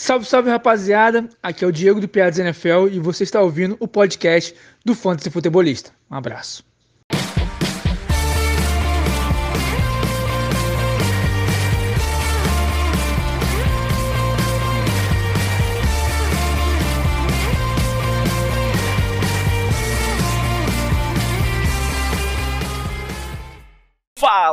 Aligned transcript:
Salve, 0.00 0.26
salve 0.26 0.48
rapaziada, 0.48 1.28
aqui 1.42 1.64
é 1.64 1.66
o 1.66 1.72
Diego 1.72 2.00
do 2.00 2.06
Piadas 2.06 2.38
NFL 2.38 2.86
e 2.92 3.00
você 3.00 3.24
está 3.24 3.42
ouvindo 3.42 3.76
o 3.80 3.88
podcast 3.88 4.54
do 4.84 4.94
Fantasy 4.94 5.28
Futebolista. 5.28 5.90
Um 6.08 6.14
abraço. 6.14 6.67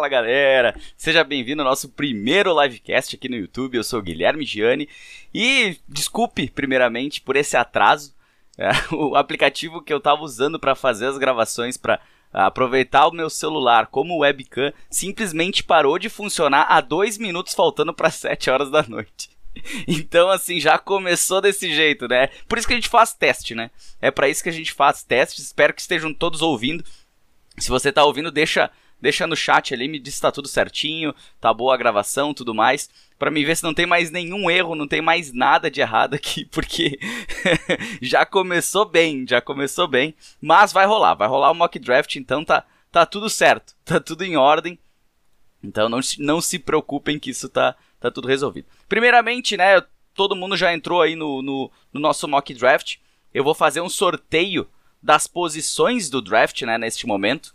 Fala 0.06 0.22
galera, 0.22 0.80
seja 0.96 1.24
bem-vindo 1.24 1.64
ao 1.64 1.68
nosso 1.68 1.90
primeiro 1.90 2.62
livecast 2.62 3.16
aqui 3.16 3.28
no 3.28 3.38
YouTube. 3.38 3.76
Eu 3.76 3.84
sou 3.84 4.04
Guilherme 4.04 4.46
Gianni 4.46 4.88
e 5.34 5.80
desculpe, 5.90 6.48
primeiramente, 6.48 7.20
por 7.20 7.36
esse 7.36 7.58
atraso. 7.58 8.14
É, 8.56 8.70
o 8.94 9.16
aplicativo 9.16 9.82
que 9.82 9.92
eu 9.92 9.98
estava 9.98 10.22
usando 10.22 10.60
para 10.60 10.76
fazer 10.76 11.08
as 11.08 11.18
gravações, 11.18 11.76
para 11.76 12.00
aproveitar 12.32 13.08
o 13.08 13.12
meu 13.12 13.32
celular 13.32 13.88
como 13.88 14.20
webcam, 14.20 14.72
simplesmente 14.92 15.64
parou 15.64 15.98
de 15.98 16.08
funcionar 16.08 16.68
a 16.70 16.82
dois 16.82 17.18
minutos 17.18 17.56
faltando 17.56 17.92
para 17.92 18.12
7 18.12 18.48
horas 18.52 18.70
da 18.70 18.84
noite. 18.84 19.32
Então, 19.88 20.30
assim, 20.30 20.60
já 20.60 20.78
começou 20.78 21.42
desse 21.42 21.74
jeito, 21.74 22.08
né? 22.08 22.28
Por 22.48 22.60
isso 22.60 22.68
que 22.68 22.74
a 22.74 22.78
gente 22.78 22.90
faz 22.90 23.12
teste, 23.12 23.56
né? 23.56 23.72
É 24.00 24.12
para 24.12 24.30
isso 24.30 24.44
que 24.44 24.50
a 24.50 24.52
gente 24.52 24.72
faz 24.72 25.02
testes. 25.02 25.46
Espero 25.46 25.74
que 25.74 25.82
estejam 25.82 26.14
todos 26.14 26.44
ouvindo. 26.44 26.84
Se 27.58 27.70
você 27.70 27.90
está 27.90 28.04
ouvindo, 28.04 28.30
deixa 28.32 28.70
deixa 29.06 29.28
no 29.28 29.36
chat 29.36 29.72
ali, 29.72 29.88
me 29.88 30.00
diz 30.00 30.16
se 30.16 30.22
tá 30.22 30.32
tudo 30.32 30.48
certinho, 30.48 31.14
tá 31.40 31.54
boa 31.54 31.76
a 31.76 31.78
gravação, 31.78 32.34
tudo 32.34 32.56
mais, 32.56 32.90
para 33.20 33.30
me 33.30 33.46
ver 33.46 33.56
se 33.56 33.64
não 33.64 33.72
tem 33.74 33.86
mais 33.86 34.10
nenhum 34.10 34.50
erro, 34.50 34.74
não 34.74 34.88
tem 34.88 35.00
mais 35.00 35.32
nada 35.32 35.70
de 35.70 35.80
errado 35.80 36.16
aqui, 36.16 36.44
porque 36.52 36.98
já 38.02 38.26
começou 38.26 38.84
bem, 38.84 39.24
já 39.28 39.40
começou 39.40 39.88
bem, 39.88 40.16
mas 40.42 40.74
vai 40.74 40.88
rolar, 40.88 41.14
vai 41.14 41.28
rolar 41.28 41.52
o 41.52 41.56
mock 41.56 41.78
draft, 41.78 42.16
então 42.16 42.44
tá 42.44 42.66
tá 42.92 43.06
tudo 43.06 43.30
certo, 43.30 43.76
tá 43.86 44.00
tudo 44.00 44.24
em 44.24 44.38
ordem. 44.38 44.80
Então 45.64 45.88
não, 45.88 46.00
não 46.18 46.42
se 46.42 46.58
preocupem 46.58 47.20
que 47.20 47.30
isso 47.30 47.48
tá, 47.48 47.76
tá 48.00 48.10
tudo 48.10 48.28
resolvido. 48.28 48.68
Primeiramente, 48.90 49.56
né, 49.56 49.84
todo 50.16 50.36
mundo 50.36 50.58
já 50.58 50.74
entrou 50.74 51.02
aí 51.02 51.16
no, 51.16 51.44
no, 51.44 51.72
no 51.94 52.00
nosso 52.00 52.28
mock 52.28 52.54
draft. 52.56 52.98
Eu 53.32 53.44
vou 53.44 53.54
fazer 53.54 53.82
um 53.82 53.90
sorteio 53.90 54.68
das 55.02 55.28
posições 55.28 56.10
do 56.10 56.22
draft, 56.22 56.62
né, 56.64 56.78
neste 56.78 57.06
momento. 57.06 57.54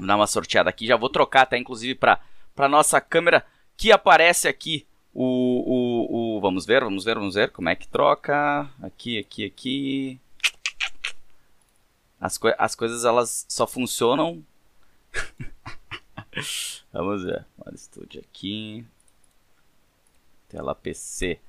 Dar 0.00 0.16
uma 0.16 0.26
sorteada 0.26 0.70
aqui. 0.70 0.86
Já 0.86 0.96
vou 0.96 1.08
trocar 1.08 1.42
até, 1.42 1.58
inclusive, 1.58 1.94
para 1.94 2.20
a 2.56 2.68
nossa 2.68 3.00
câmera 3.00 3.44
que 3.76 3.92
aparece 3.92 4.48
aqui. 4.48 4.86
O, 5.12 5.24
o, 5.24 6.36
o, 6.36 6.40
Vamos 6.40 6.64
ver, 6.64 6.84
vamos 6.84 7.04
ver, 7.04 7.14
vamos 7.16 7.34
ver 7.34 7.50
como 7.50 7.68
é 7.68 7.74
que 7.74 7.88
troca. 7.88 8.70
Aqui, 8.82 9.18
aqui, 9.18 9.44
aqui. 9.44 10.20
As, 12.20 12.36
co 12.38 12.48
as 12.58 12.74
coisas 12.74 13.04
elas 13.04 13.46
só 13.48 13.66
funcionam. 13.66 14.44
vamos 16.92 17.24
ver. 17.24 17.44
Olha 17.64 17.74
estúdio 17.74 18.20
aqui. 18.20 18.84
Tela 20.48 20.74
PC. 20.74 21.40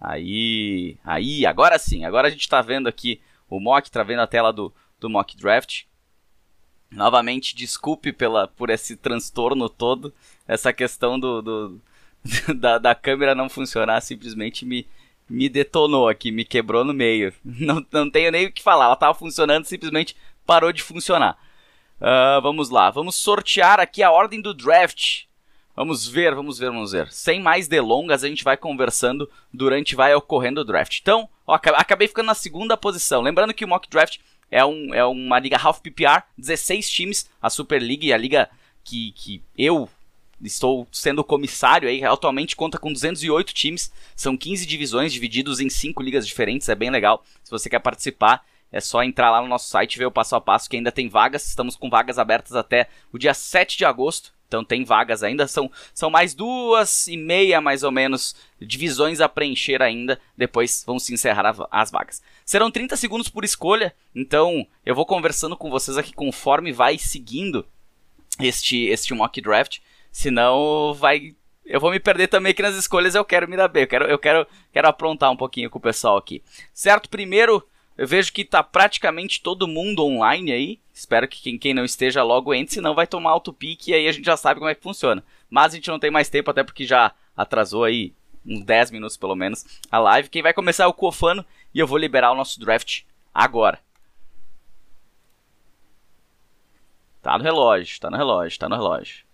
Aí, 0.00 0.98
aí, 1.04 1.46
agora 1.46 1.78
sim. 1.78 2.04
Agora 2.04 2.28
a 2.28 2.30
gente 2.30 2.42
está 2.42 2.60
vendo 2.62 2.88
aqui 2.88 3.20
o 3.48 3.58
mock, 3.60 3.86
está 3.86 4.02
vendo 4.02 4.20
a 4.20 4.26
tela 4.26 4.52
do, 4.52 4.72
do 5.00 5.10
mock 5.10 5.36
draft. 5.36 5.84
Novamente, 6.90 7.56
desculpe 7.56 8.12
pela, 8.12 8.46
por 8.46 8.70
esse 8.70 8.96
transtorno 8.96 9.68
todo. 9.68 10.12
Essa 10.46 10.72
questão 10.72 11.18
do, 11.18 11.42
do 11.42 11.80
da, 12.56 12.78
da 12.78 12.94
câmera 12.94 13.34
não 13.34 13.48
funcionar 13.48 14.00
simplesmente 14.00 14.64
me, 14.64 14.86
me 15.28 15.48
detonou 15.48 16.08
aqui, 16.08 16.30
me 16.30 16.44
quebrou 16.44 16.84
no 16.84 16.94
meio. 16.94 17.32
Não, 17.44 17.84
não 17.90 18.10
tenho 18.10 18.30
nem 18.30 18.46
o 18.46 18.52
que 18.52 18.62
falar. 18.62 18.86
Ela 18.86 18.94
estava 18.94 19.14
funcionando, 19.14 19.64
simplesmente 19.64 20.16
parou 20.46 20.72
de 20.72 20.82
funcionar. 20.82 21.38
Uh, 22.00 22.40
vamos 22.42 22.70
lá, 22.70 22.90
vamos 22.90 23.14
sortear 23.14 23.80
aqui 23.80 24.02
a 24.02 24.10
ordem 24.10 24.40
do 24.40 24.52
draft. 24.52 25.24
Vamos 25.76 26.06
ver, 26.06 26.34
vamos 26.34 26.58
ver, 26.58 26.70
vamos 26.70 26.92
ver. 26.92 27.10
Sem 27.10 27.40
mais 27.40 27.66
delongas, 27.66 28.22
a 28.22 28.28
gente 28.28 28.44
vai 28.44 28.56
conversando 28.56 29.28
durante 29.52 29.96
vai 29.96 30.14
ocorrendo 30.14 30.60
o 30.60 30.64
draft. 30.64 31.00
Então, 31.00 31.28
ó, 31.46 31.54
acabei 31.54 32.06
ficando 32.06 32.26
na 32.26 32.34
segunda 32.34 32.76
posição. 32.76 33.22
Lembrando 33.22 33.52
que 33.52 33.64
o 33.64 33.68
mock 33.68 33.88
draft 33.88 34.18
é, 34.54 34.64
um, 34.64 34.94
é 34.94 35.04
uma 35.04 35.40
liga 35.40 35.58
half 35.60 35.80
PPR, 35.80 36.22
16 36.38 36.88
times, 36.88 37.28
a 37.42 37.50
Super 37.50 37.82
League, 37.82 38.12
a 38.12 38.16
liga 38.16 38.48
que, 38.84 39.10
que 39.10 39.42
eu 39.58 39.88
estou 40.40 40.86
sendo 40.92 41.24
comissário 41.24 41.88
aí, 41.88 42.04
atualmente 42.04 42.54
conta 42.54 42.78
com 42.78 42.92
208 42.92 43.52
times, 43.52 43.92
são 44.14 44.36
15 44.36 44.64
divisões 44.64 45.12
divididos 45.12 45.58
em 45.58 45.68
5 45.68 46.00
ligas 46.00 46.24
diferentes, 46.24 46.68
é 46.68 46.74
bem 46.76 46.88
legal. 46.88 47.24
Se 47.42 47.50
você 47.50 47.68
quer 47.68 47.80
participar, 47.80 48.44
é 48.70 48.80
só 48.80 49.02
entrar 49.02 49.32
lá 49.32 49.42
no 49.42 49.48
nosso 49.48 49.68
site 49.68 49.96
e 49.96 49.98
ver 49.98 50.06
o 50.06 50.12
passo 50.12 50.36
a 50.36 50.40
passo 50.40 50.70
que 50.70 50.76
ainda 50.76 50.92
tem 50.92 51.08
vagas. 51.08 51.48
Estamos 51.48 51.74
com 51.74 51.90
vagas 51.90 52.16
abertas 52.16 52.54
até 52.54 52.88
o 53.12 53.18
dia 53.18 53.34
7 53.34 53.76
de 53.76 53.84
agosto. 53.84 54.32
Então 54.54 54.64
tem 54.64 54.84
vagas 54.84 55.24
ainda, 55.24 55.48
são, 55.48 55.68
são 55.92 56.08
mais 56.08 56.32
duas 56.32 57.08
e 57.08 57.16
meia 57.16 57.60
mais 57.60 57.82
ou 57.82 57.90
menos 57.90 58.36
divisões 58.60 59.20
a 59.20 59.28
preencher 59.28 59.82
ainda, 59.82 60.20
depois 60.36 60.84
vão 60.86 60.96
se 60.96 61.12
encerrar 61.12 61.56
as 61.72 61.90
vagas. 61.90 62.22
Serão 62.44 62.70
30 62.70 62.96
segundos 62.96 63.28
por 63.28 63.44
escolha, 63.44 63.92
então 64.14 64.64
eu 64.86 64.94
vou 64.94 65.04
conversando 65.04 65.56
com 65.56 65.70
vocês 65.70 65.98
aqui 65.98 66.12
conforme 66.12 66.72
vai 66.72 66.98
seguindo 66.98 67.66
este, 68.38 68.84
este 68.84 69.12
mock 69.12 69.40
draft, 69.40 69.80
senão 70.12 70.94
vai... 70.94 71.34
Eu 71.64 71.80
vou 71.80 71.90
me 71.90 71.98
perder 71.98 72.28
também 72.28 72.52
aqui 72.52 72.62
nas 72.62 72.76
escolhas, 72.76 73.16
eu 73.16 73.24
quero 73.24 73.48
me 73.48 73.56
dar 73.56 73.66
bem, 73.66 73.82
eu 73.82 73.88
quero, 73.88 74.04
eu 74.04 74.18
quero, 74.18 74.46
quero 74.72 74.88
aprontar 74.88 75.32
um 75.32 75.36
pouquinho 75.36 75.68
com 75.68 75.78
o 75.78 75.82
pessoal 75.82 76.16
aqui. 76.16 76.42
Certo, 76.72 77.08
primeiro 77.08 77.66
eu 77.96 78.06
vejo 78.06 78.32
que 78.32 78.44
tá 78.44 78.62
praticamente 78.62 79.40
todo 79.40 79.68
mundo 79.68 80.04
online 80.04 80.52
aí. 80.52 80.80
Espero 80.92 81.28
que 81.28 81.40
quem, 81.40 81.58
quem 81.58 81.74
não 81.74 81.84
esteja 81.84 82.22
logo 82.22 82.52
entre, 82.52 82.74
senão 82.74 82.94
vai 82.94 83.06
tomar 83.06 83.30
auto-pique 83.30 83.90
e 83.90 83.94
aí 83.94 84.08
a 84.08 84.12
gente 84.12 84.24
já 84.24 84.36
sabe 84.36 84.58
como 84.58 84.70
é 84.70 84.74
que 84.74 84.82
funciona. 84.82 85.24
Mas 85.48 85.72
a 85.72 85.76
gente 85.76 85.90
não 85.90 85.98
tem 85.98 86.10
mais 86.10 86.28
tempo, 86.28 86.50
até 86.50 86.64
porque 86.64 86.86
já 86.86 87.12
atrasou 87.36 87.84
aí 87.84 88.12
uns 88.44 88.62
10 88.64 88.90
minutos 88.90 89.16
pelo 89.16 89.36
menos 89.36 89.64
a 89.90 89.98
live. 89.98 90.28
Quem 90.28 90.42
vai 90.42 90.52
começar 90.52 90.84
é 90.84 90.86
o 90.86 90.92
Cofano 90.92 91.44
e 91.72 91.78
eu 91.78 91.86
vou 91.86 91.98
liberar 91.98 92.32
o 92.32 92.36
nosso 92.36 92.58
draft 92.60 93.02
agora. 93.32 93.78
Tá 97.22 97.38
no 97.38 97.44
relógio, 97.44 98.00
tá 98.00 98.10
no 98.10 98.16
relógio, 98.16 98.58
tá 98.58 98.68
no 98.68 98.74
relógio. 98.76 99.24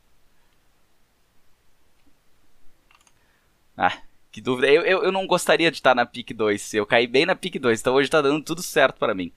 Ah, 3.77 3.99
que 4.31 4.41
dúvida. 4.41 4.69
Eu, 4.69 4.83
eu, 4.83 5.05
eu 5.05 5.13
não 5.13 5.27
gostaria 5.27 5.71
de 5.71 5.79
estar 5.79 5.95
na 5.95 6.07
pick 6.07 6.33
2. 6.33 6.75
Eu 6.75 6.87
caí 6.87 7.07
bem 7.07 7.27
na 7.27 7.35
pick 7.35 7.59
2, 7.59 7.81
então 7.81 7.95
hoje 7.95 8.11
tá 8.11 8.23
dando 8.23 8.43
tudo 8.43 8.63
certo 8.63 8.99
para 8.99 9.15
mim. 9.15 9.33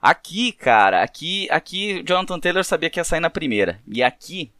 Aqui, 0.00 0.52
cara, 0.52 1.02
aqui, 1.02 1.48
aqui 1.50 2.02
Jonathan 2.06 2.38
Taylor 2.38 2.64
sabia 2.64 2.90
que 2.90 3.00
ia 3.00 3.04
sair 3.04 3.20
na 3.20 3.30
primeira. 3.30 3.80
E 3.86 4.02
aqui 4.02 4.50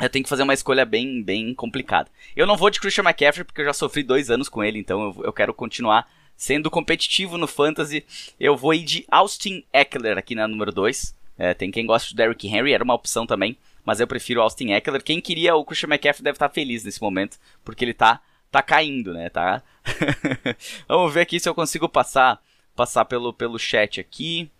eu 0.00 0.10
tenho 0.10 0.22
que 0.22 0.28
fazer 0.28 0.42
uma 0.42 0.54
escolha 0.54 0.84
bem, 0.84 1.22
bem 1.22 1.54
complicada. 1.54 2.10
Eu 2.34 2.46
não 2.46 2.56
vou 2.56 2.68
de 2.68 2.80
Christian 2.80 3.04
McCaffrey 3.04 3.44
porque 3.44 3.62
eu 3.62 3.64
já 3.64 3.72
sofri 3.72 4.02
dois 4.02 4.30
anos 4.30 4.48
com 4.48 4.62
ele, 4.62 4.78
então 4.78 5.00
eu, 5.02 5.24
eu 5.24 5.32
quero 5.32 5.54
continuar 5.54 6.06
sendo 6.36 6.70
competitivo 6.70 7.38
no 7.38 7.46
fantasy. 7.46 8.04
Eu 8.38 8.56
vou 8.56 8.74
ir 8.74 8.84
de 8.84 9.06
Austin 9.10 9.64
Eckler 9.72 10.18
aqui 10.18 10.34
na 10.34 10.46
número 10.46 10.70
2. 10.70 11.14
É, 11.38 11.54
tem 11.54 11.70
quem 11.70 11.86
gosta 11.86 12.08
de 12.10 12.14
Derrick 12.14 12.46
Henry, 12.46 12.72
era 12.72 12.84
uma 12.84 12.94
opção 12.94 13.26
também, 13.26 13.56
mas 13.84 14.00
eu 14.00 14.06
prefiro 14.06 14.42
Austin 14.42 14.72
Eckler. 14.72 15.02
Quem 15.02 15.20
queria 15.20 15.54
o 15.54 15.64
Christian 15.64 15.88
McCaffrey 15.88 16.24
deve 16.24 16.36
estar 16.36 16.48
feliz 16.48 16.84
nesse 16.84 17.00
momento, 17.00 17.38
porque 17.64 17.84
ele 17.84 17.94
tá 17.94 18.20
tá 18.50 18.62
caindo, 18.62 19.12
né, 19.12 19.28
tá? 19.28 19.62
Vamos 20.88 21.12
ver 21.12 21.22
aqui 21.22 21.38
se 21.38 21.48
eu 21.48 21.54
consigo 21.54 21.88
passar 21.88 22.40
passar 22.74 23.04
pelo, 23.06 23.32
pelo 23.32 23.58
chat 23.58 24.00
aqui. 24.00 24.50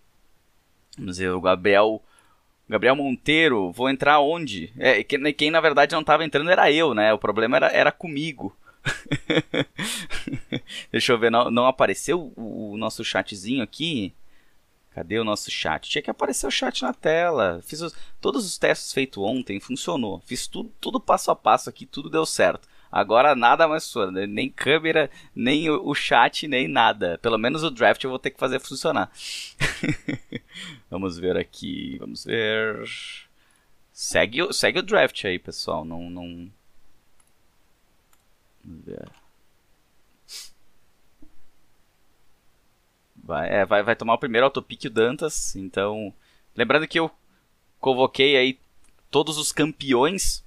Vamos 0.98 1.18
ver, 1.18 1.30
o 1.30 1.40
Gabriel 1.40 2.02
Gabriel 2.68 2.96
Monteiro, 2.96 3.70
vou 3.70 3.88
entrar 3.88 4.18
onde? 4.18 4.72
É, 4.76 5.04
quem, 5.04 5.32
quem 5.32 5.50
na 5.50 5.60
verdade 5.60 5.92
não 5.92 6.00
estava 6.00 6.24
entrando 6.24 6.50
era 6.50 6.70
eu, 6.72 6.94
né? 6.94 7.12
O 7.12 7.18
problema 7.18 7.56
era, 7.56 7.68
era 7.68 7.92
comigo. 7.92 8.56
Deixa 10.90 11.12
eu 11.12 11.18
ver, 11.18 11.30
não, 11.30 11.50
não 11.50 11.66
apareceu 11.66 12.32
o, 12.36 12.72
o, 12.72 12.76
nosso 12.76 13.04
chatzinho 13.04 13.62
aqui? 13.62 14.12
Cadê 14.92 15.18
o 15.18 15.24
nosso 15.24 15.50
chat? 15.50 15.88
Tinha 15.88 16.02
que 16.02 16.10
aparecer 16.10 16.46
o 16.46 16.50
chat 16.50 16.82
na 16.82 16.92
tela. 16.92 17.60
Fiz 17.64 17.82
os, 17.82 17.94
todos 18.20 18.44
os 18.44 18.58
testes 18.58 18.92
feitos 18.92 19.22
ontem, 19.22 19.60
funcionou. 19.60 20.20
Fiz 20.26 20.46
tudo, 20.46 20.72
tudo 20.80 20.98
passo 20.98 21.30
a 21.30 21.36
passo 21.36 21.68
aqui, 21.68 21.86
tudo 21.86 22.10
deu 22.10 22.26
certo. 22.26 22.66
Agora 22.90 23.34
nada 23.34 23.66
mais 23.68 23.84
funciona, 23.84 24.12
né? 24.12 24.26
nem 24.26 24.48
câmera, 24.48 25.10
nem 25.34 25.68
o, 25.68 25.94
chat, 25.94 26.46
nem 26.46 26.68
nada. 26.68 27.18
Pelo 27.18 27.38
menos 27.38 27.62
o 27.62 27.70
draft 27.70 28.02
eu 28.02 28.10
vou 28.10 28.18
ter 28.18 28.30
que 28.30 28.38
fazer 28.38 28.60
funcionar. 28.60 29.10
vamos 30.90 31.18
ver 31.18 31.36
aqui, 31.36 31.96
vamos 31.98 32.24
ver. 32.24 32.84
Segue, 33.92 34.52
segue 34.52 34.78
o 34.78 34.82
draft 34.82 35.24
aí, 35.24 35.38
pessoal. 35.38 35.84
Não, 35.84 36.08
não. 36.08 36.50
Vamos 38.64 38.84
ver. 38.84 39.08
Vai, 43.16 43.48
é, 43.50 43.66
vai, 43.66 43.82
vai 43.82 43.96
tomar 43.96 44.14
o 44.14 44.18
primeiro 44.18 44.44
autopic 44.46 44.84
o 44.84 44.90
Dantas. 44.90 45.56
Então, 45.56 46.14
lembrando 46.54 46.86
que 46.86 46.98
eu 46.98 47.10
convoquei 47.80 48.36
aí 48.36 48.60
todos 49.10 49.36
os 49.38 49.50
campeões 49.50 50.45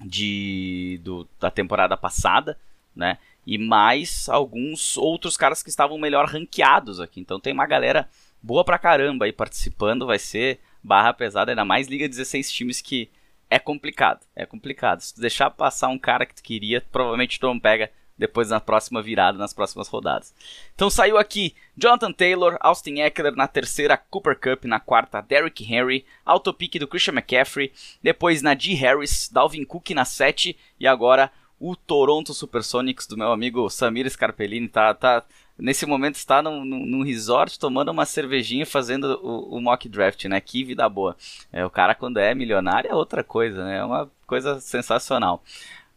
de 0.00 1.00
do, 1.02 1.28
da 1.40 1.50
temporada 1.50 1.96
passada, 1.96 2.58
né? 2.94 3.18
e 3.46 3.56
mais 3.56 4.28
alguns 4.28 4.96
outros 4.96 5.36
caras 5.36 5.62
que 5.62 5.70
estavam 5.70 5.96
melhor 5.96 6.26
ranqueados 6.26 6.98
aqui. 6.98 7.20
Então 7.20 7.38
tem 7.38 7.52
uma 7.52 7.66
galera 7.66 8.08
boa 8.42 8.64
pra 8.64 8.78
caramba 8.78 9.24
aí 9.24 9.32
participando, 9.32 10.04
vai 10.04 10.18
ser 10.18 10.58
barra 10.82 11.14
pesada, 11.14 11.52
ainda 11.52 11.64
mais 11.64 11.86
Liga 11.86 12.08
16 12.08 12.50
times 12.50 12.80
que 12.80 13.08
é 13.48 13.58
complicado, 13.58 14.26
é 14.34 14.44
complicado. 14.44 15.00
Se 15.00 15.14
tu 15.14 15.20
deixar 15.20 15.48
passar 15.50 15.88
um 15.88 15.98
cara 15.98 16.26
que 16.26 16.34
tu 16.34 16.42
queria, 16.42 16.80
provavelmente 16.90 17.38
tu 17.38 17.46
não 17.46 17.58
pega 17.58 17.90
depois 18.18 18.50
na 18.50 18.60
próxima 18.60 19.02
virada, 19.02 19.38
nas 19.38 19.52
próximas 19.52 19.88
rodadas. 19.88 20.34
Então 20.74 20.88
saiu 20.88 21.18
aqui 21.18 21.54
Jonathan 21.76 22.12
Taylor, 22.12 22.56
Austin 22.60 23.00
Eckler 23.00 23.34
na 23.34 23.46
terceira, 23.46 23.96
Cooper 23.96 24.38
Cup 24.38 24.64
na 24.64 24.80
quarta, 24.80 25.20
Derrick 25.20 25.64
Henry, 25.64 26.04
autopick 26.24 26.78
do 26.78 26.88
Christian 26.88 27.14
McCaffrey, 27.14 27.72
depois 28.02 28.42
Najee 28.42 28.74
Harris, 28.74 29.28
Dalvin 29.30 29.64
Cook 29.64 29.90
na 29.90 30.04
sete 30.04 30.56
e 30.80 30.86
agora 30.86 31.30
o 31.58 31.74
Toronto 31.74 32.34
Supersonics 32.34 33.06
do 33.06 33.16
meu 33.16 33.32
amigo 33.32 33.68
Samir 33.70 34.08
Scarpellini 34.10 34.68
tá, 34.68 34.92
tá 34.92 35.24
nesse 35.58 35.86
momento 35.86 36.16
está 36.16 36.42
num, 36.42 36.64
num, 36.64 37.02
resort 37.02 37.58
tomando 37.58 37.90
uma 37.90 38.04
cervejinha 38.04 38.66
fazendo 38.66 39.18
o, 39.22 39.56
o, 39.56 39.60
mock 39.60 39.88
draft, 39.88 40.24
né? 40.26 40.40
Que 40.40 40.62
vida 40.64 40.88
boa. 40.88 41.16
É, 41.52 41.64
o 41.64 41.70
cara 41.70 41.94
quando 41.94 42.18
é 42.18 42.34
milionário 42.34 42.90
é 42.90 42.94
outra 42.94 43.24
coisa, 43.24 43.64
né? 43.64 43.78
É 43.78 43.84
uma 43.84 44.10
coisa 44.26 44.60
sensacional. 44.60 45.42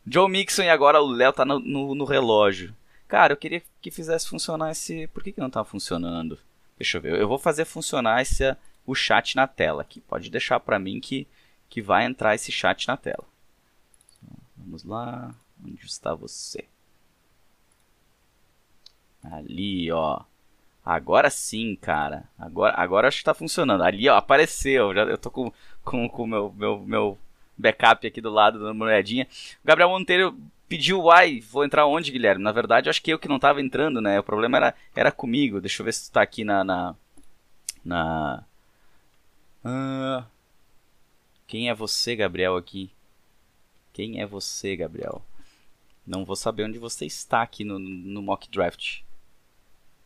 Joe 0.06 0.30
Mixon 0.30 0.63
e 0.63 0.69
agora 0.69 1.01
o 1.01 1.07
Léo 1.07 1.34
tá 1.34 1.46
no, 1.46 1.60
no, 1.60 1.96
no, 1.96 2.06
relógio. 2.06 2.75
Cara, 3.07 3.34
eu 3.34 3.38
queria 3.38 3.62
que 3.81 3.92
fizesse 3.92 4.28
funcionar 4.28 4.72
esse... 4.72 5.07
Por 5.07 5.24
que, 5.24 5.31
que 5.31 5.40
não 5.40 5.50
tá 5.50 5.63
funcionando? 5.63 6.38
Deixa 6.78 6.98
eu 6.98 7.01
ver. 7.01 7.19
Eu 7.19 7.28
vou 7.28 7.40
fazer 7.40 7.66
funcionar 7.66 8.22
esse, 8.22 8.56
o 8.86 8.96
chat 8.96 9.36
na 9.36 9.48
tela 9.48 9.81
aqui. 9.81 10.00
Pode 10.01 10.30
deixar 10.30 10.60
para 10.60 10.80
mim 10.80 11.00
que, 11.00 11.28
que 11.69 11.81
vai 11.81 12.06
entrar 12.06 12.36
esse 12.36 12.51
chat 12.51 12.88
na 12.88 12.98
tela. 12.98 13.25
Vamos 14.57 14.84
lá. 14.84 15.34
Onde 15.63 15.86
está 15.86 16.13
você? 16.13 16.66
Ali, 19.24 19.92
ó. 19.92 20.22
Agora 20.86 21.30
sim, 21.30 21.75
cara. 21.75 22.24
Agora, 22.38 22.74
agora 22.78 23.07
acho 23.07 23.18
que 23.18 23.24
tá 23.25 23.34
funcionando. 23.34 23.84
Ali, 23.84 24.07
ó, 24.07 24.16
apareceu. 24.16 24.94
Já, 24.94 25.04
eu 25.04 25.18
tô 25.18 25.30
com 25.30 25.51
com, 25.90 26.07
com 26.07 26.28
meu, 26.28 26.54
meu, 26.56 26.80
meu 26.80 27.18
backup 27.59 28.07
aqui 28.07 28.21
do 28.21 28.29
lado, 28.29 28.59
dando 28.59 28.71
uma 28.71 28.85
olhadinha. 28.85 29.27
O 29.63 29.67
Gabriel 29.67 29.89
Monteiro 29.89 30.38
pediu, 30.67 31.01
uai, 31.01 31.41
vou 31.41 31.65
entrar 31.65 31.85
onde, 31.85 32.11
Guilherme? 32.11 32.44
Na 32.44 32.51
verdade, 32.51 32.88
eu 32.88 32.91
acho 32.91 33.01
que 33.01 33.11
eu 33.11 33.19
que 33.19 33.27
não 33.27 33.39
tava 33.39 33.61
entrando, 33.61 34.00
né? 34.00 34.19
O 34.19 34.23
problema 34.23 34.57
era, 34.57 34.75
era 34.95 35.11
comigo. 35.11 35.59
Deixa 35.59 35.81
eu 35.81 35.85
ver 35.85 35.94
se 35.94 36.09
tu 36.09 36.13
tá 36.13 36.21
aqui 36.21 36.44
na... 36.44 36.63
na, 36.63 36.95
na... 37.83 38.44
Uh... 39.65 40.23
Quem 41.47 41.67
é 41.67 41.73
você, 41.73 42.15
Gabriel, 42.15 42.56
aqui? 42.56 42.91
Quem 43.91 44.21
é 44.21 44.25
você, 44.25 44.75
Gabriel? 44.75 45.23
Não 46.05 46.23
vou 46.23 46.35
saber 46.35 46.63
onde 46.63 46.77
você 46.77 47.07
está 47.07 47.41
aqui 47.41 47.63
no, 47.63 47.79
no 47.79 48.21
mock 48.21 48.47
draft. 48.50 49.00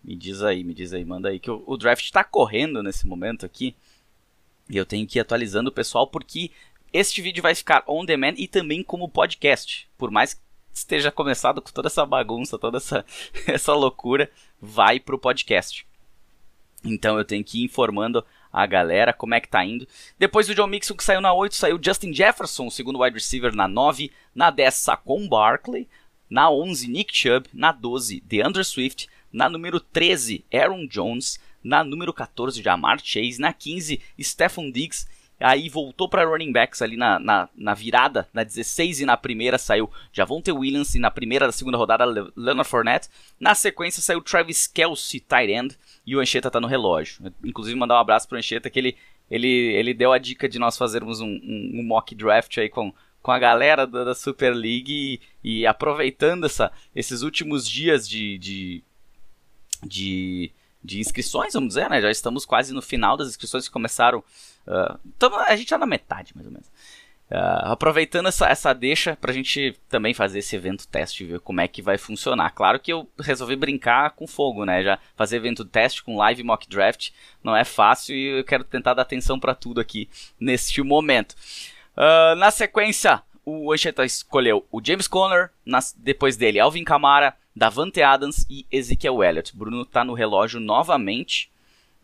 Me 0.02 0.16
diz 0.16 0.42
aí, 0.42 0.64
me 0.64 0.74
diz 0.74 0.94
aí, 0.94 1.04
manda 1.04 1.28
aí. 1.28 1.40
Que 1.40 1.52
o, 1.52 1.62
o 1.68 1.76
draft 1.76 2.06
está 2.06 2.24
correndo 2.24 2.82
nesse 2.82 3.06
momento 3.06 3.46
aqui. 3.46 3.76
E 4.70 4.78
eu 4.78 4.86
tenho 4.86 5.06
que 5.06 5.20
ir 5.20 5.22
atualizando 5.22 5.70
o 5.70 5.74
pessoal 5.74 6.08
porque 6.08 6.50
este 6.94 7.22
vídeo 7.22 7.42
vai 7.42 7.56
ficar 7.56 7.84
on 7.88 8.06
demand 8.06 8.36
e 8.38 8.48
também 8.48 8.84
como 8.84 9.10
podcast. 9.10 9.90
Por 9.98 10.12
mais 10.12 10.36
que 10.36 10.42
esteja 10.74 11.12
começado 11.12 11.62
com 11.62 11.72
toda 11.72 11.88
essa 11.88 12.06
bagunça, 12.06 12.58
toda 12.58 12.78
essa, 12.78 13.06
essa 13.48 13.74
loucura, 13.74 14.30
vai 14.62 15.00
pro 15.00 15.18
podcast. 15.18 15.86
Então 16.86 17.18
eu 17.18 17.26
tenho 17.26 17.44
que 17.44 17.62
ir 17.62 17.66
informando 17.66 18.24
a 18.52 18.66
galera 18.66 19.12
como 19.12 19.34
é 19.34 19.42
que 19.42 19.48
tá 19.50 19.66
indo. 19.66 19.88
Depois 20.20 20.46
do 20.48 20.54
John 20.54 20.68
Mixon 20.68 20.96
que 20.96 21.04
saiu 21.04 21.22
na 21.22 21.34
8, 21.34 21.56
saiu 21.56 21.80
Justin 21.82 22.14
Jefferson, 22.14 22.70
segundo 22.70 23.00
wide 23.00 23.16
receiver 23.16 23.56
na 23.56 23.68
9, 23.68 24.12
na 24.36 24.52
10 24.52 24.74
Saquon 24.74 25.28
Barkley, 25.28 25.88
na 26.30 26.50
11 26.50 26.88
Nick 26.88 27.16
Chubb, 27.16 27.48
na 27.54 27.72
12 27.72 28.22
DeAndre 28.22 28.64
Swift, 28.64 29.08
na 29.34 29.50
número 29.50 29.80
13, 29.80 30.46
Aaron 30.54 30.86
Jones. 30.86 31.40
Na 31.64 31.84
número 31.84 32.14
14, 32.14 32.62
Jamar 32.62 33.00
Chase. 33.00 33.40
Na 33.40 33.52
15, 33.52 34.00
Stephon 34.22 34.70
Diggs. 34.70 35.08
Aí 35.44 35.68
voltou 35.68 36.08
para 36.08 36.24
running 36.26 36.54
backs 36.54 36.82
ali 36.82 36.96
na, 36.96 37.20
na, 37.20 37.50
na, 37.54 37.74
virada, 37.74 38.30
na 38.34 38.44
16 38.44 39.02
e 39.02 39.06
na 39.06 39.18
primeira 39.18 39.58
saiu 39.58 39.92
Javonte 40.14 40.52
Williams 40.52 40.96
e 40.96 41.00
na 41.00 41.12
primeira 41.12 41.46
da 41.46 41.52
segunda 41.52 41.78
rodada 41.78 42.06
Leonard 42.36 42.70
Fournette. 42.70 43.10
Na 43.38 43.54
sequência 43.54 44.02
saiu 44.02 44.22
Travis 44.22 44.68
Kelsey, 44.68 45.20
tight 45.20 45.52
end, 45.52 45.78
e 46.08 46.16
o 46.16 46.22
Ancheta 46.22 46.50
tá 46.50 46.62
no 46.62 46.68
relógio. 46.68 47.34
Inclusive 47.44 47.78
mandar 47.78 47.96
um 47.96 48.00
abraço 48.00 48.28
pro 48.28 48.38
Ancheta 48.38 48.70
que 48.70 48.80
ele, 48.80 48.98
ele, 49.30 49.48
ele 49.48 49.94
deu 49.94 50.14
a 50.14 50.18
dica 50.18 50.48
de 50.48 50.58
nós 50.58 50.78
fazermos 50.78 51.20
um, 51.20 51.28
um, 51.28 51.72
um 51.76 51.84
mock 51.84 52.16
draft 52.16 52.58
aí 52.58 52.70
com, 52.70 52.94
com 53.22 53.32
a 53.32 53.38
galera 53.38 53.86
da, 53.86 54.06
da 54.06 54.16
Super 54.16 54.56
League 54.56 55.20
e, 55.44 55.60
e 55.60 55.68
aproveitando 55.68 56.46
essa, 56.46 56.72
esses 56.96 57.22
últimos 57.22 57.68
dias 57.70 58.08
de, 58.08 58.38
de 58.38 58.84
de, 59.88 60.52
de 60.84 61.00
inscrições, 61.00 61.54
vamos 61.54 61.70
dizer, 61.70 61.90
né? 61.90 62.02
Já 62.02 62.12
estamos 62.12 62.46
quase 62.46 62.74
no 62.74 62.82
final 62.82 63.16
das 63.16 63.30
inscrições 63.30 63.68
que 63.68 63.74
começaram. 63.74 64.20
Uh, 64.68 65.00
tamo, 65.18 65.36
a 65.38 65.56
gente 65.56 65.70
já 65.70 65.78
na 65.78 65.86
metade, 65.86 66.34
mais 66.36 66.46
ou 66.46 66.54
menos. 66.54 66.68
Uh, 67.32 67.72
aproveitando 67.72 68.28
essa, 68.28 68.48
essa 68.48 68.74
deixa 68.74 69.16
pra 69.16 69.34
gente 69.34 69.76
também 69.90 70.14
fazer 70.14 70.40
esse 70.40 70.56
evento 70.56 70.88
teste, 70.88 71.26
ver 71.26 71.40
como 71.40 71.62
é 71.62 71.68
que 71.68 71.82
vai 71.82 71.98
funcionar. 71.98 72.52
Claro 72.52 72.80
que 72.80 72.92
eu 72.92 73.10
resolvi 73.20 73.56
brincar 73.56 74.12
com 74.12 74.28
fogo, 74.28 74.66
né? 74.66 74.84
Já 74.84 75.00
fazer 75.16 75.38
evento 75.38 75.66
teste 75.66 76.04
com 76.04 76.18
live 76.18 76.44
mock 76.44 76.68
draft 76.70 77.12
não 77.44 77.56
é 77.56 77.64
fácil 77.64 78.16
e 78.16 78.40
eu 78.40 78.44
quero 78.44 78.64
tentar 78.64 78.94
dar 78.94 79.02
atenção 79.02 79.40
para 79.40 79.56
tudo 79.56 79.82
aqui 79.82 80.10
neste 80.40 80.82
momento. 80.84 81.34
Uh, 81.98 82.36
na 82.36 82.52
sequência, 82.52 83.24
o 83.46 83.72
Ancheta 83.74 84.06
escolheu 84.06 84.66
o 84.72 84.82
James 84.84 85.08
Conner, 85.08 85.50
depois 85.98 86.38
dele 86.38 86.60
Alvin 86.60 86.84
Kamara, 86.84 87.36
Davante 87.56 88.02
Adams 88.02 88.46
e 88.50 88.66
Ezekiel 88.72 89.24
Elliott. 89.24 89.56
Bruno 89.56 89.86
tá 89.86 90.04
no 90.04 90.14
relógio 90.14 90.60
novamente 90.60 91.52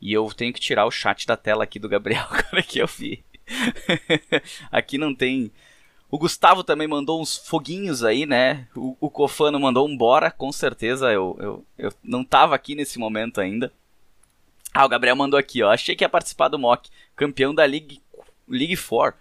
e 0.01 0.13
eu 0.13 0.29
tenho 0.33 0.53
que 0.53 0.59
tirar 0.59 0.85
o 0.85 0.91
chat 0.91 1.25
da 1.25 1.35
tela 1.35 1.63
aqui 1.63 1.79
do 1.79 1.89
Gabriel 1.89 2.25
agora 2.29 2.63
que 2.63 2.79
eu 2.79 2.87
vi. 2.87 3.23
aqui 4.71 4.97
não 4.97 5.13
tem. 5.13 5.51
O 6.09 6.17
Gustavo 6.17 6.63
também 6.63 6.87
mandou 6.87 7.21
uns 7.21 7.37
foguinhos 7.37 8.03
aí, 8.03 8.25
né? 8.25 8.67
O, 8.75 8.95
o 8.99 9.09
Cofano 9.09 9.59
mandou 9.59 9.87
um 9.87 9.95
bora, 9.95 10.31
com 10.31 10.51
certeza. 10.51 11.11
Eu, 11.11 11.37
eu, 11.39 11.65
eu 11.77 11.93
não 12.03 12.23
tava 12.23 12.55
aqui 12.55 12.75
nesse 12.75 12.97
momento 12.97 13.39
ainda. 13.39 13.71
Ah, 14.73 14.85
o 14.85 14.89
Gabriel 14.89 15.15
mandou 15.15 15.39
aqui, 15.39 15.61
ó. 15.63 15.71
Achei 15.71 15.95
que 15.95 16.03
ia 16.03 16.09
participar 16.09 16.47
do 16.47 16.59
mock. 16.59 16.89
Campeão 17.15 17.53
da 17.53 17.65
League, 17.65 18.01
League 18.47 18.77
4. 18.77 19.19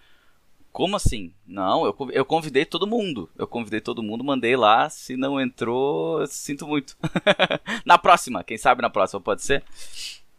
Como 0.79 0.95
assim? 0.95 1.35
Não, 1.45 1.85
eu, 1.85 1.97
eu 2.13 2.25
convidei 2.25 2.65
todo 2.65 2.87
mundo. 2.87 3.29
Eu 3.37 3.49
convidei 3.49 3.81
todo 3.81 4.01
mundo, 4.01 4.23
mandei 4.23 4.55
lá. 4.55 4.89
Se 4.89 5.17
não 5.17 5.41
entrou, 5.41 6.25
sinto 6.29 6.69
muito. 6.69 6.97
na 7.85 7.99
próxima, 7.99 8.45
quem 8.45 8.57
sabe 8.57 8.81
na 8.81 8.89
próxima 8.89 9.21
pode 9.21 9.43
ser? 9.43 9.65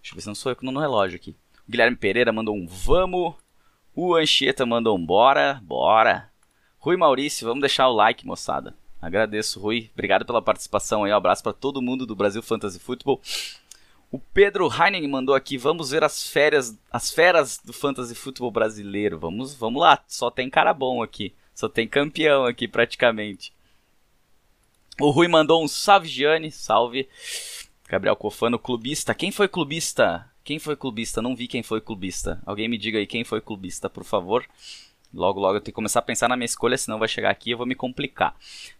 Deixa 0.01 0.13
eu 0.13 0.15
ver 0.15 0.21
se 0.21 0.27
não 0.27 0.35
sou 0.35 0.49
eu 0.49 0.55
que 0.55 0.63
não 0.63 0.71
no 0.71 0.79
relógio 0.79 1.17
aqui. 1.17 1.31
O 1.67 1.69
Guilherme 1.69 1.97
Pereira 1.97 2.31
mandou 2.31 2.55
um 2.55 2.65
vamos. 2.65 3.33
O 3.93 4.15
Anchieta 4.15 4.65
mandou 4.65 4.97
um 4.97 5.05
bora, 5.05 5.59
bora. 5.61 6.31
Rui 6.77 6.95
Maurício, 6.95 7.45
vamos 7.45 7.59
deixar 7.59 7.89
o 7.89 7.93
like, 7.93 8.25
moçada. 8.25 8.73
Agradeço, 9.01 9.59
Rui. 9.59 9.89
Obrigado 9.91 10.23
pela 10.23 10.41
participação 10.41 11.03
aí. 11.03 11.11
Um 11.11 11.17
abraço 11.17 11.43
para 11.43 11.51
todo 11.51 11.81
mundo 11.81 12.05
do 12.05 12.15
Brasil 12.15 12.41
Fantasy 12.41 12.79
Football. 12.79 13.19
O 14.11 14.17
Pedro 14.17 14.67
Heinen 14.71 15.07
mandou 15.07 15.35
aqui, 15.35 15.55
vamos 15.55 15.91
ver 15.91 16.03
as 16.03 16.27
férias, 16.27 16.75
as 16.91 17.11
feras 17.11 17.59
do 17.63 17.71
fantasy 17.71 18.15
futebol 18.15 18.49
brasileiro. 18.49 19.19
Vamos, 19.19 19.53
vamos 19.53 19.81
lá, 19.81 20.03
só 20.07 20.31
tem 20.31 20.49
cara 20.49 20.73
bom 20.73 21.03
aqui, 21.03 21.35
só 21.53 21.69
tem 21.69 21.87
campeão 21.87 22.45
aqui 22.45 22.67
praticamente. 22.67 23.53
O 24.99 25.11
Rui 25.11 25.27
mandou 25.27 25.63
um 25.63 25.67
salve 25.67 26.07
Gianni, 26.07 26.51
salve. 26.51 27.07
Gabriel 27.87 28.15
Cofano, 28.15 28.59
clubista. 28.59 29.13
Quem 29.13 29.31
foi 29.31 29.47
clubista? 29.47 30.29
Quem 30.43 30.59
foi 30.59 30.75
clubista? 30.75 31.21
Não 31.21 31.35
vi 31.35 31.47
quem 31.47 31.63
foi 31.63 31.79
clubista. 31.79 32.41
Alguém 32.45 32.67
me 32.67 32.77
diga 32.77 32.97
aí 32.97 33.07
quem 33.07 33.23
foi 33.23 33.39
clubista, 33.39 33.89
por 33.89 34.03
favor. 34.03 34.45
Logo, 35.13 35.39
logo 35.39 35.57
eu 35.57 35.61
tenho 35.61 35.73
que 35.73 35.75
começar 35.75 35.99
a 35.99 36.03
pensar 36.03 36.27
na 36.27 36.35
minha 36.35 36.45
escolha, 36.45 36.77
senão 36.77 36.99
vai 36.99 37.07
chegar 37.07 37.31
aqui 37.31 37.49
e 37.49 37.53
eu 37.53 37.57
vou 37.57 37.65
me 37.65 37.73
complicar. 37.73 38.35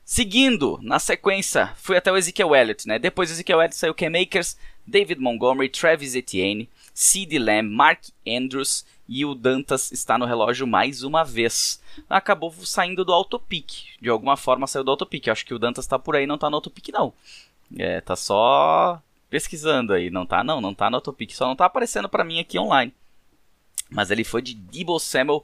Seguindo, 0.06 0.80
na 0.82 1.00
sequência, 1.00 1.74
fui 1.76 1.98
até 1.98 2.12
o 2.12 2.18
Ezekiel 2.18 2.56
Elliott, 2.56 2.88
né? 2.88 3.00
Depois 3.00 3.30
do 3.30 3.34
Ezekiel 3.34 3.60
Elliott 3.60 3.76
saiu 3.76 3.92
o 3.92 3.96
Cam 3.96 4.12
Akers, 4.20 4.56
David 4.86 5.20
Montgomery, 5.20 5.70
Travis 5.70 6.14
Etienne, 6.14 6.70
CeeDee 6.94 7.40
Lamb, 7.40 7.70
Mark 7.70 8.04
Andrews 8.28 8.86
e 9.08 9.26
o 9.26 9.34
Dantas 9.34 9.92
está 9.92 10.20
no 10.20 10.26
relógio 10.26 10.68
mais 10.68 11.02
uma 11.02 11.24
vez. 11.24 11.82
Acabou 12.08 12.52
saindo 12.52 13.04
do 13.04 13.12
autopic. 13.12 13.98
De 14.00 14.08
alguma 14.08 14.38
forma 14.38 14.68
saiu 14.68 14.84
do 14.84 14.92
autopic. 14.92 15.28
Acho 15.28 15.46
que 15.46 15.54
o 15.54 15.60
Dantas 15.60 15.86
está 15.86 15.98
por 15.98 16.16
aí, 16.16 16.28
não 16.28 16.36
está 16.36 16.48
no 16.48 16.58
autopic 16.58 16.90
não. 16.90 17.12
É, 17.76 18.02
tá 18.02 18.16
só 18.16 19.02
pesquisando 19.30 19.94
aí. 19.94 20.12
Não 20.12 20.28
tá 20.28 20.44
não, 20.44 20.62
não 20.62 20.76
tá 20.76 20.92
no 20.92 20.98
autopic. 20.98 21.32
Só 21.32 21.48
não 21.48 21.56
tá 21.56 21.66
aparecendo 21.66 22.08
para 22.08 22.24
mim 22.24 22.40
aqui 22.40 22.60
online. 22.60 22.94
Mas 23.90 24.12
ele 24.12 24.24
foi 24.24 24.44
de 24.44 24.54
Debo 24.54 25.00
Samuel 25.00 25.44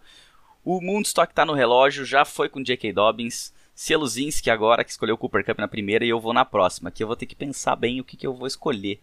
o 0.66 0.82
Moonstock 0.82 1.32
tá 1.32 1.46
no 1.46 1.54
relógio, 1.54 2.04
já 2.04 2.26
foi 2.26 2.50
com 2.50 2.64
J.K. 2.64 2.92
Dobbins. 2.92 3.54
Cieluzinski 3.76 4.50
agora, 4.50 4.84
que 4.84 4.90
escolheu 4.90 5.14
o 5.16 5.18
Cooper 5.18 5.46
Cup 5.46 5.60
na 5.60 5.68
primeira 5.68 6.04
e 6.04 6.10
eu 6.10 6.20
vou 6.20 6.34
na 6.34 6.44
próxima. 6.44 6.90
Aqui 6.90 7.04
eu 7.04 7.08
vou 7.08 7.16
ter 7.16 7.28
que 7.28 7.36
pensar 7.36 7.76
bem 7.76 8.00
o 8.00 8.04
que, 8.04 8.18
que 8.18 8.26
eu 8.26 8.34
vou 8.34 8.48
escolher. 8.48 9.00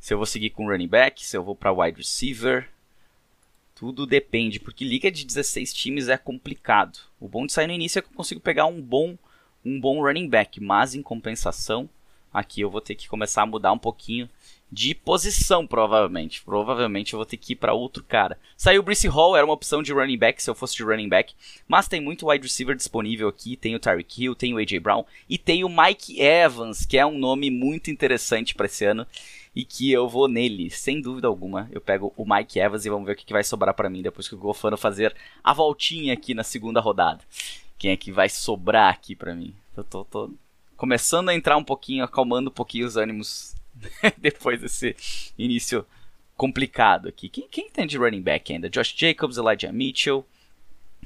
Se 0.00 0.12
eu 0.12 0.18
vou 0.18 0.26
seguir 0.26 0.50
com 0.50 0.66
running 0.66 0.88
back, 0.88 1.24
se 1.24 1.36
eu 1.36 1.44
vou 1.44 1.54
para 1.54 1.72
wide 1.72 1.98
receiver. 1.98 2.68
Tudo 3.74 4.04
depende, 4.06 4.58
porque 4.58 4.84
liga 4.84 5.10
de 5.10 5.24
16 5.24 5.72
times 5.72 6.08
é 6.08 6.16
complicado. 6.16 6.98
O 7.20 7.28
bom 7.28 7.46
de 7.46 7.52
sair 7.52 7.66
no 7.66 7.74
início 7.74 7.98
é 7.98 8.02
que 8.02 8.08
eu 8.08 8.16
consigo 8.16 8.40
pegar 8.40 8.66
um 8.66 8.82
bom 8.82 9.16
um 9.64 9.80
bom 9.80 10.00
running 10.00 10.28
back, 10.28 10.60
mas 10.60 10.94
em 10.94 11.02
compensação, 11.02 11.90
aqui 12.32 12.60
eu 12.60 12.70
vou 12.70 12.80
ter 12.80 12.94
que 12.94 13.08
começar 13.08 13.42
a 13.42 13.46
mudar 13.46 13.72
um 13.72 13.78
pouquinho 13.78 14.30
de 14.70 14.94
posição, 14.94 15.66
provavelmente. 15.66 16.42
Provavelmente 16.42 17.12
eu 17.12 17.18
vou 17.18 17.26
ter 17.26 17.36
que 17.36 17.52
ir 17.52 17.56
para 17.56 17.72
outro 17.72 18.02
cara. 18.02 18.38
Saiu 18.56 18.80
o 18.80 18.84
Brice 18.84 19.06
Hall, 19.06 19.36
era 19.36 19.46
uma 19.46 19.54
opção 19.54 19.82
de 19.82 19.92
running 19.92 20.18
back 20.18 20.42
se 20.42 20.50
eu 20.50 20.54
fosse 20.54 20.76
de 20.76 20.82
running 20.82 21.08
back, 21.08 21.34
mas 21.68 21.88
tem 21.88 22.00
muito 22.00 22.28
wide 22.28 22.42
receiver 22.42 22.74
disponível 22.74 23.28
aqui. 23.28 23.56
Tem 23.56 23.74
o 23.74 23.80
Tyreek 23.80 24.24
Hill, 24.24 24.34
tem 24.34 24.54
o 24.54 24.58
AJ 24.58 24.78
Brown 24.80 25.04
e 25.28 25.38
tem 25.38 25.64
o 25.64 25.68
Mike 25.68 26.20
Evans, 26.20 26.84
que 26.84 26.98
é 26.98 27.06
um 27.06 27.18
nome 27.18 27.50
muito 27.50 27.90
interessante 27.90 28.54
para 28.54 28.66
esse 28.66 28.84
ano 28.84 29.06
e 29.54 29.64
que 29.64 29.90
eu 29.90 30.06
vou 30.06 30.28
nele, 30.28 30.68
sem 30.70 31.00
dúvida 31.00 31.26
alguma. 31.26 31.68
Eu 31.72 31.80
pego 31.80 32.12
o 32.16 32.26
Mike 32.28 32.58
Evans 32.58 32.84
e 32.84 32.90
vamos 32.90 33.06
ver 33.06 33.12
o 33.12 33.16
que 33.16 33.32
vai 33.32 33.42
sobrar 33.42 33.72
para 33.72 33.88
mim 33.88 34.02
depois 34.02 34.28
que 34.28 34.34
o 34.34 34.38
Gofano 34.38 34.76
fazer 34.76 35.16
a 35.42 35.54
voltinha 35.54 36.12
aqui 36.12 36.34
na 36.34 36.44
segunda 36.44 36.80
rodada. 36.80 37.20
Quem 37.78 37.90
é 37.90 37.96
que 37.96 38.12
vai 38.12 38.28
sobrar 38.28 38.92
aqui 38.92 39.14
para 39.14 39.34
mim? 39.34 39.54
Eu 39.74 39.84
tô, 39.84 40.04
tô 40.04 40.30
começando 40.76 41.30
a 41.30 41.34
entrar 41.34 41.56
um 41.56 41.64
pouquinho, 41.64 42.04
acalmando 42.04 42.50
um 42.50 42.52
pouquinho 42.52 42.86
os 42.86 42.98
ânimos 42.98 43.54
depois 44.18 44.60
desse 44.60 44.96
início 45.38 45.86
complicado 46.36 47.08
aqui. 47.08 47.28
Quem, 47.28 47.48
quem 47.48 47.70
tem 47.70 47.86
de 47.86 47.96
running 47.96 48.22
back 48.22 48.52
ainda? 48.52 48.68
Josh 48.68 48.94
Jacobs, 48.96 49.36
Elijah 49.36 49.72
Mitchell. 49.72 50.26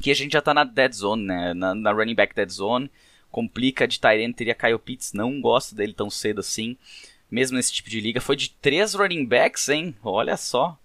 Que 0.00 0.10
a 0.10 0.14
gente 0.14 0.32
já 0.32 0.40
tá 0.40 0.54
na 0.54 0.64
dead 0.64 0.92
zone, 0.92 1.24
né? 1.24 1.54
Na, 1.54 1.74
na 1.74 1.92
running 1.92 2.14
back 2.14 2.34
dead 2.34 2.48
zone. 2.48 2.90
Complica 3.30 3.86
de 3.86 4.00
Tyrant, 4.00 4.34
teria 4.34 4.54
Kyle 4.54 4.78
Pitts. 4.78 5.12
Não 5.12 5.40
gosto 5.40 5.74
dele 5.74 5.92
tão 5.92 6.10
cedo 6.10 6.40
assim. 6.40 6.76
Mesmo 7.30 7.56
nesse 7.56 7.72
tipo 7.72 7.88
de 7.88 8.00
liga. 8.00 8.20
Foi 8.20 8.34
de 8.34 8.50
três 8.50 8.94
running 8.94 9.24
backs, 9.24 9.68
hein? 9.68 9.94
Olha 10.02 10.36
só. 10.36 10.76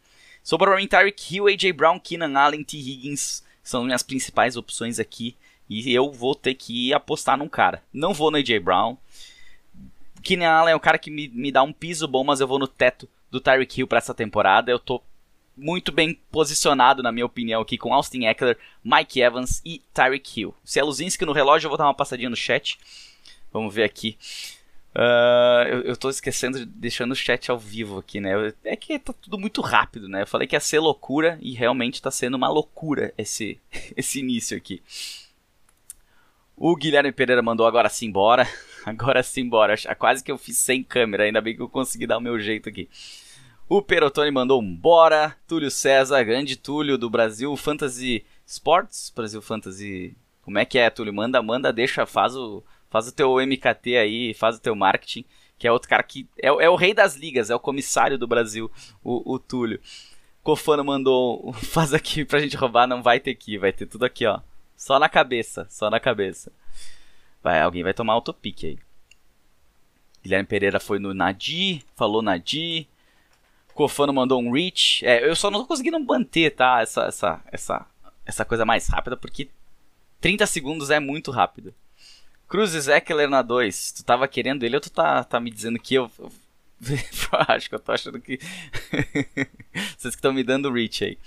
Sobre 0.43 0.69
o 0.69 0.73
running 0.73 0.87
Tyreek 0.87 1.35
Hill, 1.35 1.47
AJ 1.47 1.71
Brown, 1.71 1.99
Keenan 1.99 2.37
Allen, 2.37 2.63
T. 2.63 2.77
Higgins. 2.77 3.43
São 3.63 3.83
minhas 3.83 4.03
principais 4.03 4.55
opções 4.55 4.99
aqui. 4.99 5.35
E 5.67 5.91
eu 5.91 6.11
vou 6.11 6.35
ter 6.35 6.53
que 6.53 6.93
apostar 6.93 7.37
num 7.37 7.49
cara. 7.49 7.81
Não 7.91 8.13
vou 8.13 8.29
no 8.29 8.37
AJ 8.37 8.59
Brown. 8.59 8.97
Keenan 10.25 10.49
Allen 10.49 10.73
é 10.73 10.75
um 10.75 10.79
cara 10.79 10.97
que 10.97 11.11
me, 11.11 11.27
me 11.27 11.51
dá 11.51 11.61
um 11.61 11.71
piso 11.71 12.07
bom, 12.07 12.23
mas 12.23 12.41
eu 12.41 12.47
vou 12.47 12.57
no 12.57 12.67
teto 12.67 13.07
do 13.29 13.39
Tyreek 13.39 13.79
Hill 13.79 13.87
para 13.87 13.99
essa 13.99 14.13
temporada. 14.13 14.71
Eu 14.71 14.79
tô 14.79 14.99
muito 15.55 15.91
bem 15.91 16.19
posicionado, 16.31 17.03
na 17.03 17.11
minha 17.11 17.27
opinião, 17.27 17.61
aqui 17.61 17.77
com 17.77 17.93
Austin 17.93 18.25
Eckler, 18.25 18.57
Mike 18.83 19.21
Evans 19.21 19.61
e 19.63 19.83
Tyreek 19.93 20.41
Hill. 20.41 20.55
Se 20.63 20.79
é 20.79 20.83
Luzinski 20.83 21.25
no 21.25 21.31
relógio, 21.31 21.67
eu 21.67 21.69
vou 21.69 21.77
dar 21.77 21.85
uma 21.85 21.93
passadinha 21.93 22.29
no 22.29 22.35
chat. 22.35 22.79
Vamos 23.53 23.73
ver 23.73 23.83
aqui. 23.83 24.17
Uh, 24.95 25.67
eu, 25.67 25.81
eu 25.81 25.97
tô 25.97 26.09
esquecendo, 26.09 26.65
deixando 26.65 27.11
o 27.11 27.15
chat 27.15 27.51
ao 27.51 27.59
vivo 27.59 27.99
aqui, 27.99 28.19
né? 28.19 28.51
É 28.63 28.75
que 28.75 28.97
tá 28.97 29.13
tudo 29.13 29.37
muito 29.37 29.61
rápido, 29.61 30.09
né? 30.09 30.23
Eu 30.23 30.27
falei 30.27 30.47
que 30.47 30.55
ia 30.55 30.59
ser 30.59 30.79
loucura 30.79 31.37
e 31.39 31.53
realmente 31.53 32.01
tá 32.01 32.09
sendo 32.09 32.33
uma 32.33 32.49
loucura 32.49 33.13
esse, 33.15 33.59
esse 33.95 34.19
início 34.19 34.57
aqui. 34.57 34.81
O 36.57 36.75
Guilherme 36.75 37.11
Pereira 37.11 37.43
mandou 37.43 37.67
agora 37.67 37.89
sim 37.89 38.07
embora. 38.07 38.47
Agora 38.87 39.23
sim 39.23 39.41
embora. 39.41 39.75
Quase 39.97 40.23
que 40.23 40.31
eu 40.31 40.37
fiz 40.37 40.57
sem 40.57 40.83
câmera, 40.83 41.23
ainda 41.23 41.41
bem 41.41 41.55
que 41.55 41.61
eu 41.61 41.69
consegui 41.69 42.05
dar 42.05 42.19
o 42.19 42.21
meu 42.21 42.39
jeito 42.39 42.69
aqui. 42.69 42.87
O 43.67 43.81
Perotone 43.81 44.29
mandou 44.29 44.61
embora. 44.61 45.35
Túlio 45.47 45.71
César, 45.71 46.23
grande 46.23 46.55
Túlio 46.55 46.97
do 46.97 47.09
Brasil 47.09 47.55
Fantasy 47.57 48.23
Sports. 48.45 49.11
Brasil 49.15 49.41
Fantasy. 49.41 50.15
Como 50.43 50.59
é 50.59 50.65
que 50.65 50.77
é, 50.77 50.89
Túlio? 50.91 51.11
Manda, 51.11 51.41
manda, 51.41 51.73
deixa, 51.73 52.05
faz 52.05 52.35
o, 52.35 52.63
faz 52.91 53.07
o 53.07 53.11
teu 53.11 53.35
MKT 53.37 53.97
aí, 53.97 54.33
faz 54.35 54.57
o 54.57 54.61
teu 54.61 54.75
marketing. 54.75 55.25
Que 55.57 55.67
é 55.67 55.71
outro 55.71 55.89
cara 55.89 56.03
que. 56.03 56.29
É, 56.37 56.47
é 56.47 56.69
o 56.69 56.75
rei 56.75 56.93
das 56.93 57.15
ligas, 57.15 57.49
é 57.49 57.55
o 57.55 57.59
comissário 57.59 58.19
do 58.19 58.27
Brasil, 58.27 58.71
o, 59.03 59.33
o 59.33 59.39
Túlio. 59.39 59.81
Cofano 60.43 60.85
mandou. 60.85 61.51
Faz 61.73 61.91
aqui 61.91 62.23
pra 62.23 62.37
gente 62.37 62.55
roubar, 62.55 62.85
não 62.85 63.01
vai 63.01 63.19
ter 63.19 63.31
aqui, 63.31 63.57
vai 63.57 63.73
ter 63.73 63.87
tudo 63.87 64.05
aqui, 64.05 64.27
ó. 64.27 64.41
Só 64.77 64.99
na 64.99 65.09
cabeça, 65.09 65.65
só 65.71 65.89
na 65.89 65.99
cabeça. 65.99 66.51
Vai, 67.45 67.61
alguém 67.61 67.83
vai 67.83 67.93
tomar 67.93 68.13
autopique 68.13 68.65
aí. 68.65 68.79
Guilherme 70.23 70.47
Pereira 70.47 70.79
foi 70.79 70.97
no 70.97 71.13
Nadi, 71.13 71.85
falou 71.95 72.23
Nadi. 72.23 72.87
Cofano 73.75 74.11
mandou 74.11 74.41
um 74.41 74.51
reach. 74.51 75.05
É, 75.05 75.29
eu 75.29 75.35
só 75.35 75.51
não 75.51 75.59
tô 75.59 75.67
conseguindo 75.67 75.99
manter, 75.99 76.55
tá? 76.55 76.81
Essa, 76.81 77.03
essa, 77.03 77.41
essa, 77.51 77.85
essa 78.25 78.43
coisa 78.43 78.65
mais 78.65 78.87
rápida, 78.87 79.15
porque 79.15 79.47
30 80.19 80.47
segundos 80.47 80.89
é 80.89 80.99
muito 80.99 81.29
rápido. 81.29 81.71
Cruzes 82.47 82.87
Eckler 82.87 83.29
na 83.29 83.43
2. 83.43 83.91
Tu 83.91 84.03
tava 84.03 84.27
querendo 84.27 84.63
ele 84.63 84.77
ou 84.77 84.81
tu 84.81 84.89
tá, 84.89 85.23
tá 85.23 85.39
me 85.39 85.51
dizendo 85.51 85.77
que 85.77 85.93
eu. 85.93 86.09
Acho 87.47 87.69
que 87.69 87.75
eu 87.75 87.79
tô 87.79 87.91
achando 87.91 88.19
que. 88.19 88.39
Vocês 89.95 90.15
que 90.15 90.19
estão 90.19 90.33
me 90.33 90.43
dando 90.43 90.73
reach 90.73 91.03
aí. 91.03 91.19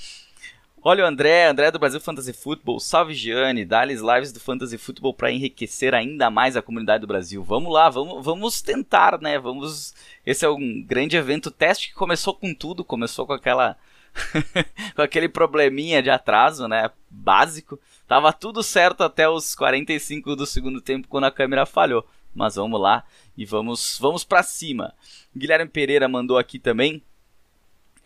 Olha 0.81 1.05
o 1.05 1.07
André, 1.07 1.47
André 1.47 1.73
do 1.73 1.79
Brasil 1.79 2.01
Fantasy 2.01 2.33
Football, 2.33 2.79
salve 2.79 3.13
Gianni, 3.13 3.65
dá-lhes 3.65 4.01
lives 4.01 4.33
do 4.33 4.39
Fantasy 4.39 4.79
Football 4.79 5.13
para 5.13 5.33
enriquecer 5.33 5.93
ainda 5.93 6.31
mais 6.31 6.57
a 6.57 6.63
comunidade 6.63 7.01
do 7.01 7.07
Brasil. 7.07 7.43
Vamos 7.43 7.73
lá, 7.73 7.91
vamos, 7.91 8.25
vamos 8.25 8.63
tentar, 8.63 9.21
né? 9.21 9.41
Vamos. 9.41 9.93
Esse 10.25 10.45
é 10.45 10.49
um 10.49 10.81
grande 10.83 11.17
evento 11.17 11.51
teste 11.51 11.89
que 11.89 11.95
começou 11.95 12.33
com 12.33 12.55
tudo, 12.55 12.85
começou 12.85 13.27
com 13.27 13.33
aquela 13.33 13.77
com 14.95 15.03
aquele 15.03 15.29
probleminha 15.29 16.01
de 16.01 16.11
atraso, 16.11 16.69
né? 16.69 16.91
Básico. 17.11 17.79
Tava 18.07 18.33
tudo 18.33 18.63
certo 18.63 19.03
até 19.03 19.29
os 19.29 19.57
45 19.57 20.37
do 20.37 20.47
segundo 20.47 20.81
tempo 20.81 21.09
quando 21.09 21.25
a 21.25 21.33
câmera 21.33 21.67
falhou. 21.67 22.07
Mas 22.33 22.55
vamos 22.55 22.81
lá 22.81 23.05
e 23.37 23.45
vamos 23.45 23.99
vamos 24.01 24.23
para 24.23 24.45
cima. 24.45 24.95
Guilherme 25.37 25.69
Pereira 25.69 26.07
mandou 26.09 26.39
aqui 26.39 26.59
também 26.59 27.03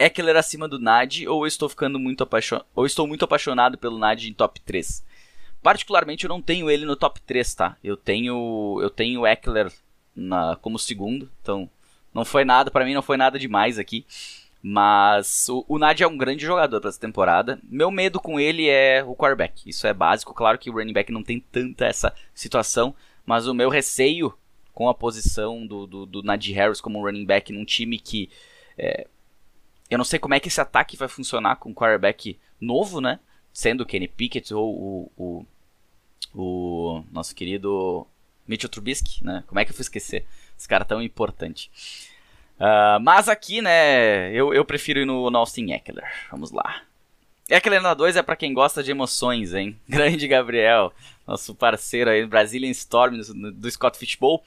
Eckler 0.05 0.37
acima 0.37 0.69
do 0.69 0.79
Nad 0.79 1.27
ou 1.27 1.47
estou 1.47 1.69
ficando 1.69 1.99
muito 1.99 2.23
apaixonado 2.23 2.67
ou 2.75 2.87
estou 2.87 3.07
muito 3.07 3.25
apaixonado 3.25 3.79
pelo 3.79 3.99
Nad 3.99 4.25
em 4.25 4.33
top 4.33 4.61
3. 4.61 5.05
Particularmente 5.63 6.25
eu 6.25 6.29
não 6.29 6.43
tenho 6.43 6.71
ele 6.71 6.85
no 6.85 6.97
top 6.97 7.21
3, 7.21 7.55
tá? 7.55 7.77
Eu 7.83 7.97
tenho 7.97 8.79
eu 8.83 8.91
tenho 8.91 9.27
Eckler 9.27 9.73
na, 10.15 10.57
como 10.57 10.79
segundo, 10.79 11.31
então 11.41 11.69
não 12.13 12.25
foi 12.25 12.45
nada, 12.45 12.71
para 12.71 12.85
mim 12.85 12.95
não 12.95 13.03
foi 13.03 13.17
nada 13.17 13.39
demais 13.39 13.79
aqui. 13.79 14.05
Mas 14.65 15.49
o, 15.49 15.65
o 15.69 15.85
é 15.85 16.07
um 16.07 16.17
grande 16.17 16.45
jogador 16.47 16.81
para 16.81 16.89
essa 16.89 17.01
temporada. 17.01 17.59
Meu 17.65 17.91
medo 17.91 18.21
com 18.21 18.39
ele 18.39 18.69
é 18.69 19.03
o 19.03 19.17
quarterback. 19.17 19.69
Isso 19.69 19.89
é 19.89 19.93
básico. 19.93 20.33
Claro 20.33 20.57
que 20.57 20.71
o 20.71 20.75
running 20.75 20.93
back 20.93 21.11
não 21.11 21.23
tem 21.23 21.41
tanta 21.41 21.85
essa 21.85 22.15
situação. 22.33 22.95
Mas 23.27 23.49
o 23.49 23.55
meu 23.55 23.69
receio 23.69 24.33
com 24.73 24.89
a 24.89 24.95
posição 24.95 25.67
do, 25.67 25.85
do, 25.87 26.07
do 26.07 26.23
Najee 26.23 26.53
Harris 26.53 26.81
como 26.81 27.03
running 27.03 27.27
back 27.27 27.53
num 27.53 27.65
time 27.65 27.99
que 27.99 28.31
é, 28.79 29.07
eu 29.93 29.99
não 29.99 30.05
sei 30.05 30.19
como 30.19 30.35
é 30.35 30.41
que 30.41 30.49
esse 30.49 30.61
ataque 30.61 30.97
vai 30.97 31.09
funcionar 31.09 31.57
com 31.57 31.71
um 31.71 31.75
quarterback 31.75 32.39
novo, 32.61 33.01
né? 33.01 33.21
Sendo 33.53 33.83
o 33.83 33.87
Kenny 33.87 34.09
Pickett 34.09 34.55
ou 34.55 34.75
o, 34.75 35.13
o, 35.17 35.47
o 36.35 37.05
nosso 37.13 37.35
querido 37.35 38.07
Mitchell 38.47 38.71
Trubisky, 38.71 39.23
né? 39.23 39.45
Como 39.47 39.61
é 39.61 39.65
que 39.65 39.71
eu 39.71 39.75
fui 39.75 39.83
esquecer 39.83 40.25
esse 40.59 40.67
cara 40.67 40.85
tão 40.85 41.03
importante? 41.03 41.71
Uh, 42.59 43.01
mas 43.03 43.29
aqui, 43.29 43.61
né, 43.61 44.33
eu, 44.33 44.55
eu 44.55 44.65
prefiro 44.65 45.01
ir 45.01 45.05
no, 45.05 45.31
no 45.31 45.39
Austin 45.39 45.73
Eckler. 45.73 46.11
Vamos 46.31 46.53
lá. 46.53 46.83
Eckler 47.51 47.83
na 47.83 47.93
2 47.93 48.17
é 48.17 48.23
para 48.23 48.37
quem 48.37 48.55
gosta 48.55 48.83
de 48.83 48.91
emoções, 48.91 49.53
hein? 49.53 49.79
Grande 49.87 50.27
Gabriel, 50.27 50.93
nosso 51.27 51.55
parceiro 51.55 52.09
aí, 52.09 52.25
Brazilian 52.25 52.71
Storm 52.71 53.19
do, 53.19 53.53
do 53.53 53.71
Scott 53.71 53.99
Fishbowl. 53.99 54.43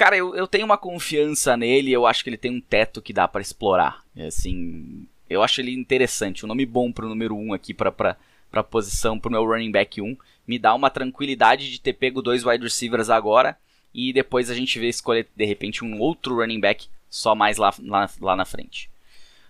Cara, 0.00 0.16
eu, 0.16 0.34
eu 0.34 0.48
tenho 0.48 0.64
uma 0.64 0.78
confiança 0.78 1.58
nele, 1.58 1.92
eu 1.92 2.06
acho 2.06 2.24
que 2.24 2.30
ele 2.30 2.38
tem 2.38 2.50
um 2.50 2.58
teto 2.58 3.02
que 3.02 3.12
dá 3.12 3.28
para 3.28 3.42
explorar. 3.42 4.02
Assim, 4.26 5.06
eu 5.28 5.42
acho 5.42 5.60
ele 5.60 5.74
interessante, 5.74 6.42
um 6.42 6.48
nome 6.48 6.64
bom 6.64 6.90
pro 6.90 7.06
número 7.06 7.36
1 7.36 7.48
um 7.48 7.52
aqui 7.52 7.74
pra, 7.74 7.92
pra, 7.92 8.16
pra 8.50 8.64
posição, 8.64 9.18
pro 9.18 9.30
meu 9.30 9.44
running 9.44 9.70
back 9.70 10.00
1. 10.00 10.16
Me 10.48 10.58
dá 10.58 10.74
uma 10.74 10.88
tranquilidade 10.88 11.70
de 11.70 11.78
ter 11.78 11.92
pego 11.92 12.22
dois 12.22 12.46
wide 12.46 12.64
receivers 12.64 13.10
agora 13.10 13.58
e 13.92 14.10
depois 14.10 14.48
a 14.48 14.54
gente 14.54 14.78
vê 14.78 14.88
escolher 14.88 15.28
de 15.36 15.44
repente 15.44 15.84
um 15.84 16.00
outro 16.00 16.36
running 16.36 16.60
back 16.60 16.88
só 17.10 17.34
mais 17.34 17.58
lá, 17.58 17.70
lá, 17.82 18.08
lá 18.22 18.34
na 18.34 18.46
frente. 18.46 18.88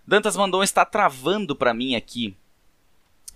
Dantas 0.04 0.37
Mandon 0.37 0.64
está 0.64 0.85
travando 0.85 1.54
para 1.54 1.73
mim 1.73 1.95
aqui. 1.95 2.37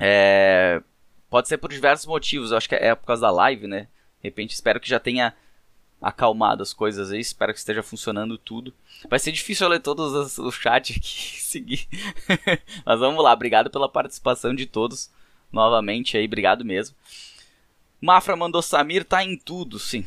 É, 0.01 0.83
pode 1.31 1.47
ser 1.47 1.59
por 1.59 1.71
diversos 1.71 2.07
motivos, 2.07 2.51
eu 2.51 2.57
acho 2.57 2.69
que 2.69 2.75
é 2.75 2.93
por 2.93 3.07
causa 3.07 3.23
da 3.23 3.31
live, 3.31 3.69
né? 3.69 3.83
De 4.21 4.25
repente 4.29 4.53
espero 4.53 4.81
que 4.81 4.89
já 4.89 4.99
tenha 4.99 5.33
acalmado 6.05 6.63
as 6.63 6.75
coisas 6.75 7.11
aí. 7.11 7.21
Espero 7.21 7.53
que 7.53 7.59
esteja 7.59 7.83
funcionando 7.83 8.37
tudo. 8.37 8.75
Vai 9.09 9.19
ser 9.19 9.33
difícil 9.33 9.65
eu 9.65 9.71
ler 9.71 9.81
todos 9.81 10.39
os, 10.39 10.55
chat 10.55 10.93
aqui 10.93 11.41
seguir. 11.41 11.89
Mas 12.85 13.01
vamos 13.01 13.25
lá, 13.25 13.33
obrigado 13.33 13.71
pela 13.71 13.89
participação 13.89 14.55
de 14.55 14.67
todos. 14.67 15.11
Novamente 15.51 16.17
aí, 16.17 16.27
obrigado 16.27 16.65
mesmo. 16.65 16.95
Mafra 18.01 18.37
mandou 18.37 18.61
Samir, 18.61 19.05
tá 19.05 19.25
em 19.25 19.37
tudo, 19.37 19.79
sim. 19.79 20.07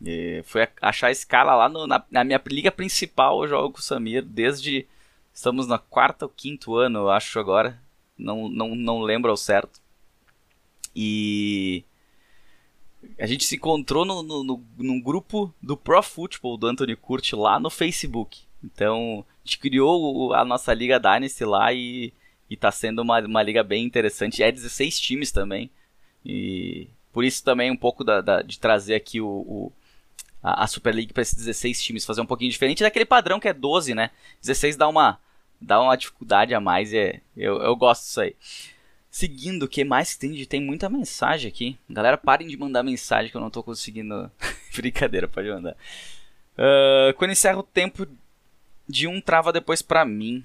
E 0.00 0.42
foi 0.44 0.68
achar 0.80 1.10
esse 1.10 1.26
cara 1.26 1.56
lá 1.56 1.68
no, 1.68 1.86
na, 1.86 2.02
na, 2.08 2.22
minha 2.22 2.40
liga 2.46 2.70
principal. 2.70 3.42
Eu 3.42 3.48
jogo 3.48 3.72
com 3.72 3.78
o 3.80 3.82
Samir 3.82 4.22
desde. 4.24 4.86
Estamos 5.34 5.66
na 5.66 5.78
quarta 5.78 6.24
ou 6.24 6.32
quinto 6.34 6.76
ano, 6.76 7.00
eu 7.00 7.10
acho 7.10 7.38
agora. 7.40 7.80
Não, 8.16 8.48
não, 8.48 8.76
não 8.76 9.00
lembro 9.00 9.30
ao 9.30 9.36
certo. 9.36 9.80
E 10.94 11.84
a 13.18 13.26
gente 13.26 13.44
se 13.44 13.56
encontrou 13.56 14.04
no, 14.04 14.22
no, 14.22 14.44
no, 14.44 14.64
num 14.78 15.00
grupo 15.00 15.54
do 15.62 15.76
Pro 15.76 16.02
Football 16.02 16.56
do 16.56 16.66
Anthony 16.66 16.96
Curti 16.96 17.34
lá 17.34 17.58
no 17.58 17.70
Facebook. 17.70 18.42
Então, 18.62 19.24
a 19.44 19.46
gente 19.46 19.58
criou 19.58 20.34
a 20.34 20.44
nossa 20.44 20.72
Liga 20.74 21.00
Dynasty 21.00 21.44
lá 21.44 21.72
e, 21.72 22.12
e 22.48 22.56
tá 22.56 22.70
sendo 22.70 23.02
uma, 23.02 23.20
uma 23.20 23.42
liga 23.42 23.62
bem 23.62 23.84
interessante. 23.84 24.42
É 24.42 24.52
16 24.52 25.00
times 25.00 25.32
também. 25.32 25.70
E 26.24 26.88
Por 27.12 27.24
isso 27.24 27.42
também 27.42 27.70
um 27.70 27.76
pouco 27.76 28.04
da, 28.04 28.20
da 28.20 28.42
de 28.42 28.58
trazer 28.58 28.94
aqui 28.94 29.20
o, 29.20 29.26
o 29.26 29.72
a, 30.42 30.64
a, 30.64 30.66
Super 30.66 30.94
League 30.94 31.12
para 31.12 31.22
esses 31.22 31.36
16 31.36 31.82
times, 31.82 32.04
fazer 32.04 32.20
um 32.20 32.26
pouquinho 32.26 32.50
diferente 32.50 32.82
daquele 32.82 33.04
padrão 33.04 33.40
que 33.40 33.48
é 33.48 33.52
12, 33.52 33.94
né? 33.94 34.10
16 34.40 34.76
dá 34.76 34.88
uma, 34.88 35.18
dá 35.60 35.80
uma 35.80 35.96
dificuldade 35.96 36.54
a 36.54 36.60
mais 36.60 36.92
e 36.92 36.98
é, 36.98 37.20
eu, 37.36 37.60
eu 37.62 37.74
gosto 37.76 38.02
disso 38.02 38.20
aí. 38.20 38.36
Seguindo, 39.10 39.64
o 39.64 39.68
que 39.68 39.82
mais 39.84 40.14
que 40.14 40.20
tem? 40.20 40.44
Tem 40.44 40.60
muita 40.60 40.88
mensagem 40.88 41.48
aqui. 41.48 41.76
Galera, 41.88 42.16
parem 42.16 42.46
de 42.46 42.56
mandar 42.56 42.84
mensagem 42.84 43.30
que 43.30 43.36
eu 43.36 43.40
não 43.40 43.50
tô 43.50 43.62
conseguindo. 43.62 44.30
Brincadeira, 44.74 45.26
pode 45.26 45.48
mandar. 45.48 45.76
Uh, 46.56 47.12
quando 47.16 47.32
encerra 47.32 47.58
o 47.58 47.64
tempo 47.64 48.06
de 48.88 49.08
um, 49.08 49.20
trava 49.20 49.52
depois 49.52 49.82
pra 49.82 50.04
mim. 50.04 50.44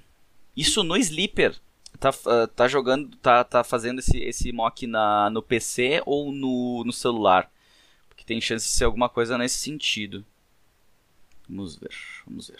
Isso 0.57 0.83
no 0.83 0.97
Sleeper. 0.97 1.55
Tá, 1.99 2.09
uh, 2.09 2.47
tá 2.47 2.67
jogando, 2.67 3.15
tá, 3.17 3.43
tá 3.43 3.63
fazendo 3.63 3.99
esse, 3.99 4.17
esse 4.17 4.51
mock 4.51 4.87
na, 4.87 5.29
no 5.29 5.41
PC 5.43 6.01
ou 6.05 6.31
no, 6.31 6.83
no 6.83 6.91
celular? 6.91 7.49
Porque 8.09 8.25
tem 8.25 8.41
chance 8.41 8.65
de 8.65 8.71
ser 8.71 8.85
alguma 8.85 9.07
coisa 9.07 9.37
nesse 9.37 9.59
sentido. 9.59 10.25
Vamos 11.47 11.75
ver, 11.75 11.93
vamos 12.25 12.49
ver. 12.49 12.59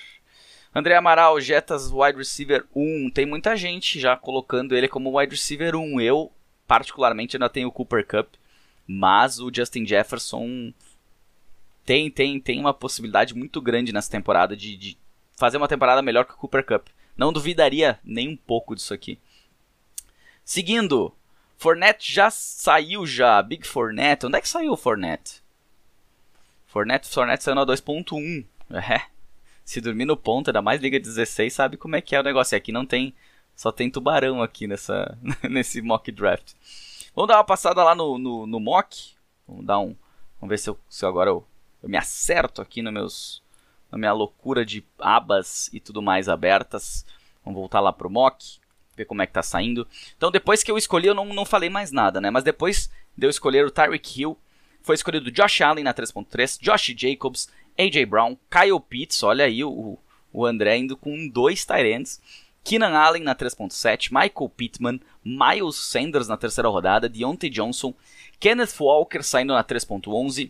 André 0.77 0.94
Amaral, 0.94 1.39
Jetas 1.39 1.89
wide 1.89 2.17
receiver 2.17 2.65
1. 2.75 3.10
Tem 3.12 3.25
muita 3.25 3.55
gente 3.55 3.98
já 3.98 4.17
colocando 4.17 4.75
ele 4.75 4.89
como 4.89 5.17
wide 5.17 5.34
receiver 5.34 5.74
1. 5.74 6.01
Eu, 6.01 6.29
particularmente, 6.67 7.38
ainda 7.38 7.48
tenho 7.48 7.70
o 7.70 7.72
Cooper 7.72 8.05
Cup. 8.05 8.34
Mas 8.86 9.39
o 9.39 9.50
Justin 9.51 9.86
Jefferson 9.86 10.74
tem, 11.86 12.12
tem, 12.12 12.41
tem 12.41 12.60
uma 12.60 12.74
possibilidade 12.74 13.34
muito 13.34 13.62
grande 13.62 13.94
nessa 13.94 14.12
temporada 14.12 14.53
de, 14.55 14.75
de 14.75 14.98
fazer 15.38 15.55
uma 15.55 15.70
temporada 15.70 16.01
melhor 16.01 16.25
que 16.25 16.34
o 16.34 16.38
Cooper 16.38 16.65
Cup. 16.65 16.88
Não 17.15 17.32
duvidaria 17.32 17.98
nem 18.03 18.27
um 18.27 18.36
pouco 18.36 18.75
disso 18.75 18.94
aqui. 18.94 19.17
Seguindo, 20.44 21.15
Fournette 21.58 22.13
já 22.13 22.29
saiu 22.29 23.08
já. 23.08 23.41
Big 23.41 23.65
Fournette. 23.65 24.25
Onde 24.25 24.38
é 24.38 24.41
que 24.41 24.50
saiu 24.50 24.74
o 24.74 24.77
Fournette? 24.77 25.41
Fournette, 26.67 27.08
Fournette 27.08 27.46
saiu 27.46 27.55
na 27.55 27.65
2.1. 27.65 28.46
É 28.67 29.15
se 29.66 29.82
dormir 29.82 30.06
no 30.06 30.16
ponto, 30.16 30.50
ainda 30.50 30.62
mais 30.62 30.80
Liga 30.80 31.00
16, 31.00 31.52
sabe 31.52 31.76
como 31.76 31.96
é 31.96 32.02
que 32.02 32.16
é 32.16 32.20
o 32.20 32.24
negócio. 32.24 32.56
E 32.56 32.58
aqui 32.58 32.72
não 32.72 32.86
tem. 32.86 33.16
Só 33.56 33.72
tem 33.72 33.90
tubarão 33.90 34.44
aqui 34.44 34.68
nessa, 34.68 35.18
nesse 35.50 35.82
mock 35.82 36.12
draft. 36.12 36.54
Vamos 37.16 37.30
dar 37.30 37.38
uma 37.38 37.44
passada 37.44 37.84
lá 37.84 37.96
no, 37.96 38.18
no, 38.20 38.46
no 38.46 38.60
mock. 38.60 39.16
Vamos 39.48 39.66
dar 39.66 39.80
um. 39.80 39.96
Vamos 40.40 40.50
ver 40.52 40.60
se, 40.60 40.70
eu, 40.70 40.78
se 40.88 41.06
agora 41.06 41.32
eu, 41.32 41.46
eu 41.82 41.90
me 41.90 41.98
acerto 41.98 42.62
aqui 42.62 42.82
no 42.82 42.92
meus, 42.92 43.42
na 43.92 43.98
minha 43.98 44.14
loucura 44.14 44.64
de 44.64 44.86
abas 45.00 45.70
e 45.74 45.80
tudo 45.80 46.02
mais 46.02 46.30
abertas. 46.30 47.06
Vamos 47.44 47.60
voltar 47.60 47.80
lá 47.80 47.92
pro 47.92 48.10
mock, 48.10 48.60
ver 48.96 49.06
como 49.06 49.22
é 49.24 49.26
que 49.26 49.34
tá 49.34 49.42
saindo. 49.42 49.88
Então 50.16 50.30
depois 50.30 50.62
que 50.62 50.70
eu 50.70 50.78
escolhi, 50.78 51.08
eu 51.08 51.16
não, 51.16 51.26
não 51.26 51.46
falei 51.46 51.70
mais 51.70 51.92
nada, 51.92 52.22
né? 52.22 52.30
Mas 52.30 52.44
depois 52.44 52.92
de 53.18 53.26
eu 53.26 53.30
escolher 53.32 53.66
o 53.66 53.72
Tyreek 53.72 54.22
Hill, 54.22 54.38
foi 54.82 54.94
escolhido 54.94 55.32
Josh 55.32 55.62
Allen 55.62 55.84
na 55.84 55.94
3.3, 55.94 56.60
Josh 56.62 56.94
Jacobs, 56.96 57.50
AJ 57.77 58.05
Brown, 58.05 58.38
Kyle 58.50 58.79
Pitts, 58.79 59.22
olha 59.24 59.46
aí 59.46 59.63
o, 59.63 59.98
o 60.32 60.46
André 60.46 60.77
indo 60.77 60.96
com 60.96 61.27
dois 61.27 61.65
Tyrants. 61.65 62.22
Keenan 62.63 62.98
Allen 62.98 63.22
na 63.22 63.36
3.7, 63.36 64.10
Michael 64.12 64.50
Pittman, 64.50 65.00
Miles 65.24 65.75
Sanders 65.75 66.27
na 66.27 66.36
terceira 66.36 66.67
rodada, 66.67 67.08
Deontay 67.08 67.48
Johnson, 67.48 67.94
Kenneth 68.39 68.79
Walker 68.79 69.22
saindo 69.22 69.53
na 69.53 69.63
3.11, 69.63 70.50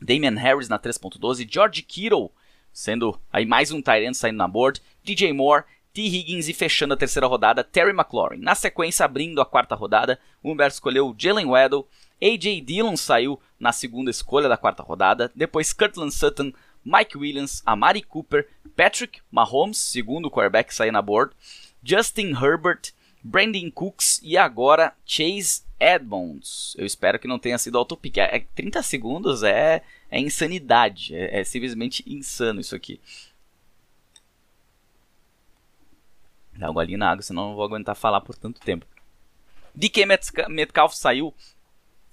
Damian 0.00 0.34
Harris 0.34 0.68
na 0.68 0.80
3.12, 0.80 1.48
George 1.48 1.82
Kittle 1.82 2.32
sendo 2.78 3.20
aí 3.32 3.44
mais 3.44 3.72
um 3.72 3.82
Tyrant 3.82 4.14
saindo 4.14 4.38
na 4.38 4.46
board, 4.46 4.80
DJ 5.02 5.32
Moore, 5.32 5.64
T. 5.92 6.02
Higgins 6.02 6.48
e 6.48 6.54
fechando 6.54 6.94
a 6.94 6.96
terceira 6.96 7.26
rodada, 7.26 7.64
Terry 7.64 7.90
McLaurin. 7.90 8.38
Na 8.38 8.54
sequência, 8.54 9.04
abrindo 9.04 9.40
a 9.40 9.46
quarta 9.46 9.74
rodada, 9.74 10.18
o 10.42 10.52
Humberto 10.52 10.74
escolheu 10.74 11.14
Jalen 11.18 11.46
Waddle, 11.46 11.88
AJ 12.22 12.62
Dillon 12.64 12.96
saiu 12.96 13.40
na 13.58 13.72
segunda 13.72 14.10
escolha 14.10 14.48
da 14.48 14.56
quarta 14.56 14.82
rodada. 14.82 15.30
Depois 15.34 15.72
Kirtland 15.72 16.12
Sutton, 16.12 16.52
Mike 16.84 17.16
Williams, 17.16 17.62
Amari 17.64 18.02
Cooper, 18.02 18.48
Patrick 18.76 19.20
Mahomes, 19.30 19.78
segundo 19.78 20.30
quarterback 20.30 20.74
sair 20.74 20.90
na 20.90 21.02
board, 21.02 21.34
Justin 21.82 22.32
Herbert, 22.32 22.92
Brandon 23.22 23.70
Cooks 23.70 24.20
e 24.22 24.36
agora 24.36 24.92
Chase 25.04 25.62
Edmonds. 25.78 26.74
Eu 26.78 26.86
espero 26.86 27.18
que 27.18 27.28
não 27.28 27.38
tenha 27.38 27.58
sido 27.58 27.78
autopic. 27.78 28.18
É, 28.18 28.44
30 28.54 28.82
segundos 28.82 29.42
é, 29.42 29.82
é 30.10 30.20
insanidade. 30.20 31.14
É, 31.14 31.40
é 31.40 31.44
simplesmente 31.44 32.04
insano 32.06 32.60
isso 32.60 32.74
aqui. 32.74 33.00
Dá 36.56 36.66
uma 36.66 36.74
golinha 36.74 36.98
na 36.98 37.10
água, 37.10 37.22
senão 37.22 37.50
não 37.50 37.54
vou 37.54 37.64
aguentar 37.64 37.94
falar 37.94 38.20
por 38.20 38.34
tanto 38.34 38.60
tempo. 38.60 38.84
DK 39.74 40.06
Metcalf 40.48 40.94
saiu 40.94 41.32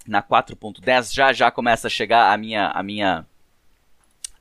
na 0.07 0.21
4.10 0.21 1.13
já 1.13 1.33
já 1.33 1.51
começa 1.51 1.87
a 1.87 1.89
chegar 1.89 2.31
a 2.33 2.37
minha 2.37 2.67
a 2.67 2.83
minha 2.83 3.25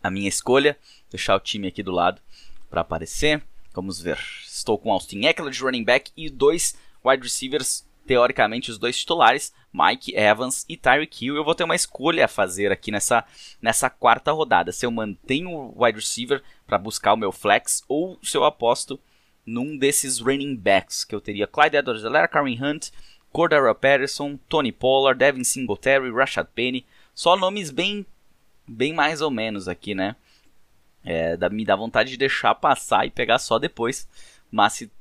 a 0.03 0.11
minha 0.11 0.29
escolha. 0.29 0.77
Deixar 1.11 1.37
o 1.37 1.41
time 1.41 1.69
aqui 1.69 1.83
do 1.83 1.93
lado 1.93 2.21
para 2.69 2.83
aparecer. 2.83 3.43
Vamos 3.73 4.01
ver. 4.01 4.19
Estou 4.45 4.79
com 4.79 4.93
Austin 4.93 5.25
Eckler 5.25 5.51
de 5.51 5.61
running 5.63 5.85
back 5.85 6.11
e 6.17 6.29
dois 6.29 6.77
wide 7.05 7.23
receivers, 7.23 7.87
teoricamente 8.07 8.71
os 8.71 8.79
dois 8.79 8.99
titulares, 8.99 9.53
Mike 9.73 10.15
Evans 10.15 10.65
e 10.69 10.77
Tyreek 10.77 11.25
Hill. 11.25 11.37
Eu 11.37 11.45
vou 11.45 11.55
ter 11.55 11.65
uma 11.65 11.75
escolha 11.75 12.25
a 12.25 12.29
fazer 12.29 12.71
aqui 12.71 12.91
nessa, 12.91 13.25
nessa 13.61 13.91
quarta 13.91 14.33
rodada. 14.33 14.73
Se 14.73 14.87
eu 14.87 14.91
mantenho 14.91 15.51
o 15.51 15.85
wide 15.85 15.99
receiver 15.99 16.43
para 16.67 16.79
buscar 16.79 17.13
o 17.13 17.17
meu 17.17 17.33
flex 17.33 17.83
ou 17.89 18.19
se 18.23 18.37
eu 18.37 18.45
aposto 18.45 18.99
num 19.45 19.77
desses 19.77 20.21
running 20.21 20.57
backs 20.57 21.05
que 21.05 21.15
eu 21.15 21.21
teria 21.21 21.47
Clyde 21.47 21.77
Edwards-Helaire, 21.77 22.31
Karen 22.31 22.59
Hunt, 22.63 22.91
Cordero 23.35 23.75
Patterson, 23.75 24.39
Tony 24.49 24.71
Pollard, 24.71 25.19
Devin 25.19 25.43
Singletary, 25.43 26.09
Rashad 26.13 26.47
Penny. 26.55 26.87
Só 27.13 27.37
nomes 27.37 27.73
bem, 27.73 28.07
bem 28.65 28.93
mais 28.93 29.21
ou 29.21 29.29
menos 29.29 29.67
aqui, 29.67 29.93
né? 29.93 30.15
É, 31.05 31.37
me 31.51 31.65
dá 31.65 31.75
vontade 31.75 32.11
de 32.11 32.17
deixar 32.17 32.55
passar 32.55 33.05
e 33.05 33.11
pegar 33.11 33.41
só 33.41 33.59
depois. 33.59 34.09
Mas 34.53 34.75
se, 34.75 34.93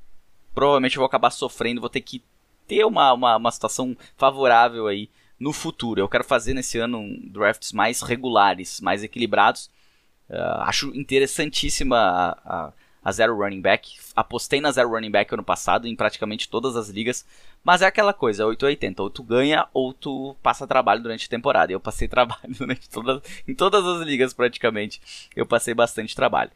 provavelmente 0.52 0.96
eu 0.96 1.02
vou 1.02 1.06
acabar 1.06 1.30
sofrendo, 1.30 1.80
vou 1.80 1.92
ter 1.92 2.02
que 2.02 2.24
ter 2.68 2.84
uma, 2.84 3.14
uma, 3.14 3.38
uma 3.38 3.52
situação 3.52 3.96
favorável 4.18 4.88
aí 4.88 5.12
no 5.40 5.54
futuro. 5.54 6.02
Eu 6.02 6.10
quero 6.10 6.24
fazer 6.24 6.56
nesse 6.56 6.80
ano 6.80 7.04
drafts 7.30 7.72
mais 7.72 8.02
regulares, 8.02 8.82
mais 8.82 9.04
equilibrados. 9.04 9.70
Uh, 10.28 10.62
acho 10.62 10.88
interessantíssima 10.96 11.98
a, 11.98 12.32
a, 12.46 12.74
a 13.04 13.12
zero 13.12 13.36
running 13.36 13.62
back. 13.62 13.98
Apostei 14.16 14.62
na 14.62 14.72
zero 14.72 14.90
running 14.90 15.12
back 15.12 15.34
ano 15.34 15.44
passado 15.44 15.88
em 15.88 15.96
praticamente 15.96 16.48
todas 16.48 16.76
as 16.76 16.90
ligas. 16.90 17.26
Mas 17.64 17.82
é 17.82 17.86
aquela 17.86 18.14
coisa, 18.14 18.46
880. 18.46 19.04
Ou 19.04 19.10
tu 19.10 19.24
ganha 19.24 19.68
ou 19.74 19.94
tu 19.94 20.36
passa 20.42 20.68
trabalho 20.68 21.02
durante 21.02 21.26
a 21.26 21.30
temporada. 21.30 21.72
Eu 21.72 21.80
passei 21.80 22.08
trabalho 22.10 22.54
durante 22.58 22.90
todas, 22.90 23.22
em 23.48 23.54
todas 23.54 23.86
as 23.86 24.06
ligas 24.06 24.34
praticamente. 24.34 25.02
Eu 25.36 25.46
passei 25.46 25.74
bastante 25.74 26.16
trabalho. 26.16 26.52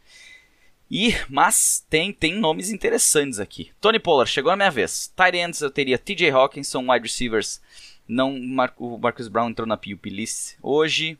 E, 0.89 1.13
mas 1.29 1.85
tem, 1.89 2.13
tem 2.13 2.33
nomes 2.33 2.69
interessantes 2.71 3.39
aqui. 3.39 3.71
Tony 3.81 3.99
Pollard, 3.99 4.31
chegou 4.31 4.51
a 4.51 4.55
minha 4.55 4.71
vez. 4.71 5.11
Tight 5.15 5.37
ends 5.37 5.61
eu 5.61 5.69
teria 5.69 5.97
TJ 5.97 6.31
Hawkinson, 6.31 6.89
wide 6.89 7.03
receivers. 7.03 7.61
Não, 8.07 8.33
o 8.77 8.97
Marcus 8.97 9.27
Brown 9.27 9.49
entrou 9.49 9.67
na 9.67 9.75
PUP 9.75 10.09
list 10.09 10.55
hoje. 10.61 11.17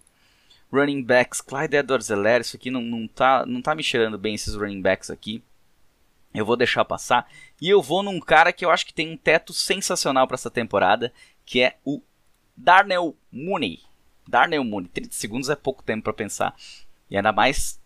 Running 0.72 1.04
backs, 1.04 1.42
Clyde 1.42 1.78
Edwards-Helaire, 1.78 2.42
isso 2.42 2.56
aqui 2.56 2.70
não, 2.70 2.82
não, 2.82 3.08
tá, 3.08 3.46
não 3.46 3.62
tá 3.62 3.74
me 3.74 3.84
cheirando 3.84 4.18
bem 4.18 4.36
esses 4.36 4.56
running 4.56 4.82
backs 4.82 5.10
aqui. 5.10 5.44
Eu 6.34 6.46
vou 6.46 6.56
deixar 6.56 6.84
passar. 6.86 7.30
E 7.62 7.70
eu 7.70 7.82
vou 7.82 8.04
num 8.04 8.20
cara 8.20 8.52
que 8.52 8.66
eu 8.66 8.70
acho 8.70 8.86
que 8.86 8.94
tem 8.94 9.12
um 9.12 9.18
teto 9.18 9.54
sensacional 9.54 10.28
para 10.28 10.36
essa 10.36 10.52
temporada, 10.52 11.14
que 11.46 11.62
é 11.62 11.78
o 11.86 12.02
Darnell 12.56 13.16
Mooney. 13.32 13.82
Darnell 14.28 14.64
Mooney. 14.64 14.90
30 14.90 15.14
segundos 15.14 15.50
é 15.50 15.56
pouco 15.56 15.82
tempo 15.82 16.04
para 16.04 16.14
pensar. 16.14 16.54
E 17.10 17.16
ainda 17.16 17.32
mais 17.32 17.80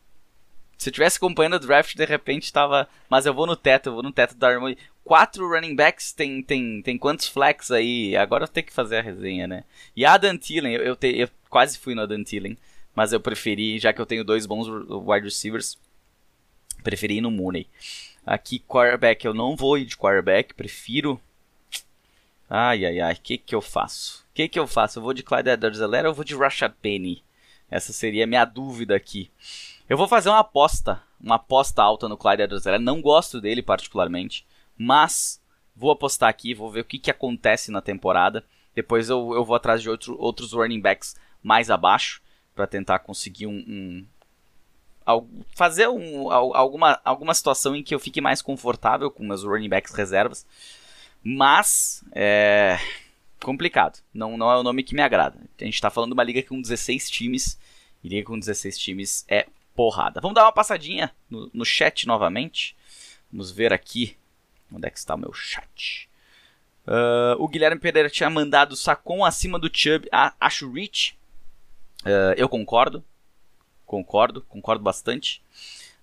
se 0.81 0.89
eu 0.89 0.93
tivesse 0.93 1.17
acompanhando 1.17 1.53
o 1.53 1.59
draft, 1.59 1.95
de 1.95 2.05
repente 2.05 2.45
estava. 2.45 2.89
Mas 3.07 3.27
eu 3.27 3.35
vou 3.35 3.45
no 3.45 3.55
teto, 3.55 3.89
eu 3.89 3.93
vou 3.93 4.01
no 4.01 4.11
teto 4.11 4.33
do 4.33 4.39
Darnell 4.39 4.61
Mooney. 4.61 4.77
Quatro 5.03 5.49
running 5.49 5.75
backs, 5.75 6.13
tem, 6.13 6.41
tem, 6.43 6.81
tem 6.81 6.97
quantos 6.97 7.27
flex 7.27 7.71
aí? 7.71 8.15
Agora 8.15 8.43
eu 8.43 8.47
tenho 8.47 8.67
que 8.67 8.73
fazer 8.73 8.97
a 8.97 9.01
resenha, 9.01 9.47
né? 9.47 9.63
E 9.95 10.05
Adam 10.05 10.37
Thielen, 10.37 10.73
eu, 10.73 10.81
eu, 10.81 10.95
te, 10.95 11.07
eu 11.07 11.29
quase 11.49 11.77
fui 11.77 11.95
no 11.95 12.01
Adam 12.01 12.23
Thielen 12.23 12.57
mas 12.95 13.13
eu 13.13 13.19
preferi, 13.19 13.79
já 13.79 13.93
que 13.93 14.01
eu 14.01 14.05
tenho 14.05 14.23
dois 14.23 14.45
bons 14.45 14.67
wide 14.67 15.25
receivers, 15.25 15.77
preferi 16.83 17.17
ir 17.17 17.21
no 17.21 17.31
Mooney. 17.31 17.67
Aqui, 18.25 18.59
quarterback, 18.59 19.25
eu 19.25 19.33
não 19.33 19.55
vou 19.55 19.77
ir 19.77 19.85
de 19.85 19.97
quarterback, 19.97 20.53
prefiro... 20.53 21.19
Ai, 22.49 22.85
ai, 22.85 22.99
ai, 22.99 23.13
o 23.13 23.21
que 23.21 23.37
que 23.37 23.55
eu 23.55 23.61
faço? 23.61 24.25
O 24.29 24.33
que 24.33 24.47
que 24.47 24.59
eu 24.59 24.67
faço? 24.67 24.99
Eu 24.99 25.03
vou 25.03 25.13
de 25.13 25.23
Clyde 25.23 25.51
Edwards-Helaire 25.51 26.07
ou 26.07 26.11
eu 26.11 26.15
vou 26.15 26.25
de 26.25 26.35
Rashad 26.35 26.73
Penny? 26.81 27.23
Essa 27.69 27.93
seria 27.93 28.25
a 28.25 28.27
minha 28.27 28.43
dúvida 28.43 28.93
aqui. 28.93 29.31
Eu 29.89 29.97
vou 29.97 30.07
fazer 30.07 30.27
uma 30.27 30.39
aposta, 30.39 31.01
uma 31.19 31.35
aposta 31.35 31.81
alta 31.81 32.09
no 32.09 32.17
Clyde 32.17 32.43
Edwards-Helaire. 32.43 32.83
Não 32.83 33.01
gosto 33.01 33.39
dele 33.39 33.61
particularmente, 33.61 34.45
mas 34.81 35.39
vou 35.75 35.91
apostar 35.91 36.27
aqui, 36.27 36.55
vou 36.55 36.71
ver 36.71 36.81
o 36.81 36.85
que, 36.85 36.97
que 36.97 37.11
acontece 37.11 37.69
na 37.69 37.81
temporada. 37.81 38.43
Depois 38.73 39.09
eu, 39.09 39.33
eu 39.33 39.45
vou 39.45 39.55
atrás 39.55 39.81
de 39.81 39.89
outro, 39.89 40.17
outros 40.19 40.53
running 40.53 40.81
backs 40.81 41.15
mais 41.43 41.69
abaixo 41.69 42.21
para 42.55 42.65
tentar 42.65 42.99
conseguir 42.99 43.45
um, 43.45 43.57
um 43.67 44.05
fazer 45.55 45.87
um, 45.87 46.31
alguma, 46.31 46.99
alguma 47.03 47.33
situação 47.33 47.75
em 47.75 47.83
que 47.83 47.93
eu 47.93 47.99
fique 47.99 48.21
mais 48.21 48.41
confortável 48.41 49.11
com 49.11 49.23
meus 49.23 49.43
running 49.43 49.69
backs 49.69 49.93
reservas. 49.93 50.47
Mas, 51.23 52.03
é, 52.13 52.79
complicado. 53.39 53.99
Não, 54.11 54.37
não 54.37 54.51
é 54.51 54.57
o 54.57 54.63
nome 54.63 54.83
que 54.83 54.95
me 54.95 55.01
agrada. 55.01 55.37
A 55.59 55.63
gente 55.63 55.79
tá 55.79 55.91
falando 55.91 56.09
de 56.09 56.13
uma 56.13 56.23
liga 56.23 56.41
com 56.43 56.59
16 56.59 57.09
times. 57.09 57.59
E 58.03 58.09
liga 58.09 58.25
com 58.25 58.39
16 58.39 58.77
times 58.79 59.25
é 59.27 59.45
porrada. 59.75 60.19
Vamos 60.21 60.35
dar 60.35 60.45
uma 60.45 60.51
passadinha 60.51 61.11
no, 61.29 61.51
no 61.53 61.65
chat 61.65 62.07
novamente. 62.07 62.75
Vamos 63.31 63.51
ver 63.51 63.73
aqui. 63.73 64.17
Onde 64.71 64.87
é 64.87 64.89
que 64.89 64.97
está 64.97 65.15
o 65.15 65.17
meu 65.17 65.33
chat? 65.33 66.09
Uh, 66.87 67.35
o 67.37 67.47
Guilherme 67.47 67.79
Pereira 67.79 68.09
tinha 68.09 68.29
mandado 68.29 68.75
Sacon 68.75 69.23
acima 69.23 69.59
do 69.59 69.69
Chubb. 69.71 70.07
Acho 70.39 70.71
rich. 70.71 71.17
Uh, 72.03 72.33
eu 72.37 72.49
concordo. 72.49 73.03
Concordo, 73.85 74.41
concordo 74.41 74.83
bastante. 74.83 75.41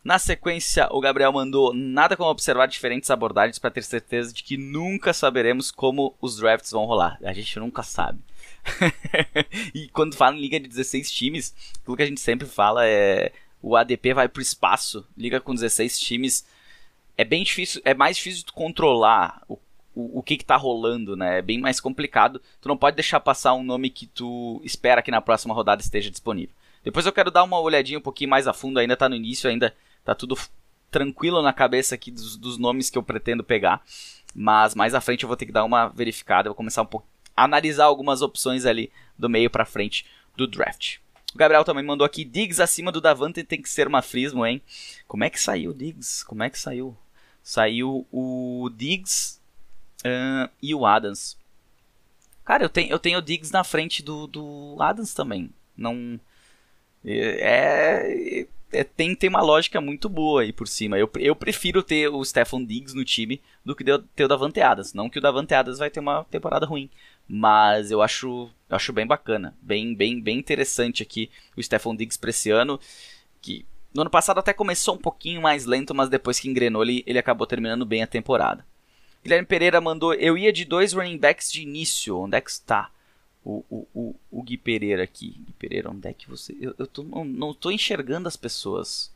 Na 0.05 0.19
sequência, 0.19 0.89
o 0.91 1.01
Gabriel 1.01 1.33
mandou 1.33 1.75
nada 1.75 2.17
como 2.17 2.31
observar 2.31 2.67
diferentes 2.67 3.11
abordagens 3.11 3.59
para 3.59 3.71
ter 3.71 3.83
certeza 3.83 4.33
de 4.33 4.43
que 4.43 4.57
nunca 4.57 5.13
saberemos 5.13 5.71
como 5.71 6.15
os 6.21 6.37
drafts 6.37 6.71
vão 6.71 6.85
rolar. 6.85 7.19
A 7.23 7.33
gente 7.33 7.59
nunca 7.59 7.83
sabe. 7.83 8.21
e 9.75 9.89
quando 9.89 10.15
fala 10.15 10.37
em 10.37 10.41
liga 10.41 10.61
de 10.61 10.69
16 10.69 11.11
times, 11.11 11.55
o 11.87 11.97
que 11.97 12.03
a 12.03 12.07
gente 12.07 12.21
sempre 12.21 12.47
fala 12.47 12.87
é 12.87 13.33
o 13.61 13.77
ADP 13.77 14.15
vai 14.15 14.29
pro 14.29 14.41
espaço, 14.41 15.05
liga 15.17 15.41
com 15.41 15.55
16 15.55 15.99
times. 15.99 16.47
É 17.19 17.25
bem 17.25 17.43
difícil, 17.43 17.83
é 17.85 17.93
mais 17.93 18.17
difícil 18.17 18.47
de 18.47 18.53
controlar 18.53 19.43
o, 19.49 19.59
o, 19.93 20.23
que, 20.23 20.37
que 20.37 20.45
tá 20.45 20.57
rolando, 20.57 21.17
né? 21.17 21.41
É 21.41 21.43
bem 21.43 21.59
mais 21.59 21.81
complicado. 21.81 22.41
Tu 22.61 22.69
não 22.69 22.77
pode 22.77 22.95
deixar 22.95 23.19
passar 23.19 23.55
um 23.55 23.65
nome 23.65 23.91
que 23.91 24.07
tu 24.07 24.61
espera 24.65 25.03
que 25.03 25.11
na 25.11 25.21
próxima 25.21 25.53
rodada 25.53 25.83
esteja 25.83 26.11
disponível. 26.11 26.55
Depois 26.85 27.05
eu 27.05 27.13
quero 27.13 27.33
dar 27.33 27.43
uma 27.43 27.59
olhadinha 27.59 27.99
um 27.99 28.03
pouquinho 28.03 28.31
mais 28.31 28.47
a 28.47 28.53
fundo, 28.53 28.79
ainda 28.79 28.97
tá 28.97 29.09
no 29.09 29.17
início, 29.17 29.51
ainda 29.51 29.75
tá 30.05 30.15
tudo 30.15 30.39
tranquilo 30.93 31.43
na 31.43 31.53
cabeça 31.53 31.97
aqui 31.97 32.13
dos, 32.13 32.37
dos 32.37 32.57
nomes 32.57 32.89
que 32.89 32.97
eu 32.97 33.03
pretendo 33.03 33.43
pegar. 33.43 33.83
Mas 34.33 34.77
mais 34.77 34.95
à 34.95 35.01
frente 35.01 35.25
eu 35.25 35.27
vou 35.27 35.37
ter 35.37 35.47
que 35.47 35.53
dar 35.53 35.65
uma 35.65 35.89
verificada, 35.89 36.49
vou 36.49 36.55
começar 36.55 36.83
um 36.83 36.87
pouco 36.87 37.07
analisar 37.35 37.85
algumas 37.85 38.23
opções 38.23 38.65
ali 38.65 38.91
do 39.19 39.29
meio 39.29 39.51
para 39.51 39.65
frente 39.65 40.07
do 40.37 40.47
draft. 40.47 40.99
O 41.35 41.39
Gabriel 41.39 41.65
também 41.65 41.85
mandou 41.85 42.05
aqui 42.05 42.25
Diggs 42.25 42.61
acima 42.61 42.91
do 42.91 43.01
Davante 43.01 43.45
tem 43.45 43.61
que 43.61 43.69
ser 43.69 43.87
uma 43.87 44.03
frismo, 44.03 44.47
hein? 44.47 44.63
Como 45.07 45.25
é 45.25 45.31
que 45.31 45.41
saiu 45.41 45.73
Diggs? 45.73 46.25
Como 46.25 46.43
é 46.43 46.51
que 46.51 46.59
saiu? 46.59 46.97
Saiu 47.49 48.07
o 48.13 48.69
Diggs 48.77 49.41
uh, 50.05 50.51
e 50.63 50.75
o 50.75 50.85
Adams. 50.85 51.35
Cara, 52.45 52.63
eu 52.63 52.69
tenho, 52.69 52.91
eu 52.91 52.99
tenho 52.99 53.19
o 53.19 53.23
Diggs 53.23 53.51
na 53.51 53.65
frente 53.65 54.03
do, 54.03 54.27
do 54.27 54.77
Adams 54.79 55.15
também. 55.15 55.49
Não. 55.75 56.21
É, 57.03 58.47
é, 58.71 58.85
tem, 58.85 59.15
tem 59.15 59.31
uma 59.31 59.41
lógica 59.41 59.81
muito 59.81 60.11
boa 60.11 60.43
aí 60.43 60.53
por 60.53 60.69
cima. 60.69 60.99
Eu, 60.99 61.11
eu 61.17 61.35
prefiro 61.35 61.83
ter 61.83 62.09
o 62.09 62.23
Stefan 62.23 62.63
Diggs 62.63 62.95
no 62.95 63.03
time 63.03 63.41
do 63.65 63.75
que 63.75 63.83
ter 63.83 64.25
o 64.25 64.29
Davante 64.29 64.61
Adams. 64.61 64.93
Não 64.93 65.09
que 65.09 65.19
o 65.19 65.23
Davante 65.23 65.55
Adams 65.55 65.79
vai 65.79 65.89
ter 65.89 66.01
uma 66.01 66.25
temporada 66.25 66.67
ruim. 66.67 66.91
Mas 67.27 67.91
eu 67.91 68.03
acho, 68.03 68.51
acho 68.69 68.93
bem 68.93 69.07
bacana. 69.07 69.57
Bem, 69.63 69.95
bem, 69.95 70.21
bem 70.21 70.37
interessante 70.39 71.03
aqui 71.03 71.31
o 71.57 71.63
Stefan 71.63 71.97
Diggs 71.97 72.19
para 72.19 72.29
esse 72.29 72.51
ano. 72.51 72.79
Que 73.41 73.65
no 73.95 74.03
ano 74.03 74.11
passado 74.11 74.39
até 74.39 74.53
começou 74.53 74.95
um 74.95 74.99
pouquinho 74.99 75.43
mais 75.43 75.65
lento, 75.65 75.95
mas 75.95 76.09
depois 76.09 76.39
que 76.39 76.49
engrenou 76.49 76.83
ele, 76.83 77.03
ele 77.07 77.19
acabou 77.19 77.47
terminando 77.47 77.87
bem 77.87 78.03
a 78.03 78.07
temporada. 78.07 78.65
Guilherme 79.23 79.47
Pereira 79.47 79.81
mandou: 79.81 80.15
Eu 80.15 80.39
ia 80.39 80.53
de 80.53 80.65
dois 80.65 80.93
running 80.93 81.19
backs 81.19 81.51
de 81.51 81.63
início. 81.63 82.19
Onde 82.19 82.37
é 82.37 82.41
que 82.41 82.51
está? 82.51 82.91
o, 83.49 83.65
o, 83.71 83.87
o, 83.95 84.15
o 84.31 84.43
Gui 84.43 84.59
Pereira 84.59 85.03
aqui. 85.03 85.31
Gui 85.39 85.53
Pereira, 85.59 85.91
onde 85.91 86.07
é 86.07 86.13
que 86.13 86.29
você. 86.29 86.55
Eu, 86.61 86.75
eu 86.79 86.87
tô, 86.87 87.03
não, 87.03 87.25
não 87.25 87.55
tô 87.55 87.71
enxergando 87.71 88.29
as 88.29 88.37
pessoas. 88.37 89.11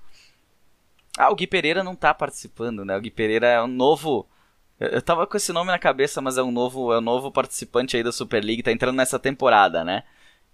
Ah, 1.18 1.30
o 1.30 1.34
Gui 1.34 1.46
Pereira 1.46 1.84
não 1.84 1.94
tá 1.94 2.14
participando, 2.14 2.84
né? 2.84 2.96
O 2.96 3.00
Gui 3.00 3.10
Pereira 3.10 3.46
é 3.46 3.62
um 3.62 3.68
novo. 3.68 4.26
Eu 4.80 5.02
tava 5.02 5.26
com 5.26 5.36
esse 5.36 5.52
nome 5.52 5.70
na 5.70 5.78
cabeça, 5.78 6.20
mas 6.20 6.38
é 6.38 6.42
um 6.42 6.50
novo, 6.50 6.92
é 6.92 6.98
um 6.98 7.02
novo 7.02 7.30
participante 7.30 7.96
aí 7.96 8.02
da 8.02 8.10
Super 8.10 8.42
League, 8.42 8.62
tá 8.62 8.72
entrando 8.72 8.96
nessa 8.96 9.18
temporada, 9.18 9.84
né? 9.84 10.02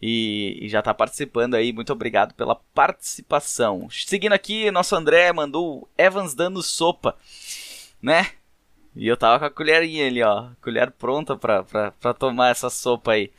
E, 0.00 0.58
e, 0.62 0.68
já 0.68 0.80
tá 0.80 0.94
participando 0.94 1.54
aí. 1.54 1.72
Muito 1.72 1.92
obrigado 1.92 2.34
pela 2.34 2.54
participação. 2.54 3.88
Seguindo 3.90 4.32
aqui, 4.32 4.70
nosso 4.70 4.94
André 4.94 5.32
mandou 5.32 5.88
Evans 5.98 6.34
dando 6.34 6.62
sopa, 6.62 7.16
né? 8.00 8.30
E 8.94 9.06
eu 9.06 9.16
tava 9.16 9.38
com 9.38 9.44
a 9.44 9.50
colherinha 9.50 10.06
ali, 10.06 10.22
ó. 10.22 10.50
Colher 10.60 10.90
pronta 10.90 11.36
pra, 11.36 11.62
pra, 11.62 11.92
pra 11.92 12.14
tomar 12.14 12.50
essa 12.50 12.68
sopa 12.70 13.12
aí. 13.12 13.30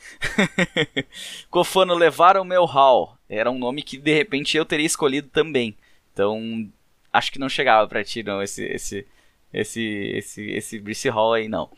Cofano, 1.52 1.95
levaram 1.95 2.45
meu 2.45 2.65
hall. 2.65 3.17
Era 3.28 3.52
um 3.52 3.60
nome 3.60 3.84
que 3.84 3.98
de 3.98 4.13
repente 4.13 4.56
eu 4.56 4.65
teria 4.65 4.86
escolhido 4.86 5.28
também. 5.30 5.78
Então, 6.13 6.69
acho 7.12 7.32
que 7.32 7.39
não 7.39 7.50
chegava 7.50 7.88
pra 7.88 8.04
ti, 8.04 8.24
não, 8.24 8.41
esse, 8.41 8.63
esse, 8.65 9.08
esse, 9.54 9.82
esse, 10.15 10.52
esse 10.52 10.80
Brice 10.80 11.10
Hall 11.10 11.34
aí, 11.34 11.48
não. 11.48 11.69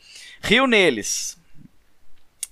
Rio 0.42 0.68
neles. 0.68 1.40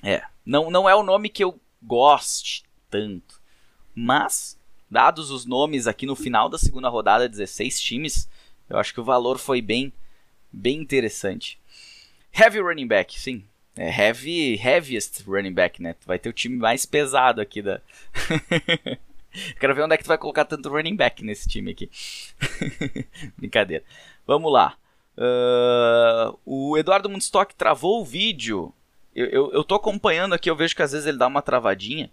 É, 0.02 0.24
não, 0.46 0.72
não 0.72 0.89
é 0.89 0.96
o 0.96 1.04
nome 1.04 1.30
que 1.30 1.44
eu 1.44 1.60
goste 1.82 2.63
tanto. 2.89 3.39
Mas, 3.94 4.60
dados 4.89 5.32
os 5.32 5.46
nomes 5.46 5.88
aqui 5.88 6.06
no 6.06 6.15
final 6.15 6.50
da 6.50 6.58
segunda 6.58 6.89
rodada, 6.89 7.28
16 7.28 7.82
times, 7.82 8.30
eu 8.70 8.78
acho 8.78 8.94
que 8.94 9.02
o 9.02 9.04
valor 9.04 9.38
foi 9.38 9.62
bem 9.62 9.94
bem 10.52 10.78
interessante. 10.78 11.60
Heavy 12.34 12.60
running 12.60 12.88
back, 12.88 13.20
sim. 13.20 13.44
É 13.76 13.89
heavy, 13.89 14.60
heaviest 14.62 15.24
running 15.26 15.54
back, 15.54 15.82
né? 15.82 15.94
Tu 15.94 16.06
vai 16.06 16.20
ter 16.20 16.30
o 16.30 16.34
time 16.34 16.58
mais 16.58 16.86
pesado 16.86 17.39
aqui 17.39 17.62
da. 17.62 17.82
Quero 19.60 19.76
ver 19.76 19.84
onde 19.84 19.94
é 19.94 19.98
que 19.98 20.04
tu 20.04 20.08
vai 20.08 20.18
colocar 20.18 20.44
tanto 20.44 20.70
running 20.70 20.96
back 20.96 21.24
nesse 21.24 21.48
time 21.48 21.72
aqui. 21.72 21.89
Brincadeira. 23.38 23.84
Vamos 24.26 24.52
lá. 24.52 24.76
Uh, 25.15 26.38
o 26.46 26.78
Eduardo 26.78 27.10
Mundstock 27.10 27.54
travou 27.56 28.02
o 28.02 28.06
vídeo. 28.06 28.74
Eu, 29.19 29.27
eu, 29.27 29.51
eu, 29.51 29.63
tô 29.65 29.75
acompanhando 29.75 30.34
aqui, 30.34 30.49
eu 30.49 30.55
vejo 30.55 30.73
que 30.73 30.82
às 30.82 30.93
vezes 30.93 31.05
ele 31.05 31.17
dá 31.17 31.27
uma 31.27 31.41
travadinha. 31.41 32.10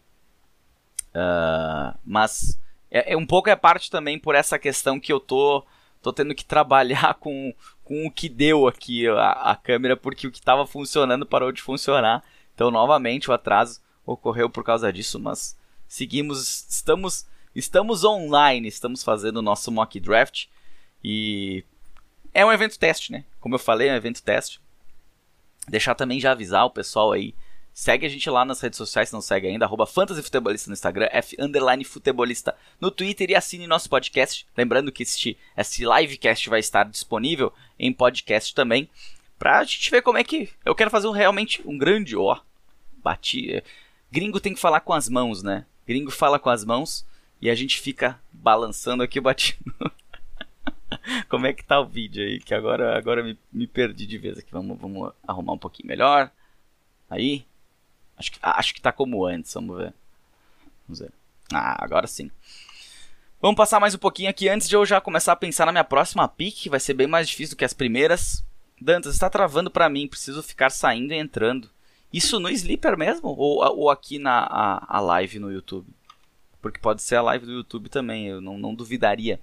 Uh, 1.15 1.97
mas 2.05 2.61
é, 2.91 3.13
é, 3.13 3.17
um 3.17 3.25
pouco 3.25 3.49
é 3.49 3.55
parte 3.55 3.89
também 3.93 4.19
por 4.19 4.35
essa 4.35 4.59
questão 4.59 4.99
que 4.99 5.13
eu 5.13 5.21
tô, 5.21 5.65
tô 6.03 6.13
tendo 6.13 6.35
que 6.35 6.43
trabalhar 6.45 7.15
com, 7.15 7.55
com 7.85 8.09
o 8.09 8.11
que 8.11 8.29
deu 8.29 8.67
aqui 8.67 9.07
a, 9.07 9.53
a 9.53 9.55
câmera, 9.55 9.97
porque 9.97 10.27
o 10.27 10.33
que 10.33 10.41
estava 10.41 10.67
funcionando 10.67 11.25
parou 11.25 11.53
de 11.53 11.63
funcionar. 11.63 12.25
Então, 12.53 12.73
novamente, 12.73 13.31
o 13.31 13.33
atraso 13.33 13.81
ocorreu 14.05 14.51
por 14.51 14.65
causa 14.65 14.93
disso, 14.93 15.21
mas 15.21 15.57
seguimos, 15.87 16.67
estamos, 16.69 17.25
estamos 17.55 18.03
online, 18.03 18.67
estamos 18.67 19.05
fazendo 19.05 19.37
o 19.37 19.43
nosso 19.43 19.71
mock 19.71 20.01
draft 20.01 20.47
e 21.05 21.63
é 22.35 22.45
um 22.45 22.51
evento 22.51 22.77
teste, 22.81 23.13
né? 23.13 23.25
Como 23.39 23.55
eu 23.55 23.61
falei, 23.61 23.91
é 23.91 23.93
um 23.93 23.97
evento 23.97 24.21
teste. 24.25 24.61
Deixar 25.69 25.95
também 25.95 26.21
já 26.21 26.33
avisar 26.33 26.65
o 26.65 26.71
pessoal 26.71 27.13
aí 27.13 27.35
Segue 27.79 28.07
a 28.07 28.09
gente 28.09 28.31
lá 28.31 28.43
nas 28.43 28.59
redes 28.59 28.79
sociais, 28.79 29.11
se 29.11 29.13
não 29.13 29.21
segue 29.21 29.49
ainda, 29.49 29.67
arroba 29.67 29.85
Futebolista 29.85 30.71
no 30.71 30.73
Instagram, 30.73 31.11
F 31.13 31.37
underline 31.39 31.85
Futebolista 31.85 32.57
no 32.81 32.91
Twitter 32.91 33.29
e 33.29 33.35
assine 33.35 33.67
nosso 33.67 33.91
podcast. 33.91 34.47
Lembrando 34.57 34.91
que 34.91 35.03
este, 35.03 35.37
este 35.55 35.85
livecast 35.85 36.49
vai 36.49 36.59
estar 36.59 36.85
disponível 36.85 37.53
em 37.79 37.93
podcast 37.93 38.55
também. 38.55 38.89
Pra 39.39 39.63
gente 39.63 39.91
ver 39.91 40.01
como 40.01 40.17
é 40.17 40.25
que. 40.25 40.49
Eu 40.65 40.75
quero 40.75 40.91
fazer 40.91 41.07
um, 41.07 41.11
realmente 41.11 41.61
um 41.67 41.77
grande. 41.77 42.17
Ó, 42.17 42.39
bati. 43.05 43.63
Gringo 44.11 44.41
tem 44.41 44.55
que 44.55 44.61
falar 44.61 44.81
com 44.81 44.95
as 44.95 45.07
mãos, 45.11 45.43
né? 45.43 45.67
Gringo 45.87 46.11
fala 46.11 46.39
com 46.39 46.49
as 46.49 46.65
mãos 46.65 47.05
e 47.43 47.51
a 47.51 47.55
gente 47.55 47.79
fica 47.79 48.19
balançando 48.33 49.03
aqui 49.03 49.21
batendo. 49.21 49.59
como 51.29 51.47
é 51.47 51.53
que 51.53 51.65
tá 51.65 51.81
o 51.81 51.87
vídeo 51.87 52.25
aí? 52.25 52.41
Que 52.41 52.55
agora, 52.55 52.97
agora 52.97 53.23
me, 53.23 53.39
me 53.53 53.67
perdi 53.67 54.07
de 54.07 54.19
vez 54.19 54.39
aqui. 54.39 54.53
Vamos, 54.53 54.79
vamos 54.79 55.13
arrumar 55.27 55.53
um 55.53 55.59
pouquinho 55.59 55.89
melhor. 55.89 56.31
Aí, 57.09 57.47
Acho 58.17 58.33
que, 58.33 58.39
acho 58.41 58.75
que 58.75 58.81
tá 58.81 58.93
como 58.93 59.27
antes, 59.27 59.53
vamos 59.53 59.77
ver. 59.77 59.93
Vamos 60.87 61.01
ver. 61.01 61.13
Ah, 61.53 61.85
agora 61.85 62.07
sim. 62.07 62.31
Vamos 63.41 63.57
passar 63.57 63.79
mais 63.79 63.95
um 63.95 63.99
pouquinho 63.99 64.31
aqui 64.31 64.49
antes 64.49 64.69
de 64.69 64.75
eu 64.75 64.87
já 64.87 65.01
começar 65.01 65.33
a 65.33 65.37
pensar 65.37 65.67
na 65.67 65.73
minha 65.73 65.85
próxima 65.85 66.27
pick, 66.27 66.63
que 66.63 66.71
vai 66.71 66.81
ser 66.81 66.95
bem 66.95 67.07
mais 67.07 67.29
difícil 67.29 67.55
do 67.55 67.59
que 67.59 67.65
as 67.65 67.75
primeiras. 67.75 68.45
Dantas, 68.81 69.15
está 69.15 69.29
travando 69.29 69.71
para 69.71 69.89
mim, 69.89 70.09
preciso 70.09 70.43
ficar 70.43 70.71
saindo 70.71 71.13
e 71.13 71.19
entrando. 71.19 71.71
Isso 72.13 72.41
no 72.41 72.49
Sleeper 72.49 72.97
mesmo? 72.97 73.29
Ou, 73.29 73.63
ou 73.77 73.91
aqui 73.91 74.19
na 74.19 74.47
a, 74.51 74.97
a 74.97 75.01
live 75.01 75.39
no 75.39 75.53
YouTube? 75.53 75.87
Porque 76.63 76.81
pode 76.81 77.03
ser 77.03 77.17
a 77.17 77.23
live 77.23 77.45
do 77.45 77.53
YouTube 77.53 77.91
também, 77.91 78.27
eu 78.27 78.41
não, 78.41 78.57
não 78.57 78.75
duvidaria 78.75 79.39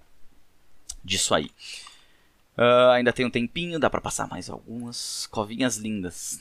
disso 1.03 1.33
aí. 1.33 1.51
Uh, 2.57 2.91
ainda 2.93 3.11
tem 3.11 3.25
um 3.25 3.31
tempinho, 3.31 3.79
dá 3.79 3.89
para 3.89 4.01
passar 4.01 4.27
mais 4.27 4.49
algumas 4.49 5.27
covinhas 5.27 5.77
lindas. 5.77 6.39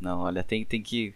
Não, 0.00 0.20
olha, 0.20 0.42
tem, 0.42 0.64
tem 0.64 0.82
que. 0.82 1.14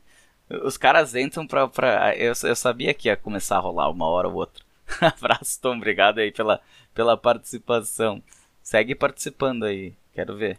Os 0.64 0.77
caras 0.77 1.14
entram 1.14 1.47
pra. 1.47 1.68
pra... 1.68 2.16
Eu, 2.16 2.33
eu 2.42 2.57
sabia 2.57 2.94
que 2.94 3.09
ia 3.09 3.16
começar 3.16 3.57
a 3.57 3.61
rolar 3.61 3.90
uma 3.90 4.07
hora 4.07 4.29
ou 4.29 4.35
outra. 4.35 4.64
Abraço, 5.01 5.61
Tom. 5.61 5.77
Obrigado 5.77 6.18
aí 6.18 6.33
pela, 6.33 6.61
pela 6.94 7.16
participação. 7.16 8.23
Segue 8.62 8.94
participando 8.94 9.64
aí. 9.64 9.94
Quero 10.12 10.37
ver. 10.37 10.59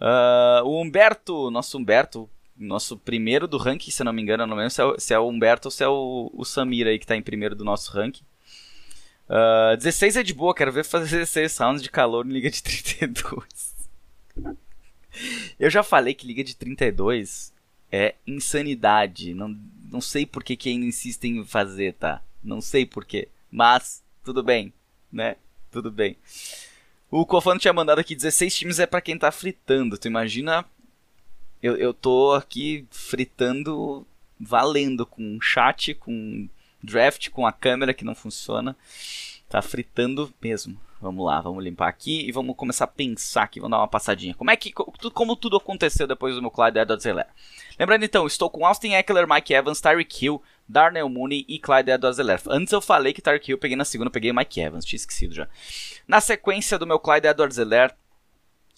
Uh, 0.00 0.64
o 0.64 0.80
Humberto, 0.80 1.50
nosso 1.50 1.78
Humberto, 1.78 2.28
nosso 2.56 2.96
primeiro 2.96 3.46
do 3.46 3.58
ranking, 3.58 3.90
se 3.90 4.04
não 4.04 4.12
me 4.12 4.22
engano, 4.22 4.46
não 4.46 4.56
lembro 4.56 4.70
se 4.70 4.80
é, 4.80 4.84
o, 4.84 4.98
se 4.98 5.14
é 5.14 5.18
o 5.18 5.28
Humberto 5.28 5.68
ou 5.68 5.72
se 5.72 5.84
é 5.84 5.88
o, 5.88 6.30
o 6.34 6.44
Samir 6.44 6.86
aí 6.86 6.98
que 6.98 7.06
tá 7.06 7.16
em 7.16 7.22
primeiro 7.22 7.54
do 7.54 7.64
nosso 7.64 7.92
ranking. 7.92 8.24
Uh, 9.28 9.76
16 9.76 10.16
é 10.16 10.22
de 10.22 10.34
boa, 10.34 10.54
quero 10.54 10.72
ver 10.72 10.84
fazer 10.84 11.18
16 11.18 11.56
rounds 11.58 11.82
de 11.82 11.90
calor 11.90 12.26
em 12.26 12.30
Liga 12.30 12.50
de 12.50 12.62
32. 12.62 13.74
Eu 15.58 15.70
já 15.70 15.82
falei 15.82 16.14
que 16.14 16.26
liga 16.26 16.42
de 16.42 16.56
32 16.56 17.52
é 17.90 18.14
insanidade. 18.26 19.34
Não, 19.34 19.56
não 19.90 20.00
sei 20.00 20.26
por 20.26 20.42
que, 20.42 20.56
que 20.56 20.68
ainda 20.68 20.86
insistem 20.86 21.38
em 21.38 21.44
fazer, 21.44 21.94
tá? 21.94 22.22
Não 22.42 22.60
sei 22.60 22.84
por 22.84 23.04
quê. 23.04 23.28
Mas, 23.50 24.02
tudo 24.24 24.42
bem, 24.42 24.72
né? 25.12 25.36
Tudo 25.70 25.90
bem. 25.90 26.16
O 27.10 27.24
Cofano 27.24 27.60
tinha 27.60 27.72
mandado 27.72 28.00
aqui 28.00 28.14
16 28.14 28.54
times 28.54 28.78
é 28.78 28.86
para 28.86 29.00
quem 29.00 29.16
tá 29.16 29.30
fritando. 29.30 29.96
Tu 29.96 30.08
imagina. 30.08 30.64
Eu, 31.62 31.76
eu 31.76 31.94
tô 31.94 32.32
aqui 32.32 32.86
fritando 32.90 34.06
valendo 34.38 35.06
com 35.06 35.40
chat, 35.40 35.94
com 35.94 36.48
draft, 36.84 37.30
com 37.30 37.46
a 37.46 37.52
câmera 37.52 37.94
que 37.94 38.04
não 38.04 38.14
funciona. 38.14 38.76
Tá 39.48 39.62
fritando 39.62 40.32
mesmo. 40.42 40.78
Vamos 41.00 41.26
lá, 41.26 41.38
vamos 41.38 41.62
limpar 41.62 41.88
aqui 41.88 42.26
e 42.26 42.32
vamos 42.32 42.56
começar 42.56 42.84
a 42.84 42.88
pensar 42.88 43.42
aqui, 43.42 43.60
vamos 43.60 43.72
dar 43.72 43.82
uma 43.82 43.88
passadinha. 43.88 44.34
Como 44.34 44.50
é 44.50 44.56
que 44.56 44.72
como 44.72 45.36
tudo 45.36 45.58
aconteceu 45.58 46.06
depois 46.06 46.34
do 46.34 46.40
meu 46.40 46.50
Clyde 46.50 46.78
Edwards 46.78 47.04
Helaire? 47.04 47.28
Lembrando 47.78 48.04
então, 48.04 48.26
estou 48.26 48.48
com 48.48 48.66
Austin 48.66 48.94
Eckler, 48.94 49.28
Mike 49.28 49.52
Evans, 49.52 49.82
Tyreek 49.82 50.24
Hill, 50.24 50.42
Darnell 50.66 51.08
Mooney 51.10 51.44
e 51.46 51.58
Clyde 51.58 51.90
Edwards 51.90 52.18
Helaire. 52.18 52.42
Antes 52.48 52.72
eu 52.72 52.80
falei 52.80 53.12
que 53.12 53.20
Tyreek 53.20 53.50
Hill 53.50 53.58
peguei 53.58 53.76
na 53.76 53.84
segunda, 53.84 54.10
peguei 54.10 54.32
Mike 54.32 54.58
Evans, 54.58 54.84
tinha 54.86 54.96
esquecido 54.96 55.34
já. 55.34 55.46
Na 56.08 56.22
sequência 56.22 56.78
do 56.78 56.86
meu 56.86 56.98
Clyde 56.98 57.26
Edwards 57.26 57.58
Helaire, 57.58 57.92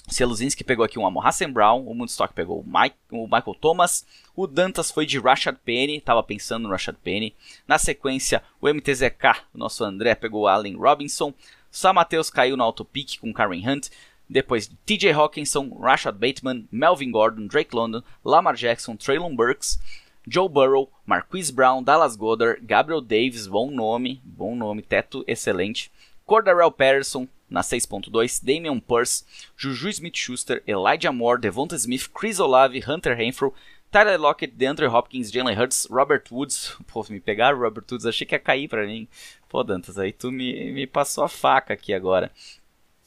Seluzinski 0.08 0.62
pegou 0.62 0.84
aqui 0.84 0.98
um 0.98 1.20
Hassan 1.20 1.50
Brown, 1.50 1.84
o 1.84 1.94
Moonstock 1.94 2.32
pegou 2.32 2.60
o, 2.60 2.64
Mike, 2.64 2.96
o 3.10 3.24
Michael 3.24 3.56
Thomas, 3.60 4.06
o 4.36 4.46
Dantas 4.46 4.90
foi 4.90 5.04
de 5.04 5.18
Rashad 5.18 5.56
Penny, 5.64 5.96
estava 5.96 6.22
pensando 6.22 6.64
no 6.64 6.70
Rashad 6.70 6.96
Penny. 7.02 7.34
Na 7.66 7.76
sequência, 7.78 8.42
o 8.60 8.68
MTZK, 8.68 9.42
o 9.52 9.58
nosso 9.58 9.82
André, 9.84 10.14
pegou 10.14 10.42
o 10.42 10.46
Allen 10.46 10.76
Robinson. 10.76 11.34
Só 11.70 11.92
Matheus 11.92 12.30
caiu 12.30 12.56
no 12.56 12.62
autopic 12.62 13.18
com 13.20 13.32
Karen 13.32 13.68
Hunt. 13.68 13.88
Depois 14.28 14.70
TJ 14.84 15.12
Hawkinson, 15.12 15.76
Rashad 15.80 16.16
Bateman, 16.16 16.68
Melvin 16.70 17.10
Gordon, 17.10 17.46
Drake 17.46 17.74
London, 17.74 18.02
Lamar 18.24 18.54
Jackson, 18.54 18.96
Traylon 18.96 19.34
Burks, 19.34 19.78
Joe 20.26 20.48
Burrow, 20.48 20.88
Marquise 21.04 21.52
Brown, 21.52 21.82
Dallas 21.82 22.16
Goddard, 22.16 22.60
Gabriel 22.64 23.00
Davis, 23.00 23.46
bom 23.46 23.70
nome, 23.70 24.20
bom 24.24 24.56
nome, 24.56 24.82
teto 24.82 25.24
excelente. 25.26 25.90
Cordarrelle 26.26 26.72
Patterson, 26.72 27.28
na 27.48 27.60
6.2, 27.60 28.42
Damian 28.44 28.80
Purse, 28.80 29.24
Juju 29.56 29.88
Smith-Schuster, 29.88 30.62
Elijah 30.66 31.12
Moore, 31.12 31.40
Devonta 31.40 31.76
Smith, 31.76 32.10
Chris 32.12 32.40
Olave, 32.40 32.82
Hunter 32.86 33.16
Renfro, 33.16 33.52
Tyler 33.90 34.18
Lockett, 34.18 34.54
DeAndre 34.54 34.88
Hopkins, 34.92 35.30
Jalen 35.30 35.56
Hurts, 35.56 35.86
Robert 35.90 36.24
Woods. 36.30 36.76
Pô, 36.86 37.04
me 37.08 37.20
pegaram 37.20 37.58
Robert 37.58 37.84
Woods, 37.90 38.06
achei 38.06 38.26
que 38.26 38.34
ia 38.34 38.38
cair 38.38 38.68
pra 38.68 38.86
mim. 38.86 39.08
Pô, 39.48 39.62
Dantas, 39.62 39.98
aí 39.98 40.12
tu 40.12 40.30
me, 40.30 40.72
me 40.72 40.86
passou 40.86 41.24
a 41.24 41.28
faca 41.28 41.72
aqui 41.72 41.94
agora. 41.94 42.30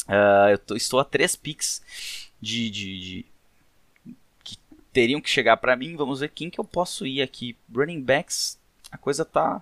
Uh, 0.07 0.49
eu 0.51 0.57
tô, 0.57 0.75
estou 0.75 0.99
a 0.99 1.05
três 1.05 1.35
picks 1.35 1.83
de, 2.41 2.69
de, 2.71 2.99
de, 2.99 3.25
que 4.43 4.57
teriam 4.91 5.21
que 5.21 5.29
chegar 5.29 5.57
para 5.57 5.75
mim. 5.75 5.95
Vamos 5.95 6.21
ver 6.21 6.29
quem 6.29 6.49
que 6.49 6.59
eu 6.59 6.65
posso 6.65 7.05
ir 7.05 7.21
aqui. 7.21 7.55
Running 7.71 8.01
backs, 8.01 8.57
a 8.91 8.97
coisa 8.97 9.23
tá 9.23 9.61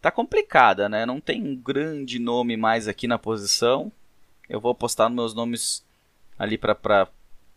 tá 0.00 0.10
complicada, 0.10 0.88
né? 0.88 1.04
Não 1.06 1.20
tem 1.20 1.42
um 1.42 1.56
grande 1.56 2.18
nome 2.18 2.56
mais 2.56 2.88
aqui 2.88 3.06
na 3.06 3.18
posição. 3.18 3.90
Eu 4.48 4.60
vou 4.60 4.72
apostar 4.72 5.08
nos 5.08 5.16
meus 5.16 5.34
nomes 5.34 5.84
ali 6.38 6.56
para 6.56 6.74
pra... 6.74 7.08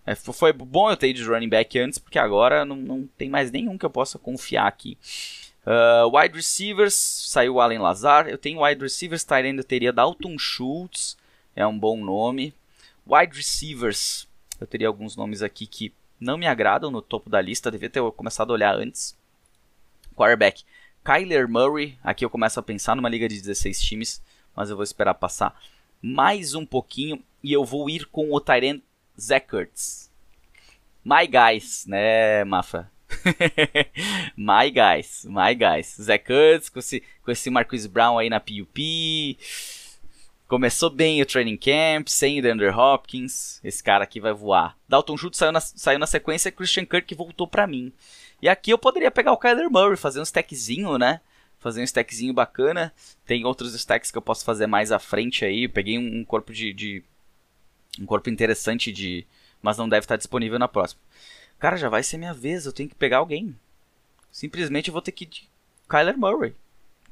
É, 0.05 0.15
foi 0.15 0.51
bom 0.51 0.89
eu 0.89 0.97
ter 0.97 1.09
ido 1.09 1.19
de 1.19 1.25
running 1.25 1.49
back 1.49 1.77
antes, 1.77 1.99
porque 1.99 2.17
agora 2.17 2.65
não, 2.65 2.75
não 2.75 3.07
tem 3.17 3.29
mais 3.29 3.51
nenhum 3.51 3.77
que 3.77 3.85
eu 3.85 3.89
possa 3.89 4.17
confiar 4.17 4.65
aqui. 4.65 4.97
Uh, 5.65 6.17
wide 6.17 6.35
receivers, 6.35 6.95
saiu 6.95 7.55
o 7.55 7.61
Allen 7.61 7.79
Lazar. 7.79 8.27
Eu 8.27 8.37
tenho 8.37 8.63
wide 8.63 8.81
receivers, 8.81 9.23
Tyrande 9.23 9.59
eu 9.59 9.63
teria 9.63 9.93
Dalton 9.93 10.37
Schultz, 10.37 11.17
é 11.55 11.65
um 11.67 11.77
bom 11.77 11.97
nome. 12.03 12.53
Wide 13.05 13.35
receivers, 13.35 14.27
eu 14.59 14.65
teria 14.65 14.87
alguns 14.87 15.15
nomes 15.15 15.43
aqui 15.43 15.67
que 15.67 15.93
não 16.19 16.37
me 16.37 16.47
agradam 16.47 16.89
no 16.89 17.01
topo 17.01 17.29
da 17.29 17.41
lista, 17.41 17.71
devia 17.71 17.89
ter 17.89 18.01
começado 18.13 18.49
a 18.49 18.53
olhar 18.53 18.75
antes. 18.75 19.15
Quarterback, 20.15 20.63
Kyler 21.09 21.49
Murray, 21.49 21.97
aqui 22.03 22.23
eu 22.23 22.29
começo 22.29 22.59
a 22.59 22.61
pensar 22.61 22.95
numa 22.95 23.09
liga 23.09 23.27
de 23.27 23.41
16 23.41 23.81
times, 23.81 24.21
mas 24.55 24.69
eu 24.69 24.75
vou 24.75 24.83
esperar 24.83 25.15
passar 25.15 25.59
mais 25.99 26.53
um 26.53 26.63
pouquinho 26.63 27.19
e 27.41 27.51
eu 27.51 27.65
vou 27.65 27.89
ir 27.89 28.05
com 28.05 28.31
o 28.31 28.39
Tyrant 28.39 28.79
Zach 29.19 29.47
Ertz. 29.51 30.11
My 31.03 31.25
guys, 31.25 31.87
né, 31.87 32.43
Mafa? 32.43 32.91
my 34.37 34.69
guys, 34.69 35.25
my 35.25 35.55
guys. 35.55 35.97
Zach 35.99 36.31
Ertz 36.31 36.69
com 36.69 36.77
esse, 36.77 37.01
com 37.23 37.31
esse 37.31 37.49
Marquise 37.49 37.89
Brown 37.89 38.19
aí 38.19 38.29
na 38.29 38.39
PUP. 38.39 39.35
Começou 40.47 40.91
bem 40.91 41.23
o 41.23 41.25
training 41.25 41.57
camp, 41.57 42.07
sem 42.07 42.37
o 42.37 42.41
Deandre 42.43 42.69
Hopkins. 42.69 43.59
Esse 43.63 43.83
cara 43.83 44.03
aqui 44.03 44.19
vai 44.19 44.33
voar. 44.33 44.77
Dalton 44.87 45.17
Schultz 45.17 45.39
saiu 45.39 45.51
na, 45.51 45.59
saiu 45.59 45.97
na 45.97 46.05
sequência, 46.05 46.51
Christian 46.51 46.85
Kirk 46.85 47.15
voltou 47.15 47.47
para 47.47 47.65
mim. 47.65 47.91
E 48.41 48.47
aqui 48.47 48.71
eu 48.71 48.77
poderia 48.77 49.11
pegar 49.11 49.31
o 49.31 49.37
Kyler 49.37 49.69
Murray, 49.69 49.97
fazer 49.97 50.19
um 50.19 50.23
stackzinho, 50.23 50.97
né? 50.97 51.21
Fazer 51.59 51.81
um 51.81 51.83
stackzinho 51.83 52.33
bacana. 52.33 52.93
Tem 53.25 53.43
outros 53.45 53.73
stacks 53.73 54.11
que 54.11 54.17
eu 54.17 54.21
posso 54.21 54.45
fazer 54.45 54.67
mais 54.67 54.91
à 54.91 54.99
frente 54.99 55.43
aí. 55.43 55.65
Eu 55.65 55.69
peguei 55.69 55.97
um, 55.97 56.23
corpo 56.23 56.53
de, 56.53 56.71
de, 56.71 57.03
Um 57.99 58.05
corpo 58.05 58.29
interessante 58.29 58.91
de. 58.91 59.25
Mas 59.61 59.77
não 59.77 59.89
deve 59.89 60.05
estar 60.05 60.15
disponível 60.15 60.57
na 60.57 60.69
próxima. 60.69 61.01
Cara, 61.59 61.75
já 61.75 61.89
vai 61.89 62.01
ser 62.01 62.17
minha 62.17 62.33
vez, 62.33 62.65
eu 62.65 62.71
tenho 62.71 62.87
que 62.87 62.95
pegar 62.95 63.17
alguém. 63.17 63.53
Simplesmente 64.31 64.87
eu 64.87 64.93
vou 64.93 65.01
ter 65.01 65.11
que 65.11 65.27
Kyler 65.89 66.17
Murray. 66.17 66.55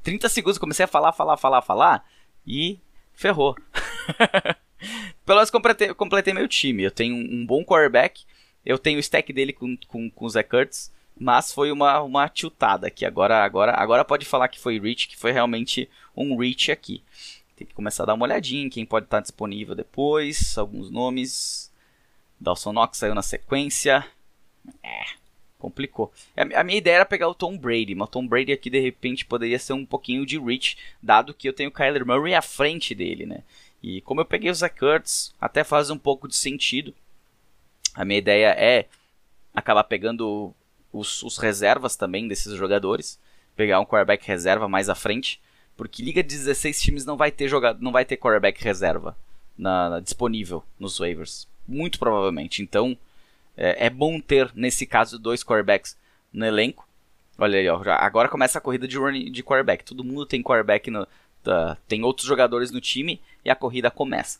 30 0.03 0.29
segundos, 0.29 0.57
comecei 0.57 0.85
a 0.85 0.87
falar, 0.87 1.11
falar, 1.11 1.35
falar, 1.35 1.61
falar. 1.61 2.09
E 2.45 2.79
ferrou. 3.13 3.57
Pelo 5.25 5.39
menos 5.39 5.49
completei, 5.49 5.93
completei 5.93 6.33
meu 6.33 6.47
time. 6.47 6.83
Eu 6.83 6.91
tenho 6.91 7.15
um, 7.15 7.45
bom 7.45 7.65
quarterback. 7.65 8.23
Eu 8.65 8.77
tenho 8.77 8.97
o 8.97 9.01
stack 9.01 9.33
dele 9.33 9.51
com, 9.51 9.75
com, 9.87 10.09
com 10.09 10.25
o 10.25 10.29
Zach 10.29 10.47
Kurtz. 10.47 10.91
Mas 11.19 11.51
foi 11.51 11.71
uma, 11.71 12.01
uma 12.01 12.29
tiltada 12.29 12.87
aqui. 12.87 13.05
Agora, 13.05 13.43
agora, 13.43 13.73
agora 13.73 14.05
pode 14.05 14.25
falar 14.25 14.47
que 14.47 14.59
foi 14.59 14.79
reach, 14.79 15.07
que 15.07 15.17
foi 15.17 15.31
realmente 15.31 15.89
um 16.15 16.37
reach 16.37 16.71
aqui. 16.71 17.03
Tem 17.55 17.65
que 17.65 17.73
começar 17.73 18.03
a 18.03 18.05
dar 18.07 18.13
uma 18.13 18.25
olhadinha 18.25 18.65
em 18.65 18.69
quem 18.69 18.85
pode 18.85 19.05
estar 19.05 19.19
disponível 19.19 19.73
depois. 19.73 20.57
Alguns 20.57 20.91
nomes. 20.91 21.71
Dawson 22.39 22.71
Knox 22.71 22.99
saiu 22.99 23.15
na 23.15 23.23
sequência. 23.23 24.05
É, 24.83 25.05
complicou. 25.57 26.13
A 26.35 26.63
minha 26.63 26.77
ideia 26.77 26.97
era 26.97 27.05
pegar 27.05 27.27
o 27.27 27.33
Tom 27.33 27.57
Brady, 27.57 27.95
mas 27.95 28.07
o 28.07 28.11
Tom 28.11 28.27
Brady 28.27 28.51
aqui 28.51 28.69
de 28.69 28.79
repente 28.79 29.25
poderia 29.25 29.57
ser 29.57 29.73
um 29.73 29.85
pouquinho 29.85 30.25
de 30.25 30.37
reach, 30.37 30.77
dado 31.01 31.33
que 31.33 31.49
eu 31.49 31.53
tenho 31.53 31.69
o 31.69 31.73
Kyler 31.73 32.05
Murray 32.05 32.35
à 32.35 32.41
frente 32.41 32.93
dele, 32.93 33.25
né? 33.25 33.43
E 33.81 34.01
como 34.01 34.21
eu 34.21 34.25
peguei 34.25 34.49
o 34.49 34.53
Zach 34.53 34.83
Ertz, 34.83 35.33
até 35.39 35.63
faz 35.63 35.89
um 35.89 35.97
pouco 35.97 36.27
de 36.27 36.35
sentido. 36.35 36.93
A 37.95 38.05
minha 38.05 38.19
ideia 38.19 38.55
é 38.57 38.85
acabar 39.53 39.83
pegando 39.83 40.53
os, 40.97 41.23
os 41.23 41.37
reservas 41.37 41.95
também 41.95 42.27
desses 42.27 42.53
jogadores, 42.55 43.19
pegar 43.55 43.79
um 43.79 43.85
quarterback 43.85 44.25
reserva 44.25 44.67
mais 44.67 44.89
à 44.89 44.95
frente, 44.95 45.41
porque 45.75 46.03
liga 46.03 46.23
de 46.23 46.29
16 46.29 46.81
times 46.81 47.05
não 47.05 47.17
vai 47.17 47.31
ter 47.31 47.47
jogado, 47.47 47.81
não 47.81 47.91
vai 47.91 48.03
ter 48.05 48.17
quarterback 48.17 48.63
reserva 48.63 49.17
na, 49.57 49.89
na, 49.89 49.99
disponível 49.99 50.63
nos 50.79 50.97
waivers, 50.97 51.47
muito 51.67 51.99
provavelmente. 51.99 52.61
Então 52.61 52.97
é, 53.55 53.85
é, 53.85 53.89
bom 53.89 54.19
ter 54.19 54.51
nesse 54.55 54.85
caso 54.85 55.19
dois 55.19 55.43
quarterbacks 55.43 55.97
no 56.31 56.45
elenco. 56.45 56.87
Olha 57.37 57.59
aí, 57.59 57.69
ó, 57.69 57.83
já, 57.83 57.95
agora 57.95 58.29
começa 58.29 58.57
a 58.57 58.61
corrida 58.61 58.87
de 58.87 58.97
running, 58.97 59.31
de 59.31 59.43
quarterback. 59.43 59.83
Todo 59.83 60.03
mundo 60.03 60.25
tem 60.25 60.41
quarterback 60.41 60.89
no, 60.89 61.07
tá, 61.43 61.77
tem 61.87 62.03
outros 62.03 62.27
jogadores 62.27 62.71
no 62.71 62.81
time 62.81 63.21
e 63.45 63.49
a 63.49 63.55
corrida 63.55 63.91
começa. 63.91 64.39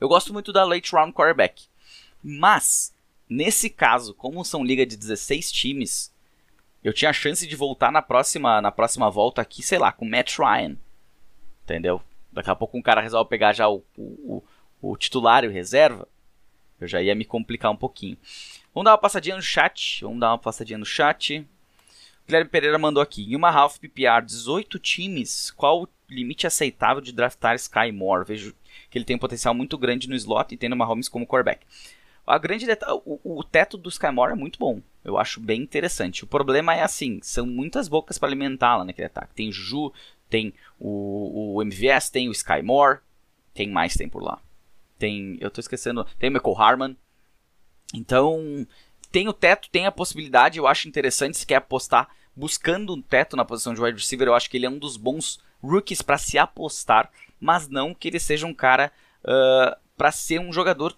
Eu 0.00 0.08
gosto 0.08 0.32
muito 0.32 0.52
da 0.52 0.64
late 0.64 0.92
round 0.92 1.12
quarterback, 1.12 1.64
mas 2.22 2.94
Nesse 3.28 3.68
caso, 3.68 4.14
como 4.14 4.44
são 4.44 4.64
liga 4.64 4.86
de 4.86 4.96
16 4.96 5.50
times, 5.50 6.14
eu 6.82 6.92
tinha 6.92 7.10
a 7.10 7.14
chance 7.14 7.46
de 7.46 7.56
voltar 7.56 7.90
na 7.90 8.00
próxima, 8.00 8.60
na 8.60 8.70
próxima 8.70 9.10
volta 9.10 9.42
aqui, 9.42 9.62
sei 9.62 9.78
lá, 9.78 9.90
com 9.90 10.04
Matt 10.04 10.38
Ryan. 10.38 10.76
Entendeu? 11.64 12.00
Daqui 12.30 12.50
a 12.50 12.54
pouco 12.54 12.78
um 12.78 12.82
cara 12.82 13.00
resolve 13.00 13.28
pegar 13.28 13.52
já 13.52 13.68
o, 13.68 13.82
o, 13.96 14.42
o, 14.80 14.96
titular 14.96 15.42
e 15.42 15.48
o 15.48 15.50
reserva. 15.50 16.06
Eu 16.80 16.86
já 16.86 17.02
ia 17.02 17.14
me 17.14 17.24
complicar 17.24 17.72
um 17.72 17.76
pouquinho. 17.76 18.16
Vamos 18.72 18.84
dar 18.84 18.92
uma 18.92 18.98
passadinha 18.98 19.34
no 19.34 19.42
chat. 19.42 20.02
Vamos 20.02 20.20
dar 20.20 20.30
uma 20.30 20.38
passadinha 20.38 20.78
no 20.78 20.86
chat. 20.86 21.38
O 21.40 22.26
Guilherme 22.26 22.50
Pereira 22.50 22.78
mandou 22.78 23.02
aqui. 23.02 23.24
Em 23.24 23.34
uma 23.34 23.50
half 23.50 23.78
PPR, 23.78 24.24
18 24.24 24.78
times. 24.78 25.50
Qual 25.50 25.82
o 25.82 25.88
limite 26.08 26.46
aceitável 26.46 27.00
de 27.00 27.10
draftar 27.10 27.56
Sky 27.56 27.90
Moore? 27.90 28.26
Vejo 28.26 28.54
que 28.90 28.98
ele 28.98 29.04
tem 29.04 29.16
um 29.16 29.18
potencial 29.18 29.54
muito 29.54 29.76
grande 29.76 30.08
no 30.08 30.14
slot 30.14 30.54
e 30.54 30.56
tendo 30.56 30.74
uma 30.74 30.84
Holmes 30.84 31.08
como 31.08 31.26
quarterback. 31.26 31.66
A 32.26 32.38
grande 32.38 32.66
o, 33.04 33.38
o 33.38 33.44
teto 33.44 33.78
do 33.78 33.88
Skymore 33.88 34.32
é 34.32 34.34
muito 34.34 34.58
bom. 34.58 34.82
Eu 35.04 35.16
acho 35.16 35.40
bem 35.40 35.62
interessante. 35.62 36.24
O 36.24 36.26
problema 36.26 36.74
é 36.74 36.82
assim, 36.82 37.20
são 37.22 37.46
muitas 37.46 37.86
bocas 37.86 38.18
para 38.18 38.28
alimentar 38.28 38.76
lá 38.76 38.84
naquele 38.84 39.06
ataque. 39.06 39.34
Tem 39.34 39.52
Juju, 39.52 39.92
tem 40.28 40.52
o, 40.78 41.54
o 41.54 41.62
MVS, 41.62 42.10
tem 42.10 42.28
o 42.28 42.32
Skymore, 42.32 42.98
tem 43.54 43.70
mais 43.70 43.94
tem 43.94 44.08
por 44.08 44.22
lá. 44.22 44.40
Tem, 44.98 45.36
eu 45.40 45.50
tô 45.50 45.60
esquecendo, 45.60 46.04
tem 46.18 46.28
o 46.28 46.32
Michael 46.32 46.60
Harman. 46.60 46.96
Então, 47.94 48.66
tem 49.12 49.28
o 49.28 49.32
teto, 49.32 49.70
tem 49.70 49.86
a 49.86 49.92
possibilidade, 49.92 50.58
eu 50.58 50.66
acho 50.66 50.88
interessante 50.88 51.36
se 51.36 51.46
quer 51.46 51.56
apostar 51.56 52.08
buscando 52.36 52.94
um 52.94 53.00
teto 53.00 53.34
na 53.34 53.44
posição 53.44 53.72
de 53.72 53.80
wide 53.80 53.98
receiver, 53.98 54.28
eu 54.28 54.34
acho 54.34 54.50
que 54.50 54.58
ele 54.58 54.66
é 54.66 54.70
um 54.70 54.78
dos 54.78 54.98
bons 54.98 55.40
rookies 55.62 56.02
para 56.02 56.18
se 56.18 56.36
apostar, 56.36 57.10
mas 57.40 57.66
não 57.66 57.94
que 57.94 58.08
ele 58.08 58.20
seja 58.20 58.46
um 58.46 58.52
cara 58.52 58.92
uh, 59.24 59.74
para 59.96 60.12
ser 60.12 60.38
um 60.38 60.52
jogador 60.52 60.94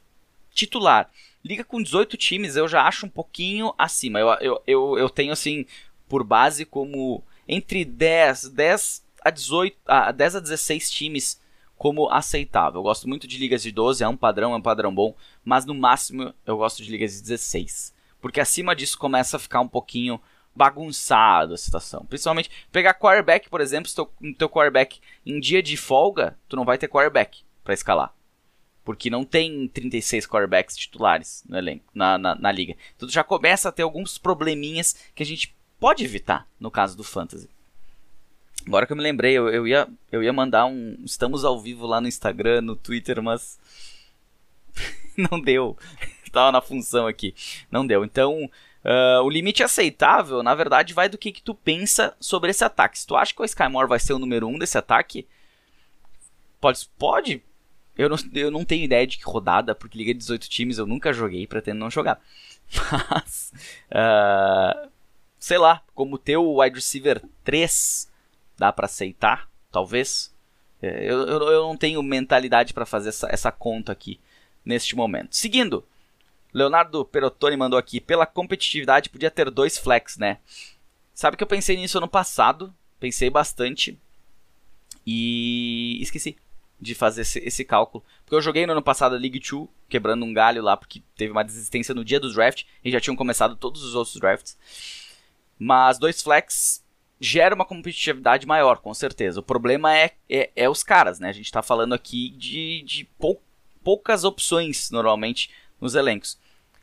titular. 0.58 1.10
Liga 1.44 1.62
com 1.62 1.80
18 1.80 2.16
times 2.16 2.56
eu 2.56 2.66
já 2.66 2.82
acho 2.82 3.06
um 3.06 3.08
pouquinho 3.08 3.72
acima. 3.78 4.18
Eu, 4.18 4.28
eu, 4.40 4.62
eu, 4.66 4.98
eu 4.98 5.10
tenho 5.10 5.32
assim, 5.32 5.64
por 6.08 6.24
base, 6.24 6.64
como 6.64 7.22
entre 7.46 7.84
10, 7.84 8.50
10 8.50 9.04
a 9.24 9.30
18, 9.30 9.76
a 9.86 10.12
10 10.12 10.36
a 10.36 10.40
16 10.40 10.90
times 10.90 11.40
como 11.76 12.10
aceitável. 12.10 12.80
Eu 12.80 12.82
gosto 12.82 13.08
muito 13.08 13.26
de 13.26 13.38
ligas 13.38 13.62
de 13.62 13.70
12, 13.70 14.02
é 14.02 14.08
um 14.08 14.16
padrão, 14.16 14.52
é 14.52 14.56
um 14.56 14.62
padrão 14.62 14.92
bom, 14.92 15.14
mas 15.44 15.64
no 15.64 15.74
máximo 15.74 16.34
eu 16.44 16.56
gosto 16.56 16.82
de 16.82 16.90
ligas 16.90 17.12
de 17.12 17.22
16. 17.22 17.94
Porque 18.20 18.40
acima 18.40 18.74
disso 18.74 18.98
começa 18.98 19.36
a 19.36 19.40
ficar 19.40 19.60
um 19.60 19.68
pouquinho 19.68 20.20
bagunçado 20.54 21.54
a 21.54 21.56
situação. 21.56 22.04
Principalmente 22.04 22.50
pegar 22.72 22.94
quarterback, 22.94 23.48
por 23.48 23.60
exemplo, 23.60 23.88
se 23.88 23.94
teu, 23.94 24.12
teu 24.36 24.48
quarterback 24.48 25.00
em 25.24 25.38
dia 25.38 25.62
de 25.62 25.76
folga, 25.76 26.36
tu 26.48 26.56
não 26.56 26.64
vai 26.64 26.76
ter 26.76 26.88
quarterback 26.88 27.42
para 27.62 27.74
escalar. 27.74 28.12
Porque 28.88 29.10
não 29.10 29.22
tem 29.22 29.68
36 29.68 30.26
quarterbacks 30.26 30.74
titulares 30.74 31.44
no 31.46 31.58
elenco, 31.58 31.84
na, 31.92 32.16
na, 32.16 32.34
na 32.34 32.50
liga. 32.50 32.74
Então 32.96 33.06
tu 33.06 33.12
já 33.12 33.22
começa 33.22 33.68
a 33.68 33.72
ter 33.72 33.82
alguns 33.82 34.16
probleminhas 34.16 34.96
que 35.14 35.22
a 35.22 35.26
gente 35.26 35.54
pode 35.78 36.02
evitar 36.02 36.48
no 36.58 36.70
caso 36.70 36.96
do 36.96 37.04
Fantasy. 37.04 37.50
Agora 38.66 38.86
que 38.86 38.92
eu 38.94 38.96
me 38.96 39.02
lembrei, 39.02 39.34
eu, 39.34 39.50
eu, 39.50 39.68
ia, 39.68 39.86
eu 40.10 40.22
ia 40.22 40.32
mandar 40.32 40.64
um. 40.64 40.96
Estamos 41.04 41.44
ao 41.44 41.60
vivo 41.60 41.86
lá 41.86 42.00
no 42.00 42.08
Instagram, 42.08 42.62
no 42.62 42.74
Twitter, 42.74 43.22
mas. 43.22 43.60
não 45.30 45.38
deu. 45.38 45.76
Tava 46.32 46.50
na 46.50 46.62
função 46.62 47.06
aqui. 47.06 47.34
Não 47.70 47.86
deu. 47.86 48.06
Então, 48.06 48.42
uh, 48.42 49.22
o 49.22 49.28
limite 49.28 49.62
aceitável, 49.62 50.42
na 50.42 50.54
verdade, 50.54 50.94
vai 50.94 51.10
do 51.10 51.18
que, 51.18 51.30
que 51.30 51.42
tu 51.42 51.54
pensa 51.54 52.16
sobre 52.18 52.52
esse 52.52 52.64
ataque. 52.64 52.98
Se 52.98 53.06
tu 53.06 53.16
acha 53.16 53.34
que 53.34 53.42
o 53.42 53.44
Skymore 53.44 53.86
vai 53.86 53.98
ser 53.98 54.14
o 54.14 54.18
número 54.18 54.48
1 54.48 54.54
um 54.54 54.58
desse 54.58 54.78
ataque, 54.78 55.28
pode. 56.58 56.88
Pode. 56.98 57.47
Eu 57.98 58.08
não, 58.08 58.16
eu 58.32 58.50
não 58.50 58.64
tenho 58.64 58.84
ideia 58.84 59.04
de 59.04 59.18
que 59.18 59.24
rodada, 59.24 59.74
porque 59.74 59.98
Liga 59.98 60.14
18 60.14 60.48
times 60.48 60.78
eu 60.78 60.86
nunca 60.86 61.12
joguei, 61.12 61.48
pretendo 61.48 61.80
não 61.80 61.90
jogar. 61.90 62.20
Mas. 63.10 63.52
Uh, 63.90 64.88
sei 65.38 65.58
lá, 65.58 65.82
como 65.96 66.16
teu 66.16 66.58
wide 66.58 66.76
receiver 66.76 67.20
3 67.42 68.08
dá 68.56 68.72
para 68.72 68.86
aceitar, 68.86 69.50
talvez. 69.72 70.32
É, 70.80 71.10
eu, 71.10 71.26
eu, 71.26 71.42
eu, 71.50 71.62
não 71.62 71.76
tenho 71.76 72.00
mentalidade 72.04 72.72
para 72.72 72.86
fazer 72.86 73.08
essa, 73.08 73.28
essa 73.32 73.50
conta 73.50 73.90
aqui 73.90 74.20
neste 74.64 74.94
momento. 74.94 75.34
Seguindo, 75.34 75.84
Leonardo 76.54 77.04
Perotoni 77.04 77.56
mandou 77.56 77.78
aqui: 77.78 78.00
pela 78.00 78.26
competitividade 78.26 79.10
podia 79.10 79.30
ter 79.30 79.50
dois 79.50 79.76
flex, 79.76 80.16
né? 80.16 80.38
Sabe 81.12 81.36
que 81.36 81.42
eu 81.42 81.48
pensei 81.48 81.76
nisso 81.76 81.98
ano 81.98 82.06
passado, 82.06 82.72
pensei 83.00 83.28
bastante 83.28 83.98
e 85.04 85.98
esqueci 86.00 86.36
de 86.80 86.94
fazer 86.94 87.22
esse, 87.22 87.38
esse, 87.40 87.64
cálculo. 87.64 88.04
Porque 88.24 88.34
eu 88.34 88.42
joguei 88.42 88.66
no 88.66 88.72
ano 88.72 88.82
passado 88.82 89.14
a 89.14 89.18
League 89.18 89.40
2, 89.40 89.68
quebrando 89.88 90.24
um 90.24 90.32
galho 90.32 90.62
lá, 90.62 90.76
porque 90.76 91.02
teve 91.16 91.32
uma 91.32 91.44
desistência 91.44 91.94
no 91.94 92.04
dia 92.04 92.20
do 92.20 92.32
draft 92.32 92.64
e 92.84 92.90
já 92.90 93.00
tinham 93.00 93.16
começado 93.16 93.56
todos 93.56 93.82
os 93.82 93.94
outros 93.94 94.16
drafts. 94.16 94.56
Mas 95.58 95.98
dois 95.98 96.22
flex 96.22 96.84
gera 97.20 97.54
uma 97.54 97.64
competitividade 97.64 98.46
maior, 98.46 98.78
com 98.78 98.94
certeza. 98.94 99.40
O 99.40 99.42
problema 99.42 99.96
é, 99.96 100.12
é, 100.30 100.50
é 100.54 100.68
os 100.68 100.82
caras, 100.82 101.18
né? 101.18 101.28
A 101.28 101.32
gente 101.32 101.46
está 101.46 101.62
falando 101.62 101.94
aqui 101.94 102.30
de, 102.30 102.82
de 102.82 103.04
pou, 103.18 103.42
poucas 103.82 104.24
opções, 104.24 104.90
normalmente, 104.90 105.50
nos 105.80 105.94
elencos. 105.94 106.38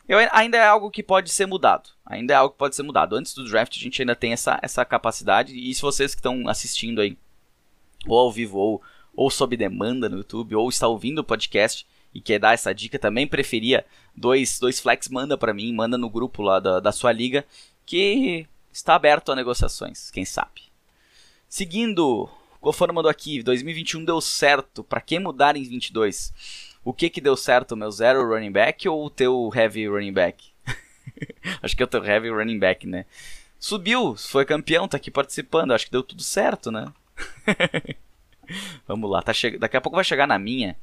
Eu, 0.08 0.20
ainda 0.32 0.58
é 0.58 0.66
algo 0.66 0.92
que 0.92 1.02
pode 1.02 1.32
ser 1.32 1.46
mudado. 1.46 1.90
Ainda 2.06 2.34
é 2.34 2.38
algo 2.38 2.52
que 2.52 2.60
pode 2.60 2.76
ser 2.76 2.84
mudado. 2.84 3.16
Antes 3.16 3.34
do 3.34 3.46
draft, 3.46 3.76
a 3.76 3.80
gente 3.80 4.02
ainda 4.02 4.16
tem 4.16 4.34
essa, 4.34 4.60
essa 4.62 4.86
capacidade. 4.86 5.58
E 5.58 5.74
se 5.74 5.82
vocês 5.82 6.14
que 6.14 6.20
estão 6.20 6.48
assistindo 6.48 7.02
aí, 7.02 7.18
ou 8.06 8.20
ao 8.20 8.32
vivo, 8.32 8.58
ou, 8.58 8.82
ou 9.16 9.30
sob 9.30 9.56
demanda 9.56 10.10
no 10.10 10.18
YouTube, 10.18 10.56
ou 10.56 10.70
está 10.70 10.88
ouvindo 10.88 11.20
o 11.20 11.24
podcast 11.24 11.86
e 12.14 12.22
quer 12.22 12.40
dar 12.40 12.54
essa 12.54 12.74
dica, 12.74 12.98
também 12.98 13.28
preferia 13.28 13.86
dois, 14.16 14.60
dois 14.60 14.80
flex, 14.80 15.10
manda 15.10 15.38
para 15.38 15.54
mim, 15.54 15.74
manda 15.74 15.98
no 15.98 16.10
grupo 16.10 16.42
lá 16.42 16.60
da, 16.60 16.80
da 16.80 16.92
sua 16.92 17.12
liga, 17.12 17.46
que 17.86 18.48
está 18.72 18.96
aberto 18.96 19.32
a 19.32 19.36
negociações, 19.36 20.10
quem 20.12 20.26
sabe. 20.26 20.64
Seguindo, 21.48 22.30
Cofano 22.60 22.94
mandou 22.94 23.12
aqui, 23.12 23.44
2021 23.44 24.04
deu 24.04 24.20
certo, 24.22 24.84
para 24.84 25.02
que 25.02 25.20
mudar 25.20 25.56
em 25.56 25.64
22? 25.64 26.34
O 26.84 26.94
que 26.94 27.10
que 27.10 27.22
deu 27.22 27.36
certo, 27.36 27.76
meu 27.76 27.92
zero 27.92 28.28
running 28.28 28.52
back 28.52 28.88
ou 28.88 29.06
o 29.06 29.10
teu 29.10 29.52
heavy 29.54 29.88
running 29.88 30.14
back? 30.14 30.54
acho 31.62 31.76
que 31.76 31.84
é 31.84 31.86
o 31.86 31.90
teu 31.90 32.04
heavy 32.04 32.30
running 32.30 32.60
back, 32.60 32.88
né? 32.88 33.06
Subiu, 33.60 34.16
foi 34.16 34.46
campeão, 34.46 34.88
tá 34.88 34.98
aqui 34.98 35.10
participando, 35.10 35.74
acho 35.74 35.86
que 35.86 35.92
deu 35.92 36.04
tudo 36.04 36.22
certo, 36.22 36.72
né? 36.72 36.92
Vamos 38.88 39.10
lá, 39.10 39.22
tá 39.22 39.34
che... 39.34 39.58
daqui 39.58 39.78
a 39.78 39.82
pouco 39.82 39.96
vai 39.96 40.04
chegar 40.04 40.28
na 40.28 40.40
minha. 40.40 40.76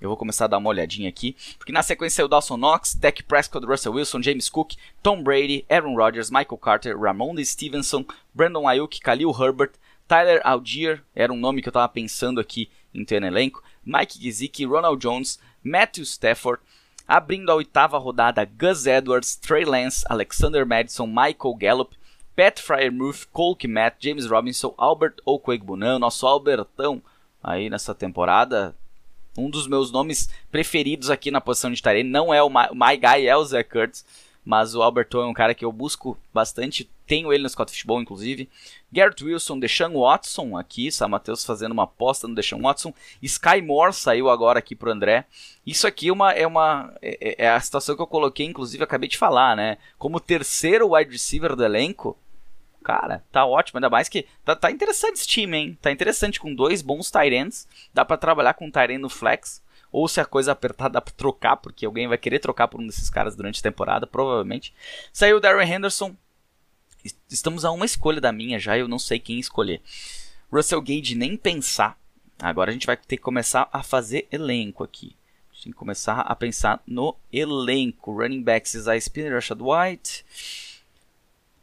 Eu 0.00 0.08
vou 0.08 0.16
começar 0.16 0.46
a 0.46 0.48
dar 0.48 0.58
uma 0.58 0.68
olhadinha 0.68 1.08
aqui, 1.08 1.36
porque 1.56 1.70
na 1.70 1.80
sequência 1.80 2.22
é 2.22 2.24
o 2.24 2.28
Dawson 2.28 2.56
Knox, 2.56 2.94
Dak 2.94 3.22
Prescott, 3.22 3.64
Russell 3.64 3.92
Wilson, 3.92 4.20
James 4.20 4.48
Cook, 4.48 4.74
Tom 5.00 5.22
Brady, 5.22 5.64
Aaron 5.68 5.94
Rodgers, 5.94 6.28
Michael 6.28 6.58
Carter, 6.58 6.98
Ramon 6.98 7.36
Stevenson, 7.44 8.04
Brandon 8.34 8.66
Ayuk, 8.66 8.98
Khalil 9.00 9.30
Herbert, 9.30 9.74
Tyler 10.08 10.40
Algier, 10.42 11.04
era 11.14 11.32
um 11.32 11.36
nome 11.36 11.62
que 11.62 11.68
eu 11.68 11.70
estava 11.70 11.88
pensando 11.88 12.40
aqui 12.40 12.68
em 12.92 13.04
ter 13.04 13.20
no 13.20 13.28
elenco, 13.28 13.62
Mike 13.84 14.20
Gesicki, 14.20 14.66
Ronald 14.66 15.00
Jones, 15.00 15.38
Matthew 15.62 16.02
Stafford, 16.04 16.60
abrindo 17.06 17.50
a 17.50 17.54
oitava 17.54 17.96
rodada, 17.96 18.44
Gus 18.44 18.86
Edwards, 18.86 19.36
Trey 19.36 19.64
Lance, 19.64 20.04
Alexander 20.08 20.66
Madison, 20.66 21.06
Michael 21.06 21.54
Gallup, 21.56 21.94
Pat 22.36 22.60
Fryermuth, 22.60 23.26
Cole 23.32 23.56
Kmet, 23.56 23.96
James 24.00 24.26
Robinson, 24.26 24.74
Albert 24.76 25.16
Okwegbunan, 25.24 25.98
nosso 25.98 26.26
Albertão 26.26 27.02
aí 27.42 27.68
nessa 27.68 27.94
temporada, 27.94 28.74
um 29.36 29.50
dos 29.50 29.66
meus 29.66 29.90
nomes 29.90 30.28
preferidos 30.50 31.10
aqui 31.10 31.30
na 31.30 31.40
posição 31.40 31.70
de 31.72 31.82
Tyrene 31.82 32.08
não 32.08 32.32
é 32.32 32.42
o 32.42 32.50
My, 32.50 32.68
my 32.72 32.96
Guy, 32.96 33.26
é 33.26 33.36
o 33.36 33.44
Zach 33.44 33.68
Kurtz, 33.68 34.04
mas 34.44 34.74
o 34.74 34.82
Alberto 34.82 35.20
é 35.20 35.26
um 35.26 35.32
cara 35.32 35.54
que 35.54 35.64
eu 35.64 35.72
busco 35.72 36.18
bastante, 36.34 36.90
tenho 37.06 37.32
ele 37.32 37.44
no 37.44 37.48
Scott 37.48 37.70
Fishbowl, 37.70 38.02
inclusive. 38.02 38.48
Garrett 38.90 39.24
Wilson, 39.24 39.58
Deshaun 39.58 40.00
Watson 40.00 40.56
aqui, 40.56 40.90
Sam 40.90 41.08
Matheus 41.08 41.44
fazendo 41.44 41.72
uma 41.72 41.84
aposta 41.84 42.26
no 42.26 42.34
Deshaun 42.34 42.60
Watson. 42.60 42.92
Sky 43.22 43.62
Moore 43.62 43.92
saiu 43.92 44.28
agora 44.28 44.58
aqui 44.58 44.74
pro 44.74 44.90
André. 44.90 45.24
Isso 45.64 45.86
aqui 45.86 46.08
é 46.08 46.12
uma, 46.12 46.32
é, 46.32 46.46
uma, 46.46 46.92
é, 47.00 47.44
é 47.44 47.50
a 47.50 47.60
situação 47.60 47.94
que 47.94 48.02
eu 48.02 48.06
coloquei, 48.06 48.44
inclusive 48.44 48.82
acabei 48.82 49.08
de 49.08 49.16
falar, 49.16 49.56
né? 49.56 49.78
Como 49.96 50.18
terceiro 50.18 50.94
wide 50.94 51.12
receiver 51.12 51.54
do 51.54 51.64
elenco, 51.64 52.18
Cara, 52.82 53.24
tá 53.30 53.46
ótimo. 53.46 53.78
Ainda 53.78 53.88
mais 53.88 54.08
que 54.08 54.26
tá, 54.44 54.56
tá 54.56 54.70
interessante 54.70 55.14
esse 55.14 55.26
time, 55.26 55.56
hein? 55.56 55.78
Tá 55.80 55.90
interessante 55.90 56.40
com 56.40 56.54
dois 56.54 56.82
bons 56.82 57.10
Tyrants. 57.10 57.68
Dá 57.94 58.04
para 58.04 58.16
trabalhar 58.16 58.54
com 58.54 58.66
um 58.66 58.98
no 58.98 59.08
flex. 59.08 59.62
Ou 59.92 60.08
se 60.08 60.20
a 60.20 60.24
coisa 60.24 60.52
apertar, 60.52 60.88
dá 60.88 61.00
pra 61.00 61.12
trocar, 61.12 61.56
porque 61.56 61.84
alguém 61.84 62.08
vai 62.08 62.16
querer 62.16 62.38
trocar 62.38 62.66
por 62.66 62.80
um 62.80 62.86
desses 62.86 63.10
caras 63.10 63.36
durante 63.36 63.60
a 63.60 63.62
temporada, 63.62 64.06
provavelmente. 64.06 64.74
Saiu 65.12 65.36
o 65.36 65.40
Darren 65.40 65.70
Henderson. 65.70 66.16
Estamos 67.30 67.64
a 67.64 67.70
uma 67.70 67.84
escolha 67.84 68.20
da 68.20 68.32
minha 68.32 68.58
já, 68.58 68.78
eu 68.78 68.88
não 68.88 68.98
sei 68.98 69.18
quem 69.18 69.38
escolher. 69.38 69.82
Russell 70.50 70.80
Gage, 70.80 71.14
nem 71.14 71.36
pensar. 71.36 71.98
Agora 72.38 72.70
a 72.70 72.72
gente 72.72 72.86
vai 72.86 72.96
ter 72.96 73.16
que 73.16 73.22
começar 73.22 73.68
a 73.72 73.82
fazer 73.82 74.26
elenco 74.32 74.82
aqui. 74.82 75.14
A 75.50 75.54
gente 75.54 75.64
tem 75.64 75.72
que 75.72 75.78
começar 75.78 76.20
a 76.20 76.34
pensar 76.34 76.82
no 76.86 77.14
elenco. 77.32 78.12
Running 78.12 78.42
backs, 78.42 78.74
Isaiah 78.74 78.98
Spinner, 78.98 79.34
Rashad 79.34 79.60
White. 79.60 80.24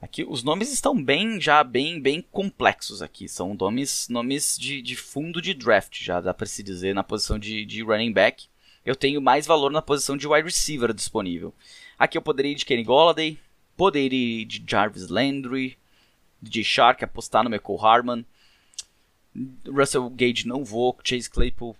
Aqui 0.01 0.25
os 0.27 0.43
nomes 0.43 0.71
estão 0.71 1.01
bem 1.01 1.41
já 1.41 1.63
bem 1.63 2.01
bem 2.01 2.21
complexos 2.31 3.01
aqui. 3.01 3.27
São 3.27 3.53
nomes 3.53 4.07
nomes 4.09 4.57
de, 4.57 4.81
de 4.81 4.95
fundo 4.95 5.41
de 5.41 5.53
draft, 5.53 6.01
já 6.01 6.21
dá 6.21 6.33
para 6.33 6.45
se 6.45 6.63
dizer 6.63 6.95
na 6.95 7.03
posição 7.03 7.37
de, 7.37 7.65
de 7.65 7.83
running 7.83 8.13
back. 8.13 8.47
Eu 8.85 8.95
tenho 8.95 9.21
mais 9.21 9.45
valor 9.45 9.71
na 9.71 9.81
posição 9.81 10.15
de 10.15 10.27
wide 10.27 10.45
receiver 10.45 10.93
disponível. 10.93 11.53
Aqui 11.97 12.17
eu 12.17 12.21
poderia 12.21 12.51
ir 12.51 12.55
de 12.55 12.65
Kenny 12.65 12.83
Golladay, 12.83 13.37
poderia 13.75 14.41
ir 14.41 14.45
de 14.45 14.63
Jarvis 14.65 15.09
Landry, 15.09 15.77
de 16.41 16.63
Shark, 16.63 17.03
apostar 17.03 17.43
no 17.43 17.49
Michael 17.49 17.85
Harman. 17.85 18.25
Russell 19.67 20.09
Gage 20.09 20.47
não 20.47 20.63
vou, 20.63 20.97
Chase 21.03 21.29
Claypool 21.29 21.75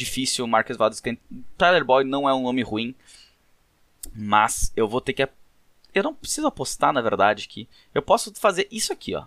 difícil, 0.00 0.46
Marcus 0.46 0.76
Valdez, 0.76 1.02
Tyler 1.56 1.84
Boyd 1.84 2.08
não 2.08 2.28
é 2.28 2.34
um 2.34 2.42
nome 2.42 2.62
ruim, 2.62 2.94
mas 4.14 4.72
eu 4.76 4.88
vou 4.88 5.00
ter 5.00 5.12
que 5.12 5.22
eu 5.94 6.02
não 6.02 6.14
preciso 6.14 6.46
apostar, 6.46 6.92
na 6.92 7.00
verdade, 7.00 7.48
que 7.48 7.68
eu 7.94 8.02
posso 8.02 8.32
fazer 8.34 8.68
isso 8.70 8.92
aqui, 8.92 9.14
ó. 9.14 9.24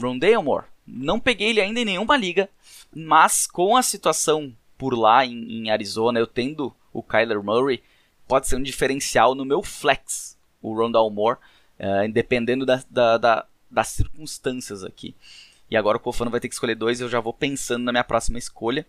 Rondale 0.00 0.42
Moore. 0.42 0.66
Não 0.86 1.20
peguei 1.20 1.50
ele 1.50 1.60
ainda 1.60 1.80
em 1.80 1.84
nenhuma 1.84 2.16
liga, 2.16 2.48
mas 2.94 3.46
com 3.46 3.76
a 3.76 3.82
situação 3.82 4.54
por 4.76 4.96
lá 4.96 5.24
em, 5.24 5.52
em 5.52 5.70
Arizona, 5.70 6.18
eu 6.18 6.26
tendo 6.26 6.74
o 6.92 7.02
Kyler 7.02 7.42
Murray, 7.42 7.82
pode 8.26 8.48
ser 8.48 8.56
um 8.56 8.62
diferencial 8.62 9.34
no 9.34 9.44
meu 9.44 9.62
flex, 9.62 10.38
o 10.62 10.74
Rondale 10.74 11.10
Moore, 11.10 11.38
uh, 11.78 12.10
dependendo 12.10 12.64
da, 12.64 12.82
da, 12.90 13.18
da, 13.18 13.46
das 13.70 13.88
circunstâncias 13.88 14.82
aqui. 14.82 15.14
E 15.70 15.76
agora 15.76 15.98
o 15.98 16.00
Cofano 16.00 16.30
vai 16.30 16.40
ter 16.40 16.48
que 16.48 16.54
escolher 16.54 16.74
dois, 16.74 17.00
eu 17.00 17.08
já 17.08 17.20
vou 17.20 17.32
pensando 17.32 17.84
na 17.84 17.92
minha 17.92 18.02
próxima 18.02 18.38
escolha. 18.38 18.86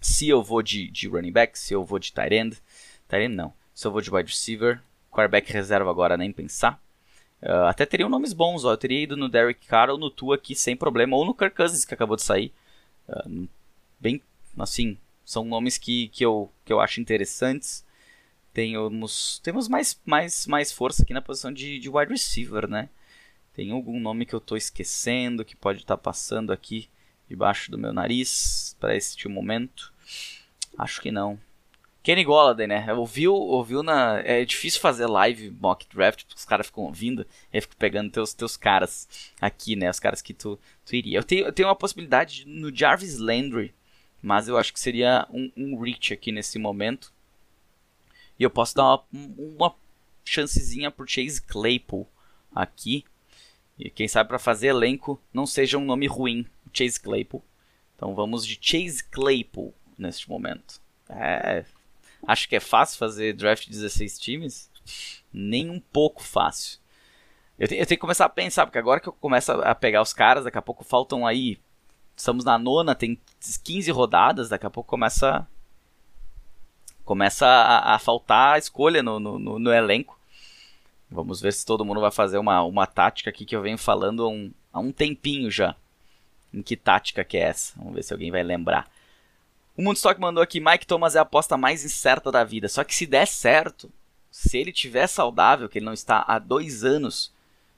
Se 0.00 0.28
eu 0.28 0.42
vou 0.42 0.62
de, 0.62 0.90
de 0.90 1.06
running 1.06 1.30
back, 1.30 1.58
se 1.58 1.74
eu 1.74 1.84
vou 1.84 1.98
de 1.98 2.12
tight 2.12 2.34
end. 2.34 2.56
Tight 3.08 3.24
end 3.24 3.36
não. 3.36 3.52
Se 3.74 3.86
eu 3.86 3.92
vou 3.92 4.00
de 4.00 4.10
wide 4.10 4.32
receiver, 4.32 4.82
quarterback 5.10 5.52
reserva 5.52 5.90
agora, 5.90 6.16
nem 6.16 6.32
pensar. 6.32 6.80
Uh, 7.42 7.66
até 7.68 7.86
teriam 7.86 8.08
nomes 8.08 8.32
bons, 8.32 8.64
ó. 8.64 8.72
Eu 8.72 8.76
teria 8.76 9.02
ido 9.02 9.16
no 9.16 9.28
Derek 9.28 9.66
Carr 9.66 9.90
ou 9.90 9.98
no 9.98 10.10
Tua 10.10 10.36
aqui 10.36 10.54
sem 10.54 10.76
problema, 10.76 11.16
ou 11.16 11.24
no 11.24 11.34
Kirk 11.34 11.56
Cousins 11.56 11.84
que 11.84 11.94
acabou 11.94 12.16
de 12.16 12.22
sair. 12.22 12.52
Uh, 13.08 13.48
bem, 13.98 14.22
assim, 14.58 14.98
são 15.24 15.44
nomes 15.44 15.78
que, 15.78 16.08
que, 16.08 16.24
eu, 16.24 16.50
que 16.64 16.72
eu 16.72 16.80
acho 16.80 17.00
interessantes. 17.00 17.84
temos, 18.52 19.40
temos 19.42 19.68
mais, 19.68 19.98
mais, 20.04 20.46
mais 20.46 20.72
força 20.72 21.02
aqui 21.02 21.14
na 21.14 21.22
posição 21.22 21.52
de, 21.52 21.78
de 21.78 21.88
wide 21.88 22.12
receiver, 22.12 22.68
né? 22.68 22.88
Tem 23.54 23.72
algum 23.72 23.98
nome 23.98 24.26
que 24.26 24.34
eu 24.34 24.38
estou 24.38 24.56
esquecendo 24.56 25.44
que 25.44 25.56
pode 25.56 25.80
estar 25.80 25.96
tá 25.96 26.02
passando 26.02 26.52
aqui 26.52 26.88
debaixo 27.28 27.70
do 27.70 27.78
meu 27.78 27.92
nariz 27.92 28.76
para 28.78 28.96
este 28.96 29.28
momento? 29.28 29.92
Acho 30.78 31.00
que 31.00 31.10
não. 31.10 31.38
Kenny 32.02 32.24
Golladay, 32.24 32.66
né? 32.66 32.92
Ouviu, 32.94 33.34
ouviu 33.34 33.82
na. 33.82 34.20
É 34.20 34.44
difícil 34.44 34.80
fazer 34.80 35.06
live 35.06 35.50
mock 35.50 35.86
draft, 35.94 36.24
porque 36.24 36.38
os 36.38 36.44
caras 36.44 36.66
ficam 36.66 36.84
ouvindo, 36.84 37.26
e 37.52 37.60
fico 37.60 37.76
pegando 37.76 38.10
teus, 38.10 38.32
teus 38.32 38.56
caras 38.56 39.08
aqui, 39.40 39.76
né? 39.76 39.90
Os 39.90 40.00
caras 40.00 40.22
que 40.22 40.32
tu, 40.32 40.58
tu 40.84 40.96
iria. 40.96 41.18
Eu 41.18 41.24
tenho, 41.24 41.44
eu 41.44 41.52
tenho 41.52 41.68
uma 41.68 41.76
possibilidade 41.76 42.46
no 42.46 42.74
Jarvis 42.74 43.18
Landry, 43.18 43.74
mas 44.22 44.48
eu 44.48 44.56
acho 44.56 44.72
que 44.72 44.80
seria 44.80 45.26
um, 45.30 45.52
um 45.56 45.78
reach 45.78 46.12
aqui 46.12 46.32
nesse 46.32 46.58
momento. 46.58 47.12
E 48.38 48.42
eu 48.42 48.50
posso 48.50 48.74
dar 48.74 48.84
uma, 48.84 49.04
uma 49.12 49.74
chancezinha 50.24 50.90
pro 50.90 51.06
Chase 51.06 51.42
Claypool 51.42 52.08
aqui. 52.54 53.04
E 53.78 53.90
quem 53.90 54.08
sabe 54.08 54.28
para 54.28 54.38
fazer 54.38 54.68
elenco 54.68 55.20
não 55.32 55.46
seja 55.46 55.76
um 55.76 55.84
nome 55.84 56.06
ruim, 56.06 56.46
Chase 56.72 56.98
Claypool. 56.98 57.44
Então 57.96 58.14
vamos 58.14 58.46
de 58.46 58.58
Chase 58.60 59.04
Claypool 59.04 59.74
neste 59.98 60.28
momento. 60.30 60.80
É, 61.10 61.64
acho 62.26 62.48
que 62.48 62.56
é 62.56 62.60
fácil 62.60 62.98
fazer 62.98 63.34
draft 63.34 63.64
de 63.64 63.70
16 63.70 64.18
times? 64.18 64.70
Nem 65.32 65.70
um 65.70 65.80
pouco 65.80 66.22
fácil. 66.22 66.78
Eu, 67.60 67.68
te, 67.68 67.74
eu 67.74 67.86
tenho 67.86 67.98
que 67.98 68.00
começar 68.00 68.24
a 68.24 68.30
pensar, 68.30 68.64
porque 68.64 68.78
agora 68.78 69.00
que 69.00 69.08
eu 69.08 69.12
começo 69.12 69.52
a 69.52 69.74
pegar 69.74 70.00
os 70.00 70.14
caras, 70.14 70.44
daqui 70.44 70.56
a 70.56 70.62
pouco 70.62 70.82
faltam 70.82 71.26
aí. 71.26 71.58
Estamos 72.16 72.42
na 72.42 72.58
nona, 72.58 72.94
tem 72.94 73.20
15 73.64 73.90
rodadas, 73.90 74.48
daqui 74.48 74.64
a 74.64 74.70
pouco 74.70 74.88
começa. 74.88 75.46
Começa 77.04 77.46
a, 77.46 77.94
a 77.96 77.98
faltar 77.98 78.58
escolha 78.58 79.02
no, 79.02 79.20
no, 79.20 79.58
no, 79.58 79.72
elenco. 79.72 80.18
Vamos 81.10 81.40
ver 81.40 81.52
se 81.52 81.66
todo 81.66 81.84
mundo 81.84 82.00
vai 82.00 82.10
fazer 82.10 82.38
uma, 82.38 82.62
uma 82.62 82.86
tática 82.86 83.30
aqui 83.30 83.44
que 83.44 83.54
eu 83.54 83.62
venho 83.62 83.76
falando 83.76 84.28
um, 84.28 84.52
há 84.72 84.78
um 84.80 84.92
tempinho 84.92 85.50
já. 85.50 85.74
Em 86.54 86.62
que 86.62 86.76
tática 86.76 87.24
que 87.24 87.36
é 87.36 87.42
essa? 87.42 87.74
Vamos 87.76 87.94
ver 87.94 88.04
se 88.04 88.12
alguém 88.12 88.30
vai 88.30 88.42
lembrar. 88.42 88.88
O 89.80 89.82
Moonstock 89.82 90.20
mandou 90.20 90.42
aqui: 90.42 90.60
Mike 90.60 90.86
Thomas 90.86 91.16
é 91.16 91.18
a 91.20 91.22
aposta 91.22 91.56
mais 91.56 91.86
incerta 91.86 92.30
da 92.30 92.44
vida. 92.44 92.68
Só 92.68 92.84
que 92.84 92.94
se 92.94 93.06
der 93.06 93.26
certo, 93.26 93.90
se 94.30 94.58
ele 94.58 94.72
tiver 94.72 95.06
saudável, 95.06 95.70
que 95.70 95.78
ele 95.78 95.86
não 95.86 95.94
está 95.94 96.22
há 96.28 96.38
dois 96.38 96.84
anos, 96.84 97.32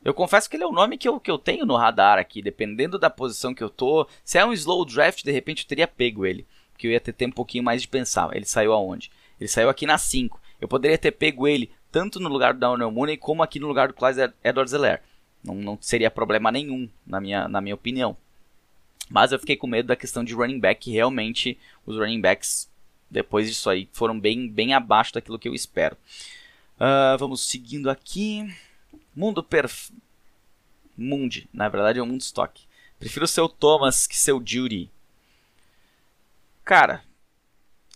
eu 0.05 0.13
confesso 0.13 0.51
que 0.51 0.57
ele 0.57 0.65
é 0.65 0.67
o 0.67 0.73
nome 0.73 0.99
que 0.99 1.09
eu, 1.09 1.21
que 1.21 1.31
eu 1.31 1.39
tenho 1.39 1.65
no 1.65 1.77
radar 1.77 2.19
aqui. 2.19 2.43
Dependendo 2.43 2.99
da 2.99 3.09
posição 3.09 3.55
que 3.55 3.63
eu 3.63 3.71
tô, 3.71 4.05
se 4.25 4.37
é 4.37 4.45
um 4.45 4.53
slow 4.53 4.85
draft, 4.85 5.23
de 5.23 5.31
repente 5.31 5.63
eu 5.63 5.69
teria 5.69 5.87
pego 5.87 6.27
ele. 6.27 6.45
Porque 6.73 6.89
eu 6.89 6.91
ia 6.91 6.99
ter 6.99 7.13
tempo 7.13 7.35
um 7.35 7.37
pouquinho 7.37 7.63
mais 7.63 7.83
de 7.83 7.87
pensar. 7.87 8.35
Ele 8.35 8.47
saiu 8.47 8.73
aonde? 8.73 9.09
Ele 9.39 9.47
saiu 9.47 9.69
aqui 9.69 9.87
na 9.87 9.97
5. 9.97 10.41
Eu 10.61 10.67
poderia 10.67 10.99
ter 10.99 11.13
pego 11.13 11.47
ele 11.47 11.71
tanto 11.93 12.19
no 12.19 12.29
lugar 12.29 12.53
do 12.53 12.59
Downell 12.59 12.91
Mooney 12.91 13.17
como 13.17 13.45
aqui 13.45 13.61
no 13.61 13.69
lugar 13.69 13.87
do 13.87 13.95
Clyde 13.95 14.35
Edwards-Helaire. 14.43 15.03
Não, 15.45 15.55
não 15.55 15.79
seria 15.81 16.11
problema 16.11 16.51
nenhum, 16.51 16.91
na 17.07 17.21
minha, 17.21 17.47
na 17.47 17.61
minha 17.61 17.77
opinião. 17.77 18.17
Mas 19.13 19.31
eu 19.31 19.39
fiquei 19.39 19.57
com 19.57 19.67
medo 19.67 19.89
da 19.89 19.95
questão 19.95 20.25
de 20.25 20.33
running 20.33 20.59
back. 20.59 20.91
Realmente, 20.91 21.59
os 21.85 21.99
running 21.99 22.23
backs, 22.23 22.67
depois 23.11 23.47
disso 23.47 23.69
aí, 23.69 23.87
foram 23.93 24.19
bem, 24.19 24.49
bem 24.49 24.73
abaixo 24.73 25.13
daquilo 25.13 25.39
que 25.39 25.47
eu 25.47 25.55
espero. 25.55 25.99
Uh, 26.77 27.19
vamos 27.19 27.47
seguindo 27.47 27.91
aqui. 27.91 28.51
Mundo 29.15 29.43
Perf... 29.43 29.91
Mundi, 30.97 31.47
na 31.53 31.69
verdade 31.69 31.99
é 31.99 32.03
o 32.03 32.07
Mundo 32.07 32.23
Stock. 32.23 32.63
Prefiro 32.99 33.27
seu 33.27 33.51
Thomas 33.51 34.07
que 34.07 34.17
seu 34.17 34.43
Judy. 34.45 34.91
Cara, 36.65 37.03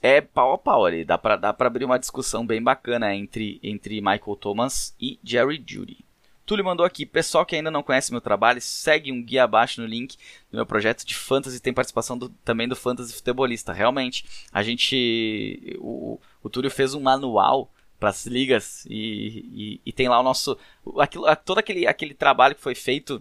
é 0.03 0.21
pau 0.21 0.53
a 0.53 0.59
pau 0.59 0.85
ali. 0.85 1.03
Dá 1.03 1.17
pra, 1.17 1.37
dá 1.37 1.53
pra 1.53 1.69
abrir 1.69 1.85
uma 1.87 1.99
discussão 1.99 2.47
bem 2.47 2.63
bacana 2.63 3.15
entre, 3.15 3.59
entre 3.63 4.03
Michael 4.03 4.37
Thomas 4.39 4.95
e 5.01 5.19
Jerry 5.25 5.65
Judy. 5.67 6.06
Túlio 6.47 6.65
mandou 6.65 6.87
aqui, 6.87 7.05
pessoal 7.05 7.45
que 7.45 7.57
ainda 7.57 7.73
não 7.73 7.83
conhece 7.83 8.13
meu 8.13 8.21
trabalho, 8.21 8.61
segue 8.61 9.11
um 9.11 9.21
guia 9.21 9.43
abaixo 9.43 9.81
no 9.81 9.87
link 9.87 10.17
do 10.49 10.57
meu 10.57 10.65
projeto 10.65 11.05
de 11.05 11.15
fantasy, 11.15 11.61
tem 11.61 11.75
participação 11.75 12.17
do, 12.17 12.29
também 12.45 12.69
do 12.69 12.77
fantasy 12.77 13.13
futebolista. 13.13 13.73
Realmente, 13.73 14.25
a 14.53 14.63
gente, 14.63 15.77
o, 15.81 16.21
o 16.41 16.49
Túlio 16.49 16.71
fez 16.71 16.95
um 16.95 17.01
manual 17.01 17.69
para 17.99 18.11
as 18.11 18.27
ligas 18.27 18.87
e, 18.89 19.45
e, 19.53 19.81
e, 19.87 19.93
tem 19.93 20.09
lá 20.09 20.21
o 20.21 20.23
nosso, 20.23 20.57
aquilo, 20.99 21.25
todo 21.45 21.59
aquele, 21.59 21.87
aquele 21.87 22.15
trabalho 22.15 22.55
que 22.55 22.63
foi 22.63 22.77
feito, 22.77 23.21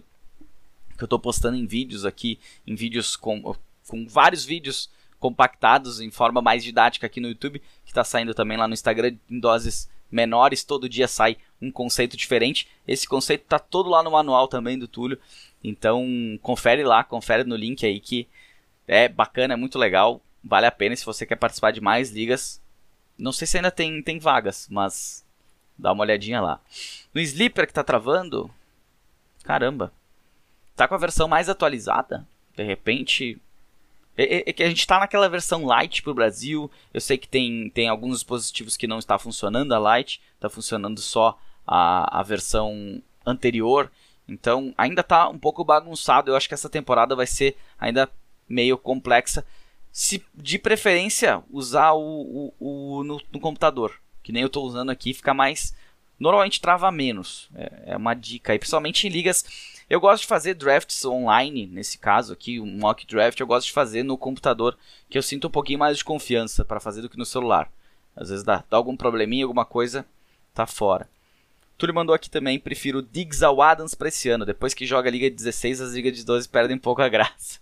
que 0.96 1.02
eu 1.02 1.06
estou 1.06 1.18
postando 1.18 1.56
em 1.56 1.66
vídeos 1.66 2.04
aqui, 2.04 2.38
em 2.64 2.76
vídeos 2.76 3.16
com, 3.16 3.56
com 3.88 4.06
vários 4.06 4.44
vídeos 4.44 4.88
compactados 5.18 6.00
em 6.00 6.10
forma 6.10 6.40
mais 6.40 6.62
didática 6.62 7.06
aqui 7.06 7.20
no 7.20 7.28
YouTube, 7.28 7.60
que 7.84 7.90
está 7.90 8.04
saindo 8.04 8.34
também 8.34 8.56
lá 8.56 8.68
no 8.68 8.74
Instagram 8.74 9.16
em 9.28 9.40
doses 9.40 9.88
menores, 10.10 10.64
todo 10.64 10.88
dia 10.88 11.08
sai 11.08 11.36
um 11.60 11.70
conceito 11.70 12.16
diferente. 12.16 12.68
Esse 12.86 13.06
conceito 13.06 13.42
está 13.42 13.58
todo 13.58 13.90
lá 13.90 14.02
no 14.02 14.10
manual 14.10 14.48
também 14.48 14.78
do 14.78 14.88
Túlio. 14.88 15.18
Então, 15.62 16.06
confere 16.42 16.84
lá, 16.84 17.02
confere 17.02 17.44
no 17.44 17.56
link 17.56 17.84
aí 17.84 17.98
que 17.98 18.28
é 18.86 19.08
bacana, 19.08 19.54
é 19.54 19.56
muito 19.56 19.78
legal, 19.78 20.20
vale 20.42 20.66
a 20.66 20.70
pena 20.70 20.94
se 20.94 21.04
você 21.04 21.26
quer 21.26 21.36
participar 21.36 21.72
de 21.72 21.80
mais 21.80 22.10
ligas. 22.10 22.60
Não 23.18 23.32
sei 23.32 23.46
se 23.46 23.56
ainda 23.56 23.70
tem, 23.70 24.02
tem 24.02 24.18
vagas, 24.18 24.68
mas 24.70 25.24
dá 25.76 25.92
uma 25.92 26.02
olhadinha 26.02 26.40
lá. 26.40 26.60
No 27.12 27.20
Sleeper 27.20 27.66
que 27.66 27.72
está 27.72 27.82
travando, 27.82 28.50
caramba, 29.42 29.92
tá 30.76 30.86
com 30.86 30.94
a 30.94 30.98
versão 30.98 31.26
mais 31.26 31.48
atualizada. 31.48 32.26
De 32.54 32.62
repente, 32.62 33.40
é, 34.16 34.36
é, 34.36 34.44
é, 34.46 34.52
que 34.52 34.62
a 34.62 34.68
gente 34.68 34.80
está 34.80 34.98
naquela 34.98 35.28
versão 35.28 35.66
light 35.66 36.02
para 36.02 36.10
o 36.10 36.14
Brasil. 36.14 36.70
Eu 36.92 37.00
sei 37.00 37.18
que 37.18 37.28
tem, 37.28 37.68
tem 37.70 37.88
alguns 37.88 38.18
dispositivos 38.18 38.76
que 38.76 38.86
não 38.86 38.98
está 38.98 39.18
funcionando 39.18 39.72
a 39.72 39.78
light, 39.78 40.22
está 40.34 40.48
funcionando 40.48 41.00
só 41.00 41.38
a, 41.66 42.20
a 42.20 42.22
versão 42.22 43.02
anterior. 43.24 43.90
Então 44.26 44.74
ainda 44.76 45.02
está 45.02 45.28
um 45.28 45.38
pouco 45.38 45.64
bagunçado. 45.64 46.30
Eu 46.30 46.36
acho 46.36 46.48
que 46.48 46.54
essa 46.54 46.70
temporada 46.70 47.14
vai 47.14 47.26
ser 47.26 47.56
ainda 47.78 48.10
meio 48.48 48.78
complexa. 48.78 49.44
Se 49.92 50.24
de 50.34 50.58
preferência 50.58 51.42
usar 51.50 51.92
o, 51.92 52.52
o, 52.58 52.98
o 52.98 53.04
no, 53.04 53.20
no, 53.32 53.40
computador, 53.40 53.94
que 54.22 54.32
nem 54.32 54.42
eu 54.42 54.48
estou 54.48 54.66
usando 54.66 54.90
aqui, 54.90 55.14
fica 55.14 55.32
mais. 55.32 55.74
Normalmente 56.18 56.60
trava 56.60 56.90
menos. 56.90 57.48
É, 57.54 57.92
é 57.92 57.96
uma 57.96 58.14
dica 58.14 58.52
aí, 58.52 58.58
principalmente 58.58 59.06
em 59.06 59.10
ligas 59.10 59.44
eu 59.88 60.00
gosto 60.00 60.22
de 60.22 60.28
fazer 60.28 60.54
drafts 60.54 61.04
online, 61.04 61.66
nesse 61.66 61.98
caso 61.98 62.32
aqui, 62.32 62.58
um 62.58 62.78
mock 62.78 63.06
draft, 63.06 63.38
eu 63.38 63.46
gosto 63.46 63.66
de 63.66 63.72
fazer 63.72 64.02
no 64.02 64.18
computador, 64.18 64.76
que 65.08 65.16
eu 65.16 65.22
sinto 65.22 65.46
um 65.46 65.50
pouquinho 65.50 65.78
mais 65.78 65.98
de 65.98 66.04
confiança 66.04 66.64
para 66.64 66.80
fazer 66.80 67.02
do 67.02 67.08
que 67.08 67.18
no 67.18 67.24
celular. 67.24 67.70
Às 68.16 68.30
vezes 68.30 68.44
dá, 68.44 68.64
dá 68.68 68.76
algum 68.76 68.96
probleminha, 68.96 69.44
alguma 69.44 69.64
coisa, 69.64 70.04
tá 70.52 70.66
fora. 70.66 71.08
Túlio 71.78 71.94
mandou 71.94 72.14
aqui 72.14 72.30
também, 72.30 72.58
prefiro 72.58 73.02
Diggs 73.02 73.44
ao 73.44 73.60
Adams 73.60 73.94
para 73.94 74.08
esse 74.08 74.28
ano. 74.28 74.46
Depois 74.46 74.72
que 74.72 74.86
joga 74.86 75.08
a 75.08 75.12
Liga 75.12 75.28
de 75.28 75.36
16, 75.36 75.80
as 75.82 75.92
Ligas 75.92 76.16
de 76.16 76.24
12 76.24 76.48
perdem 76.48 76.76
um 76.76 76.80
pouco 76.80 77.02
a 77.02 77.08
graça. 77.08 77.60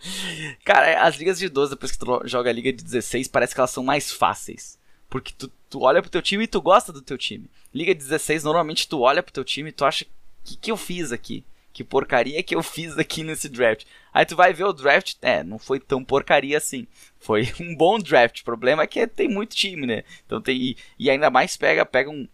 Cara, 0.64 1.02
as 1.02 1.16
Ligas 1.16 1.38
de 1.38 1.48
12, 1.48 1.72
depois 1.72 1.92
que 1.92 1.98
tu 1.98 2.22
joga 2.24 2.48
a 2.48 2.52
Liga 2.52 2.72
de 2.72 2.82
16, 2.82 3.28
parece 3.28 3.54
que 3.54 3.60
elas 3.60 3.70
são 3.70 3.84
mais 3.84 4.10
fáceis. 4.10 4.78
Porque 5.08 5.34
tu, 5.36 5.52
tu 5.68 5.82
olha 5.82 6.00
pro 6.00 6.10
teu 6.10 6.22
time 6.22 6.44
e 6.44 6.48
tu 6.48 6.60
gosta 6.62 6.92
do 6.92 7.02
teu 7.02 7.18
time. 7.18 7.50
Liga 7.74 7.94
16, 7.94 8.42
normalmente 8.42 8.88
tu 8.88 9.00
olha 9.00 9.22
pro 9.22 9.32
teu 9.32 9.44
time 9.44 9.68
e 9.68 9.72
tu 9.72 9.84
acha 9.84 10.06
que, 10.46 10.56
que 10.56 10.70
eu 10.70 10.76
fiz 10.76 11.10
aqui? 11.12 11.44
Que 11.72 11.84
porcaria 11.84 12.42
que 12.42 12.54
eu 12.54 12.62
fiz 12.62 12.96
aqui 12.96 13.22
nesse 13.22 13.48
draft? 13.48 13.84
Aí 14.14 14.24
tu 14.24 14.34
vai 14.34 14.54
ver 14.54 14.64
o 14.64 14.72
draft, 14.72 15.16
é, 15.20 15.42
não 15.42 15.58
foi 15.58 15.78
tão 15.78 16.02
porcaria 16.02 16.56
assim. 16.56 16.86
Foi 17.18 17.52
um 17.60 17.76
bom 17.76 17.98
draft. 17.98 18.40
O 18.40 18.44
problema 18.44 18.82
é 18.82 18.86
que 18.86 19.06
tem 19.06 19.28
muito 19.28 19.54
time, 19.54 19.86
né? 19.86 20.04
Então 20.24 20.40
tem. 20.40 20.76
E, 20.98 21.10
ainda 21.10 21.28
mais 21.28 21.56
pega, 21.56 21.84
pega 21.84 22.08
um, 22.08 22.26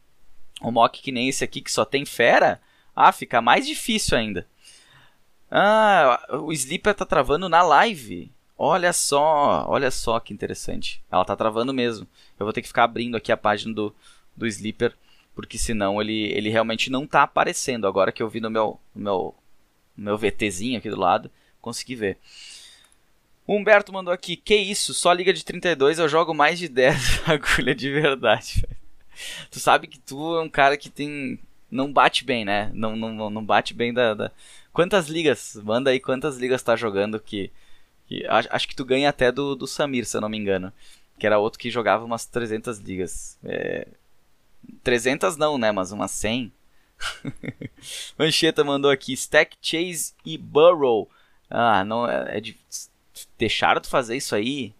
um 0.62 0.70
mock 0.70 1.02
que 1.02 1.10
nem 1.10 1.28
esse 1.28 1.42
aqui 1.42 1.60
que 1.60 1.72
só 1.72 1.84
tem 1.84 2.04
fera. 2.04 2.60
Ah, 2.94 3.10
fica 3.10 3.40
mais 3.40 3.66
difícil 3.66 4.16
ainda. 4.16 4.46
Ah, 5.50 6.24
o 6.44 6.52
Sleeper 6.52 6.94
tá 6.94 7.04
travando 7.04 7.48
na 7.48 7.62
live. 7.62 8.30
Olha 8.56 8.92
só, 8.92 9.66
olha 9.68 9.90
só 9.90 10.20
que 10.20 10.32
interessante. 10.32 11.02
Ela 11.10 11.24
tá 11.24 11.34
travando 11.34 11.74
mesmo. 11.74 12.06
Eu 12.38 12.46
vou 12.46 12.52
ter 12.52 12.62
que 12.62 12.68
ficar 12.68 12.84
abrindo 12.84 13.16
aqui 13.16 13.32
a 13.32 13.36
página 13.36 13.74
do, 13.74 13.94
do 14.36 14.46
Sleeper 14.46 14.94
porque 15.34 15.58
senão 15.58 16.00
ele, 16.00 16.24
ele 16.32 16.50
realmente 16.50 16.90
não 16.90 17.04
está 17.04 17.22
aparecendo. 17.22 17.86
Agora 17.86 18.12
que 18.12 18.22
eu 18.22 18.28
vi 18.28 18.40
no 18.40 18.50
meu, 18.50 18.78
no 18.94 19.02
meu, 19.02 19.34
meu 19.96 20.18
VTzinho 20.18 20.78
aqui 20.78 20.90
do 20.90 20.98
lado, 20.98 21.30
consegui 21.60 21.94
ver. 21.94 22.18
Humberto 23.46 23.92
mandou 23.92 24.12
aqui, 24.12 24.36
que 24.36 24.54
isso, 24.54 24.94
só 24.94 25.12
liga 25.12 25.32
de 25.32 25.44
32 25.44 25.98
eu 25.98 26.08
jogo 26.08 26.32
mais 26.32 26.58
de 26.58 26.68
10 26.68 27.22
agulha 27.26 27.74
de 27.74 27.90
verdade. 27.90 28.64
tu 29.50 29.58
sabe 29.58 29.86
que 29.86 29.98
tu 29.98 30.36
é 30.36 30.42
um 30.42 30.48
cara 30.48 30.76
que 30.76 30.88
tem... 30.88 31.38
Não 31.70 31.90
bate 31.90 32.24
bem, 32.24 32.44
né? 32.44 32.70
Não, 32.74 32.94
não, 32.94 33.30
não 33.30 33.44
bate 33.44 33.72
bem 33.72 33.92
da, 33.92 34.14
da... 34.14 34.30
Quantas 34.72 35.08
ligas? 35.08 35.58
Manda 35.64 35.90
aí 35.90 35.98
quantas 35.98 36.36
ligas 36.36 36.62
tá 36.62 36.76
jogando 36.76 37.18
que... 37.18 37.50
que 38.06 38.26
acho, 38.26 38.48
acho 38.50 38.68
que 38.68 38.76
tu 38.76 38.84
ganha 38.84 39.08
até 39.08 39.32
do, 39.32 39.56
do 39.56 39.66
Samir, 39.66 40.04
se 40.04 40.16
eu 40.16 40.20
não 40.20 40.28
me 40.28 40.38
engano. 40.38 40.72
Que 41.18 41.26
era 41.26 41.38
outro 41.38 41.58
que 41.58 41.70
jogava 41.70 42.04
umas 42.04 42.26
300 42.26 42.78
ligas. 42.78 43.38
É, 43.42 43.88
300 44.82 45.36
não, 45.36 45.58
né? 45.58 45.72
Mas 45.72 45.92
umas 45.92 46.10
100. 46.12 46.52
Mancheta 48.18 48.64
mandou 48.64 48.90
aqui: 48.90 49.12
Stack, 49.12 49.56
Chase 49.60 50.14
e 50.24 50.38
Burrow. 50.38 51.08
Ah, 51.50 51.84
não. 51.84 52.08
É, 52.08 52.38
é 52.38 52.40
de. 52.40 52.56
Deixaram 53.38 53.80
de 53.80 53.88
fazer 53.88 54.16
isso 54.16 54.34
aí? 54.34 54.74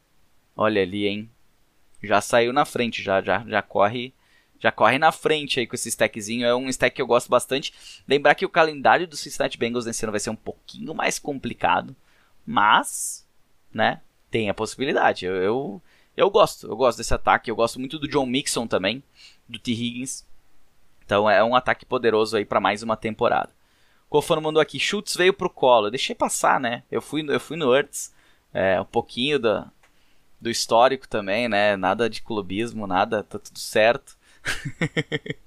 Olha 0.57 0.83
ali, 0.83 1.07
hein? 1.07 1.31
já 2.03 2.21
saiu 2.21 2.53
na 2.53 2.65
frente, 2.65 3.03
já, 3.03 3.23
já, 3.23 3.45
já 3.47 3.63
corre 3.63 4.13
já 4.59 4.71
corre 4.71 4.97
na 4.97 5.11
frente 5.11 5.59
aí 5.59 5.67
com 5.67 5.75
esse 5.75 5.89
stackzinho. 5.89 6.47
É 6.47 6.55
um 6.55 6.69
stack 6.69 6.95
que 6.95 7.03
eu 7.03 7.07
gosto 7.07 7.29
bastante. 7.29 7.75
Lembrar 8.07 8.37
que 8.37 8.47
o 8.47 8.49
calendário 8.49 9.09
do 9.09 9.17
Cincinnati 9.17 9.59
Bengals 9.59 9.87
nesse 9.87 10.05
ano 10.05 10.13
vai 10.13 10.21
ser 10.21 10.31
um 10.31 10.37
pouquinho 10.37 10.95
mais 10.95 11.19
complicado, 11.19 11.97
mas, 12.47 13.27
né, 13.75 14.01
tem 14.31 14.49
a 14.49 14.55
possibilidade. 14.55 15.27
Eu, 15.27 15.35
eu, 15.35 15.83
eu 16.17 16.31
gosto, 16.31 16.69
eu 16.69 16.77
gosto 16.77 16.99
desse 16.99 17.13
ataque. 17.13 17.51
Eu 17.51 17.57
gosto 17.57 17.81
muito 17.81 17.99
do 17.99 18.07
John 18.07 18.25
Mixon 18.25 18.69
também, 18.69 19.03
do 19.49 19.59
T. 19.59 19.73
Higgins. 19.73 20.25
Então 21.05 21.29
é 21.29 21.43
um 21.43 21.55
ataque 21.55 21.85
poderoso 21.85 22.37
aí 22.37 22.45
para 22.45 22.61
mais 22.61 22.83
uma 22.83 22.97
temporada. 22.97 23.51
Cofano 24.09 24.43
mandou 24.43 24.61
aqui, 24.61 24.79
Schultz 24.79 25.15
veio 25.15 25.33
pro 25.33 25.49
colo. 25.49 25.87
Eu 25.87 25.91
deixei 25.91 26.15
passar, 26.15 26.61
né? 26.61 26.83
Eu 26.91 27.01
fui, 27.01 27.25
eu 27.29 27.41
fui 27.41 27.57
no 27.57 27.75
Ertz, 27.75 28.13
é, 28.53 28.81
um 28.81 28.85
pouquinho 28.85 29.39
da, 29.39 29.71
do 30.41 30.51
histórico 30.51 31.09
também, 31.09 31.49
né? 31.49 31.77
Nada 31.77 32.11
de 32.11 32.21
clubismo, 32.21 32.87
nada, 32.87 33.23
tá 33.23 33.39
tudo 33.39 33.59
certo. 33.59 34.17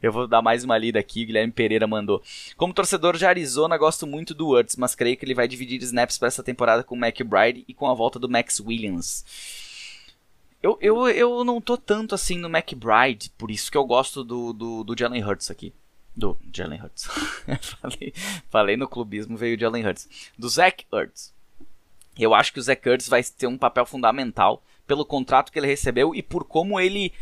Eu 0.00 0.12
vou 0.12 0.28
dar 0.28 0.40
mais 0.40 0.64
uma 0.64 0.78
lida 0.78 0.98
aqui, 0.98 1.24
Guilherme 1.24 1.52
Pereira 1.52 1.86
mandou. 1.86 2.22
Como 2.56 2.72
torcedor 2.72 3.16
de 3.16 3.26
Arizona, 3.26 3.76
gosto 3.76 4.06
muito 4.06 4.34
do 4.34 4.48
Woods, 4.48 4.76
mas 4.76 4.94
creio 4.94 5.16
que 5.16 5.24
ele 5.24 5.34
vai 5.34 5.48
dividir 5.48 5.82
snaps 5.82 6.16
para 6.16 6.28
essa 6.28 6.42
temporada 6.42 6.84
com 6.84 6.94
o 6.94 6.98
McBride 6.98 7.64
e 7.66 7.74
com 7.74 7.88
a 7.88 7.94
volta 7.94 8.18
do 8.18 8.28
Max 8.28 8.60
Williams. 8.60 9.24
Eu, 10.62 10.76
eu, 10.80 11.08
eu 11.08 11.44
não 11.44 11.60
tô 11.60 11.76
tanto 11.76 12.14
assim 12.14 12.36
no 12.36 12.48
McBride, 12.48 13.30
por 13.38 13.50
isso 13.50 13.70
que 13.70 13.76
eu 13.76 13.84
gosto 13.84 14.24
do, 14.24 14.52
do, 14.52 14.84
do 14.84 14.98
Jalen 14.98 15.24
Hurts 15.24 15.50
aqui. 15.50 15.72
Do 16.16 16.36
Jalen 16.52 16.82
Hurts. 16.82 17.08
falei, 17.80 18.12
falei 18.50 18.76
no 18.76 18.88
clubismo, 18.88 19.36
veio 19.36 19.56
o 19.56 19.60
Jalen 19.60 19.86
Hurts. 19.86 20.08
Do 20.36 20.48
Zach 20.48 20.84
Hurts. 20.92 21.32
Eu 22.18 22.34
acho 22.34 22.52
que 22.52 22.58
o 22.58 22.62
Zach 22.62 22.88
Hurts 22.88 23.08
vai 23.08 23.22
ter 23.22 23.46
um 23.46 23.56
papel 23.56 23.86
fundamental 23.86 24.62
pelo 24.84 25.06
contrato 25.06 25.52
que 25.52 25.58
ele 25.58 25.68
recebeu 25.68 26.12
e 26.12 26.22
por 26.22 26.44
como 26.44 26.80
ele 26.80 27.12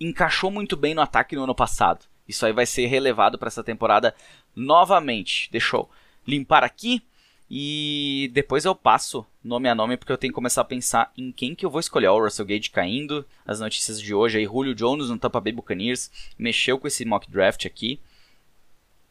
encaixou 0.00 0.50
muito 0.50 0.76
bem 0.76 0.94
no 0.94 1.02
ataque 1.02 1.36
no 1.36 1.44
ano 1.44 1.54
passado. 1.54 2.06
Isso 2.26 2.46
aí 2.46 2.52
vai 2.52 2.64
ser 2.64 2.86
relevado 2.86 3.38
para 3.38 3.48
essa 3.48 3.62
temporada 3.62 4.14
novamente. 4.54 5.50
Deixa 5.52 5.76
eu 5.76 5.88
limpar 6.26 6.64
aqui 6.64 7.02
e 7.48 8.30
depois 8.32 8.64
eu 8.64 8.74
passo 8.74 9.24
nome 9.42 9.68
a 9.68 9.74
nome 9.74 9.96
porque 9.96 10.10
eu 10.10 10.18
tenho 10.18 10.32
que 10.32 10.34
começar 10.34 10.62
a 10.62 10.64
pensar 10.64 11.12
em 11.16 11.30
quem 11.30 11.54
que 11.54 11.64
eu 11.64 11.70
vou 11.70 11.80
escolher. 11.80 12.08
o 12.08 12.22
Russell 12.22 12.46
Gage 12.46 12.70
caindo, 12.70 13.24
as 13.46 13.60
notícias 13.60 14.00
de 14.00 14.12
hoje 14.12 14.38
aí, 14.38 14.44
Julio 14.44 14.74
Jones 14.74 15.08
no 15.08 15.18
Tampa 15.18 15.40
Bay 15.40 15.52
Buccaneers 15.52 16.10
mexeu 16.36 16.78
com 16.78 16.88
esse 16.88 17.04
mock 17.04 17.30
draft 17.30 17.64
aqui. 17.64 18.00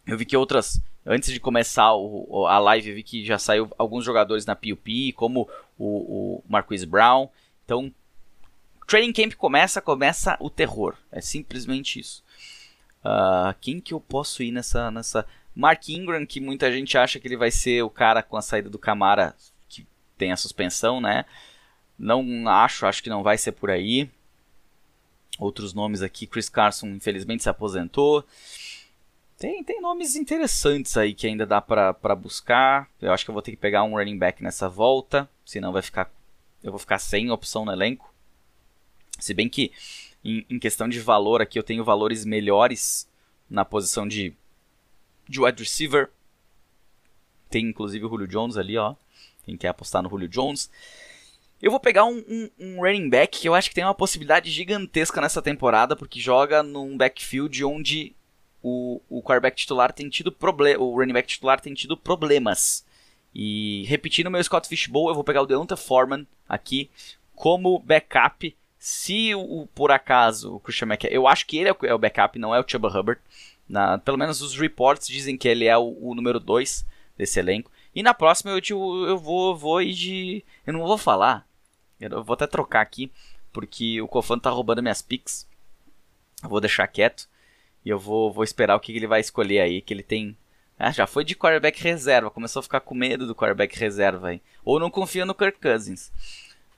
Eu 0.06 0.18
vi 0.18 0.26
que 0.26 0.36
outras, 0.38 0.82
antes 1.06 1.32
de 1.32 1.40
começar 1.40 1.96
o, 1.96 2.46
a 2.46 2.60
live, 2.60 2.90
eu 2.90 2.96
vi 2.96 3.04
que 3.04 3.26
já 3.26 3.40
saiu 3.40 3.72
alguns 3.78 4.04
jogadores 4.04 4.46
na 4.46 4.56
PUP, 4.56 5.14
como 5.14 5.50
o, 5.78 5.86
o 6.38 6.44
Marquise 6.48 6.86
Brown. 6.86 7.30
Então 7.64 7.92
Training 8.88 9.14
Camp 9.14 9.34
começa, 9.34 9.82
começa 9.82 10.38
o 10.40 10.50
terror. 10.50 10.96
É 11.12 11.22
simplesmente 11.22 12.00
isso. 12.00 12.24
Uh, 13.04 13.56
quem 13.62 13.80
que 13.80 13.94
eu 13.94 14.00
posso 14.00 14.44
ir 14.44 14.52
nessa, 14.52 14.92
nessa... 14.92 15.26
Mark 15.56 15.88
Ingram, 15.88 16.26
que 16.26 16.42
muita 16.42 16.72
gente 16.72 16.98
acha 16.98 17.20
que 17.20 17.28
ele 17.28 17.38
vai 17.38 17.50
ser 17.50 17.82
o 17.84 17.90
cara 17.90 18.22
com 18.22 18.36
a 18.36 18.42
saída 18.42 18.70
do 18.70 18.78
Camara 18.78 19.36
que 19.70 19.88
tem 20.18 20.32
a 20.32 20.38
suspensão, 20.38 21.00
né? 21.00 21.26
Não 21.98 22.48
acho, 22.50 22.86
acho 22.86 23.02
que 23.02 23.10
não 23.10 23.24
vai 23.24 23.38
ser 23.38 23.54
por 23.54 23.72
aí. 23.72 24.10
Outros 25.40 25.74
nomes 25.74 26.02
aqui, 26.02 26.28
Chris 26.28 26.50
Carson 26.50 26.88
infelizmente 26.88 27.44
se 27.44 27.50
aposentou. 27.50 28.26
Tem, 29.38 29.64
tem 29.64 29.82
nomes 29.82 30.16
interessantes 30.16 30.96
aí 30.98 31.14
que 31.14 31.28
ainda 31.28 31.46
dá 31.46 31.62
para 31.62 32.16
buscar. 32.16 32.90
Eu 33.02 33.14
acho 33.14 33.24
que 33.24 33.30
eu 33.30 33.34
vou 33.34 33.42
ter 33.42 33.52
que 33.52 33.58
pegar 33.58 33.84
um 33.84 33.96
running 33.96 34.18
back 34.18 34.44
nessa 34.44 34.68
volta, 34.68 35.30
senão 35.46 35.72
vai 35.72 35.82
ficar 35.82 36.12
eu 36.64 36.72
vou 36.72 36.80
ficar 36.80 36.98
sem 36.98 37.30
opção 37.30 37.64
no 37.64 37.72
elenco. 37.72 38.12
Se 39.20 39.36
bem 39.36 39.48
que 39.48 39.72
em, 40.24 40.44
em, 40.50 40.58
questão 40.58 40.90
de 40.90 41.00
valor 41.00 41.40
aqui 41.40 41.60
eu 41.60 41.64
tenho 41.64 41.84
valores 41.84 42.26
melhores 42.26 43.08
na 43.48 43.64
posição 43.64 44.08
de, 44.08 44.34
de 45.28 45.42
wide 45.42 45.62
receiver. 45.62 46.10
Tem 47.50 47.66
inclusive 47.66 48.06
o 48.06 48.10
Julio 48.10 48.28
Jones 48.28 48.58
ali, 48.58 48.78
ó. 48.78 48.96
Quem 49.44 49.58
quer 49.58 49.70
apostar 49.70 50.02
no 50.02 50.10
Julio 50.10 50.28
Jones. 50.28 50.70
Eu 51.62 51.72
vou 51.72 51.80
pegar 51.80 52.06
um, 52.06 52.24
um, 52.28 52.50
um, 52.60 52.82
running 52.82 53.10
back 53.10 53.40
que 53.40 53.48
eu 53.48 53.56
acho 53.56 53.70
que 53.70 53.76
tem 53.76 53.84
uma 53.84 53.96
possibilidade 53.96 54.52
gigantesca 54.52 55.22
nessa 55.22 55.42
temporada, 55.42 55.96
porque 55.96 56.20
joga 56.20 56.62
num 56.62 56.98
backfield 56.98 57.64
onde 57.64 58.14
o, 58.62 59.02
o 59.10 59.22
quarterback 59.22 59.56
titular 59.56 59.94
tem 59.94 60.10
tido 60.10 60.32
problemas. 60.32 60.82
O 60.82 60.98
running 60.98 61.14
back 61.14 61.28
titular 61.28 61.62
tem 61.62 61.74
tido 61.74 61.96
problemas. 61.96 62.86
E 63.34 63.84
repetindo 63.88 64.32
meu 64.32 64.44
Scott 64.44 64.68
Fishbowl, 64.68 65.10
eu 65.10 65.16
vou 65.16 65.24
pegar 65.24 65.42
o 65.42 65.46
Deonta 65.46 65.78
Foreman 65.78 66.26
aqui 66.48 66.90
como 67.36 67.80
backup 67.80 68.56
se 68.86 69.34
o, 69.34 69.68
por 69.74 69.92
acaso 69.92 70.56
o 70.56 70.60
Christian 70.60 70.86
McCaffrey, 70.86 71.18
eu 71.18 71.28
acho 71.28 71.48
que 71.48 71.58
ele 71.58 71.70
é 71.70 71.72
o, 71.72 71.78
é 71.82 71.98
backup, 71.98 72.38
não 72.38 72.54
é 72.54 72.60
o 72.60 72.66
Chuba 72.68 72.88
Hubbard. 72.88 73.20
Na, 73.68 73.98
pelo 73.98 74.18
menos 74.18 74.42
os 74.42 74.58
reports 74.58 75.08
dizem 75.08 75.38
que 75.38 75.48
ele 75.48 75.66
é 75.66 75.78
o, 75.78 75.98
o 76.00 76.16
número 76.16 76.40
2 76.40 76.86
desse 77.18 77.40
elenco. 77.40 77.72
E 77.94 78.04
na 78.04 78.14
próxima 78.14 78.52
eu, 78.52 78.60
eu, 78.70 79.06
eu 79.08 79.18
vou, 79.18 79.56
vou 79.56 79.82
ir 79.82 79.94
de. 79.94 80.46
Eu 80.66 80.74
não 80.74 80.82
vou 80.82 80.98
falar. 80.98 81.48
Eu 82.00 82.24
vou 82.24 82.34
até 82.34 82.46
trocar 82.46 82.82
aqui. 82.82 83.12
Porque 83.52 84.02
o 84.02 84.08
Kofan 84.08 84.38
tá 84.38 84.50
roubando 84.50 84.82
minhas 84.82 85.02
picks. 85.02 85.48
Eu 86.44 86.50
vou 86.50 86.60
deixar 86.60 86.88
quieto. 86.88 87.28
E 87.86 87.90
eu 87.90 87.98
vou, 87.98 88.32
vou 88.32 88.44
esperar 88.44 88.76
o 88.76 88.80
que 88.80 88.96
ele 88.96 89.08
vai 89.08 89.22
escolher 89.22 89.62
aí. 89.62 89.82
Que 89.82 89.94
ele 89.94 90.04
tem. 90.04 90.38
Ah, 90.78 90.92
já 90.92 91.08
foi 91.08 91.24
de 91.24 91.36
quarterback 91.36 91.82
reserva. 91.82 92.30
Começou 92.30 92.60
a 92.60 92.64
ficar 92.64 92.82
com 92.82 92.94
medo 92.94 93.26
do 93.26 93.34
quarterback 93.34 93.80
reserva 93.80 94.28
aí. 94.28 94.42
Ou 94.64 94.80
não 94.80 94.92
confia 94.92 95.26
no 95.26 95.34
Kirk 95.34 95.60
Cousins. 95.60 96.12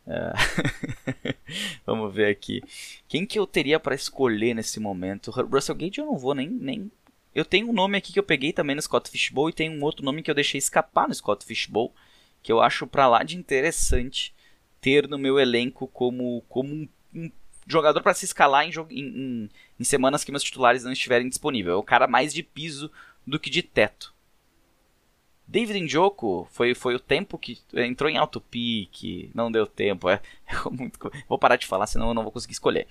É. 0.08 1.36
Vamos 1.86 2.14
ver 2.14 2.30
aqui. 2.30 2.64
Quem 3.08 3.26
que 3.26 3.38
eu 3.38 3.46
teria 3.46 3.80
para 3.80 3.94
escolher 3.96 4.54
nesse 4.54 4.80
momento? 4.80 5.32
Russell 5.32 5.76
Gage 5.76 6.00
eu 6.00 6.06
não 6.06 6.18
vou 6.18 6.34
nem, 6.34 6.50
nem. 6.50 6.92
Eu 7.36 7.46
tenho 7.46 7.70
um 7.70 7.74
nome 7.74 7.98
aqui 7.98 8.14
que 8.14 8.20
eu 8.20 8.24
peguei 8.24 8.54
também 8.54 8.76
no 8.76 8.82
Scott 8.82 9.12
Fishbowl 9.12 9.50
e 9.50 9.54
tem 9.54 9.70
um 9.70 9.84
outro 9.84 10.04
nome 10.04 10.24
que 10.24 10.32
eu 10.32 10.36
deixei 10.36 10.58
escapar 10.58 11.08
no 11.08 11.14
Scott 11.14 11.46
Fishbowl, 11.46 11.94
que 12.42 12.52
eu 12.52 12.62
acho 12.62 12.88
para 12.88 13.08
lá 13.08 13.22
de 13.22 13.38
interessante 13.38 14.34
ter 14.82 15.08
no 15.08 15.18
meu 15.18 15.38
elenco 15.40 15.88
como, 15.88 16.42
como 16.48 16.74
um, 16.74 16.90
um 17.14 17.32
jogador 17.68 18.02
para 18.02 18.14
se 18.14 18.26
escalar 18.26 18.66
em, 18.66 18.72
em, 18.90 19.50
em, 19.80 19.84
semanas 19.84 20.24
que 20.24 20.32
meus 20.32 20.44
titulares 20.44 20.84
não 20.84 20.92
estiverem 20.92 21.28
disponíveis. 21.28 21.74
É 21.74 21.78
o 21.78 21.84
cara 21.84 22.08
mais 22.08 22.34
de 22.34 22.42
piso 22.42 22.90
do 23.26 23.40
que 23.40 23.50
de 23.50 23.62
teto. 23.62 24.14
David 25.48 25.80
Njoku 25.80 26.48
foi, 26.52 26.76
foi 26.76 26.96
o 26.96 27.00
tempo 27.00 27.38
que 27.38 27.60
entrou 27.74 28.10
em 28.10 28.18
alto 28.18 28.42
pique, 28.42 29.32
não 29.34 29.52
deu 29.52 29.66
tempo. 29.66 30.10
É, 30.10 30.22
é 30.46 30.70
muito, 30.70 31.00
vou 31.28 31.40
parar 31.40 31.56
de 31.56 31.66
falar, 31.66 31.88
senão 31.88 32.10
eu 32.10 32.14
não 32.14 32.24
vou 32.24 32.32
conseguir 32.32 32.54
escolher. 32.54 32.88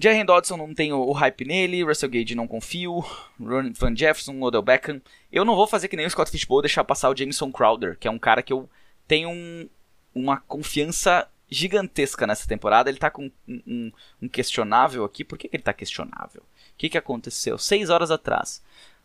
Jerry 0.00 0.22
Dodson 0.22 0.56
não 0.56 0.72
tem 0.72 0.92
o, 0.92 1.00
o, 1.00 1.12
hype 1.12 1.44
nele, 1.44 1.82
Russell 1.82 2.08
Gage 2.08 2.34
não 2.34 2.46
confio, 2.46 3.00
Ron 3.40 3.72
Van 3.72 3.96
Jefferson, 3.96 4.40
Odell 4.40 4.62
Beckham. 4.62 5.00
Eu 5.32 5.44
não 5.44 5.56
vou 5.56 5.66
fazer 5.66 5.88
que 5.88 5.96
nem 5.96 6.06
o 6.06 6.10
Scott 6.10 6.30
Fishbowl 6.30 6.62
deixar 6.62 6.84
passar 6.84 7.10
o 7.10 7.16
Jameson 7.16 7.50
Crowder, 7.50 7.98
que 7.98 8.06
é 8.06 8.10
um 8.10 8.18
cara 8.18 8.40
que 8.40 8.52
eu 8.52 8.70
tenho 9.08 9.28
um, 9.28 9.68
uma 10.14 10.36
confiança 10.36 11.28
gigantesca 11.50 12.28
nessa 12.28 12.46
temporada. 12.46 12.88
Ele 12.88 12.98
tá 12.98 13.10
com 13.10 13.30
um, 13.48 13.62
um, 13.66 13.92
um 14.22 14.28
questionável 14.28 15.04
aqui. 15.04 15.24
Por 15.24 15.36
que, 15.36 15.48
que 15.48 15.56
ele 15.56 15.64
tá 15.64 15.72
questionável? 15.72 16.42
O 16.42 16.78
que, 16.78 16.88
que 16.88 16.98
aconteceu? 16.98 17.58
Seis 17.58 17.90
horas 17.90 18.12
atrás. 18.12 18.62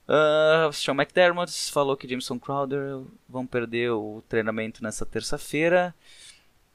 Uh, 0.08 0.72
Sean 0.74 0.96
McDermott 0.96 1.52
falou 1.72 1.96
que 1.96 2.08
Jameson 2.08 2.38
Crowder 2.38 3.02
vão 3.28 3.46
perder 3.46 3.92
o 3.92 4.22
treinamento 4.28 4.84
nessa 4.84 5.06
terça-feira. 5.06 5.96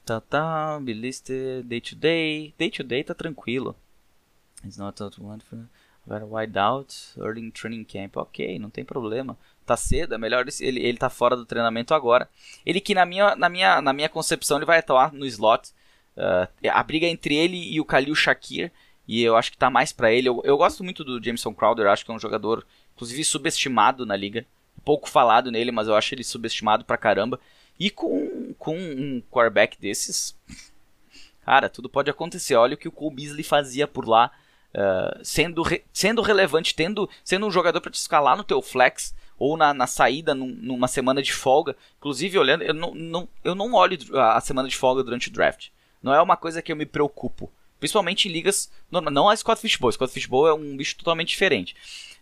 Tá, 0.03 0.19
tá, 0.19 0.79
Biliste, 0.81 1.63
day 1.63 1.79
to 1.79 1.95
day. 1.95 2.53
Day 2.57 2.71
to 2.71 2.83
day 2.83 3.03
tá 3.03 3.13
tranquilo. 3.13 3.75
It's 4.65 4.77
not 4.77 5.01
what 5.01 5.21
one 5.21 5.39
for 5.41 5.67
wide 6.25 6.57
out, 6.57 6.95
early 7.19 7.51
training 7.51 7.83
camp. 7.83 8.17
Ok, 8.17 8.57
não 8.57 8.69
tem 8.69 8.83
problema. 8.83 9.37
Tá 9.65 9.77
cedo, 9.77 10.15
é 10.15 10.17
melhor 10.17 10.45
ele, 10.59 10.79
ele 10.83 10.97
tá 10.97 11.09
fora 11.09 11.35
do 11.35 11.45
treinamento 11.45 11.93
agora. 11.93 12.27
Ele 12.65 12.81
que 12.81 12.95
na 12.95 13.05
minha, 13.05 13.35
na 13.35 13.47
minha, 13.47 13.81
na 13.81 13.93
minha 13.93 14.09
concepção 14.09 14.57
ele 14.57 14.65
vai 14.65 14.79
atuar 14.79 15.13
no 15.13 15.25
slot. 15.25 15.69
Uh, 16.17 16.69
a 16.71 16.83
briga 16.83 17.05
entre 17.05 17.35
ele 17.35 17.71
e 17.71 17.79
o 17.79 17.85
Khalil 17.85 18.15
Shakir. 18.15 18.71
E 19.07 19.21
eu 19.23 19.35
acho 19.35 19.51
que 19.51 19.57
tá 19.57 19.69
mais 19.69 19.91
para 19.91 20.11
ele. 20.11 20.29
Eu, 20.29 20.41
eu 20.43 20.57
gosto 20.57 20.83
muito 20.83 21.03
do 21.03 21.23
Jameson 21.23 21.53
Crowder, 21.53 21.87
acho 21.87 22.05
que 22.05 22.11
é 22.11 22.13
um 22.13 22.19
jogador 22.19 22.65
inclusive 22.99 23.23
subestimado 23.23 24.05
na 24.05 24.15
liga. 24.15 24.45
Pouco 24.83 25.09
falado 25.09 25.49
nele, 25.49 25.71
mas 25.71 25.87
eu 25.87 25.95
acho 25.95 26.13
ele 26.13 26.23
subestimado 26.23 26.83
pra 26.83 26.97
caramba. 26.97 27.39
E 27.79 27.89
com, 27.89 28.53
com 28.59 28.77
um 28.77 29.23
quarterback 29.31 29.79
desses, 29.79 30.37
cara, 31.45 31.69
tudo 31.69 31.87
pode 31.87 32.09
acontecer. 32.09 32.55
Olha 32.55 32.73
o 32.73 32.77
que 32.77 32.89
o 32.89 32.91
Cole 32.91 33.15
Beasley 33.15 33.43
fazia 33.43 33.87
por 33.87 34.05
lá, 34.05 34.31
uh, 34.73 35.23
sendo, 35.23 35.61
re, 35.61 35.83
sendo 35.93 36.21
relevante, 36.21 36.75
tendo, 36.75 37.09
sendo 37.23 37.47
um 37.47 37.51
jogador 37.51 37.79
para 37.79 37.91
te 37.91 37.95
escalar 37.95 38.35
no 38.35 38.43
teu 38.43 38.61
flex 38.61 39.15
ou 39.37 39.55
na, 39.55 39.73
na 39.73 39.87
saída 39.87 40.35
num, 40.35 40.47
numa 40.47 40.89
semana 40.89 41.21
de 41.21 41.31
folga. 41.31 41.77
Inclusive, 41.99 42.37
olhando, 42.37 42.63
eu 42.63 42.73
não, 42.73 42.93
não, 42.93 43.29
eu 43.45 43.55
não 43.55 43.73
olho 43.73 43.97
a 44.17 44.41
semana 44.41 44.67
de 44.67 44.75
folga 44.75 45.03
durante 45.03 45.29
o 45.29 45.31
draft. 45.31 45.69
Não 46.03 46.13
é 46.13 46.21
uma 46.21 46.35
coisa 46.35 46.61
que 46.61 46.71
eu 46.71 46.75
me 46.75 46.85
preocupo. 46.85 47.49
Principalmente 47.79 48.27
em 48.27 48.31
ligas. 48.31 48.69
Não, 48.91 48.99
não 48.99 49.29
a 49.29 49.35
Scott 49.35 49.61
Fishbowl. 49.61 49.91
Scott 49.93 50.11
Fishbowl 50.11 50.47
é 50.47 50.53
um 50.53 50.75
bicho 50.75 50.97
totalmente 50.97 51.29
diferente. 51.29 51.75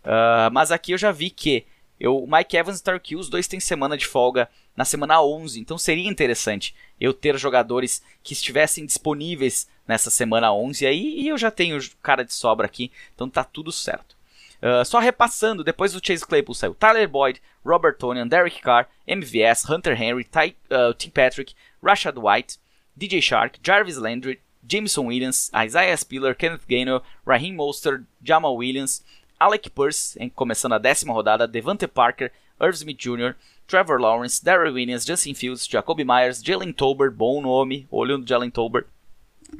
Uh, 0.08 0.48
mas 0.50 0.72
aqui 0.72 0.92
eu 0.92 0.98
já 0.98 1.12
vi 1.12 1.28
que 1.28 1.66
eu, 2.00 2.16
o 2.16 2.26
Mike 2.26 2.56
Evans 2.56 2.78
e 2.78 2.80
o 2.80 2.84
Tark 2.84 3.06
os 3.14 3.28
dois 3.28 3.46
têm 3.46 3.60
semana 3.60 3.94
de 3.94 4.06
folga 4.06 4.48
na 4.74 4.84
semana 4.84 5.22
11. 5.22 5.60
Então 5.60 5.76
seria 5.76 6.08
interessante 6.08 6.74
eu 6.98 7.12
ter 7.12 7.36
jogadores 7.36 8.02
que 8.22 8.32
estivessem 8.32 8.86
disponíveis 8.86 9.68
nessa 9.86 10.08
semana 10.08 10.52
11 10.52 10.86
aí, 10.86 11.20
e 11.20 11.28
eu 11.28 11.36
já 11.36 11.50
tenho 11.50 11.78
cara 12.02 12.24
de 12.24 12.32
sobra 12.32 12.66
aqui, 12.66 12.90
então 13.14 13.28
tá 13.28 13.44
tudo 13.44 13.70
certo. 13.70 14.16
Uh, 14.62 14.84
só 14.84 14.98
repassando, 14.98 15.62
depois 15.62 15.92
do 15.92 16.04
Chase 16.04 16.26
Claypool 16.26 16.54
saiu 16.54 16.74
Tyler 16.74 17.08
Boyd, 17.08 17.40
Robert 17.64 17.96
Tonian, 17.96 18.26
Derek 18.26 18.60
Carr, 18.60 18.88
MVS, 19.06 19.68
Hunter 19.68 20.00
Henry, 20.00 20.24
Ty, 20.24 20.56
uh, 20.70 20.94
Tim 20.94 21.10
Patrick, 21.10 21.54
Rashad 21.82 22.18
White, 22.18 22.58
DJ 22.96 23.20
Shark, 23.20 23.60
Jarvis 23.62 23.96
Landry, 23.96 24.40
Jameson 24.66 25.06
Williams, 25.06 25.50
Isaiah 25.54 25.96
Spiller, 25.96 26.34
Kenneth 26.34 26.66
Gainwell, 26.68 27.02
Raheem 27.24 27.54
Mostert, 27.54 28.04
Jamal 28.22 28.56
Williams, 28.56 29.02
Alec 29.38 29.70
Purse, 29.70 30.18
em, 30.20 30.28
começando 30.28 30.72
a 30.72 30.78
décima 30.78 31.12
rodada, 31.12 31.46
Devante 31.46 31.86
Parker, 31.86 32.32
Irv 32.60 32.74
Smith 32.74 32.98
Jr., 32.98 33.34
Trevor 33.66 34.00
Lawrence, 34.00 34.42
Darrell 34.42 34.74
Williams, 34.74 35.04
Justin 35.04 35.34
Fields, 35.34 35.66
Jacoby 35.66 36.04
Myers, 36.04 36.42
Jalen 36.42 36.72
Tolbert, 36.72 37.12
bom 37.12 37.40
nome, 37.40 37.86
olho 37.90 38.18
do 38.18 38.26
Jalen 38.26 38.50
Tolbert, 38.50 38.86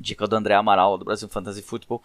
dica 0.00 0.26
do 0.26 0.36
André 0.36 0.54
Amaral 0.54 0.98
do 0.98 1.04
Brasil 1.04 1.28
Fantasy 1.28 1.62
Football, 1.62 2.02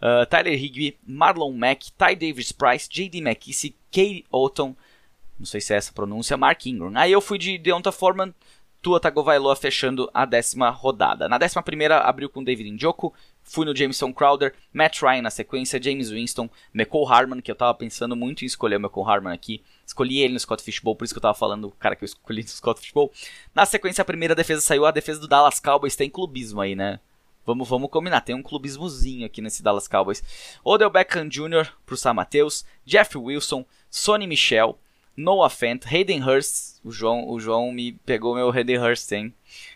uh, 0.00 0.26
Tyler 0.26 0.54
Higbee, 0.54 0.96
Marlon 1.06 1.52
Mack, 1.52 1.92
Ty 1.92 2.14
Davis 2.16 2.52
Price, 2.52 2.88
J.D. 2.90 3.20
McKissick, 3.20 3.76
Kate 3.90 4.24
Otton, 4.30 4.74
não 5.38 5.46
sei 5.46 5.60
se 5.60 5.72
é 5.72 5.76
essa 5.76 5.90
a 5.90 5.94
pronúncia, 5.94 6.36
Mark 6.36 6.64
Ingram. 6.66 6.92
Aí 6.94 7.12
eu 7.12 7.20
fui 7.20 7.38
de 7.38 7.58
Deonta 7.58 7.92
Foreman, 7.92 8.34
Tua 8.80 9.00
Tagovailoa 9.00 9.56
fechando 9.56 10.10
a 10.14 10.24
décima 10.24 10.70
rodada. 10.70 11.28
Na 11.28 11.38
décima 11.38 11.62
primeira 11.62 11.98
abriu 11.98 12.28
com 12.28 12.42
David 12.42 12.70
Njoku, 12.70 13.12
fui 13.46 13.64
no 13.64 13.74
Jameson 13.74 14.12
Crowder, 14.12 14.54
Matt 14.72 15.00
Ryan 15.00 15.22
na 15.22 15.30
sequência, 15.30 15.82
James 15.82 16.10
Winston, 16.10 16.50
McCall 16.74 17.08
Harman, 17.08 17.40
que 17.40 17.50
eu 17.50 17.54
tava 17.54 17.72
pensando 17.74 18.16
muito 18.16 18.42
em 18.42 18.46
escolher 18.46 18.76
o 18.76 18.80
McCall 18.80 19.08
Harman 19.08 19.32
aqui. 19.32 19.62
Escolhi 19.86 20.18
ele 20.18 20.34
no 20.34 20.40
Scott 20.40 20.62
Fishbowl, 20.62 20.96
por 20.96 21.04
isso 21.04 21.14
que 21.14 21.18
eu 21.18 21.22
tava 21.22 21.34
falando 21.34 21.68
o 21.68 21.72
cara 21.72 21.94
que 21.94 22.04
eu 22.04 22.06
escolhi 22.06 22.42
no 22.42 22.48
Scott 22.48 22.80
Fishbowl. 22.80 23.10
Na 23.54 23.64
sequência, 23.64 24.02
a 24.02 24.04
primeira 24.04 24.34
defesa 24.34 24.60
saiu, 24.60 24.84
a 24.84 24.90
defesa 24.90 25.20
do 25.20 25.28
Dallas 25.28 25.60
Cowboys 25.60 25.96
tem 25.96 26.10
clubismo 26.10 26.60
aí, 26.60 26.74
né? 26.74 26.98
Vamos, 27.46 27.68
vamos 27.68 27.88
combinar, 27.90 28.22
tem 28.22 28.34
um 28.34 28.42
clubismozinho 28.42 29.24
aqui 29.24 29.40
nesse 29.40 29.62
Dallas 29.62 29.86
Cowboys. 29.86 30.22
Odell 30.64 30.90
Beckham 30.90 31.28
Jr. 31.28 31.70
pro 31.86 31.96
Sam 31.96 32.14
Matheus, 32.14 32.64
Jeff 32.84 33.16
Wilson, 33.16 33.64
Sonny 33.88 34.26
Michel, 34.26 34.76
Noah 35.16 35.50
Fent, 35.50 35.84
Hayden 35.86 36.22
Hurst. 36.22 36.76
O 36.84 36.90
João, 36.90 37.28
o 37.28 37.40
João 37.40 37.72
me 37.72 37.92
pegou 38.04 38.34
meu 38.34 38.50
Hayden 38.50 38.78
Hurst, 38.78 39.10
hein? 39.12 39.32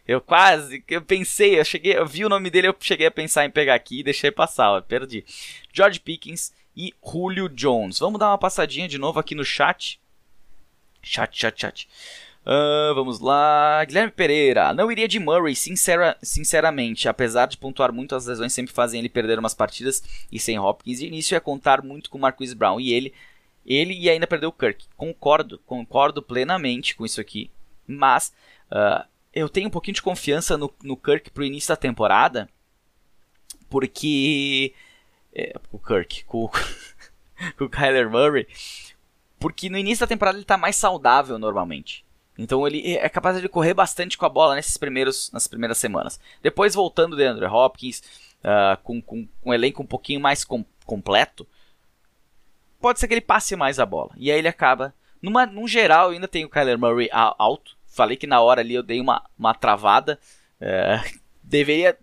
Eu 0.06 0.20
quase, 0.20 0.84
eu 0.88 1.02
pensei, 1.02 1.58
eu 1.58 1.64
cheguei, 1.64 1.96
eu 1.96 2.06
vi 2.06 2.24
o 2.24 2.28
nome 2.28 2.50
dele, 2.50 2.68
eu 2.68 2.76
cheguei 2.78 3.06
a 3.06 3.10
pensar 3.10 3.44
em 3.44 3.50
pegar 3.50 3.74
aqui 3.74 4.00
e 4.00 4.02
deixei 4.02 4.30
passar, 4.30 4.70
ó, 4.70 4.80
perdi. 4.80 5.24
George 5.72 6.00
Pickens 6.00 6.52
e 6.76 6.92
Julio 7.04 7.48
Jones. 7.48 7.98
Vamos 7.98 8.18
dar 8.18 8.28
uma 8.28 8.38
passadinha 8.38 8.86
de 8.86 8.98
novo 8.98 9.18
aqui 9.18 9.34
no 9.34 9.44
chat. 9.44 10.00
Chat, 11.02 11.38
chat, 11.38 11.60
chat. 11.60 11.88
Uh, 12.42 12.94
vamos 12.94 13.20
lá. 13.20 13.84
Guilherme 13.84 14.10
Pereira. 14.10 14.72
Não 14.72 14.90
iria 14.90 15.06
de 15.06 15.18
Murray, 15.18 15.54
sincera, 15.54 16.16
sinceramente. 16.22 17.08
Apesar 17.08 17.46
de 17.46 17.56
pontuar 17.56 17.92
muito, 17.92 18.14
as 18.14 18.26
lesões 18.26 18.52
sempre 18.52 18.72
fazem 18.72 18.98
ele 18.98 19.08
perder 19.08 19.38
umas 19.38 19.54
partidas. 19.54 20.02
E 20.30 20.38
sem 20.38 20.58
Hopkins 20.58 20.98
de 20.98 21.06
início 21.06 21.36
é 21.36 21.40
contar 21.40 21.82
muito 21.82 22.10
com 22.10 22.18
Marquise 22.18 22.54
Brown. 22.54 22.80
E 22.80 22.92
ele 22.92 23.12
ele 23.70 23.94
e 23.94 24.10
ainda 24.10 24.26
perdeu 24.26 24.48
o 24.48 24.52
Kirk. 24.52 24.84
Concordo, 24.96 25.58
concordo 25.64 26.20
plenamente 26.20 26.96
com 26.96 27.06
isso 27.06 27.20
aqui. 27.20 27.50
Mas 27.86 28.32
uh, 28.70 29.06
eu 29.32 29.48
tenho 29.48 29.68
um 29.68 29.70
pouquinho 29.70 29.94
de 29.94 30.02
confiança 30.02 30.56
no, 30.56 30.72
no 30.82 30.96
Kirk 30.96 31.30
pro 31.30 31.44
início 31.44 31.68
da 31.68 31.76
temporada. 31.76 32.48
Porque. 33.68 34.74
É, 35.32 35.54
o 35.70 35.78
Kirk, 35.78 36.24
com, 36.24 36.48
com 37.56 37.64
o 37.64 37.68
Kyler 37.68 38.10
Murray. 38.10 38.48
Porque 39.38 39.70
no 39.70 39.78
início 39.78 40.04
da 40.04 40.08
temporada 40.08 40.36
ele 40.36 40.44
está 40.44 40.56
mais 40.56 40.74
saudável 40.74 41.38
normalmente. 41.38 42.04
Então 42.36 42.66
ele 42.66 42.96
é 42.96 43.08
capaz 43.08 43.40
de 43.40 43.48
correr 43.48 43.74
bastante 43.74 44.18
com 44.18 44.26
a 44.26 44.28
bola 44.28 44.54
nesses 44.54 44.76
primeiros, 44.76 45.30
nas 45.30 45.46
primeiras 45.46 45.78
semanas. 45.78 46.18
Depois 46.42 46.74
voltando 46.74 47.14
de 47.14 47.24
Andrew 47.24 47.52
Hopkins, 47.52 48.02
uh, 48.40 48.82
com, 48.82 49.00
com, 49.00 49.26
com, 49.26 49.50
um 49.50 49.54
elenco 49.54 49.82
um 49.82 49.86
pouquinho 49.86 50.20
mais 50.20 50.42
com, 50.42 50.64
completo, 50.84 51.46
pode 52.80 52.98
ser 52.98 53.06
que 53.06 53.14
ele 53.14 53.20
passe 53.20 53.54
mais 53.54 53.78
a 53.78 53.86
bola. 53.86 54.10
E 54.16 54.30
aí 54.30 54.38
ele 54.38 54.48
acaba. 54.48 54.94
Numa, 55.20 55.44
num 55.46 55.68
geral, 55.68 56.10
ainda 56.10 56.26
tenho 56.26 56.46
o 56.46 56.50
Kyler 56.50 56.78
Murray 56.78 57.08
alto. 57.12 57.76
Falei 57.86 58.16
que 58.16 58.26
na 58.26 58.40
hora 58.40 58.60
ali 58.60 58.74
eu 58.74 58.82
dei 58.82 59.00
uma, 59.00 59.22
uma 59.38 59.54
travada. 59.54 60.18
É, 60.60 61.00
deveria. 61.42 61.96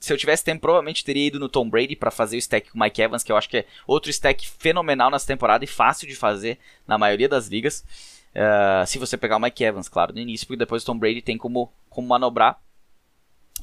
Se 0.00 0.12
eu 0.12 0.18
tivesse 0.18 0.44
tempo, 0.44 0.60
provavelmente 0.60 1.04
teria 1.04 1.26
ido 1.26 1.40
no 1.40 1.48
Tom 1.48 1.68
Brady 1.68 1.96
para 1.96 2.10
fazer 2.10 2.36
o 2.36 2.38
stack 2.38 2.70
com 2.70 2.78
o 2.78 2.82
Mike 2.82 3.00
Evans, 3.00 3.22
que 3.22 3.32
eu 3.32 3.36
acho 3.36 3.48
que 3.48 3.58
é 3.58 3.66
outro 3.86 4.10
stack 4.10 4.46
fenomenal 4.58 5.10
nessa 5.10 5.26
temporada 5.26 5.64
e 5.64 5.66
fácil 5.66 6.06
de 6.06 6.14
fazer 6.14 6.58
na 6.86 6.98
maioria 6.98 7.28
das 7.28 7.48
ligas. 7.48 7.82
Uh, 8.34 8.86
se 8.86 8.98
você 8.98 9.16
pegar 9.16 9.38
o 9.38 9.40
Mike 9.40 9.64
Evans, 9.64 9.88
claro, 9.88 10.12
no 10.12 10.20
início, 10.20 10.46
porque 10.46 10.58
depois 10.58 10.82
o 10.82 10.86
Tom 10.86 10.98
Brady 10.98 11.22
tem 11.22 11.38
como, 11.38 11.72
como 11.88 12.06
manobrar. 12.06 12.60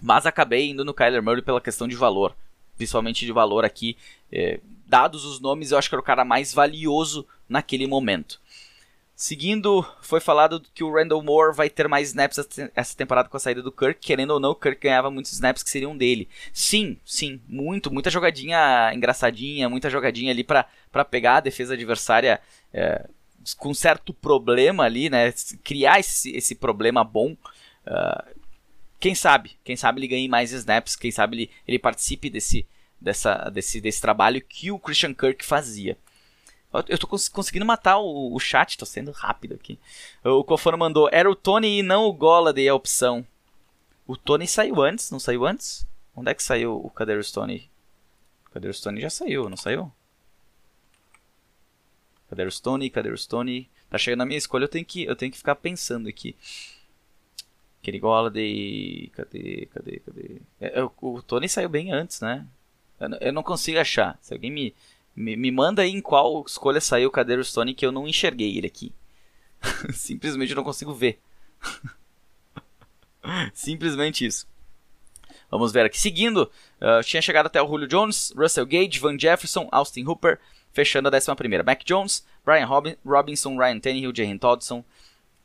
Mas 0.02 0.26
acabei 0.26 0.72
indo 0.72 0.84
no 0.84 0.93
Kyler 0.93 1.22
Murray 1.22 1.43
pela 1.43 1.62
questão 1.62 1.88
de 1.88 1.95
valor. 1.95 2.36
Principalmente 2.78 3.26
de 3.26 3.32
valor 3.32 3.66
aqui. 3.66 3.98
É, 4.32 4.60
dados 4.88 5.26
os 5.26 5.40
nomes, 5.40 5.72
eu 5.72 5.78
acho 5.78 5.90
que 5.90 5.96
era 5.96 6.02
o 6.02 6.06
cara 6.06 6.26
mais 6.26 6.54
valioso 6.54 7.26
naquele 7.48 7.88
momento. 7.88 8.40
Seguindo, 9.16 9.86
foi 10.02 10.20
falado 10.20 10.64
que 10.74 10.84
o 10.84 10.92
Randall 10.92 11.22
Moore 11.22 11.56
vai 11.56 11.70
ter 11.70 11.88
mais 11.88 12.08
snaps 12.08 12.40
essa 12.76 12.98
temporada 12.98 13.30
com 13.30 13.38
a 13.38 13.40
saída 13.40 13.62
do 13.62 13.72
Kirk. 13.72 14.00
Querendo 14.00 14.32
ou 14.32 14.40
não, 14.40 14.50
o 14.50 14.56
Kirk 14.56 14.82
ganhava 14.82 15.12
muitos 15.12 15.32
snaps 15.34 15.62
que 15.62 15.70
seriam 15.70 15.96
dele. 15.96 16.28
Sim, 16.52 16.98
sim, 17.06 17.40
muito, 17.48 17.94
muita 17.94 18.10
jogadinha 18.10 18.92
engraçadinha, 18.96 19.70
muita 19.70 19.92
jogadinha 19.92 20.32
ali 20.32 20.44
para 20.44 20.66
pegar 21.06 21.38
a 21.38 21.42
defesa 21.42 21.76
adversária 21.76 22.42
é, 22.74 23.08
com 23.58 23.76
certo 23.76 24.12
problema 24.12 24.86
ali, 24.86 25.08
né? 25.08 25.32
Criar 25.64 26.00
esse, 26.00 26.36
esse 26.36 26.56
problema 26.56 27.04
bom. 27.04 27.34
Uh, 27.86 28.41
quem 29.02 29.16
sabe? 29.16 29.58
Quem 29.64 29.76
sabe 29.76 29.99
ele 29.99 30.08
ganhe 30.08 30.28
mais 30.30 30.52
snaps, 30.52 30.95
quem 30.95 31.12
sabe 31.12 31.36
ele, 31.36 31.52
ele 31.68 31.80
participe 31.80 32.30
desse, 32.30 32.68
dessa, 32.99 33.49
desse, 33.49 33.82
desse 33.82 33.99
trabalho 33.99 34.39
que 34.39 34.72
o 34.72 34.78
Christian 34.78 35.14
Kirk 35.14 35.43
fazia. 35.43 35.97
Eu 36.88 36.97
tô 36.97 37.08
cons 37.08 37.28
conseguindo 37.28 37.66
matar 37.66 37.97
o, 37.97 38.34
o 38.34 38.39
chat, 38.39 38.78
tô 38.78 38.86
sendo 38.86 39.12
rápido 39.12 39.56
aqui. 39.56 39.78
O 40.24 40.43
Cofano 40.43 40.78
mandou, 40.78 41.10
era 41.12 41.30
o 41.30 41.36
Tony 41.36 41.80
e 41.80 41.84
não 41.84 42.06
o 42.06 42.14
Golladay 42.14 42.70
a 42.70 42.76
opção. 42.76 43.26
O 44.08 44.16
Tony 44.16 44.47
saiu 44.47 44.80
antes, 44.82 45.10
não 45.10 45.20
saiu 45.20 45.45
antes? 45.45 45.86
Onde 46.16 46.30
é 46.30 46.34
que 46.34 46.43
saiu 46.43 46.78
o 46.78 46.89
Cadê 46.91 47.22
Stone? 47.24 47.70
Cadê 48.54 48.72
Stone 48.72 49.02
já 49.02 49.10
saiu, 49.10 49.49
não 49.49 49.58
saiu? 49.58 49.91
Cadê 52.30 52.49
Stone? 52.52 52.89
Cadê 52.89 53.18
Stone? 53.18 53.70
Tá 53.89 53.97
chegando 53.97 54.20
na 54.20 54.26
minha 54.26 54.38
escolha, 54.38 54.66
eu 54.66 54.70
tenho 54.70 54.86
que, 54.86 55.04
eu 55.04 55.16
tenho 55.16 55.32
que 55.32 55.38
ficar 55.39 55.56
pensando 55.56 56.08
aqui. 56.08 56.36
Aquele 57.82 58.00
Golladay... 58.00 59.10
Cadê, 59.14 59.68
cadê, 59.74 60.00
cadê? 60.06 60.42
É, 60.60 60.80
é, 60.80 60.90
o 61.02 61.22
Tony 61.22 61.50
saiu 61.50 61.68
bem 61.68 61.92
antes, 61.92 62.22
né? 62.22 62.46
Eu 63.20 63.34
não 63.34 63.42
consigo 63.42 63.80
achar. 63.80 64.18
Se 64.22 64.34
alguém 64.34 64.52
me, 64.52 64.76
me, 65.16 65.36
me 65.36 65.52
manda 65.52 65.82
aí 65.82 65.92
em 65.92 66.02
qual 66.02 66.44
escolha 66.46 66.80
saiu 66.80 67.10
o 67.10 67.12
Cadeiro 67.12 67.44
Stone 67.44 67.74
que 67.74 67.86
eu 67.86 67.92
não 67.92 68.08
enxerguei 68.08 68.56
ele 68.56 68.68
aqui. 68.68 68.94
Simplesmente 69.94 70.54
não 70.54 70.64
consigo 70.64 70.94
ver. 70.94 71.20
Simplesmente 73.54 74.26
isso. 74.26 74.48
Vamos 75.50 75.72
ver 75.72 75.86
aqui. 75.86 76.00
Seguindo, 76.00 76.50
uh, 76.80 77.04
tinha 77.04 77.22
chegado 77.22 77.48
até 77.48 77.62
o 77.62 77.68
Julio 77.68 77.88
Jones, 77.88 78.32
Russell 78.38 78.66
Gage, 78.66 79.00
Van 79.00 79.18
Jefferson, 79.18 79.68
Austin 79.72 80.06
Hooper, 80.06 80.40
fechando 80.72 81.10
a 81.10 81.12
11 81.12 81.36
primeira. 81.36 81.64
Mac 81.64 81.84
Jones, 81.84 82.26
Brian 82.46 82.66
Robin, 82.66 82.96
Robinson, 83.06 83.58
Ryan 83.58 83.80
Tannehill, 83.80 84.16
Jalen 84.16 84.38
Toddson, 84.38 84.84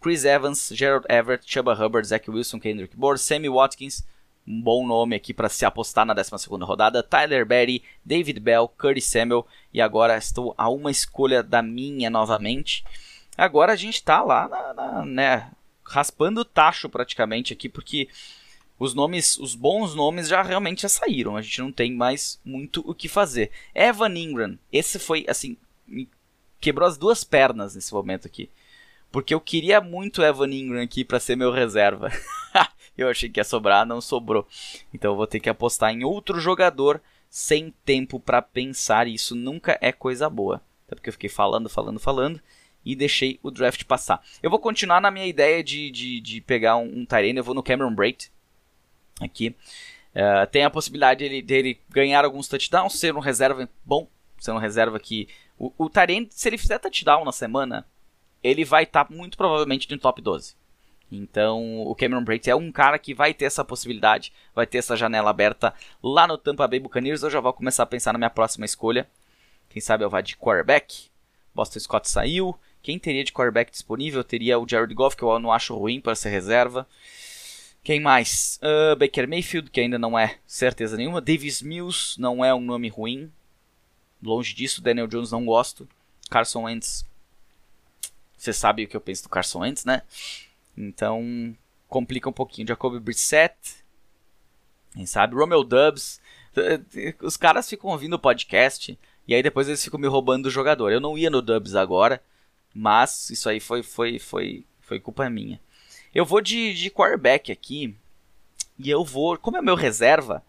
Chris 0.00 0.24
Evans, 0.24 0.70
Gerald 0.72 1.06
Everett, 1.08 1.44
Chuba 1.46 1.74
Hubbard, 1.74 2.06
Zach 2.06 2.30
Wilson, 2.30 2.60
Kendrick 2.60 2.96
Bourne, 2.96 3.18
Sammy 3.18 3.48
Watkins, 3.48 4.04
um 4.46 4.62
bom 4.62 4.86
nome 4.86 5.16
aqui 5.16 5.34
para 5.34 5.48
se 5.48 5.64
apostar 5.64 6.06
na 6.06 6.14
12 6.14 6.30
rodada. 6.62 7.02
Tyler 7.02 7.44
Berry, 7.44 7.82
David 8.04 8.38
Bell, 8.38 8.68
Curtis 8.68 9.06
Samuel 9.06 9.46
e 9.74 9.80
agora 9.80 10.16
estou 10.16 10.54
a 10.56 10.68
uma 10.68 10.90
escolha 10.90 11.42
da 11.42 11.60
minha 11.60 12.08
novamente. 12.08 12.84
Agora 13.36 13.72
a 13.72 13.76
gente 13.76 13.96
está 13.96 14.22
lá, 14.22 14.48
na, 14.48 14.74
na, 14.74 15.04
né, 15.04 15.50
raspando 15.82 16.40
o 16.40 16.44
tacho 16.44 16.88
praticamente 16.88 17.52
aqui, 17.52 17.68
porque 17.68 18.08
os 18.78 18.94
nomes, 18.94 19.36
os 19.38 19.54
bons 19.54 19.94
nomes 19.94 20.28
já 20.28 20.42
realmente 20.42 20.82
já 20.82 20.88
saíram. 20.88 21.36
A 21.36 21.42
gente 21.42 21.60
não 21.60 21.72
tem 21.72 21.92
mais 21.92 22.40
muito 22.44 22.84
o 22.88 22.94
que 22.94 23.08
fazer. 23.08 23.50
Evan 23.74 24.16
Ingram, 24.16 24.58
esse 24.72 24.98
foi 24.98 25.26
assim, 25.28 25.56
quebrou 26.60 26.88
as 26.88 26.96
duas 26.96 27.24
pernas 27.24 27.74
nesse 27.74 27.92
momento 27.92 28.26
aqui. 28.26 28.48
Porque 29.16 29.32
eu 29.32 29.40
queria 29.40 29.80
muito 29.80 30.22
Evan 30.22 30.52
Ingram 30.52 30.82
aqui 30.82 31.02
para 31.02 31.18
ser 31.18 31.36
meu 31.36 31.50
reserva. 31.50 32.12
eu 32.98 33.08
achei 33.08 33.30
que 33.30 33.40
ia 33.40 33.44
sobrar, 33.44 33.86
não 33.86 33.98
sobrou. 33.98 34.46
Então 34.92 35.12
eu 35.12 35.16
vou 35.16 35.26
ter 35.26 35.40
que 35.40 35.48
apostar 35.48 35.90
em 35.90 36.04
outro 36.04 36.38
jogador 36.38 37.00
sem 37.30 37.72
tempo 37.82 38.20
para 38.20 38.42
pensar. 38.42 39.08
E 39.08 39.14
isso 39.14 39.34
nunca 39.34 39.78
é 39.80 39.90
coisa 39.90 40.28
boa. 40.28 40.60
Até 40.84 40.96
porque 40.96 41.08
eu 41.08 41.14
fiquei 41.14 41.30
falando, 41.30 41.66
falando, 41.70 41.98
falando 41.98 42.42
e 42.84 42.94
deixei 42.94 43.40
o 43.42 43.50
draft 43.50 43.82
passar. 43.84 44.22
Eu 44.42 44.50
vou 44.50 44.58
continuar 44.58 45.00
na 45.00 45.10
minha 45.10 45.26
ideia 45.26 45.64
de, 45.64 45.90
de, 45.90 46.20
de 46.20 46.42
pegar 46.42 46.76
um, 46.76 46.98
um 46.98 47.06
Tyrene. 47.06 47.38
Eu 47.38 47.44
vou 47.44 47.54
no 47.54 47.62
Cameron 47.62 47.94
Braid 47.94 48.30
aqui. 49.18 49.56
Uh, 50.14 50.46
tem 50.52 50.62
a 50.62 50.68
possibilidade 50.68 51.20
dele, 51.20 51.40
dele, 51.40 51.80
ganhar 51.88 52.22
alguns 52.22 52.48
touchdowns, 52.48 53.00
ser 53.00 53.16
um 53.16 53.20
reserva 53.20 53.66
bom, 53.82 54.10
ser 54.38 54.50
um 54.50 54.58
reserva 54.58 55.00
que. 55.00 55.26
O, 55.58 55.72
o 55.78 55.88
Tyrene, 55.88 56.28
se 56.30 56.50
ele 56.50 56.58
fizer 56.58 56.78
touchdown 56.78 57.24
na 57.24 57.32
semana, 57.32 57.86
ele 58.48 58.64
vai 58.64 58.84
estar 58.84 59.04
tá 59.04 59.14
muito 59.14 59.36
provavelmente 59.36 59.90
no 59.90 59.98
top 59.98 60.20
12. 60.22 60.54
Então, 61.10 61.82
o 61.82 61.94
Cameron 61.94 62.24
Brate 62.24 62.50
é 62.50 62.56
um 62.56 62.72
cara 62.72 62.98
que 62.98 63.14
vai 63.14 63.32
ter 63.32 63.44
essa 63.44 63.64
possibilidade, 63.64 64.32
vai 64.54 64.66
ter 64.66 64.78
essa 64.78 64.96
janela 64.96 65.30
aberta 65.30 65.72
lá 66.02 66.26
no 66.26 66.36
Tampa 66.36 66.66
Bay 66.66 66.80
Buccaneers. 66.80 67.22
Eu 67.22 67.30
já 67.30 67.40
vou 67.40 67.52
começar 67.52 67.84
a 67.84 67.86
pensar 67.86 68.12
na 68.12 68.18
minha 68.18 68.30
próxima 68.30 68.64
escolha. 68.64 69.08
Quem 69.68 69.80
sabe 69.80 70.04
eu 70.04 70.10
vá 70.10 70.20
de 70.20 70.36
quarterback. 70.36 71.08
Boston 71.54 71.80
Scott 71.80 72.08
saiu. 72.08 72.58
Quem 72.82 72.98
teria 72.98 73.24
de 73.24 73.32
quarterback 73.32 73.70
disponível? 73.70 74.22
Teria 74.22 74.58
o 74.58 74.68
Jared 74.68 74.94
Goff, 74.94 75.16
que 75.16 75.22
eu 75.22 75.38
não 75.38 75.52
acho 75.52 75.76
ruim 75.76 76.00
para 76.00 76.14
ser 76.14 76.30
reserva. 76.30 76.86
Quem 77.82 78.00
mais? 78.00 78.58
Uh, 78.62 78.96
Baker 78.96 79.28
Mayfield, 79.28 79.70
que 79.70 79.80
ainda 79.80 79.98
não 79.98 80.18
é 80.18 80.38
certeza 80.46 80.96
nenhuma. 80.96 81.20
Davis 81.20 81.62
Mills 81.62 82.20
não 82.20 82.44
é 82.44 82.52
um 82.52 82.60
nome 82.60 82.88
ruim. 82.88 83.30
Longe 84.22 84.54
disso, 84.54 84.82
Daniel 84.82 85.06
Jones 85.06 85.30
não 85.30 85.44
gosto. 85.44 85.88
Carson 86.28 86.64
Wentz. 86.64 87.06
Você 88.46 88.52
sabe 88.52 88.84
o 88.84 88.88
que 88.88 88.96
eu 88.96 89.00
penso 89.00 89.24
do 89.24 89.28
Carson 89.28 89.58
Wentz, 89.58 89.84
né? 89.84 90.02
Então, 90.76 91.52
complica 91.88 92.28
um 92.28 92.32
pouquinho. 92.32 92.68
Jacoby 92.68 93.00
Brissett. 93.00 93.56
Quem 94.92 95.04
sabe? 95.04 95.34
Romeo 95.34 95.64
Dubs. 95.64 96.20
Os 97.20 97.36
caras 97.36 97.68
ficam 97.68 97.90
ouvindo 97.90 98.14
o 98.14 98.20
podcast 98.20 98.96
e 99.26 99.34
aí 99.34 99.42
depois 99.42 99.66
eles 99.66 99.82
ficam 99.82 99.98
me 99.98 100.06
roubando 100.06 100.46
o 100.46 100.50
jogador. 100.50 100.92
Eu 100.92 101.00
não 101.00 101.18
ia 101.18 101.28
no 101.28 101.42
Dubs 101.42 101.74
agora, 101.74 102.22
mas 102.72 103.30
isso 103.30 103.48
aí 103.48 103.58
foi, 103.58 103.82
foi, 103.82 104.20
foi, 104.20 104.64
foi 104.80 105.00
culpa 105.00 105.28
minha. 105.28 105.60
Eu 106.14 106.24
vou 106.24 106.40
de, 106.40 106.72
de 106.72 106.88
quarterback 106.88 107.50
aqui. 107.50 107.96
E 108.78 108.88
eu 108.88 109.04
vou. 109.04 109.36
Como 109.36 109.56
é 109.56 109.60
meu 109.60 109.74
reserva, 109.74 110.40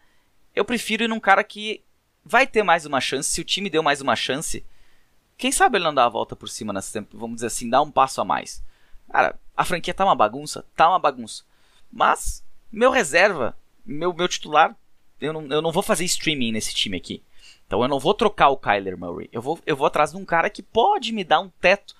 eu 0.55 0.63
prefiro 0.63 1.03
ir 1.03 1.07
num 1.07 1.19
cara 1.19 1.43
que 1.43 1.81
vai 2.23 2.45
ter 2.45 2.61
mais 2.61 2.85
uma 2.85 3.01
chance. 3.01 3.31
Se 3.31 3.41
o 3.41 3.43
time 3.43 3.71
deu 3.71 3.81
mais 3.81 4.01
uma 4.01 4.15
chance, 4.15 4.63
quem 5.37 5.51
sabe 5.51 5.77
ele 5.77 5.85
não 5.85 5.93
dá 5.93 6.05
a 6.05 6.09
volta 6.09 6.35
por 6.35 6.49
cima 6.49 6.73
nesse 6.73 6.91
tempo. 6.91 7.17
Vamos 7.17 7.35
dizer 7.35 7.47
assim, 7.47 7.69
dá 7.69 7.81
um 7.81 7.91
passo 7.91 8.19
a 8.19 8.25
mais. 8.25 8.63
Cara, 9.11 9.39
a 9.55 9.63
franquia 9.63 9.93
tá 9.93 10.03
uma 10.03 10.15
bagunça? 10.15 10.65
Tá 10.75 10.89
uma 10.89 10.99
bagunça. 10.99 11.43
Mas, 11.91 12.43
meu 12.71 12.91
reserva, 12.91 13.55
meu, 13.85 14.13
meu 14.13 14.27
titular, 14.27 14.75
eu 15.21 15.31
não, 15.31 15.47
eu 15.47 15.61
não 15.61 15.71
vou 15.71 15.83
fazer 15.83 16.05
streaming 16.05 16.51
nesse 16.51 16.73
time 16.73 16.97
aqui. 16.97 17.21
Então 17.65 17.81
eu 17.81 17.87
não 17.87 17.99
vou 17.99 18.13
trocar 18.13 18.49
o 18.49 18.57
Kyler 18.57 18.97
Murray. 18.97 19.29
Eu 19.31 19.41
vou, 19.41 19.59
eu 19.65 19.75
vou 19.75 19.85
atrás 19.85 20.11
de 20.11 20.17
um 20.17 20.25
cara 20.25 20.49
que 20.49 20.63
pode 20.63 21.11
me 21.11 21.23
dar 21.23 21.39
um 21.39 21.49
teto 21.61 21.95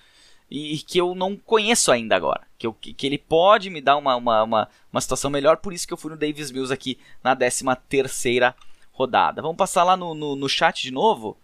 e 0.49 0.77
que 0.79 0.97
eu 0.97 1.13
não 1.13 1.35
conheço 1.35 1.91
ainda 1.91 2.15
agora. 2.15 2.47
Que, 2.57 2.65
eu, 2.65 2.73
que 2.73 3.05
ele 3.05 3.17
pode 3.17 3.69
me 3.69 3.81
dar 3.81 3.97
uma, 3.97 4.15
uma, 4.15 4.43
uma, 4.43 4.69
uma, 4.91 5.01
situação 5.01 5.29
melhor, 5.29 5.57
por 5.57 5.73
isso 5.73 5.85
que 5.85 5.93
eu 5.93 5.97
fui 5.97 6.09
no 6.09 6.17
Davis 6.17 6.51
Mills 6.51 6.73
aqui 6.73 6.97
na 7.23 7.35
13 7.35 7.65
terceira 7.87 8.55
rodada. 8.91 9.41
Vamos 9.41 9.57
passar 9.57 9.83
lá 9.83 9.95
no, 9.97 10.13
no, 10.13 10.35
no 10.35 10.49
chat 10.49 10.81
de 10.81 10.91
novo. 10.91 11.37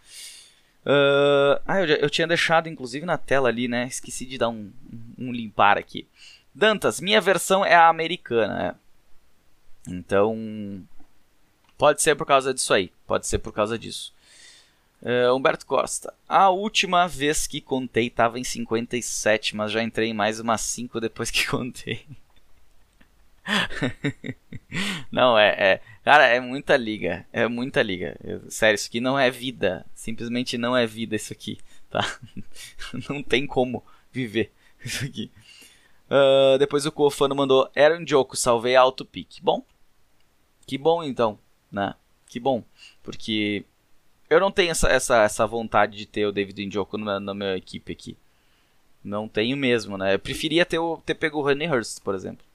Uh, 0.86 1.62
ah, 1.66 1.82
eu, 1.82 1.96
eu, 1.96 2.10
tinha 2.10 2.28
deixado 2.28 2.68
inclusive 2.68 3.06
na 3.06 3.18
tela 3.18 3.50
ali, 3.50 3.68
né? 3.68 3.88
Esqueci 3.88 4.26
de 4.26 4.38
dar 4.38 4.50
um, 4.50 4.72
um 5.18 5.32
limpar 5.32 5.78
aqui. 5.78 6.08
Dantas, 6.54 7.00
minha 7.00 7.22
versão 7.22 7.66
é 7.66 7.74
a 7.74 7.88
americana. 7.88 8.58
Né? 8.58 8.76
Então, 9.88 10.84
pode 11.78 12.02
ser 12.02 12.16
por 12.16 12.26
causa 12.26 12.54
disso 12.54 12.74
aí. 12.74 12.92
Pode 13.08 13.28
ser 13.28 13.40
por 13.40 13.54
causa 13.54 13.78
disso. 13.78 14.14
Uh, 15.02 15.34
Humberto 15.36 15.66
Costa. 15.66 16.14
A 16.28 16.50
última 16.50 17.08
vez 17.08 17.48
que 17.48 17.60
contei 17.60 18.08
estava 18.08 18.40
em 18.40 18.44
57, 18.44 19.56
mas 19.56 19.72
já 19.72 19.82
entrei 19.82 20.10
em 20.10 20.14
mais 20.14 20.40
umas 20.40 20.62
5 20.62 21.00
depois 21.02 21.32
que 21.32 21.48
contei. 21.48 22.06
não, 25.12 25.38
é, 25.38 25.50
é. 25.50 25.82
Cara, 26.04 26.28
é 26.28 26.40
muita 26.40 26.76
liga. 26.76 27.26
É 27.32 27.48
muita 27.48 27.82
liga. 27.82 28.18
sério, 28.50 28.76
isso 28.76 28.88
aqui 28.90 29.00
não 29.00 29.18
é 29.18 29.32
vida. 29.32 29.86
Simplesmente 29.96 30.58
não 30.58 30.76
é 30.76 30.86
vida 30.86 31.16
isso 31.16 31.32
aqui. 31.32 31.58
Tá? 31.90 32.02
não 33.10 33.24
tem 33.24 33.48
como 33.48 33.84
viver 34.12 34.52
isso 34.84 35.06
aqui. 35.06 35.32
Uh, 36.10 36.58
depois 36.58 36.86
o 36.86 36.92
Kofano 36.92 37.34
mandou 37.34 37.70
Aaron 37.76 38.06
Joko, 38.06 38.36
salvei 38.36 38.76
alto 38.76 39.06
pique. 39.06 39.42
Bom. 39.42 39.64
Que 40.66 40.78
bom 40.78 41.04
então, 41.04 41.40
né? 41.72 41.96
Que 42.28 42.40
bom. 42.40 42.64
Porque 43.02 43.66
eu 44.30 44.40
não 44.40 44.52
tenho 44.52 44.72
essa, 44.72 44.90
essa, 44.90 45.24
essa 45.24 45.48
vontade 45.48 45.98
de 45.98 46.06
ter 46.06 46.26
o 46.26 46.32
David 46.32 46.66
Njoku 46.66 46.98
na, 46.98 47.20
na 47.20 47.34
minha 47.34 47.56
equipe 47.56 47.92
aqui. 47.92 48.18
Não 49.04 49.28
tenho 49.28 49.56
mesmo, 49.58 49.98
né? 49.98 50.16
Eu 50.16 50.20
preferia 50.20 50.66
ter, 50.66 50.80
o, 50.80 50.98
ter 50.98 51.16
pego 51.16 51.40
o 51.40 51.46
Honey 51.46 51.70
Hurst, 51.70 52.02
por 52.02 52.16
exemplo. 52.16 52.46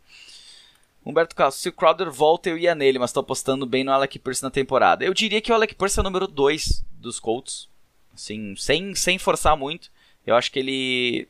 Humberto 1.04 1.34
Carlos, 1.34 1.56
se 1.56 1.68
o 1.68 1.72
Crowder 1.72 2.10
volta, 2.10 2.50
eu 2.50 2.58
ia 2.58 2.74
nele, 2.74 2.98
mas 2.98 3.12
tô 3.12 3.20
apostando 3.20 3.64
bem 3.64 3.82
no 3.82 3.92
Alec 3.92 4.18
Pierce 4.18 4.42
na 4.42 4.50
temporada. 4.50 5.04
Eu 5.04 5.14
diria 5.14 5.40
que 5.40 5.50
o 5.50 5.54
Alec 5.54 5.74
Pierce 5.74 5.98
é 5.98 6.02
o 6.02 6.04
número 6.04 6.26
2 6.26 6.84
dos 6.92 7.18
Colts. 7.18 7.68
Assim, 8.14 8.54
sem, 8.56 8.94
sem 8.94 9.18
forçar 9.18 9.56
muito. 9.56 9.90
Eu 10.26 10.34
acho 10.34 10.52
que 10.52 10.58
ele 10.58 11.28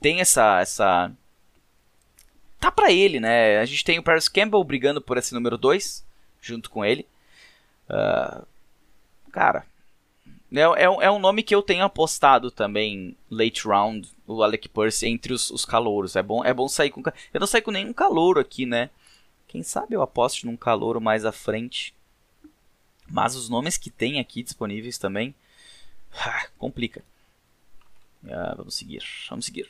tem 0.00 0.20
essa. 0.20 0.60
essa... 0.60 1.12
Tá 2.60 2.70
pra 2.72 2.90
ele, 2.90 3.20
né? 3.20 3.58
A 3.58 3.64
gente 3.64 3.84
tem 3.84 3.98
o 3.98 4.02
Paris 4.02 4.28
Campbell 4.28 4.62
brigando 4.64 5.00
por 5.00 5.16
esse 5.16 5.32
número 5.32 5.56
2, 5.56 6.04
junto 6.42 6.68
com 6.68 6.84
ele. 6.84 7.06
Uh, 7.88 8.44
cara, 9.30 9.64
é, 10.52 10.60
é, 10.60 10.84
é, 10.84 11.10
um 11.10 11.18
nome 11.18 11.42
que 11.42 11.54
eu 11.54 11.62
tenho 11.62 11.84
apostado 11.84 12.50
também, 12.50 13.16
late 13.30 13.66
round, 13.66 14.08
o 14.26 14.42
Alec 14.42 14.68
Purse, 14.68 15.06
entre 15.06 15.32
os, 15.32 15.50
os 15.50 15.64
calouros. 15.64 16.16
É 16.16 16.22
bom, 16.22 16.44
é 16.44 16.54
bom 16.54 16.68
sair 16.68 16.90
com. 16.90 17.02
Eu 17.32 17.40
não 17.40 17.46
saio 17.46 17.62
com 17.62 17.70
nenhum 17.70 17.92
calouro 17.92 18.40
aqui, 18.40 18.64
né? 18.64 18.90
Quem 19.46 19.62
sabe 19.62 19.94
eu 19.94 20.02
aposte 20.02 20.46
num 20.46 20.56
calouro 20.56 21.00
mais 21.00 21.24
à 21.24 21.32
frente. 21.32 21.94
Mas 23.10 23.34
os 23.34 23.48
nomes 23.48 23.76
que 23.76 23.90
tem 23.90 24.18
aqui 24.20 24.42
disponíveis 24.42 24.98
também. 24.98 25.34
Ah, 26.20 26.48
complica. 26.56 27.04
Ah, 28.26 28.54
vamos 28.56 28.74
seguir, 28.74 29.04
vamos 29.28 29.44
seguir. 29.44 29.68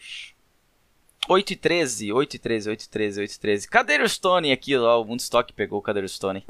8 1.29 1.53
e 1.53 1.57
13, 1.57 2.12
8 2.12 2.35
e 2.35 2.39
13, 2.39 2.70
8 2.70 2.83
e 2.83 2.89
13, 2.89 3.20
8 3.20 3.33
e 3.33 3.39
13. 3.41 3.68
Cadê 3.68 4.01
o 4.01 4.09
Stone 4.09 4.53
aqui? 4.53 4.76
Ó, 4.76 5.03
o 5.03 5.05
Moonstock 5.05 5.53
pegou 5.53 5.81
o 5.81 5.83
Cadeiro 5.83 6.09
Stone. 6.09 6.47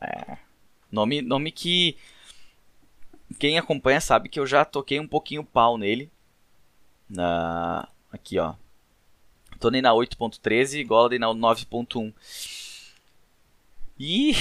É, 0.00 0.38
nome, 0.90 1.20
nome 1.20 1.50
que 1.50 1.96
quem 3.38 3.58
acompanha 3.58 4.00
sabe 4.00 4.28
que 4.28 4.38
eu 4.38 4.46
já 4.46 4.64
toquei 4.64 4.98
um 5.00 5.08
pouquinho 5.08 5.44
pau 5.44 5.76
nele. 5.78 6.10
Na 7.08 7.88
aqui, 8.12 8.38
ó. 8.38 8.54
Tonei 9.58 9.82
na 9.82 9.90
8.13, 9.90 10.86
Golladay 10.86 11.18
na 11.18 11.28
9.1. 11.28 12.12
E 13.98 14.34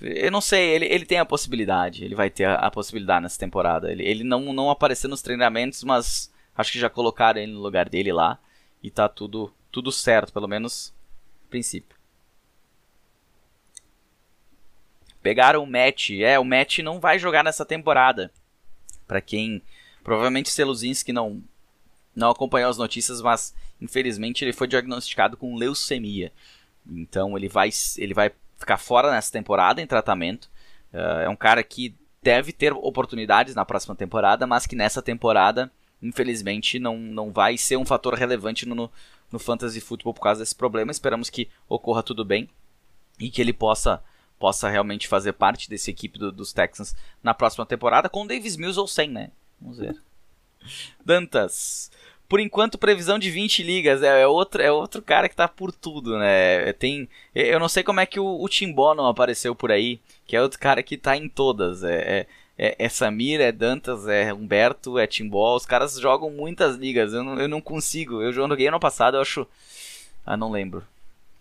eu 0.00 0.30
não 0.30 0.40
sei, 0.40 0.68
ele, 0.70 0.86
ele 0.86 1.04
tem 1.04 1.18
a 1.18 1.24
possibilidade, 1.24 2.04
ele 2.04 2.14
vai 2.14 2.30
ter 2.30 2.44
a, 2.44 2.54
a 2.54 2.70
possibilidade 2.70 3.22
nessa 3.22 3.38
temporada. 3.38 3.90
Ele, 3.90 4.04
ele 4.04 4.24
não, 4.24 4.52
não 4.52 4.70
apareceu 4.70 5.10
nos 5.10 5.22
treinamentos, 5.22 5.82
mas 5.82 6.32
acho 6.56 6.72
que 6.72 6.78
já 6.78 6.88
colocaram 6.90 7.40
ele 7.40 7.52
no 7.52 7.60
lugar 7.60 7.88
dele 7.88 8.12
lá 8.12 8.38
e 8.82 8.90
tá 8.90 9.08
tudo 9.08 9.52
tudo 9.70 9.92
certo, 9.92 10.32
pelo 10.32 10.48
menos 10.48 10.94
no 11.42 11.48
princípio. 11.50 11.97
Pegaram 15.28 15.62
o 15.62 15.66
Matt. 15.66 16.08
É, 16.22 16.38
o 16.38 16.44
Matt 16.44 16.78
não 16.78 16.98
vai 16.98 17.18
jogar 17.18 17.44
nessa 17.44 17.62
temporada. 17.62 18.32
Para 19.06 19.20
quem. 19.20 19.60
Provavelmente 20.02 20.48
Seluzinski 20.48 21.12
não, 21.12 21.42
não 22.16 22.30
acompanhou 22.30 22.70
as 22.70 22.78
notícias, 22.78 23.20
mas 23.20 23.54
infelizmente 23.78 24.42
ele 24.42 24.54
foi 24.54 24.66
diagnosticado 24.66 25.36
com 25.36 25.54
leucemia. 25.54 26.32
Então 26.90 27.36
ele 27.36 27.46
vai, 27.46 27.68
ele 27.98 28.14
vai 28.14 28.30
ficar 28.56 28.78
fora 28.78 29.10
nessa 29.10 29.30
temporada 29.30 29.82
em 29.82 29.86
tratamento. 29.86 30.48
Uh, 30.94 31.20
é 31.20 31.28
um 31.28 31.36
cara 31.36 31.62
que 31.62 31.94
deve 32.22 32.50
ter 32.50 32.72
oportunidades 32.72 33.54
na 33.54 33.66
próxima 33.66 33.94
temporada, 33.94 34.46
mas 34.46 34.66
que 34.66 34.74
nessa 34.74 35.02
temporada, 35.02 35.70
infelizmente, 36.02 36.78
não, 36.78 36.96
não 36.96 37.30
vai 37.30 37.58
ser 37.58 37.76
um 37.76 37.84
fator 37.84 38.14
relevante 38.14 38.64
no, 38.64 38.90
no 39.30 39.38
Fantasy 39.38 39.82
Football 39.82 40.14
por 40.14 40.22
causa 40.22 40.40
desse 40.40 40.54
problema. 40.54 40.90
Esperamos 40.90 41.28
que 41.28 41.50
ocorra 41.68 42.02
tudo 42.02 42.24
bem 42.24 42.48
e 43.20 43.28
que 43.28 43.42
ele 43.42 43.52
possa 43.52 44.02
possa 44.38 44.68
realmente 44.68 45.08
fazer 45.08 45.32
parte 45.32 45.68
desse 45.68 45.90
equipe 45.90 46.18
do, 46.18 46.30
dos 46.30 46.52
Texans 46.52 46.94
na 47.22 47.34
próxima 47.34 47.66
temporada, 47.66 48.08
com 48.08 48.26
Davis 48.26 48.56
Mills 48.56 48.78
ou 48.78 48.86
sem, 48.86 49.08
né? 49.08 49.30
Vamos 49.60 49.78
ver. 49.78 49.96
Dantas. 51.04 51.90
Por 52.28 52.40
enquanto, 52.40 52.76
previsão 52.76 53.18
de 53.18 53.30
20 53.30 53.62
ligas. 53.62 54.02
É, 54.02 54.22
é, 54.22 54.26
outro, 54.26 54.62
é 54.62 54.70
outro 54.70 55.00
cara 55.00 55.28
que 55.28 55.34
tá 55.34 55.48
por 55.48 55.72
tudo, 55.72 56.18
né? 56.18 56.72
Tem, 56.74 57.08
eu 57.34 57.58
não 57.58 57.68
sei 57.68 57.82
como 57.82 58.00
é 58.00 58.06
que 58.06 58.20
o, 58.20 58.42
o 58.42 58.48
Timbó 58.48 58.94
não 58.94 59.06
apareceu 59.06 59.54
por 59.54 59.72
aí, 59.72 59.98
que 60.26 60.36
é 60.36 60.42
outro 60.42 60.58
cara 60.58 60.82
que 60.82 60.98
tá 60.98 61.16
em 61.16 61.28
todas. 61.28 61.82
É, 61.82 61.96
é, 61.96 62.26
é, 62.58 62.76
é 62.78 62.88
Samir, 62.88 63.40
é 63.40 63.50
Dantas, 63.50 64.06
é 64.06 64.32
Humberto, 64.32 64.98
é 64.98 65.06
Timbó. 65.06 65.56
Os 65.56 65.64
caras 65.64 65.98
jogam 65.98 66.30
muitas 66.30 66.76
ligas. 66.76 67.14
Eu 67.14 67.24
não, 67.24 67.40
eu 67.40 67.48
não 67.48 67.62
consigo. 67.62 68.20
Eu 68.20 68.32
joguei 68.32 68.68
ano 68.68 68.78
passado, 68.78 69.16
eu 69.16 69.22
acho. 69.22 69.46
Ah, 70.26 70.36
não 70.36 70.50
lembro 70.50 70.84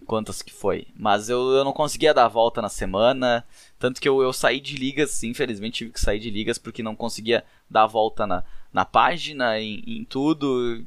quantas 0.05 0.41
que 0.41 0.53
foi. 0.53 0.87
Mas 0.95 1.29
eu, 1.29 1.51
eu 1.51 1.63
não 1.63 1.73
conseguia 1.73 2.13
dar 2.13 2.25
a 2.25 2.29
volta 2.29 2.61
na 2.61 2.69
semana. 2.69 3.43
Tanto 3.77 4.01
que 4.01 4.07
eu, 4.07 4.21
eu 4.21 4.31
saí 4.31 4.59
de 4.59 4.75
ligas, 4.75 5.23
infelizmente 5.23 5.79
tive 5.79 5.91
que 5.91 5.99
sair 5.99 6.19
de 6.19 6.29
ligas 6.29 6.57
porque 6.57 6.83
não 6.83 6.95
conseguia 6.95 7.43
dar 7.69 7.83
a 7.83 7.87
volta 7.87 8.25
na, 8.25 8.43
na 8.71 8.85
página, 8.85 9.59
em, 9.59 9.83
em 9.85 10.03
tudo. 10.05 10.83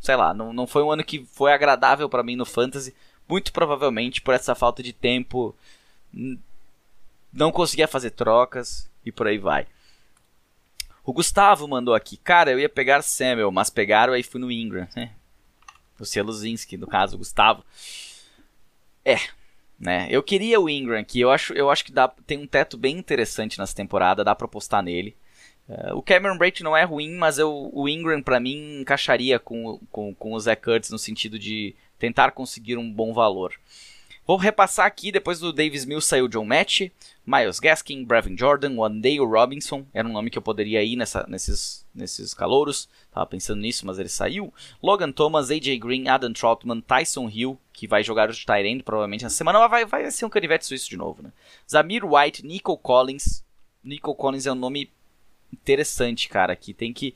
Sei 0.00 0.16
lá, 0.16 0.34
não, 0.34 0.52
não 0.52 0.66
foi 0.66 0.82
um 0.82 0.90
ano 0.90 1.04
que 1.04 1.24
foi 1.32 1.52
agradável 1.52 2.08
para 2.08 2.22
mim 2.22 2.36
no 2.36 2.46
Fantasy. 2.46 2.94
Muito 3.28 3.52
provavelmente 3.52 4.20
por 4.20 4.34
essa 4.34 4.54
falta 4.54 4.82
de 4.82 4.92
tempo. 4.92 5.54
Não 7.32 7.50
conseguia 7.50 7.88
fazer 7.88 8.10
trocas 8.10 8.88
e 9.04 9.12
por 9.12 9.26
aí 9.26 9.38
vai. 9.38 9.66
O 11.04 11.12
Gustavo 11.12 11.68
mandou 11.68 11.94
aqui. 11.94 12.16
Cara, 12.16 12.50
eu 12.50 12.58
ia 12.58 12.68
pegar 12.68 13.02
Samuel, 13.02 13.50
mas 13.50 13.68
pegaram 13.68 14.14
aí 14.14 14.22
fui 14.22 14.40
no 14.40 14.50
Ingram. 14.50 14.88
o 15.98 16.04
Cieluzinski, 16.04 16.76
no 16.76 16.86
caso, 16.86 17.16
o 17.16 17.18
Gustavo. 17.18 17.62
É, 19.04 19.16
né? 19.78 20.08
Eu 20.10 20.22
queria 20.22 20.60
o 20.60 20.68
Ingram 20.68 20.98
aqui, 20.98 21.20
eu 21.20 21.30
acho, 21.30 21.52
eu 21.52 21.70
acho 21.70 21.84
que 21.84 21.92
dá, 21.92 22.08
tem 22.08 22.38
um 22.38 22.46
teto 22.46 22.76
bem 22.76 22.96
interessante 22.96 23.58
nessa 23.58 23.74
temporada, 23.74 24.24
dá 24.24 24.34
para 24.34 24.46
apostar 24.46 24.82
nele. 24.82 25.16
Uh, 25.68 25.96
o 25.96 26.02
Cameron 26.02 26.36
Brate 26.36 26.62
não 26.62 26.76
é 26.76 26.84
ruim, 26.84 27.14
mas 27.16 27.38
eu, 27.38 27.70
o 27.72 27.88
Ingram 27.88 28.22
para 28.22 28.38
mim 28.38 28.80
encaixaria 28.80 29.38
com, 29.38 29.80
com, 29.90 30.14
com 30.14 30.32
o 30.32 30.40
Zach 30.40 30.60
Kurtz 30.62 30.90
no 30.90 30.98
sentido 30.98 31.38
de 31.38 31.74
tentar 31.98 32.32
conseguir 32.32 32.76
um 32.76 32.90
bom 32.90 33.14
valor. 33.14 33.54
Vou 34.26 34.38
repassar 34.38 34.86
aqui, 34.86 35.12
depois 35.12 35.38
do 35.38 35.52
Davis 35.52 35.84
Mills 35.84 36.06
saiu 36.06 36.28
John 36.28 36.46
Match, 36.46 36.88
Miles 37.26 37.60
Gaskin, 37.60 38.04
Brevin 38.04 38.36
Jordan, 38.38 38.74
Wandale 38.74 39.18
Robinson, 39.18 39.84
era 39.92 40.08
um 40.08 40.12
nome 40.12 40.30
que 40.30 40.38
eu 40.38 40.42
poderia 40.42 40.82
ir 40.82 40.96
nessa, 40.96 41.26
nesses, 41.28 41.86
nesses 41.94 42.32
calouros, 42.32 42.88
tava 43.12 43.26
pensando 43.26 43.60
nisso, 43.60 43.84
mas 43.86 43.98
ele 43.98 44.08
saiu. 44.08 44.52
Logan 44.82 45.12
Thomas, 45.12 45.50
AJ 45.50 45.78
Green, 45.78 46.08
Adam 46.08 46.32
Troutman, 46.32 46.80
Tyson 46.80 47.28
Hill, 47.28 47.58
que 47.70 47.86
vai 47.86 48.02
jogar 48.02 48.32
de 48.32 48.46
Tyrande 48.46 48.82
provavelmente 48.82 49.24
na 49.24 49.30
semana, 49.30 49.58
mas 49.58 49.70
vai, 49.70 49.84
vai 49.84 50.10
ser 50.10 50.24
um 50.24 50.30
canivete 50.30 50.64
suíço 50.64 50.88
de 50.88 50.96
novo, 50.96 51.22
né? 51.22 51.30
Zamir 51.70 52.02
White, 52.02 52.46
Nico 52.46 52.78
Collins, 52.78 53.44
Nico 53.82 54.14
Collins 54.14 54.46
é 54.46 54.52
um 54.52 54.56
nome 54.56 54.90
interessante, 55.52 56.30
cara, 56.30 56.56
que 56.56 56.72
tem 56.72 56.94
que... 56.94 57.14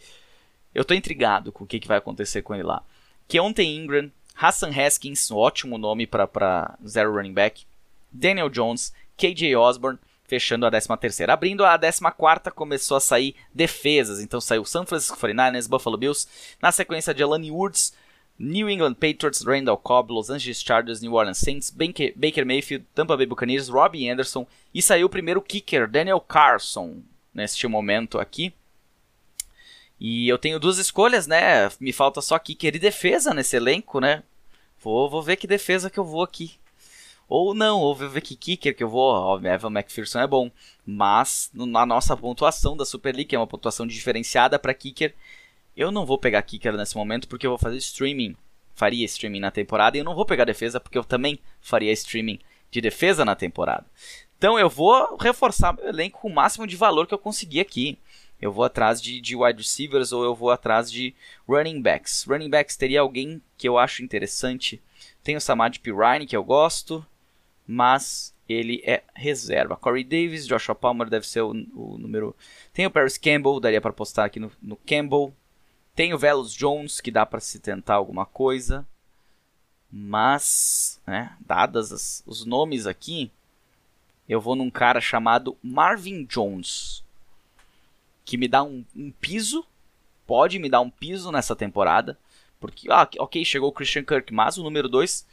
Eu 0.75 0.85
tô 0.85 0.93
intrigado 0.93 1.51
com 1.51 1.65
o 1.65 1.67
que, 1.67 1.81
que 1.81 1.89
vai 1.89 1.97
acontecer 1.97 2.43
com 2.43 2.55
ele 2.55 2.65
lá. 2.65 2.85
Keontae 3.27 3.67
Ingram, 3.67 4.13
Hassan 4.41 4.71
Haskins, 4.71 5.31
um 5.31 5.37
ótimo 5.37 5.77
nome 5.77 6.07
para 6.07 6.79
zero 6.87 7.13
running 7.13 7.33
back. 7.33 7.67
Daniel 8.13 8.49
Jones, 8.49 8.93
KJ 9.17 9.57
Osborne, 9.57 9.99
fechando 10.25 10.65
a 10.65 10.71
13ª. 10.71 11.29
Abrindo 11.29 11.65
a 11.65 11.77
14ª, 11.77 12.53
começou 12.53 12.97
a 12.97 13.01
sair 13.01 13.35
defesas. 13.53 14.21
Então 14.21 14.41
saiu 14.41 14.65
San 14.65 14.87
Francisco 14.87 15.17
49ers, 15.17 15.69
Buffalo 15.69 15.97
Bills. 15.97 16.29
Na 16.63 16.71
sequência, 16.71 17.17
Jelani 17.17 17.51
Woods, 17.51 17.93
New 18.39 18.71
England 18.71 18.95
Patriots, 18.95 19.45
Randall 19.45 19.77
Cobb, 19.77 20.13
Los 20.13 20.31
Angeles 20.31 20.63
Chargers, 20.63 21.03
New 21.03 21.15
Orleans 21.15 21.39
Saints, 21.39 21.71
Baker 21.71 22.45
Mayfield, 22.45 22.87
Tampa 22.95 23.17
Bay 23.17 23.27
Buccaneers, 23.27 23.69
Robbie 23.69 24.09
Anderson. 24.09 24.47
E 24.73 24.81
saiu 24.81 25.07
o 25.07 25.11
primeiro 25.11 25.43
kicker, 25.43 25.89
Daniel 25.89 26.21
Carson, 26.21 27.03
neste 27.35 27.67
momento 27.67 28.21
aqui. 28.21 28.55
E 30.01 30.29
eu 30.29 30.39
tenho 30.39 30.61
duas 30.61 30.79
escolhas, 30.79 31.27
né? 31.27 31.69
Me 31.81 31.93
falta 31.93 32.21
só 32.21 32.39
kicker 32.39 32.77
e 32.77 32.79
defesa 32.79 33.35
nesse 33.35 33.57
elenco, 33.57 34.01
né? 34.01 34.23
Vou, 34.81 35.11
vou 35.11 35.23
ver 35.23 35.37
que 35.37 35.47
defesa 35.47 35.91
que 35.91 35.99
eu 35.99 36.05
vou 36.05 36.23
aqui. 36.23 36.55
Ou 37.29 37.53
não, 37.53 37.81
ou 37.81 37.95
vou 37.95 38.09
ver 38.09 38.21
que 38.21 38.37
kicker 38.37 38.75
que 38.75 38.83
eu 38.83 38.89
vou. 38.89 39.13
O 39.13 39.47
Evan 39.47 39.71
McPherson 39.71 40.21
é 40.21 40.27
bom. 40.27 40.51
Mas 40.87 41.51
na 41.53 41.85
nossa 41.85 42.17
pontuação 42.17 42.77
da 42.77 42.85
Super 42.85 43.15
League, 43.15 43.27
que 43.27 43.37
é 43.37 43.39
uma 43.39 43.47
pontuação 43.47 43.87
diferenciada 43.87 44.59
para 44.59 44.73
kicker, 44.73 45.15
eu 45.77 45.91
não 45.91 46.07
vou 46.07 46.17
pegar 46.17 46.43
kicker 46.43 46.73
nesse 46.77 46.97
momento 46.97 47.29
porque 47.29 47.47
eu 47.47 47.51
vou 47.51 47.59
fazer 47.59 47.77
streaming. 47.77 48.37
Faria 48.75 49.05
streaming 49.05 49.41
na 49.41 49.51
temporada 49.51 49.97
e 49.97 50.01
eu 50.01 50.05
não 50.05 50.15
vou 50.15 50.25
pegar 50.25 50.45
defesa 50.45 50.79
porque 50.79 50.97
eu 50.97 51.05
também 51.05 51.41
faria 51.61 51.93
streaming 51.93 52.39
de 52.71 52.81
defesa 52.81 53.25
na 53.25 53.35
temporada. 53.35 53.85
Então 54.39 54.57
eu 54.57 54.71
vou 54.71 55.17
reforçar 55.17 55.73
meu 55.73 55.89
elenco 55.89 56.21
com 56.21 56.29
o 56.29 56.35
máximo 56.35 56.67
de 56.67 56.77
valor 56.77 57.07
que 57.07 57.13
eu 57.13 57.19
conseguir 57.19 57.61
aqui 57.61 57.99
eu 58.41 58.53
vou 58.53 58.65
atrás 58.65 59.03
de, 59.03 59.21
de 59.21 59.35
wide 59.35 59.63
receivers 59.63 60.13
ou 60.13 60.23
eu 60.25 60.35
vou 60.35 60.51
atrás 60.51 60.91
de 60.91 61.15
running 61.49 61.83
backs. 61.83 62.25
Running 62.25 62.51
backs 62.51 62.77
teria 62.77 63.01
alguém 63.01 63.43
que 63.57 63.69
eu 63.69 63.77
acho 63.77 64.03
interessante. 64.03 64.81
Tem 65.23 65.37
o 65.37 65.41
Samad 65.41 65.79
Pirine, 65.81 66.27
que 66.27 66.37
eu 66.37 66.45
gosto, 66.45 67.05
mas 67.67 68.35
ele 68.49 68.81
é 68.85 69.03
reserva. 69.15 69.77
Corey 69.77 70.05
Davis, 70.05 70.47
Joshua 70.47 70.75
Palmer 70.75 71.11
deve 71.11 71.27
ser 71.27 71.43
o, 71.43 71.51
o 71.51 71.99
número. 71.99 72.35
Tem 72.73 72.87
o 72.87 72.91
Paris 72.91 73.19
Campbell, 73.19 73.61
daria 73.61 73.81
para 73.81 73.93
postar 73.93 74.25
aqui 74.25 74.39
no, 74.39 74.51
no 74.63 74.77
Campbell. 74.77 75.35
Tem 75.95 76.15
o 76.15 76.19
Velos 76.19 76.53
Jones, 76.53 77.01
que 77.01 77.11
dá 77.11 77.27
para 77.27 77.41
se 77.41 77.59
tentar 77.59 77.95
alguma 77.95 78.25
coisa. 78.25 78.87
Mas, 79.91 81.01
né, 81.07 81.37
dadas 81.41 81.93
as, 81.93 82.23
os 82.25 82.45
nomes 82.45 82.87
aqui, 82.87 83.33
eu 84.29 84.41
vou 84.41 84.55
num 84.55 84.71
cara 84.71 85.01
chamado 85.01 85.57
Marvin 85.63 86.25
Jones 86.25 87.03
que 88.29 88.37
me 88.37 88.47
dá 88.47 88.63
um, 88.63 88.85
um 88.95 89.11
piso, 89.11 89.65
pode 90.27 90.59
me 90.59 90.69
dar 90.69 90.83
um 90.83 90.91
piso 90.91 91.33
nessa 91.33 91.57
temporada, 91.57 92.19
porque, 92.61 92.87
ah, 92.93 93.09
ok, 93.21 93.43
chegou 93.43 93.71
o 93.71 93.73
Christian 93.73 94.05
Kirk, 94.05 94.35
mas 94.35 94.59
o 94.59 94.63
número 94.63 94.87
2 94.87 95.27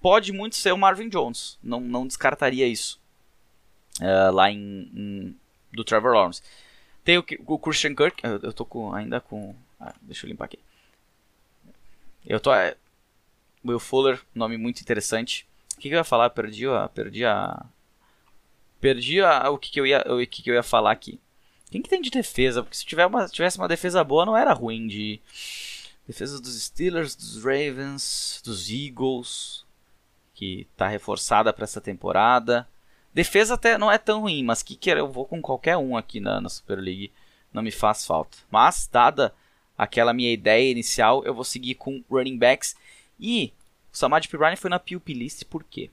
pode 0.00 0.30
muito 0.30 0.54
ser 0.54 0.70
o 0.70 0.78
Marvin 0.78 1.08
Jones, 1.08 1.58
não, 1.60 1.80
não 1.80 2.06
descartaria 2.06 2.64
isso, 2.64 3.00
uh, 4.00 4.32
lá 4.32 4.48
em, 4.48 4.88
em, 4.94 5.36
do 5.72 5.82
Trevor 5.82 6.12
Lawrence. 6.14 6.40
Tem 7.02 7.18
o, 7.18 7.24
o 7.46 7.58
Christian 7.58 7.96
Kirk, 7.96 8.24
eu, 8.24 8.38
eu 8.40 8.52
tô 8.52 8.64
com, 8.64 8.94
ainda 8.94 9.20
com, 9.20 9.52
ah, 9.80 9.92
deixa 10.02 10.24
eu 10.24 10.30
limpar 10.30 10.44
aqui. 10.44 10.60
Eu 12.24 12.38
tô, 12.38 12.54
é, 12.54 12.76
Will 13.64 13.80
Fuller, 13.80 14.20
nome 14.32 14.56
muito 14.56 14.80
interessante. 14.80 15.48
O 15.76 15.80
que, 15.80 15.88
que 15.88 15.94
eu 15.96 15.98
ia 15.98 16.04
falar? 16.04 16.30
Perdi 16.30 16.68
a, 16.68 16.88
perdi 16.88 17.24
a, 17.24 17.66
perdi 18.80 19.20
a, 19.20 19.50
o 19.50 19.58
que, 19.58 19.72
que 19.72 19.80
eu 19.80 19.86
ia, 19.86 20.04
o 20.06 20.24
que, 20.24 20.44
que 20.44 20.50
eu 20.50 20.54
ia 20.54 20.62
falar 20.62 20.92
aqui. 20.92 21.18
Quem 21.70 21.82
que 21.82 21.88
tem 21.88 22.00
de 22.00 22.10
defesa? 22.10 22.62
Porque 22.62 22.76
se 22.76 22.86
tiver 22.86 23.06
uma, 23.06 23.28
tivesse 23.28 23.58
uma 23.58 23.68
defesa 23.68 24.02
boa, 24.04 24.24
não 24.24 24.36
era 24.36 24.52
ruim 24.52 24.86
de. 24.86 25.20
Defesa 26.06 26.40
dos 26.40 26.62
Steelers, 26.62 27.16
dos 27.16 27.42
Ravens, 27.42 28.40
dos 28.44 28.70
Eagles, 28.70 29.64
que 30.34 30.68
tá 30.76 30.86
reforçada 30.86 31.52
para 31.52 31.64
essa 31.64 31.80
temporada. 31.80 32.68
Defesa 33.12 33.54
até 33.54 33.76
não 33.76 33.90
é 33.90 33.98
tão 33.98 34.20
ruim, 34.20 34.44
mas 34.44 34.62
que 34.62 34.76
quer 34.76 34.98
eu 34.98 35.10
vou 35.10 35.24
com 35.24 35.42
qualquer 35.42 35.76
um 35.76 35.96
aqui 35.96 36.20
na, 36.20 36.40
na 36.40 36.48
Super 36.48 36.78
League, 36.78 37.10
não 37.52 37.62
me 37.62 37.72
faz 37.72 38.06
falta. 38.06 38.38
Mas 38.50 38.88
dada 38.92 39.34
aquela 39.76 40.12
minha 40.12 40.32
ideia 40.32 40.70
inicial, 40.70 41.24
eu 41.24 41.34
vou 41.34 41.42
seguir 41.42 41.74
com 41.74 42.04
running 42.08 42.38
backs 42.38 42.76
e 43.18 43.52
o 43.92 43.96
Samad 43.96 44.28
Pirani 44.28 44.56
foi 44.56 44.70
na 44.70 44.78
PUP 44.78 45.12
list 45.12 45.44
por 45.46 45.64
quê? 45.64 45.90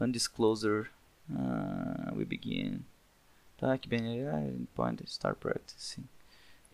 Undisclosure. 0.00 0.88
Uh, 1.30 2.16
we 2.16 2.24
begin. 2.24 2.80
Tá, 3.62 3.78
que 3.78 3.88
bem. 3.88 4.26
Point 4.74 5.08
Star 5.08 5.36
Practice. 5.36 6.02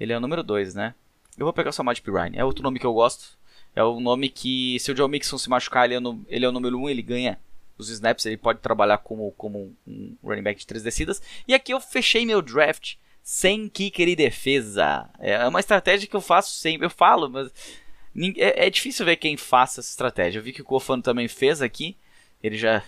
Ele 0.01 0.11
é 0.11 0.17
o 0.17 0.21
número 0.21 0.43
2, 0.43 0.75
né? 0.75 0.95
Eu 1.37 1.45
vou 1.45 1.53
pegar 1.53 1.69
o 1.69 1.73
Samad 1.73 2.01
Pirine. 2.01 2.39
É 2.39 2.43
outro 2.43 2.63
nome 2.63 2.79
que 2.79 2.87
eu 2.87 2.95
gosto. 2.95 3.37
É 3.77 3.85
o 3.85 4.01
nome 4.01 4.31
que, 4.31 4.81
se 4.81 4.91
o 4.91 4.97
Joe 4.97 5.07
Mixon 5.07 5.37
se 5.37 5.51
machucar, 5.51 5.85
ele 5.85 5.97
é, 5.97 6.01
no, 6.01 6.25
ele 6.29 6.47
é 6.47 6.49
o 6.49 6.53
número 6.53 6.79
1, 6.79 6.83
um, 6.83 6.89
ele 6.89 7.03
ganha 7.03 7.39
os 7.77 7.91
snaps, 7.91 8.25
ele 8.25 8.39
pode 8.39 8.61
trabalhar 8.61 8.97
como, 8.99 9.31
como 9.33 9.77
um 9.87 10.17
running 10.25 10.43
back 10.43 10.61
de 10.61 10.67
três 10.67 10.83
descidas. 10.83 11.21
E 11.47 11.53
aqui 11.53 11.75
eu 11.75 11.81
fechei 11.81 12.25
meu 12.25 12.41
draft 12.41 12.95
sem 13.23 13.69
kicker 13.69 14.09
e 14.09 14.17
defesa. 14.17 15.11
É 15.19 15.47
uma 15.47 15.61
estratégia 15.61 16.09
que 16.09 16.17
eu 16.17 16.23
faço 16.23 16.53
sempre. 16.55 16.87
Eu 16.87 16.91
falo, 16.91 17.29
mas 17.29 17.53
é, 18.39 18.67
é 18.67 18.71
difícil 18.71 19.05
ver 19.05 19.17
quem 19.17 19.37
faça 19.37 19.83
essa 19.83 19.91
estratégia. 19.91 20.39
Eu 20.39 20.43
vi 20.43 20.55
que 20.55 20.63
o 20.63 20.65
Kofano 20.65 21.03
também 21.03 21.29
fez 21.29 21.61
aqui. 21.61 21.99
Ele 22.43 22.57
já 22.57 22.83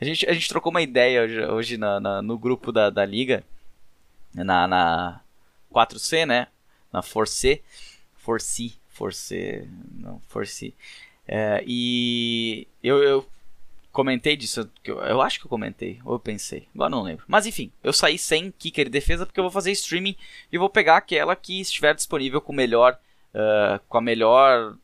a 0.00 0.04
gente, 0.04 0.28
a 0.28 0.32
gente 0.32 0.48
trocou 0.48 0.70
uma 0.70 0.82
ideia 0.82 1.22
hoje, 1.22 1.44
hoje 1.46 1.76
na, 1.76 2.00
na, 2.00 2.22
no 2.22 2.38
grupo 2.38 2.72
da, 2.72 2.90
da 2.90 3.04
liga, 3.04 3.44
na, 4.34 4.66
na 4.66 5.20
4C, 5.72 6.26
né? 6.26 6.48
Na 6.92 7.02
4C. 7.02 7.60
4C. 8.26 8.74
4C. 8.98 9.68
Não, 9.94 10.20
4C. 10.32 10.72
É, 11.26 11.62
e 11.66 12.66
eu, 12.82 13.02
eu 13.02 13.26
comentei 13.90 14.36
disso. 14.36 14.68
Eu, 14.84 14.98
eu 15.00 15.20
acho 15.20 15.38
que 15.38 15.46
eu 15.46 15.50
comentei, 15.50 16.00
ou 16.04 16.14
eu 16.14 16.20
pensei, 16.20 16.66
agora 16.74 16.90
não 16.90 17.02
lembro. 17.02 17.24
Mas 17.28 17.46
enfim, 17.46 17.70
eu 17.82 17.92
saí 17.92 18.18
sem 18.18 18.50
kicker 18.50 18.86
e 18.86 18.90
defesa 18.90 19.26
porque 19.26 19.38
eu 19.38 19.44
vou 19.44 19.50
fazer 19.50 19.70
streaming 19.72 20.16
e 20.50 20.58
vou 20.58 20.70
pegar 20.70 20.96
aquela 20.96 21.36
que 21.36 21.60
estiver 21.60 21.94
disponível 21.94 22.40
com 22.40 22.52
melhor, 22.52 22.98
uh, 23.34 23.78
com 23.88 23.98
a 23.98 24.00
melhor, 24.00 24.76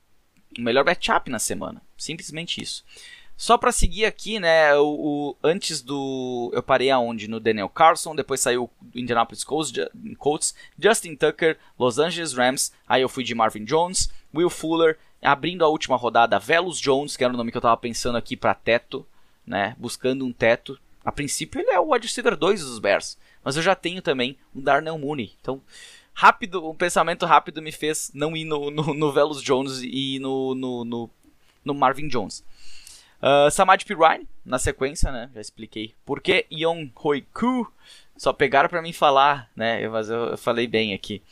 melhor 0.59 0.85
matchup 0.85 1.31
na 1.31 1.39
semana. 1.39 1.83
Simplesmente 1.97 2.63
isso. 2.63 2.85
Só 3.39 3.57
para 3.57 3.71
seguir 3.71 4.05
aqui, 4.05 4.41
né, 4.41 4.75
o, 4.75 4.85
o, 4.85 5.37
antes 5.45 5.81
do 5.81 6.51
eu 6.53 6.61
parei 6.61 6.91
aonde 6.91 7.29
no 7.29 7.39
Daniel 7.39 7.69
Carlson, 7.69 8.17
depois 8.17 8.41
saiu 8.41 8.65
o 8.65 8.71
Indianapolis 8.93 9.45
Colts, 9.45 9.73
Colts, 10.19 10.57
Justin 10.77 11.15
Tucker, 11.15 11.57
Los 11.79 12.01
Angeles 12.01 12.33
Rams, 12.33 12.73
aí 12.89 13.01
eu 13.01 13.09
fui 13.09 13.23
de 13.23 13.37
Marvin 13.37 13.65
Jones, 13.65 14.11
Will 14.35 14.51
Fuller, 14.51 14.99
abrindo 15.23 15.65
a 15.65 15.69
última 15.69 15.97
rodada, 15.97 16.37
Velos 16.37 16.81
Jones, 16.81 17.17
que 17.17 17.23
era 17.23 17.33
o 17.33 17.37
nome 17.37 17.53
que 17.53 17.57
eu 17.57 17.63
tava 17.63 17.77
pensando 17.77 18.19
aqui 18.19 18.37
para 18.37 18.53
teto, 18.55 19.07
né, 19.47 19.77
buscando 19.79 20.27
um 20.27 20.33
teto. 20.33 20.77
A 21.05 21.13
princípio 21.13 21.61
ele 21.61 21.71
é 21.71 21.79
o 21.79 21.93
wide 21.93 22.09
receiver 22.09 22.37
2 22.37 22.65
dos 22.65 22.81
Bears, 22.81 23.17
mas 23.45 23.55
eu 23.55 23.63
já 23.63 23.77
tenho 23.77 24.03
também 24.03 24.37
o 24.53 24.61
Darnell 24.61 24.99
Mooney. 24.99 25.33
Então, 25.41 25.63
rápido, 26.13 26.69
um 26.69 26.75
pensamento 26.75 27.25
rápido 27.25 27.63
me 27.63 27.71
fez 27.71 28.11
não 28.13 28.37
ir 28.37 28.45
no, 28.45 28.69
no, 28.69 28.93
no 28.93 29.13
Velos 29.13 29.41
Jones 29.41 29.81
e 29.81 30.19
no, 30.19 30.57
no, 30.57 30.85
no, 30.85 31.11
no 31.65 31.73
Marvin 31.73 32.09
Jones. 32.09 32.43
Uh, 33.21 33.51
Samad 33.51 33.85
Pirine, 33.85 34.29
na 34.45 34.59
sequência, 34.59 35.11
né? 35.11 35.31
Já 35.35 35.41
expliquei 35.41 35.95
por 36.05 36.21
que 36.21 36.47
Yon 36.51 36.89
Hoiku. 36.95 37.73
Só 38.17 38.33
pegaram 38.33 38.69
para 38.69 38.83
mim 38.83 38.93
falar, 38.93 39.51
né? 39.55 39.89
Mas 39.89 40.09
eu, 40.09 40.31
eu, 40.31 40.39
falei 40.39 40.67
bem 40.67 40.95
aqui. 40.95 41.23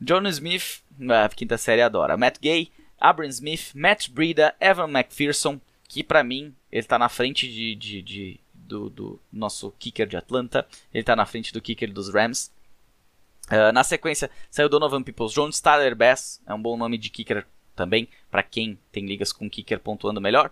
John 0.00 0.26
Smith, 0.28 0.82
a 1.08 1.28
quinta 1.28 1.58
série 1.58 1.82
adora. 1.82 2.16
Matt 2.16 2.38
Gay, 2.40 2.70
Abram 2.98 3.28
Smith, 3.28 3.72
Matt 3.74 4.08
Breda, 4.08 4.54
Evan 4.60 4.88
McPherson, 4.88 5.60
que 5.88 6.02
para 6.02 6.24
mim 6.24 6.54
ele 6.70 6.86
tá 6.86 6.98
na 6.98 7.08
frente 7.08 7.46
de, 7.50 7.74
de, 7.74 8.02
de 8.02 8.40
do, 8.54 8.88
do, 8.88 9.20
nosso 9.32 9.70
kicker 9.78 10.06
de 10.06 10.16
Atlanta. 10.16 10.66
Ele 10.92 11.04
tá 11.04 11.14
na 11.14 11.26
frente 11.26 11.52
do 11.52 11.60
kicker 11.60 11.92
dos 11.92 12.12
Rams. 12.12 12.50
Uh, 13.48 13.72
na 13.72 13.84
sequência, 13.84 14.30
saiu 14.50 14.68
Donovan 14.68 15.02
Peoples 15.02 15.32
Jones, 15.32 15.60
Tyler 15.60 15.94
Bass, 15.96 16.40
é 16.46 16.54
um 16.54 16.62
bom 16.62 16.76
nome 16.76 16.96
de 16.96 17.10
kicker 17.10 17.44
também, 17.74 18.08
para 18.30 18.42
quem 18.42 18.78
tem 18.90 19.04
ligas 19.04 19.32
com 19.32 19.50
kicker 19.50 19.78
pontuando 19.80 20.20
melhor. 20.20 20.50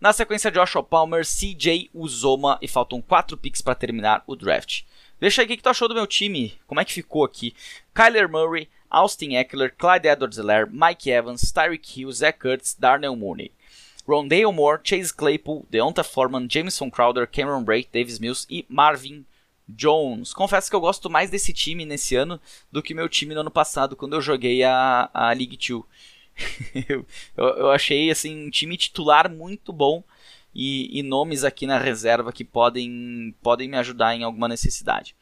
Na 0.00 0.12
sequência, 0.12 0.50
Joshua 0.50 0.82
Palmer, 0.82 1.24
CJ 1.24 1.90
Uzoma 1.94 2.58
e 2.60 2.68
faltam 2.68 3.00
4 3.00 3.36
picks 3.36 3.62
para 3.62 3.74
terminar 3.74 4.22
o 4.26 4.36
draft. 4.36 4.82
Deixa 5.18 5.40
aí 5.40 5.46
o 5.46 5.48
que 5.48 5.56
tu 5.56 5.68
achou 5.70 5.88
do 5.88 5.94
meu 5.94 6.06
time, 6.06 6.52
como 6.66 6.80
é 6.80 6.84
que 6.84 6.92
ficou 6.92 7.24
aqui. 7.24 7.54
Kyler 7.94 8.30
Murray, 8.30 8.68
Austin 8.90 9.36
Eckler, 9.36 9.74
Clyde 9.74 10.08
Edwards-Helaire, 10.08 10.68
Mike 10.70 11.10
Evans, 11.10 11.50
Tyreek 11.50 12.00
Hill, 12.00 12.12
Zach 12.12 12.38
Kurtz, 12.38 12.76
Darnell 12.78 13.16
Mooney. 13.16 13.50
Rondale 14.06 14.52
Moore, 14.52 14.80
Chase 14.84 15.12
Claypool, 15.12 15.66
Deonta 15.68 16.04
Foreman, 16.04 16.46
Jameson 16.48 16.90
Crowder, 16.90 17.26
Cameron 17.26 17.64
Bray, 17.64 17.88
Davis 17.92 18.18
Mills 18.18 18.46
e 18.48 18.64
Marvin 18.68 19.24
Jones. 19.68 20.32
Confesso 20.32 20.70
que 20.70 20.76
eu 20.76 20.80
gosto 20.80 21.10
mais 21.10 21.28
desse 21.28 21.52
time 21.52 21.84
nesse 21.84 22.14
ano 22.14 22.40
do 22.70 22.82
que 22.82 22.94
meu 22.94 23.08
time 23.08 23.34
no 23.34 23.40
ano 23.40 23.50
passado, 23.50 23.96
quando 23.96 24.14
eu 24.14 24.20
joguei 24.20 24.62
a, 24.62 25.10
a 25.12 25.32
League 25.32 25.56
2. 25.56 25.82
eu, 26.88 27.06
eu, 27.36 27.70
achei 27.70 28.10
assim 28.10 28.46
um 28.46 28.50
time 28.50 28.76
titular 28.76 29.30
muito 29.30 29.72
bom 29.72 30.02
e, 30.54 30.98
e, 30.98 31.02
nomes 31.02 31.44
aqui 31.44 31.66
na 31.66 31.78
reserva 31.78 32.32
que 32.32 32.44
podem, 32.44 33.34
podem 33.42 33.68
me 33.68 33.76
ajudar 33.76 34.14
em 34.14 34.22
alguma 34.22 34.48
necessidade. 34.48 35.14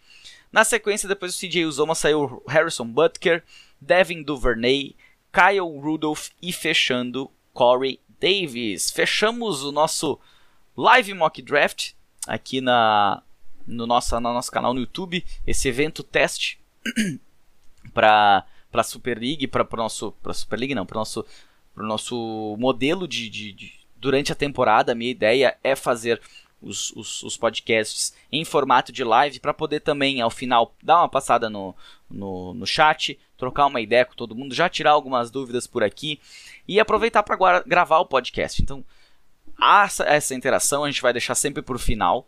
Na 0.52 0.64
sequência, 0.64 1.08
depois 1.08 1.34
do 1.34 1.38
CJ 1.38 1.64
Uzoma 1.64 1.94
saiu 1.94 2.42
Harrison 2.46 2.86
Butker, 2.86 3.42
Devin 3.80 4.22
Duvernay, 4.22 4.94
Kyle 5.32 5.80
Rudolph 5.80 6.28
e 6.40 6.52
fechando 6.52 7.30
Corey 7.52 8.00
Davis. 8.20 8.90
Fechamos 8.90 9.64
o 9.64 9.72
nosso 9.72 10.20
live 10.76 11.14
mock 11.14 11.42
draft 11.42 11.92
aqui 12.26 12.60
na 12.60 13.22
no 13.66 13.86
nosso, 13.86 14.14
no 14.20 14.32
nosso 14.32 14.50
canal 14.50 14.74
no 14.74 14.80
YouTube, 14.80 15.24
esse 15.46 15.68
evento 15.68 16.02
teste 16.02 16.60
para 17.94 18.44
para 18.74 18.80
a 18.80 18.84
Super 18.84 19.20
League, 19.20 19.46
para 19.46 19.62
o 19.62 19.76
nosso 19.76 20.10
para 20.20 20.34
Super 20.34 20.58
League 20.58 20.74
não, 20.74 20.84
para 20.84 20.98
nosso 20.98 21.24
pro 21.72 21.86
nosso 21.86 22.56
modelo 22.58 23.06
de, 23.06 23.30
de, 23.30 23.52
de, 23.52 23.72
durante 23.94 24.32
a 24.32 24.34
temporada. 24.34 24.90
A 24.90 24.94
minha 24.96 25.12
ideia 25.12 25.56
é 25.62 25.76
fazer 25.76 26.20
os, 26.60 26.90
os, 26.90 27.22
os 27.22 27.36
podcasts 27.36 28.12
em 28.32 28.44
formato 28.44 28.90
de 28.90 29.04
live 29.04 29.38
para 29.38 29.54
poder 29.54 29.78
também 29.78 30.20
ao 30.20 30.30
final 30.30 30.74
dar 30.82 30.98
uma 30.98 31.08
passada 31.08 31.48
no, 31.48 31.72
no, 32.10 32.52
no 32.52 32.66
chat, 32.66 33.16
trocar 33.36 33.66
uma 33.66 33.80
ideia 33.80 34.04
com 34.04 34.14
todo 34.16 34.34
mundo, 34.34 34.52
já 34.52 34.68
tirar 34.68 34.90
algumas 34.90 35.30
dúvidas 35.30 35.68
por 35.68 35.84
aqui 35.84 36.18
e 36.66 36.80
aproveitar 36.80 37.22
para 37.22 37.60
gravar 37.60 38.00
o 38.00 38.06
podcast. 38.06 38.60
Então, 38.60 38.84
essa, 39.84 40.02
essa 40.02 40.34
interação 40.34 40.82
a 40.82 40.90
gente 40.90 41.00
vai 41.02 41.12
deixar 41.12 41.36
sempre 41.36 41.62
por 41.62 41.78
final 41.78 42.26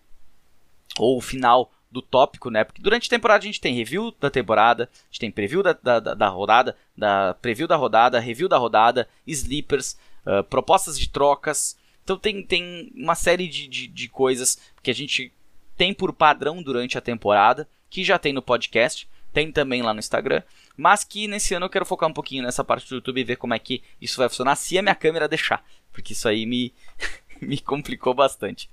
ou 0.96 1.18
o 1.18 1.20
final 1.20 1.72
do 1.90 2.02
tópico, 2.02 2.50
né? 2.50 2.64
Porque 2.64 2.82
durante 2.82 3.06
a 3.06 3.10
temporada 3.10 3.42
a 3.42 3.46
gente 3.46 3.60
tem 3.60 3.74
review 3.74 4.14
da 4.20 4.30
temporada, 4.30 4.90
a 4.92 5.06
gente 5.10 5.20
tem 5.20 5.30
preview 5.30 5.62
da, 5.62 5.72
da, 5.72 6.00
da 6.00 6.28
rodada, 6.28 6.76
da 6.96 7.34
preview 7.34 7.66
da 7.66 7.76
rodada, 7.76 8.20
review 8.20 8.48
da 8.48 8.58
rodada, 8.58 9.08
sleepers, 9.26 9.96
uh, 10.26 10.42
propostas 10.44 10.98
de 10.98 11.08
trocas. 11.08 11.76
Então 12.04 12.16
tem, 12.16 12.42
tem 12.42 12.92
uma 12.94 13.14
série 13.14 13.48
de, 13.48 13.66
de, 13.66 13.86
de 13.86 14.08
coisas 14.08 14.58
que 14.82 14.90
a 14.90 14.94
gente 14.94 15.32
tem 15.76 15.92
por 15.92 16.12
padrão 16.12 16.62
durante 16.62 16.96
a 16.96 17.00
temporada, 17.00 17.68
que 17.88 18.04
já 18.04 18.18
tem 18.18 18.32
no 18.32 18.42
podcast, 18.42 19.08
tem 19.32 19.52
também 19.52 19.82
lá 19.82 19.92
no 19.92 20.00
Instagram, 20.00 20.42
mas 20.76 21.04
que 21.04 21.28
nesse 21.28 21.54
ano 21.54 21.66
eu 21.66 21.70
quero 21.70 21.84
focar 21.84 22.08
um 22.08 22.12
pouquinho 22.12 22.42
nessa 22.42 22.64
parte 22.64 22.88
do 22.88 22.96
YouTube 22.96 23.20
e 23.20 23.24
ver 23.24 23.36
como 23.36 23.54
é 23.54 23.58
que 23.58 23.82
isso 24.00 24.16
vai 24.16 24.28
funcionar, 24.28 24.56
se 24.56 24.78
a 24.78 24.82
minha 24.82 24.94
câmera 24.94 25.28
deixar, 25.28 25.64
porque 25.92 26.14
isso 26.14 26.28
aí 26.28 26.46
me, 26.46 26.72
me 27.40 27.58
complicou 27.58 28.14
bastante. 28.14 28.70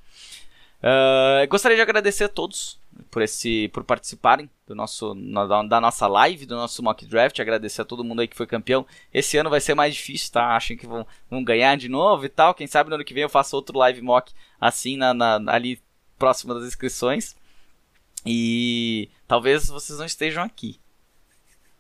Uh, 0.80 1.48
gostaria 1.48 1.78
de 1.78 1.82
agradecer 1.82 2.26
a 2.26 2.30
todos 2.30 2.83
por 3.10 3.22
esse 3.22 3.70
por 3.70 3.84
participarem 3.84 4.50
do 4.68 4.76
nosso 4.76 5.14
da 5.68 5.82
nossa 5.82 6.08
live, 6.08 6.46
do 6.46 6.56
nosso 6.56 6.82
mock 6.84 7.06
draft. 7.06 7.40
Agradecer 7.40 7.82
a 7.82 7.86
todo 7.86 8.04
mundo 8.04 8.22
aí 8.22 8.28
que 8.28 8.36
foi 8.36 8.48
campeão. 8.48 8.86
Esse 9.14 9.38
ano 9.38 9.50
vai 9.50 9.62
ser 9.62 9.76
mais 9.76 9.94
difícil, 9.96 10.32
tá? 10.32 10.56
Acham 10.56 10.78
que 10.78 10.88
vão, 10.88 11.06
vão 11.30 11.44
ganhar 11.44 11.76
de 11.78 11.90
novo 11.90 12.26
e 12.26 12.30
tal. 12.30 12.54
Quem 12.54 12.68
sabe 12.68 12.90
no 12.90 12.96
ano 12.96 13.06
que 13.06 13.14
vem 13.14 13.24
eu 13.24 13.30
faço 13.30 13.56
outro 13.56 13.78
live 13.78 14.02
mock 14.02 14.34
assim 14.60 14.98
na, 14.98 15.14
na 15.14 15.52
ali 15.52 15.82
próximo 16.18 16.54
das 16.54 16.66
inscrições. 16.66 17.36
E 18.26 19.10
talvez 19.28 19.68
vocês 19.68 20.00
não 20.00 20.06
estejam 20.06 20.44
aqui. 20.44 20.80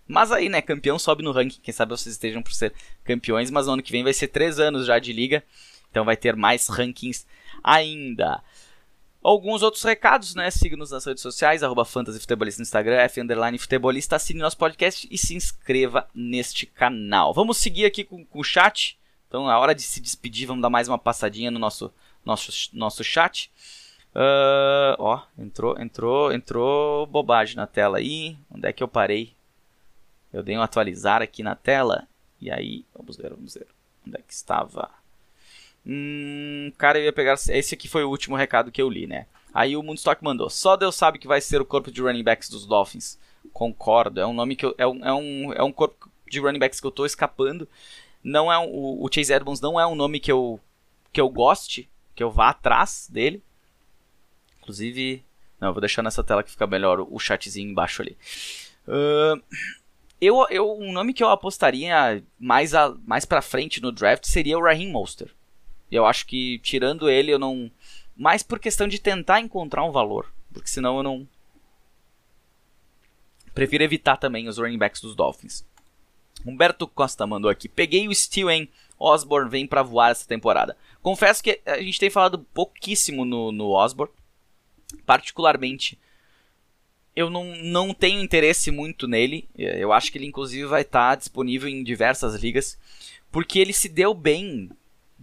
Mas 0.07 0.31
aí, 0.31 0.49
né, 0.49 0.61
campeão 0.61 0.99
sobe 0.99 1.23
no 1.23 1.31
ranking. 1.31 1.61
Quem 1.61 1.73
sabe 1.73 1.91
vocês 1.91 2.15
estejam 2.15 2.43
por 2.43 2.53
ser 2.53 2.73
campeões. 3.03 3.49
Mas 3.49 3.67
no 3.67 3.73
ano 3.73 3.83
que 3.83 3.91
vem 3.91 4.03
vai 4.03 4.13
ser 4.13 4.27
três 4.27 4.59
anos 4.59 4.85
já 4.85 4.99
de 4.99 5.13
liga. 5.13 5.43
Então 5.89 6.03
vai 6.03 6.17
ter 6.17 6.35
mais 6.35 6.67
rankings 6.67 7.25
ainda. 7.63 8.43
Alguns 9.23 9.63
outros 9.63 9.81
recados, 9.83 10.35
né? 10.35 10.51
Siga-nos 10.51 10.91
nas 10.91 11.05
redes 11.05 11.23
sociais, 11.23 11.63
arroba 11.63 11.85
Fantasy 11.85 12.19
Futebolista 12.19 12.59
no 12.59 12.63
Instagram, 12.63 12.97
F 12.97 13.21
underline 13.21 13.57
Futebolista, 13.57 14.17
assine 14.17 14.41
nosso 14.41 14.57
podcast 14.57 15.07
e 15.09 15.17
se 15.17 15.33
inscreva 15.33 16.09
neste 16.13 16.65
canal. 16.65 17.33
Vamos 17.33 17.57
seguir 17.57 17.85
aqui 17.85 18.03
com, 18.03 18.25
com 18.25 18.39
o 18.39 18.43
chat. 18.43 18.99
Então, 19.29 19.47
a 19.47 19.57
hora 19.57 19.73
de 19.73 19.81
se 19.81 20.01
despedir, 20.01 20.45
vamos 20.45 20.61
dar 20.61 20.69
mais 20.69 20.89
uma 20.89 20.97
passadinha 20.97 21.49
no 21.49 21.57
nosso, 21.57 21.89
nosso, 22.25 22.51
nosso 22.73 23.01
chat. 23.01 23.49
Uh, 24.13 24.99
ó, 24.99 25.21
entrou, 25.37 25.79
entrou, 25.79 26.33
entrou 26.33 27.05
bobagem 27.07 27.55
na 27.55 27.65
tela 27.65 27.99
aí. 27.99 28.37
Onde 28.51 28.67
é 28.67 28.73
que 28.73 28.83
eu 28.83 28.89
parei? 28.89 29.33
Eu 30.33 30.43
dei 30.43 30.57
um 30.57 30.61
atualizar 30.61 31.21
aqui 31.21 31.41
na 31.41 31.55
tela. 31.55 32.09
E 32.41 32.51
aí, 32.51 32.85
vamos 32.93 33.15
ver, 33.15 33.29
vamos 33.29 33.53
ver. 33.53 33.67
Onde 34.05 34.17
é 34.17 34.21
que 34.21 34.33
estava? 34.33 34.91
Hum, 35.85 36.71
cara, 36.77 36.99
eu 36.99 37.05
ia 37.05 37.13
pegar. 37.13 37.33
Esse 37.49 37.75
aqui 37.75 37.87
foi 37.87 38.03
o 38.03 38.09
último 38.09 38.35
recado 38.35 38.71
que 38.71 38.81
eu 38.81 38.89
li, 38.89 39.05
né? 39.05 39.25
Aí 39.53 39.75
o 39.75 39.83
Moonstock 39.83 40.23
mandou: 40.23 40.49
Só 40.49 40.75
Deus 40.75 40.95
sabe 40.95 41.19
que 41.19 41.27
vai 41.27 41.41
ser 41.41 41.61
o 41.61 41.65
corpo 41.65 41.91
de 41.91 42.01
running 42.01 42.23
backs 42.23 42.49
dos 42.49 42.65
Dolphins. 42.65 43.19
Concordo, 43.51 44.19
é 44.19 44.25
um 44.25 44.33
nome 44.33 44.55
que 44.55 44.65
eu, 44.65 44.73
é, 44.77 44.87
um, 44.87 45.05
é, 45.05 45.13
um, 45.13 45.53
é 45.53 45.63
um 45.63 45.71
corpo 45.71 46.09
de 46.29 46.39
running 46.39 46.59
backs 46.59 46.79
que 46.79 46.87
eu 46.87 46.91
tô 46.91 47.05
escapando. 47.05 47.67
Não 48.23 48.51
é 48.51 48.57
um, 48.57 48.65
o, 48.65 49.05
o 49.05 49.09
Chase 49.13 49.33
Edmonds 49.33 49.61
não 49.61 49.79
é 49.79 49.85
um 49.85 49.95
nome 49.95 50.19
que 50.19 50.31
eu 50.31 50.59
que 51.11 51.21
eu 51.21 51.29
goste, 51.29 51.87
que 52.15 52.23
eu 52.23 52.31
vá 52.31 52.49
atrás 52.49 53.07
dele. 53.11 53.43
Inclusive, 54.59 55.23
não, 55.59 55.71
vou 55.71 55.81
deixar 55.81 56.01
nessa 56.01 56.23
tela 56.23 56.43
que 56.43 56.51
fica 56.51 56.65
melhor 56.65 56.99
o 57.01 57.19
chatzinho 57.19 57.69
embaixo 57.69 58.01
ali. 58.01 58.17
Uh, 58.87 59.41
eu, 60.19 60.45
eu, 60.49 60.77
um 60.77 60.91
nome 60.91 61.13
que 61.13 61.23
eu 61.23 61.29
apostaria 61.29 62.23
mais, 62.39 62.73
a, 62.73 62.95
mais 63.05 63.25
pra 63.25 63.41
frente 63.41 63.81
no 63.81 63.91
draft 63.91 64.25
seria 64.25 64.57
o 64.57 64.63
Raheem 64.63 64.91
Monster. 64.91 65.29
Eu 65.93 66.05
acho 66.05 66.25
que 66.25 66.59
tirando 66.59 67.09
ele 67.09 67.31
eu 67.31 67.39
não. 67.39 67.71
Mais 68.15 68.43
por 68.43 68.59
questão 68.59 68.87
de 68.87 68.99
tentar 68.99 69.39
encontrar 69.39 69.83
um 69.83 69.91
valor. 69.91 70.31
Porque 70.51 70.69
senão 70.69 70.97
eu 70.97 71.03
não. 71.03 71.27
Prefiro 73.53 73.83
evitar 73.83 74.17
também 74.17 74.47
os 74.47 74.57
running 74.57 74.77
backs 74.77 75.01
dos 75.01 75.15
Dolphins. 75.15 75.65
Humberto 76.45 76.87
Costa 76.87 77.27
mandou 77.27 77.49
aqui. 77.49 77.69
Peguei 77.69 78.07
o 78.07 78.15
Steven 78.15 78.67
Osborne 78.99 79.49
vem 79.49 79.67
para 79.67 79.83
voar 79.83 80.11
essa 80.11 80.27
temporada. 80.27 80.77
Confesso 81.01 81.43
que 81.43 81.59
a 81.65 81.81
gente 81.81 81.99
tem 81.99 82.09
falado 82.09 82.39
pouquíssimo 82.53 83.25
no, 83.25 83.51
no 83.51 83.69
Osborne. 83.71 84.13
Particularmente, 85.05 85.99
eu 87.15 87.29
não, 87.29 87.55
não 87.57 87.93
tenho 87.93 88.21
interesse 88.21 88.71
muito 88.71 89.07
nele. 89.07 89.47
Eu 89.55 89.91
acho 89.91 90.11
que 90.11 90.17
ele, 90.17 90.27
inclusive, 90.27 90.65
vai 90.65 90.81
estar 90.81 91.15
disponível 91.15 91.67
em 91.67 91.83
diversas 91.83 92.35
ligas. 92.41 92.77
Porque 93.31 93.59
ele 93.59 93.73
se 93.73 93.89
deu 93.89 94.13
bem 94.13 94.69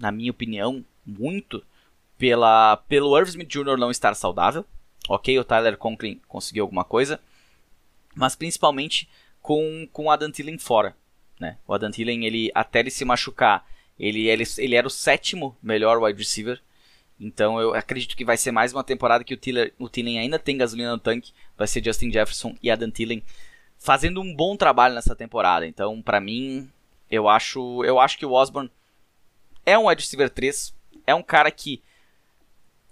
na 0.01 0.11
minha 0.11 0.30
opinião, 0.30 0.84
muito 1.05 1.62
pela, 2.18 2.78
pelo 2.88 3.16
Irv 3.16 3.28
Smith 3.28 3.48
Jr. 3.48 3.76
não 3.76 3.90
estar 3.90 4.14
saudável. 4.14 4.64
Ok, 5.09 5.38
o 5.38 5.44
Tyler 5.44 5.76
Conklin 5.76 6.20
conseguiu 6.26 6.64
alguma 6.64 6.84
coisa, 6.84 7.20
mas 8.14 8.34
principalmente 8.34 9.09
com, 9.40 9.86
com 9.92 10.07
o 10.07 10.11
Adam 10.11 10.30
Thielen 10.30 10.59
fora. 10.59 10.96
Né? 11.38 11.59
O 11.66 11.74
Adam 11.74 11.90
Thielen, 11.90 12.24
ele, 12.24 12.51
até 12.55 12.80
ele 12.80 12.90
se 12.90 13.05
machucar, 13.05 13.66
ele, 13.98 14.28
ele, 14.28 14.44
ele 14.59 14.74
era 14.74 14.86
o 14.86 14.90
sétimo 14.90 15.57
melhor 15.62 16.03
wide 16.03 16.18
receiver. 16.18 16.61
Então 17.18 17.61
eu 17.61 17.74
acredito 17.74 18.16
que 18.16 18.24
vai 18.24 18.36
ser 18.36 18.51
mais 18.51 18.72
uma 18.72 18.84
temporada 18.84 19.24
que 19.24 19.34
o 19.34 19.36
Thielen, 19.36 19.72
o 19.78 19.88
Thielen 19.88 20.18
ainda 20.18 20.38
tem 20.38 20.57
gasolina 20.57 20.92
no 20.92 20.98
tanque. 20.98 21.32
Vai 21.57 21.66
ser 21.66 21.84
Justin 21.84 22.11
Jefferson 22.11 22.57
e 22.62 22.70
Adam 22.70 22.90
Thielen 22.90 23.22
fazendo 23.78 24.20
um 24.20 24.34
bom 24.34 24.57
trabalho 24.57 24.94
nessa 24.94 25.14
temporada. 25.14 25.66
Então, 25.66 26.01
para 26.01 26.20
mim, 26.20 26.70
eu 27.11 27.28
acho, 27.28 27.84
eu 27.84 27.98
acho 27.98 28.18
que 28.18 28.26
o 28.26 28.32
Osborne 28.32 28.70
é 29.70 29.78
um 29.78 29.88
wide 29.88 30.02
receiver 30.02 30.30
3, 30.30 30.74
é 31.06 31.14
um 31.14 31.22
cara 31.22 31.50
que 31.50 31.82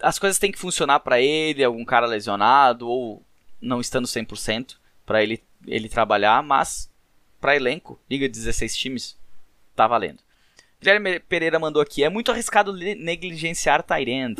as 0.01 0.19
coisas 0.19 0.39
têm 0.39 0.53
que 0.53 0.59
funcionar 0.59 1.01
para 1.01 1.21
ele, 1.21 1.65
algum 1.65 1.85
cara 1.85 2.07
lesionado 2.07 2.89
ou 2.89 3.23
não 3.61 3.81
estando 3.81 4.07
100% 4.07 4.77
para 5.05 5.23
ele 5.23 5.43
ele 5.67 5.89
trabalhar, 5.89 6.43
mas 6.43 6.89
para 7.41 7.57
elenco, 7.57 8.01
liga 8.09 8.29
de 8.29 8.35
16 8.35 8.77
times, 8.77 9.19
tá 9.75 9.87
valendo. 9.87 10.21
Guilherme 10.81 11.19
Pereira 11.21 11.59
mandou 11.59 11.83
aqui: 11.83 12.05
é 12.05 12.09
muito 12.09 12.31
arriscado 12.31 12.73
negligenciar 12.73 13.83
Tyrend. 13.83 14.37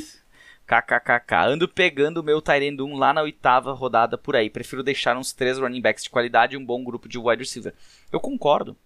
KKKK. 0.69 1.35
Ando 1.47 1.67
pegando 1.67 2.19
o 2.19 2.23
meu 2.23 2.43
Tyrend 2.43 2.83
1 2.83 2.95
lá 2.95 3.15
na 3.15 3.23
oitava 3.23 3.73
rodada 3.73 4.19
por 4.19 4.37
aí. 4.37 4.51
Prefiro 4.51 4.83
deixar 4.83 5.17
uns 5.17 5.33
três 5.33 5.59
running 5.59 5.81
backs 5.81 6.05
de 6.05 6.11
qualidade 6.11 6.55
e 6.55 6.59
um 6.59 6.65
bom 6.65 6.85
grupo 6.85 7.09
de 7.09 7.17
wide 7.19 7.43
receiver. 7.43 7.73
Eu 8.13 8.21
concordo. 8.21 8.77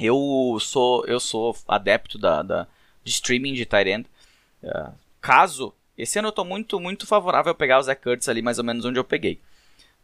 Eu 0.00 0.58
sou 0.60 1.04
eu 1.06 1.20
sou 1.20 1.54
adepto 1.68 2.18
da, 2.18 2.42
da 2.42 2.66
de 3.04 3.10
streaming 3.10 3.54
de 3.54 3.66
Tyrant. 3.66 4.06
Uh, 4.62 4.68
é, 4.68 4.90
caso 5.20 5.74
esse 5.96 6.18
ano 6.18 6.28
eu 6.28 6.30
estou 6.30 6.44
muito 6.44 6.80
muito 6.80 7.06
favorável 7.06 7.52
a 7.52 7.54
pegar 7.54 7.78
o 7.78 7.82
Zach 7.82 8.00
Kurtz 8.02 8.28
ali 8.28 8.40
mais 8.40 8.58
ou 8.58 8.64
menos 8.64 8.84
onde 8.84 8.98
eu 8.98 9.04
peguei. 9.04 9.38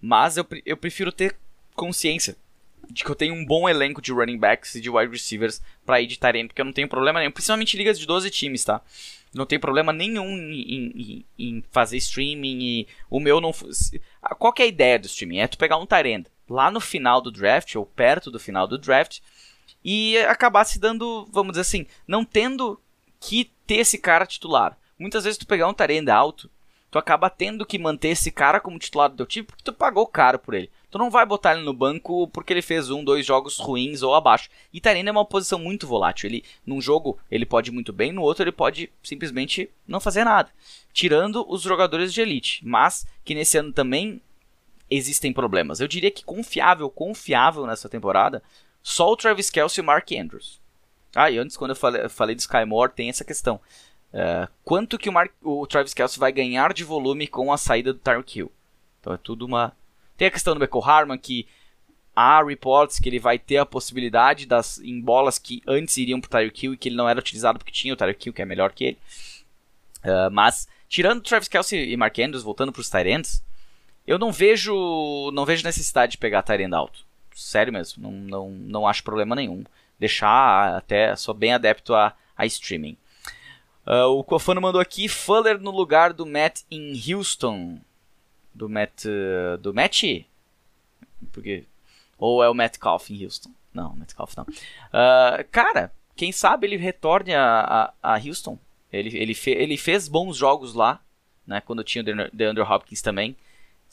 Mas 0.00 0.36
eu, 0.36 0.46
eu 0.64 0.76
prefiro 0.76 1.10
ter 1.10 1.34
consciência 1.74 2.36
de 2.90 3.02
que 3.02 3.10
eu 3.10 3.14
tenho 3.14 3.34
um 3.34 3.44
bom 3.44 3.68
elenco 3.68 4.00
de 4.00 4.12
running 4.12 4.38
backs 4.38 4.74
e 4.74 4.80
de 4.80 4.90
wide 4.90 5.10
receivers 5.10 5.60
para 5.84 6.00
ir 6.00 6.06
de 6.06 6.18
Tyrene, 6.18 6.48
porque 6.48 6.60
eu 6.60 6.64
não 6.64 6.72
tenho 6.72 6.88
problema 6.88 7.18
nenhum, 7.18 7.32
principalmente 7.32 7.76
ligas 7.76 7.98
de 7.98 8.06
12 8.06 8.30
times, 8.30 8.64
tá? 8.64 8.80
Não 9.34 9.44
tem 9.44 9.58
problema 9.58 9.92
nenhum 9.92 10.36
em, 10.36 10.92
em, 10.94 11.24
em 11.38 11.64
fazer 11.70 11.96
streaming 11.96 12.58
e 12.60 12.88
o 13.10 13.18
meu 13.18 13.40
não. 13.40 13.52
Qual 14.38 14.52
que 14.52 14.62
é 14.62 14.66
a 14.66 14.68
ideia 14.68 14.98
do 14.98 15.06
streaming? 15.06 15.38
É 15.38 15.48
tu 15.48 15.58
pegar 15.58 15.78
um 15.78 15.86
Tyrene 15.86 16.26
lá 16.48 16.70
no 16.70 16.80
final 16.80 17.20
do 17.20 17.30
draft, 17.30 17.74
ou 17.74 17.84
perto 17.84 18.30
do 18.30 18.38
final 18.38 18.66
do 18.66 18.78
draft, 18.78 19.18
e 19.88 20.18
acabar 20.18 20.64
se 20.64 20.80
dando, 20.80 21.28
vamos 21.30 21.52
dizer 21.52 21.60
assim, 21.60 21.86
não 22.08 22.24
tendo 22.24 22.80
que 23.20 23.52
ter 23.64 23.76
esse 23.76 23.96
cara 23.96 24.26
titular. 24.26 24.76
Muitas 24.98 25.22
vezes 25.22 25.38
tu 25.38 25.46
pegar 25.46 25.68
um 25.68 25.72
Tyrene 25.72 26.10
alto, 26.10 26.50
tu 26.90 26.98
acaba 26.98 27.30
tendo 27.30 27.64
que 27.64 27.78
manter 27.78 28.08
esse 28.08 28.32
cara 28.32 28.58
como 28.58 28.80
titular 28.80 29.08
do 29.08 29.16
teu 29.16 29.26
time 29.26 29.46
porque 29.46 29.62
tu 29.62 29.72
pagou 29.72 30.04
caro 30.04 30.40
por 30.40 30.54
ele. 30.54 30.68
Tu 30.90 30.98
não 30.98 31.08
vai 31.08 31.24
botar 31.24 31.54
ele 31.54 31.64
no 31.64 31.72
banco 31.72 32.26
porque 32.28 32.52
ele 32.52 32.62
fez 32.62 32.90
um, 32.90 33.04
dois 33.04 33.24
jogos 33.24 33.58
ruins 33.58 34.02
ou 34.02 34.12
abaixo. 34.12 34.50
E 34.72 34.80
Tyrene 34.80 35.08
é 35.08 35.12
uma 35.12 35.24
posição 35.24 35.60
muito 35.60 35.86
volátil. 35.86 36.28
Ele, 36.28 36.44
num 36.66 36.80
jogo, 36.80 37.16
ele 37.30 37.46
pode 37.46 37.70
ir 37.70 37.72
muito 37.72 37.92
bem, 37.92 38.10
no 38.10 38.22
outro 38.22 38.42
ele 38.42 38.50
pode 38.50 38.90
simplesmente 39.04 39.70
não 39.86 40.00
fazer 40.00 40.24
nada. 40.24 40.50
Tirando 40.92 41.46
os 41.48 41.62
jogadores 41.62 42.12
de 42.12 42.20
elite. 42.20 42.60
Mas 42.66 43.06
que 43.24 43.36
nesse 43.36 43.56
ano 43.56 43.72
também 43.72 44.20
existem 44.90 45.32
problemas. 45.32 45.78
Eu 45.78 45.88
diria 45.88 46.10
que 46.10 46.24
confiável, 46.24 46.90
confiável 46.90 47.66
nessa 47.66 47.88
temporada, 47.88 48.42
só 48.86 49.10
o 49.10 49.16
Travis 49.16 49.50
Kelce 49.50 49.80
e 49.80 49.82
o 49.82 49.84
Mark 49.84 50.12
Andrews. 50.12 50.60
Ah, 51.12 51.28
e 51.28 51.38
antes, 51.38 51.56
quando 51.56 51.72
eu 51.72 51.76
falei, 51.76 52.08
falei 52.08 52.36
do 52.36 52.38
Sky 52.38 52.64
Moore, 52.64 52.92
tem 52.92 53.08
essa 53.08 53.24
questão. 53.24 53.56
Uh, 54.12 54.48
quanto 54.64 54.96
que 54.96 55.08
o, 55.08 55.12
Mark, 55.12 55.32
o 55.42 55.66
Travis 55.66 55.92
Kelce 55.92 56.20
vai 56.20 56.30
ganhar 56.30 56.72
de 56.72 56.84
volume 56.84 57.26
com 57.26 57.52
a 57.52 57.58
saída 57.58 57.92
do 57.92 57.98
Tyreek 57.98 58.38
Hill? 58.38 58.52
Então 59.00 59.12
é 59.12 59.16
tudo 59.16 59.44
uma... 59.44 59.72
Tem 60.16 60.28
a 60.28 60.30
questão 60.30 60.54
do 60.54 60.60
Michael 60.60 60.84
Harman, 60.84 61.18
que 61.18 61.48
há 62.14 62.40
reports 62.44 63.00
que 63.00 63.08
ele 63.08 63.18
vai 63.18 63.40
ter 63.40 63.56
a 63.56 63.66
possibilidade 63.66 64.46
das 64.46 64.78
em 64.78 65.00
bolas 65.00 65.36
que 65.36 65.60
antes 65.66 65.96
iriam 65.96 66.20
para 66.20 66.28
o 66.28 66.30
Tyreek 66.30 66.66
Hill 66.66 66.74
e 66.74 66.76
que 66.76 66.88
ele 66.88 66.96
não 66.96 67.08
era 67.08 67.18
utilizado 67.18 67.58
porque 67.58 67.72
tinha 67.72 67.92
o 67.92 67.96
Tyreek 67.96 68.28
Hill, 68.28 68.32
que 68.32 68.42
é 68.42 68.46
melhor 68.46 68.70
que 68.70 68.84
ele. 68.84 68.98
Uh, 70.04 70.30
mas, 70.30 70.68
tirando 70.88 71.22
Travis 71.22 71.48
Kelce 71.48 71.76
e 71.76 71.96
Mark 71.96 72.16
Andrews, 72.20 72.44
voltando 72.44 72.70
para 72.70 72.82
os 72.82 72.88
Tyrants, 72.88 73.42
eu 74.06 74.16
não 74.16 74.30
vejo 74.30 75.32
não 75.32 75.44
vejo 75.44 75.64
necessidade 75.64 76.12
de 76.12 76.18
pegar 76.18 76.44
Tyrant 76.44 76.72
alto. 76.72 77.05
Sério 77.36 77.70
mesmo, 77.70 78.02
não, 78.02 78.12
não, 78.12 78.50
não 78.50 78.88
acho 78.88 79.04
problema 79.04 79.36
nenhum. 79.36 79.62
Deixar 79.98 80.74
até, 80.74 81.14
sou 81.16 81.34
bem 81.34 81.52
adepto 81.52 81.94
a, 81.94 82.14
a 82.34 82.46
streaming. 82.46 82.96
Uh, 83.86 84.08
o 84.08 84.24
Cofano 84.24 84.58
mandou 84.58 84.80
aqui 84.80 85.06
Fuller 85.06 85.60
no 85.60 85.70
lugar 85.70 86.14
do 86.14 86.24
Matt 86.24 86.62
em 86.70 86.98
Houston. 87.12 87.78
Do 88.54 88.70
Matt. 88.70 89.04
Uh, 89.04 89.58
do 89.58 89.74
Matt? 89.74 90.02
Porque. 91.30 91.64
Ou 92.16 92.42
é 92.42 92.48
o 92.48 92.54
Matt 92.54 92.72
Metcalf 92.72 93.10
em 93.10 93.22
Houston? 93.22 93.50
Não, 93.72 93.94
Metcalf 93.94 94.34
não. 94.34 94.44
Uh, 94.44 95.44
cara, 95.52 95.92
quem 96.16 96.32
sabe 96.32 96.66
ele 96.66 96.78
retorne 96.78 97.34
a, 97.34 97.92
a, 98.02 98.14
a 98.14 98.18
Houston. 98.18 98.58
Ele, 98.90 99.14
ele, 99.14 99.34
fe, 99.34 99.50
ele 99.50 99.76
fez 99.76 100.08
bons 100.08 100.38
jogos 100.38 100.72
lá, 100.72 101.00
né? 101.46 101.60
Quando 101.60 101.84
tinha 101.84 102.02
o 102.02 102.30
DeAndre 102.32 102.62
Hopkins 102.62 103.02
também 103.02 103.36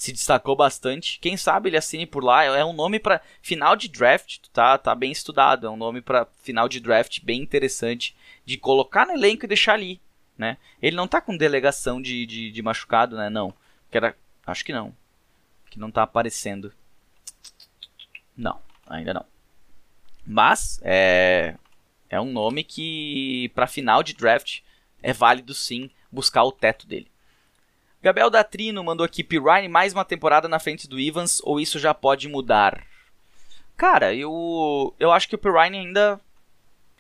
se 0.04 0.12
destacou 0.12 0.54
bastante. 0.54 1.18
Quem 1.20 1.38
sabe 1.38 1.70
ele 1.70 1.78
assine 1.78 2.06
por 2.06 2.24
lá. 2.24 2.44
É 2.44 2.66
um 2.66 2.74
nome 2.74 3.00
para 3.00 3.22
final 3.42 3.74
de 3.74 3.88
draft, 3.88 4.40
tá, 4.52 4.78
tá 4.78 4.94
bem 4.94 5.12
estudado. 5.12 5.66
É 5.66 5.70
um 5.70 5.78
nome 5.78 6.02
para 6.02 6.28
final 6.42 6.68
de 6.68 6.82
draft 6.82 7.22
bem 7.24 7.42
interessante 7.42 8.14
de 8.46 8.58
colocar 8.58 9.06
no 9.06 9.14
elenco 9.14 9.46
e 9.46 9.48
deixar 9.48 9.76
ali, 9.76 10.02
né? 10.38 10.58
Ele 10.82 10.98
não 10.98 11.08
tá 11.08 11.22
com 11.22 11.38
delegação 11.38 12.02
de, 12.02 12.26
de, 12.26 12.52
de 12.52 12.62
machucado, 12.62 13.16
né? 13.16 13.30
Não. 13.30 13.54
Que 13.90 13.98
era, 13.98 14.18
acho 14.46 14.66
que 14.66 14.74
não. 14.74 14.94
Que 15.70 15.80
não 15.80 15.90
tá 15.90 16.04
aparecendo. 16.04 16.74
Não, 18.36 18.60
ainda 18.86 19.14
não. 19.14 19.26
Mas 20.26 20.82
é 20.84 21.56
é 22.10 22.20
um 22.20 22.32
nome 22.32 22.64
que 22.64 23.50
para 23.56 23.66
final 23.66 24.04
de 24.04 24.14
draft 24.14 24.60
é 25.02 25.14
válido 25.14 25.54
sim 25.54 25.90
buscar 26.12 26.44
o 26.44 26.52
teto 26.52 26.86
dele. 26.86 27.08
Gabriel 28.04 28.30
Datrino 28.30 28.84
mandou 28.84 29.06
aqui 29.06 29.24
Pirine 29.24 29.70
mais 29.70 29.94
uma 29.94 30.04
temporada 30.04 30.50
na 30.50 30.60
frente 30.60 30.90
do 30.90 31.00
Evans 31.00 31.40
ou 31.42 31.58
isso 31.58 31.80
já 31.80 31.94
pode 31.94 32.28
mudar? 32.28 32.86
Cara, 33.78 34.14
eu 34.14 34.94
eu 35.00 35.10
acho 35.10 35.30
que 35.30 35.36
o 35.36 35.38
Pirine 35.38 35.78
ainda 35.78 36.20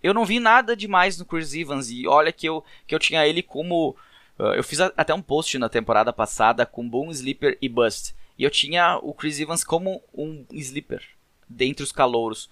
eu 0.01 0.13
não 0.13 0.23
vi 0.23 0.39
nada 0.39 0.77
demais 0.77 1.17
no 1.17 1.25
Chris 1.25 1.53
Evans 1.53 1.89
e 1.89 2.07
olha 2.07 2.31
que 2.31 2.47
eu 2.47 2.63
que 2.87 2.95
eu 2.95 2.99
tinha 2.99 3.27
ele 3.27 3.43
como 3.43 3.97
uh, 4.39 4.53
eu 4.55 4.63
fiz 4.63 4.79
a, 4.79 4.93
até 4.95 5.13
um 5.13 5.21
post 5.21 5.59
na 5.59 5.67
temporada 5.67 6.13
passada 6.13 6.65
com 6.65 6.87
Boom 6.87 7.11
Sleeper 7.11 7.57
e 7.61 7.67
Bust. 7.67 8.15
E 8.39 8.45
eu 8.45 8.49
tinha 8.49 8.97
o 9.03 9.13
Chris 9.13 9.41
Evans 9.41 9.65
como 9.65 10.01
um 10.13 10.45
sleeper 10.53 11.03
dentre 11.49 11.83
os 11.83 11.91
calouros. 11.91 12.49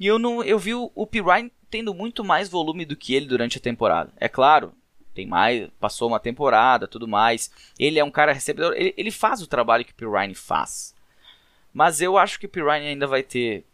E 0.00 0.06
eu 0.06 0.18
não 0.18 0.42
eu 0.42 0.58
vi 0.58 0.72
o, 0.72 0.90
o 0.94 1.06
Pirine 1.06 1.52
tendo 1.68 1.92
muito 1.92 2.24
mais 2.24 2.48
volume 2.48 2.86
do 2.86 2.96
que 2.96 3.14
ele 3.14 3.26
durante 3.26 3.58
a 3.58 3.60
temporada. 3.60 4.10
É 4.16 4.26
claro, 4.26 4.72
tem 5.14 5.26
mais, 5.26 5.68
passou 5.80 6.08
uma 6.08 6.20
temporada, 6.20 6.88
tudo 6.88 7.06
mais. 7.06 7.50
Ele 7.78 7.98
é 7.98 8.04
um 8.04 8.10
cara 8.10 8.32
recebedor, 8.32 8.74
ele, 8.76 8.92
ele 8.96 9.10
faz 9.10 9.40
o 9.40 9.46
trabalho 9.46 9.84
que 9.84 9.92
o 9.92 9.94
Pirine 9.94 10.34
faz. 10.34 10.94
Mas 11.72 12.00
eu 12.00 12.18
acho 12.18 12.38
que 12.38 12.46
o 12.46 12.48
Pirine 12.48 12.86
ainda 12.86 13.06
vai 13.06 13.22
ter. 13.22 13.64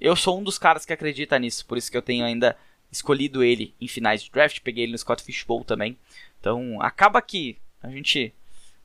Eu 0.00 0.16
sou 0.16 0.38
um 0.38 0.42
dos 0.42 0.58
caras 0.58 0.86
que 0.86 0.92
acredita 0.92 1.38
nisso, 1.38 1.66
por 1.66 1.76
isso 1.76 1.90
que 1.90 1.96
eu 1.96 2.02
tenho 2.02 2.24
ainda 2.24 2.56
escolhido 2.90 3.42
ele 3.44 3.74
em 3.80 3.86
finais 3.86 4.22
de 4.22 4.30
draft. 4.30 4.60
Peguei 4.60 4.84
ele 4.84 4.92
no 4.92 4.98
Scott 4.98 5.22
Fishbowl 5.22 5.64
também. 5.64 5.96
Então 6.40 6.80
acaba 6.80 7.20
que 7.20 7.58
a 7.82 7.88
gente 7.88 8.32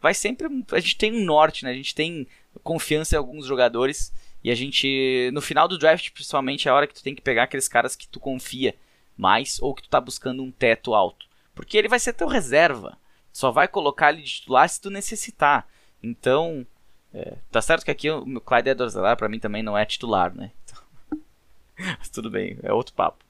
vai 0.02 0.14
sempre. 0.14 0.48
A 0.72 0.80
gente 0.80 0.98
tem 0.98 1.14
um 1.14 1.24
norte, 1.24 1.64
né? 1.64 1.72
A 1.72 1.76
gente 1.76 1.96
tem 1.96 2.28
confiança 2.64 3.16
em 3.16 3.18
alguns 3.18 3.46
jogadores. 3.46 4.14
E 4.44 4.52
a 4.52 4.56
gente, 4.56 5.32
no 5.34 5.42
final 5.42 5.68
do 5.68 5.78
draft, 5.78 6.12
principalmente, 6.12 6.68
é 6.68 6.72
a 6.72 6.76
hora 6.76 6.86
que 6.86 6.94
tu 6.94 7.02
tem 7.02 7.16
que 7.16 7.22
pegar 7.22 7.44
aqueles 7.44 7.68
caras 7.68 7.96
que 7.96 8.08
tu 8.08 8.20
confia 8.20 8.76
mais 9.18 9.60
ou 9.60 9.74
que 9.74 9.82
tu 9.82 9.90
tá 9.90 10.00
buscando 10.00 10.44
um 10.44 10.52
teto 10.52 10.94
alto. 10.94 11.26
Porque 11.56 11.78
ele 11.78 11.88
vai 11.88 12.00
ser 12.00 12.14
teu 12.14 12.28
reserva. 12.28 12.98
Só 13.32 13.52
vai 13.52 13.68
colocar 13.68 14.14
ele 14.14 14.22
de 14.22 14.30
titular 14.30 14.70
se 14.70 14.80
tu 14.80 14.90
necessitar. 14.90 15.68
Então, 16.04 16.68
é, 17.14 17.36
tá 17.50 17.62
certo 17.62 17.86
que 17.86 17.92
aqui 17.92 18.10
o 18.12 18.42
Clyde 18.42 18.70
edwards 18.70 18.96
para 19.18 19.30
mim 19.30 19.40
também 19.40 19.64
não 19.64 19.78
é 19.78 19.86
titular, 19.86 20.36
né? 20.36 20.52
Então, 20.64 21.20
mas 21.98 22.10
tudo 22.10 22.30
bem, 22.30 22.58
é 22.62 22.72
outro 22.72 22.94
papo. 22.94 23.24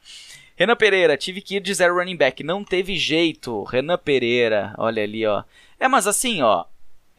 Renan 0.56 0.76
Pereira, 0.76 1.18
tive 1.18 1.42
que 1.42 1.58
ir 1.58 1.60
de 1.60 1.74
zero 1.74 1.96
running 1.96 2.16
back, 2.16 2.44
não 2.44 2.64
teve 2.64 2.96
jeito. 2.96 3.64
Renan 3.64 3.98
Pereira, 3.98 4.74
olha 4.78 5.04
ali, 5.04 5.26
ó. 5.26 5.44
É, 5.80 5.88
mas 5.88 6.08
assim, 6.08 6.42
ó, 6.42 6.66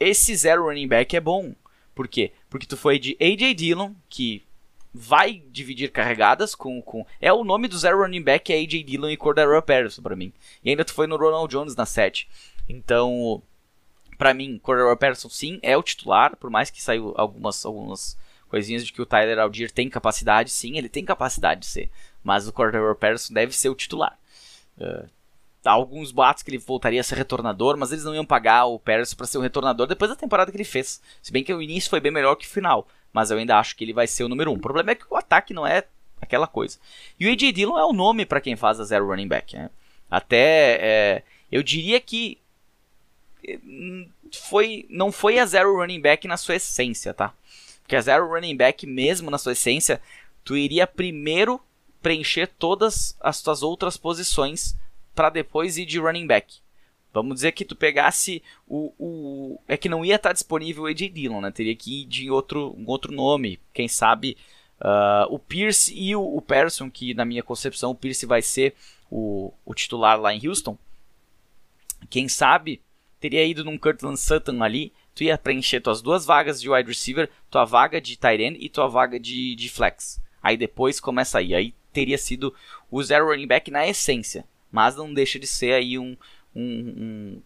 esse 0.01 0.35
zero 0.35 0.65
running 0.65 0.89
back 0.89 1.15
é 1.15 1.21
bom. 1.21 1.55
Por 1.95 2.09
quê? 2.09 2.33
Porque 2.49 2.67
tu 2.67 2.77
foi 2.77 2.99
de 2.99 3.17
AJ 3.21 3.55
Dillon, 3.55 3.93
que 4.09 4.46
vai 4.97 5.43
dividir 5.51 5.93
carregadas 5.93 6.55
com, 6.55 6.81
com. 6.81 7.05
É 7.21 7.33
o 7.33 7.45
nome 7.45 7.69
do 7.69 7.79
zero 7.79 7.99
running 7.99 8.23
back 8.23 8.53
é 8.53 8.57
AJ 8.57 8.83
Dillon 8.85 9.11
e 9.11 9.17
Cordero 9.17 9.61
Patterson 9.61 10.03
para 10.03 10.17
mim. 10.17 10.33
E 10.65 10.71
ainda 10.71 10.85
tu 10.85 10.95
foi 10.95 11.07
no 11.07 11.17
Ronald 11.17 11.51
Jones 11.51 11.77
na 11.77 11.85
7. 11.85 12.29
Então, 12.67 13.43
para 14.17 14.33
mim, 14.33 14.59
Cordero 14.59 14.97
Patterson 14.97 15.29
sim 15.29 15.59
é 15.63 15.77
o 15.77 15.83
titular, 15.83 16.37
por 16.37 16.51
mais 16.51 16.71
que 16.71 16.83
saiu 16.83 17.13
algumas, 17.17 17.64
algumas 17.64 18.17
coisinhas 18.49 18.85
de 18.87 18.93
que 18.93 19.03
o 19.03 19.07
Tyler 19.07 19.39
Algier 19.39 19.71
tem 19.71 19.91
capacidade, 19.91 20.51
sim, 20.51 20.79
ele 20.79 20.89
tem 20.89 21.05
capacidade 21.05 21.61
de 21.61 21.67
ser. 21.67 21.91
Mas 22.25 22.49
o 22.49 22.53
Cordero 22.53 22.95
Patterson 22.95 23.35
deve 23.35 23.55
ser 23.55 23.68
o 23.68 23.75
titular. 23.75 24.18
Uh, 24.79 25.09
há 25.64 25.71
alguns 25.71 26.11
boatos 26.11 26.43
que 26.43 26.51
ele 26.51 26.59
voltaria 26.59 27.01
a 27.01 27.05
ser 27.05 27.17
retornador, 27.17 27.77
mas 27.77 27.93
eles 27.93 28.05
não 28.05 28.14
iam 28.14 28.25
pagar 28.25 28.64
o 28.64 28.79
Patterson 28.79 29.17
para 29.17 29.27
ser 29.27 29.39
um 29.39 29.43
retornador 29.43 29.87
depois 29.87 30.11
da 30.11 30.17
temporada 30.17 30.51
que 30.51 30.57
ele 30.57 30.64
fez. 30.64 31.03
Se 31.21 31.33
bem 31.33 31.45
que 31.45 31.53
o 31.53 31.61
início 31.61 31.91
foi 31.91 32.01
bem 32.01 32.13
melhor 32.13 32.35
que 32.37 32.47
o 32.47 32.51
final 32.51 32.89
mas 33.17 33.30
eu 33.30 33.38
ainda 33.38 33.59
acho 33.59 33.75
que 33.75 33.83
ele 33.83 33.95
vai 33.95 34.07
ser 34.07 34.25
o 34.25 34.29
número 34.29 34.51
1. 34.51 34.53
Um. 34.53 34.57
O 34.59 34.61
problema 34.61 34.91
é 34.91 34.95
que 34.95 35.07
o 35.09 35.17
ataque 35.17 35.55
não 35.55 35.67
é 35.67 35.84
aquela 36.21 36.47
coisa. 36.47 36.79
E 37.18 37.26
o 37.26 37.33
A.J. 37.33 37.51
Dillon 37.51 37.79
é 37.79 37.84
o 37.87 37.95
nome 37.95 38.26
para 38.26 38.43
quem 38.43 38.57
faz 38.57 38.79
a 38.79 38.84
zero 38.84 39.07
running 39.07 39.26
back. 39.26 39.57
Né? 39.57 39.71
Até 40.11 40.79
é, 40.79 41.22
eu 41.51 41.63
diria 41.63 41.99
que 41.99 42.37
hum, 43.64 44.07
foi, 44.30 44.84
não 44.91 45.11
foi 45.11 45.38
a 45.38 45.47
zero 45.47 45.75
running 45.79 45.99
back 45.99 46.29
na 46.29 46.37
sua 46.37 46.57
essência, 46.57 47.14
tá? 47.14 47.33
Porque 47.80 47.97
a 47.97 48.03
zero 48.03 48.29
running 48.29 48.55
back, 48.55 48.87
mesmo 48.87 49.30
na 49.30 49.38
sua 49.38 49.53
essência, 49.53 49.99
tu 50.45 50.55
iria 50.55 50.87
primeiro 50.87 51.59
preencher 52.03 52.49
todas 52.59 53.17
as 53.18 53.41
tuas 53.41 53.63
outras 53.63 53.97
posições 53.97 54.76
para 55.14 55.30
depois 55.30 55.79
ir 55.79 55.87
de 55.87 55.99
running 55.99 56.26
back. 56.26 56.59
Vamos 57.17 57.37
dizer 57.37 57.53
que 57.53 57.64
tu 57.64 57.75
pegasse 57.75 58.43
o. 58.68 58.93
o 58.99 59.61
é 59.67 59.76
que 59.76 59.88
não 59.88 60.05
ia 60.05 60.17
estar 60.17 60.34
disponível 60.34 60.83
o 60.83 60.87
AJ 60.87 61.11
Dillon, 61.11 61.41
né? 61.41 61.51
Teria 61.51 61.75
que 61.75 62.03
ir 62.03 62.05
de 62.05 62.30
outro, 62.30 62.75
um 62.79 62.84
outro 62.87 63.11
nome. 63.11 63.59
Quem 63.72 63.88
sabe 63.88 64.37
uh, 64.80 65.33
o 65.33 65.38
Pierce 65.38 65.95
e 65.97 66.14
o, 66.14 66.22
o 66.22 66.43
Person, 66.43 66.91
que 66.91 67.14
na 67.14 67.25
minha 67.25 67.43
concepção 67.43 67.93
o 67.93 67.95
Pierce 67.95 68.26
vai 68.26 68.43
ser 68.43 68.75
o, 69.11 69.51
o 69.64 69.75
titular 69.75 70.21
lá 70.21 70.34
em 70.34 70.47
Houston. 70.47 70.76
Quem 72.11 72.29
sabe 72.29 72.83
teria 73.18 73.45
ido 73.45 73.64
num 73.64 73.79
Curtland 73.79 74.21
Sutton 74.21 74.63
ali. 74.63 74.93
Tu 75.14 75.25
ia 75.25 75.38
preencher 75.38 75.80
tuas 75.80 76.03
duas 76.03 76.26
vagas 76.26 76.61
de 76.61 76.68
wide 76.68 76.88
receiver, 76.88 77.30
tua 77.51 77.64
vaga 77.64 77.99
de 77.99 78.18
tight 78.18 78.43
end 78.43 78.59
e 78.61 78.68
tua 78.68 78.87
vaga 78.87 79.18
de, 79.18 79.55
de 79.55 79.71
flex. 79.71 80.21
Aí 80.43 80.59
depois 80.59 81.01
começa 81.01 81.38
aí. 81.38 81.55
Aí 81.55 81.75
teria 81.95 82.18
sido 82.18 82.55
o 82.91 83.03
zero 83.03 83.26
running 83.26 83.47
back 83.47 83.71
na 83.71 83.87
essência. 83.87 84.45
Mas 84.71 84.95
não 84.95 85.14
deixa 85.14 85.38
de 85.38 85.47
ser 85.47 85.72
aí 85.72 85.99
um, 85.99 86.14
um, 86.57 87.42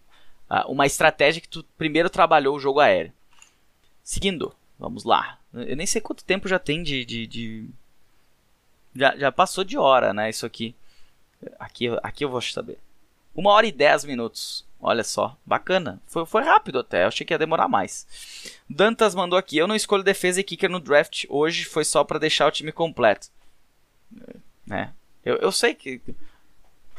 um, 0.48 0.66
uma 0.68 0.86
estratégia 0.86 1.40
que 1.40 1.48
tu 1.48 1.64
primeiro 1.76 2.08
trabalhou 2.08 2.56
o 2.56 2.60
jogo 2.60 2.80
aéreo. 2.80 3.12
Seguindo, 4.02 4.54
vamos 4.78 5.04
lá. 5.04 5.38
Eu 5.52 5.76
nem 5.76 5.86
sei 5.86 6.00
quanto 6.00 6.24
tempo 6.24 6.48
já 6.48 6.58
tem 6.58 6.82
de. 6.82 7.04
de, 7.04 7.26
de... 7.26 7.68
Já, 8.94 9.16
já 9.16 9.32
passou 9.32 9.64
de 9.64 9.76
hora, 9.76 10.12
né? 10.12 10.30
Isso 10.30 10.46
aqui. 10.46 10.74
Aqui, 11.58 11.88
aqui 12.02 12.24
eu 12.24 12.28
vou 12.28 12.40
saber. 12.40 12.78
Uma 13.34 13.50
hora 13.50 13.66
e 13.66 13.72
dez 13.72 14.04
minutos. 14.04 14.64
Olha 14.82 15.04
só, 15.04 15.36
bacana. 15.44 16.00
Foi, 16.06 16.24
foi 16.24 16.42
rápido 16.42 16.78
até, 16.78 17.04
eu 17.04 17.08
achei 17.08 17.26
que 17.26 17.34
ia 17.34 17.38
demorar 17.38 17.68
mais. 17.68 18.06
Dantas 18.68 19.14
mandou 19.14 19.38
aqui: 19.38 19.58
Eu 19.58 19.66
não 19.66 19.74
escolho 19.74 20.02
defesa 20.02 20.40
e 20.40 20.44
kicker 20.44 20.70
no 20.70 20.80
draft. 20.80 21.26
Hoje 21.28 21.64
foi 21.64 21.84
só 21.84 22.02
para 22.02 22.18
deixar 22.18 22.46
o 22.46 22.50
time 22.50 22.72
completo. 22.72 23.28
Né? 24.66 24.92
Eu, 25.24 25.36
eu 25.36 25.52
sei 25.52 25.74
que. 25.74 26.00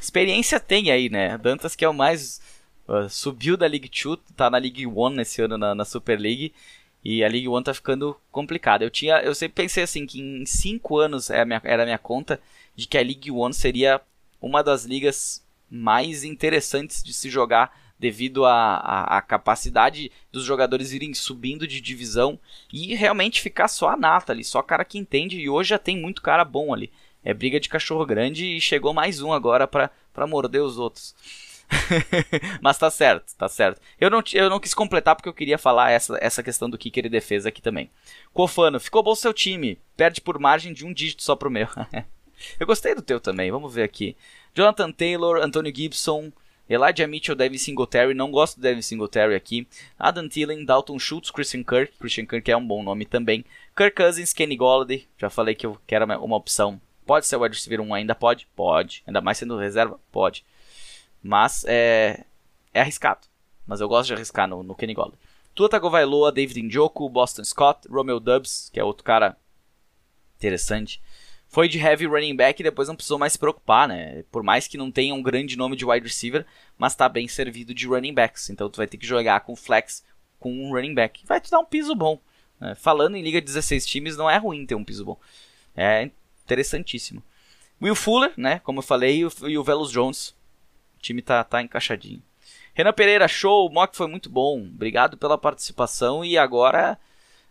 Experiência 0.02 0.60
tem 0.60 0.90
aí, 0.90 1.10
né? 1.10 1.38
Dantas 1.38 1.76
que 1.76 1.86
é 1.86 1.90
o 1.90 1.94
mais. 1.94 2.41
Uh, 2.88 3.07
subiu 3.07 3.56
da 3.56 3.68
League 3.68 3.90
2, 3.90 4.18
tá 4.36 4.49
na 4.49 4.57
League 4.57 4.86
1 4.88 5.10
nesse 5.10 5.44
ano 5.44 5.60
na, 5.60 5.76
na 5.76 5.86
Super 5.86 6.19
League. 6.19 6.52
E 7.06 7.23
a 7.23 7.28
League 7.28 7.48
One 7.48 7.64
tá 7.64 7.73
ficando 7.73 8.19
complicada. 8.32 8.84
Eu 8.84 8.90
tinha, 8.90 9.22
eu 9.22 9.34
sempre 9.36 9.64
pensei 9.64 9.84
assim 9.84 10.06
que 10.07 10.19
em 10.19 10.45
5 10.45 10.98
anos 10.98 11.30
era 11.30 11.44
a, 11.44 11.45
minha, 11.45 11.61
era 11.64 11.86
minha 11.86 11.98
conta 11.99 12.41
de 12.76 12.88
que 12.88 12.98
a 12.98 13.02
League 13.02 13.32
One 13.32 13.53
seria 13.53 14.02
uma 14.41 14.64
das 14.64 14.86
ligas 14.86 15.44
mais 15.69 16.23
interessantes 16.23 17.03
de 17.03 17.14
se 17.14 17.30
jogar 17.30 17.76
devido 17.98 18.45
à 18.45 19.23
capacidade 19.28 20.11
dos 20.32 20.44
jogadores 20.44 20.91
irem 20.91 21.14
subindo 21.14 21.68
de 21.68 21.80
divisão 21.80 22.40
e 22.73 22.95
realmente 22.95 23.40
ficar 23.40 23.68
só 23.68 23.90
a 23.90 23.98
nata 23.98 24.34
ali, 24.34 24.44
só 24.44 24.64
cara 24.64 24.84
que 24.84 24.98
entende. 24.98 25.40
E 25.40 25.48
hoje 25.48 25.69
já 25.69 25.78
tem 25.78 25.95
muito 25.95 26.23
cara 26.23 26.44
bom 26.44 26.73
ali. 26.73 26.91
É 27.23 27.34
briga 27.34 27.60
de 27.60 27.69
cachorro 27.69 28.06
grande 28.06 28.45
e 28.45 28.61
chegou 28.61 28.93
mais 28.93 29.22
um 29.22 29.31
agora 29.31 29.68
para 29.68 30.27
morder 30.27 30.61
os 30.61 30.77
outros. 30.77 31.15
Mas 32.61 32.77
tá 32.77 32.89
certo, 32.89 33.35
tá 33.38 33.48
certo. 33.48 33.80
Eu 33.99 34.10
não, 34.10 34.23
eu 34.34 34.49
não 34.49 34.60
quis 34.60 34.73
completar 34.73 35.15
porque 35.15 35.30
eu 35.30 35.34
queria 35.34 35.57
falar 35.57 35.91
essa, 35.91 36.18
essa 36.22 36.43
questão 36.43 36.69
do 36.69 36.77
kicker 36.77 37.06
e 37.06 37.10
defesa 37.10 37.49
aqui 37.49 37.61
também. 37.61 37.89
Cofano, 38.34 38.80
ficou 38.80 39.03
bom 39.03 39.15
seu 39.15 39.34
time. 39.34 39.80
Perde 39.95 40.22
por 40.22 40.39
margem 40.39 40.73
de 40.73 40.85
um 40.85 40.93
dígito 40.93 41.23
só 41.23 41.35
pro 41.35 41.52
meu. 41.52 41.68
eu 42.60 42.68
gostei 42.68 42.95
do 42.95 43.02
teu 43.02 43.19
também, 43.19 43.52
vamos 43.52 43.73
ver 43.73 43.84
aqui. 43.84 44.15
Jonathan 44.53 44.91
Taylor, 44.91 45.41
Antonio 45.41 45.73
Gibson, 45.73 46.31
Elijah 46.69 47.07
Mitchell, 47.07 47.35
Devin 47.35 47.57
Singletary, 47.57 48.14
não 48.14 48.31
gosto 48.31 48.56
do 48.57 48.61
Devin 48.61 48.81
Singletary 48.81 49.35
aqui. 49.35 49.68
Adam 49.98 50.27
Thielen, 50.27 50.65
Dalton 50.65 50.98
Schultz, 50.99 51.31
Christian 51.31 51.64
Kirk, 51.64 51.93
Christian 51.99 52.26
Kirk 52.26 52.49
é 52.49 52.57
um 52.57 52.65
bom 52.65 52.84
nome 52.84 53.06
também. 53.06 53.45
Kirk 53.76 53.95
Cousins, 53.95 54.34
Kenny 54.34 54.56
Golladay, 54.56 55.07
já 55.18 55.30
falei 55.30 55.56
que 55.56 55.65
eu 55.65 55.77
quero 55.85 56.06
uma 56.06 56.35
opção. 56.35 56.81
Pode 57.11 57.27
ser 57.27 57.35
wide 57.35 57.53
receiver 57.53 57.81
1 57.81 57.93
ainda? 57.93 58.15
Pode? 58.15 58.47
Pode. 58.55 59.03
Ainda 59.05 59.19
mais 59.19 59.38
sendo 59.38 59.57
reserva? 59.57 59.99
Pode. 60.13 60.45
Mas 61.21 61.65
é, 61.67 62.23
é 62.73 62.79
arriscado. 62.79 63.27
Mas 63.67 63.81
eu 63.81 63.89
gosto 63.89 64.07
de 64.07 64.13
arriscar 64.13 64.47
no, 64.47 64.63
no 64.63 64.73
Kenny 64.73 64.93
Golladay. 64.93 65.19
Tua 65.53 65.67
Tagovailoa, 65.67 66.31
David 66.31 66.61
Njoku, 66.61 67.09
Boston 67.09 67.43
Scott, 67.43 67.85
Romeo 67.89 68.17
Dubs, 68.17 68.69
que 68.71 68.79
é 68.79 68.83
outro 68.85 69.03
cara 69.03 69.35
interessante 70.38 71.01
foi 71.49 71.67
de 71.67 71.77
heavy 71.77 72.05
running 72.05 72.33
back 72.33 72.61
e 72.61 72.63
depois 72.63 72.88
não 72.88 72.95
precisou 72.95 73.19
mais 73.19 73.33
se 73.33 73.39
preocupar, 73.39 73.85
né? 73.85 74.23
Por 74.31 74.41
mais 74.41 74.69
que 74.69 74.77
não 74.77 74.89
tenha 74.89 75.13
um 75.13 75.21
grande 75.21 75.57
nome 75.57 75.75
de 75.75 75.83
wide 75.83 76.07
receiver, 76.07 76.45
mas 76.77 76.95
tá 76.95 77.09
bem 77.09 77.27
servido 77.27 77.73
de 77.73 77.85
running 77.88 78.13
backs. 78.13 78.49
Então 78.49 78.69
tu 78.69 78.77
vai 78.77 78.88
ter 78.88 78.95
que 78.95 79.05
jogar 79.05 79.41
com 79.41 79.53
flex 79.53 80.01
com 80.39 80.49
um 80.49 80.71
running 80.71 80.93
back. 80.93 81.25
Vai 81.27 81.41
te 81.41 81.51
dar 81.51 81.59
um 81.59 81.65
piso 81.65 81.93
bom. 81.93 82.21
Né? 82.57 82.73
Falando 82.73 83.17
em 83.17 83.21
liga 83.21 83.41
de 83.41 83.47
16 83.47 83.85
times, 83.85 84.15
não 84.15 84.29
é 84.29 84.38
ruim 84.38 84.65
ter 84.65 84.75
um 84.75 84.83
piso 84.85 85.03
bom. 85.03 85.19
É 85.75 86.09
interessantíssimo. 86.52 87.23
Will 87.82 87.95
Fuller, 87.95 88.34
né? 88.38 88.60
Como 88.60 88.80
eu 88.80 88.84
falei, 88.84 89.18
e 89.18 89.26
o, 89.26 89.32
e 89.48 89.57
o 89.57 89.64
Velos 89.64 89.91
Jones. 89.91 90.30
O 90.98 91.02
time 91.02 91.22
tá, 91.22 91.44
tá 91.44 91.61
encaixadinho. 91.61 92.22
Renan 92.73 92.94
Pereira, 92.94 93.28
show, 93.28 93.68
o 93.68 93.73
mock 93.73 93.95
foi 93.95 94.07
muito 94.07 94.30
bom. 94.30 94.60
Obrigado 94.61 95.18
pela 95.18 95.38
participação 95.38 96.23
e 96.23 96.38
agora 96.38 96.98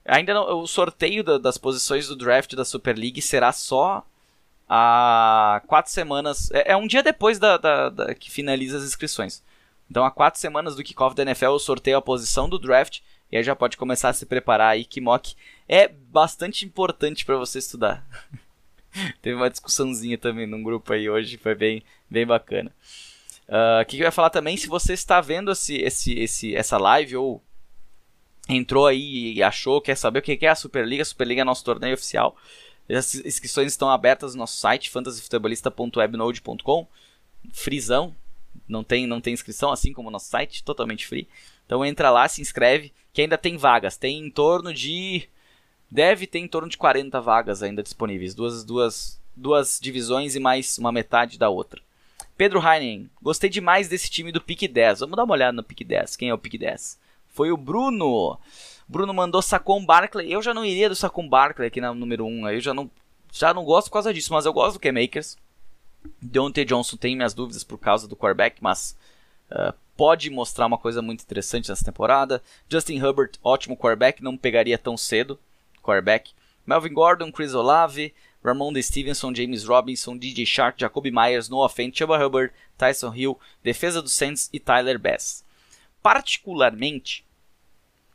Ainda 0.04 0.32
não, 0.32 0.60
o 0.60 0.66
sorteio 0.66 1.22
da, 1.22 1.38
das 1.38 1.58
posições 1.58 2.08
do 2.08 2.16
draft 2.16 2.54
da 2.54 2.64
Super 2.64 2.96
League 2.96 3.20
será 3.20 3.52
só 3.52 4.04
há 4.68 5.62
quatro 5.66 5.92
semanas. 5.92 6.50
É, 6.52 6.72
é 6.72 6.76
um 6.76 6.86
dia 6.86 7.02
depois 7.02 7.38
da, 7.38 7.56
da, 7.56 7.88
da, 7.90 8.14
que 8.14 8.30
finaliza 8.30 8.78
as 8.78 8.84
inscrições. 8.84 9.42
Então, 9.90 10.04
há 10.04 10.10
quatro 10.10 10.40
semanas 10.40 10.76
do 10.76 10.82
kickoff 10.82 11.14
da 11.16 11.22
NFL, 11.22 11.46
eu 11.46 11.58
sorteio 11.58 11.96
a 11.96 12.02
posição 12.02 12.48
do 12.48 12.58
draft. 12.58 13.00
E 13.30 13.36
aí 13.36 13.42
já 13.42 13.54
pode 13.54 13.76
começar 13.76 14.08
a 14.08 14.12
se 14.12 14.26
preparar 14.26 14.70
aí, 14.70 14.84
que 14.84 15.00
mock 15.00 15.36
é 15.68 15.86
bastante 15.86 16.64
importante 16.64 17.24
para 17.24 17.36
você 17.36 17.58
estudar. 17.58 18.04
Teve 19.22 19.36
uma 19.36 19.50
discussãozinha 19.50 20.18
também 20.18 20.46
num 20.46 20.62
grupo 20.62 20.92
aí 20.92 21.08
hoje, 21.08 21.36
foi 21.36 21.54
bem, 21.54 21.82
bem 22.08 22.26
bacana. 22.26 22.72
Uh, 23.48 23.84
que, 23.86 23.96
que 23.96 24.02
eu 24.02 24.06
ia 24.06 24.12
falar 24.12 24.30
também, 24.30 24.56
se 24.56 24.68
você 24.68 24.92
está 24.92 25.20
vendo 25.20 25.50
esse, 25.50 25.76
esse, 25.76 26.18
esse, 26.18 26.54
essa 26.54 26.78
live 26.78 27.16
ou 27.16 27.42
entrou 28.48 28.86
aí 28.86 29.34
e 29.34 29.42
achou, 29.42 29.80
quer 29.80 29.96
saber 29.96 30.20
o 30.20 30.22
que 30.22 30.38
é 30.46 30.48
a 30.48 30.54
Superliga, 30.54 31.02
a 31.02 31.06
Superliga 31.06 31.40
é 31.42 31.44
nosso 31.44 31.64
torneio 31.64 31.94
oficial. 31.94 32.36
As 32.88 33.14
inscrições 33.14 33.72
estão 33.72 33.90
abertas 33.90 34.34
no 34.34 34.40
nosso 34.40 34.56
site, 34.56 34.90
fantasyfutebolista.webnode.com. 34.90 36.86
Frisão, 37.52 38.14
não 38.68 38.82
tem, 38.82 39.06
não 39.06 39.20
tem 39.20 39.32
inscrição, 39.32 39.70
assim 39.70 39.92
como 39.92 40.08
o 40.08 40.12
nosso 40.12 40.28
site, 40.28 40.64
totalmente 40.64 41.06
free. 41.06 41.28
Então 41.66 41.84
entra 41.84 42.10
lá, 42.10 42.26
se 42.28 42.40
inscreve, 42.40 42.92
que 43.12 43.22
ainda 43.22 43.38
tem 43.38 43.56
vagas. 43.56 43.96
Tem 43.96 44.18
em 44.18 44.30
torno 44.30 44.74
de. 44.74 45.28
Deve 45.90 46.26
ter 46.26 46.38
em 46.38 46.48
torno 46.48 46.68
de 46.68 46.78
40 46.78 47.20
vagas 47.20 47.62
ainda 47.62 47.82
disponíveis. 47.82 48.34
Duas, 48.34 48.64
duas, 48.64 49.20
duas 49.34 49.78
divisões 49.80 50.36
e 50.36 50.40
mais 50.40 50.78
uma 50.78 50.92
metade 50.92 51.38
da 51.38 51.48
outra. 51.48 51.80
Pedro 52.36 52.60
Heinen, 52.64 53.10
gostei 53.20 53.50
demais 53.50 53.88
desse 53.88 54.08
time 54.10 54.32
do 54.32 54.40
Pique 54.40 54.68
10. 54.68 55.00
Vamos 55.00 55.16
dar 55.16 55.24
uma 55.24 55.34
olhada 55.34 55.52
no 55.52 55.64
Pique 55.64 55.84
10. 55.84 56.16
Quem 56.16 56.28
é 56.28 56.34
o 56.34 56.38
Pique 56.38 56.56
10? 56.56 56.98
foi 57.32 57.50
o 57.50 57.56
Bruno. 57.56 58.38
Bruno 58.86 59.14
mandou 59.14 59.40
Sacon 59.40 59.84
Barkley. 59.84 60.30
Eu 60.30 60.42
já 60.42 60.52
não 60.52 60.64
iria 60.64 60.88
do 60.88 60.96
Sacon 60.96 61.28
Barkley 61.28 61.68
aqui 61.68 61.80
na 61.80 61.94
número 61.94 62.26
1. 62.26 62.50
Eu 62.50 62.60
já 62.60 62.74
não, 62.74 62.90
já 63.32 63.54
não 63.54 63.64
gosto 63.64 63.88
por 63.88 63.94
causa 63.94 64.12
disso, 64.12 64.32
mas 64.32 64.46
eu 64.46 64.52
gosto 64.52 64.74
do 64.74 64.80
K-Makers. 64.80 65.36
Deontay 66.20 66.64
Johnson 66.64 66.96
tem 66.96 67.16
minhas 67.16 67.34
dúvidas 67.34 67.62
por 67.62 67.78
causa 67.78 68.08
do 68.08 68.16
quarterback, 68.16 68.56
mas 68.60 68.96
uh, 69.50 69.72
pode 69.96 70.30
mostrar 70.30 70.66
uma 70.66 70.78
coisa 70.78 71.00
muito 71.00 71.22
interessante 71.22 71.68
nessa 71.68 71.84
temporada. 71.84 72.42
Justin 72.68 72.96
Herbert, 72.96 73.32
ótimo 73.42 73.76
quarterback, 73.76 74.22
não 74.22 74.36
pegaria 74.36 74.78
tão 74.78 74.96
cedo 74.96 75.38
quarterback. 75.82 76.30
Melvin 76.66 76.94
Gordon, 76.94 77.32
Chris 77.32 77.54
Olave, 77.54 78.14
Ramon 78.42 78.80
Stevenson, 78.80 79.34
James 79.34 79.66
Robinson, 79.66 80.18
DJ 80.18 80.46
Shark, 80.46 80.78
Jacoby 80.80 81.10
Myers, 81.10 81.48
Noah 81.48 81.68
Fent, 81.68 81.96
Chuba 81.96 82.18
Hubbard, 82.18 82.52
Tyson 82.78 83.14
Hill, 83.14 83.38
defesa 83.62 84.00
do 84.00 84.08
Saints 84.08 84.48
e 84.52 84.58
Tyler 84.58 84.98
Bass. 84.98 85.44
Particularmente, 86.02 87.24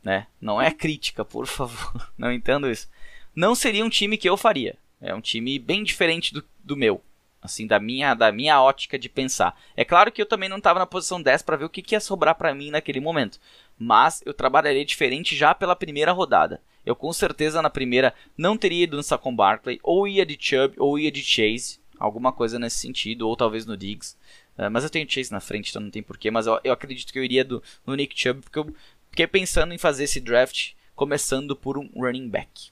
né? 0.02 0.26
Não 0.40 0.60
é 0.60 0.70
crítica, 0.72 1.24
por 1.24 1.46
favor. 1.46 2.10
Não 2.18 2.32
entendo 2.32 2.70
isso. 2.70 2.88
Não 3.34 3.54
seria 3.54 3.84
um 3.84 3.90
time 3.90 4.16
que 4.16 4.28
eu 4.28 4.36
faria. 4.36 4.76
É 5.00 5.14
um 5.14 5.20
time 5.20 5.58
bem 5.58 5.84
diferente 5.84 6.32
do, 6.32 6.42
do 6.64 6.76
meu. 6.76 7.02
Assim, 7.46 7.66
da 7.66 7.80
minha, 7.80 8.14
da 8.14 8.30
minha 8.30 8.60
ótica 8.60 8.98
de 8.98 9.08
pensar. 9.08 9.58
É 9.76 9.84
claro 9.84 10.12
que 10.12 10.20
eu 10.20 10.26
também 10.26 10.48
não 10.48 10.58
estava 10.58 10.78
na 10.78 10.86
posição 10.86 11.20
10 11.20 11.42
para 11.42 11.56
ver 11.56 11.64
o 11.64 11.70
que, 11.70 11.82
que 11.82 11.94
ia 11.94 12.00
sobrar 12.00 12.34
para 12.34 12.54
mim 12.54 12.70
naquele 12.70 13.00
momento. 13.00 13.40
Mas 13.78 14.22
eu 14.26 14.34
trabalharia 14.34 14.84
diferente 14.84 15.34
já 15.34 15.54
pela 15.54 15.74
primeira 15.74 16.12
rodada. 16.12 16.60
Eu 16.84 16.94
com 16.94 17.12
certeza 17.12 17.62
na 17.62 17.70
primeira 17.70 18.14
não 18.36 18.56
teria 18.56 18.84
ido 18.84 18.96
no 18.96 19.02
Saquon 19.02 19.34
Barkley, 19.34 19.80
ou 19.82 20.06
ia 20.06 20.24
de 20.24 20.36
Chubb, 20.38 20.74
ou 20.78 20.98
ia 20.98 21.10
de 21.10 21.22
Chase. 21.22 21.80
Alguma 21.98 22.30
coisa 22.30 22.58
nesse 22.58 22.78
sentido, 22.78 23.26
ou 23.26 23.36
talvez 23.36 23.64
no 23.64 23.76
Diggs. 23.76 24.16
Uh, 24.58 24.70
mas 24.70 24.84
eu 24.84 24.90
tenho 24.90 25.10
Chase 25.10 25.32
na 25.32 25.40
frente, 25.40 25.70
então 25.70 25.82
não 25.82 25.90
tem 25.90 26.02
porquê. 26.02 26.30
Mas 26.30 26.46
eu, 26.46 26.60
eu 26.62 26.72
acredito 26.72 27.12
que 27.12 27.18
eu 27.18 27.24
iria 27.24 27.44
do, 27.44 27.62
no 27.86 27.94
Nick 27.94 28.18
Chubb, 28.18 28.42
porque 28.42 28.58
eu 28.58 28.74
Fiquei 29.16 29.26
pensando 29.26 29.72
em 29.72 29.78
fazer 29.78 30.04
esse 30.04 30.20
draft 30.20 30.72
começando 30.94 31.56
por 31.56 31.78
um 31.78 31.88
running 31.96 32.28
back. 32.28 32.70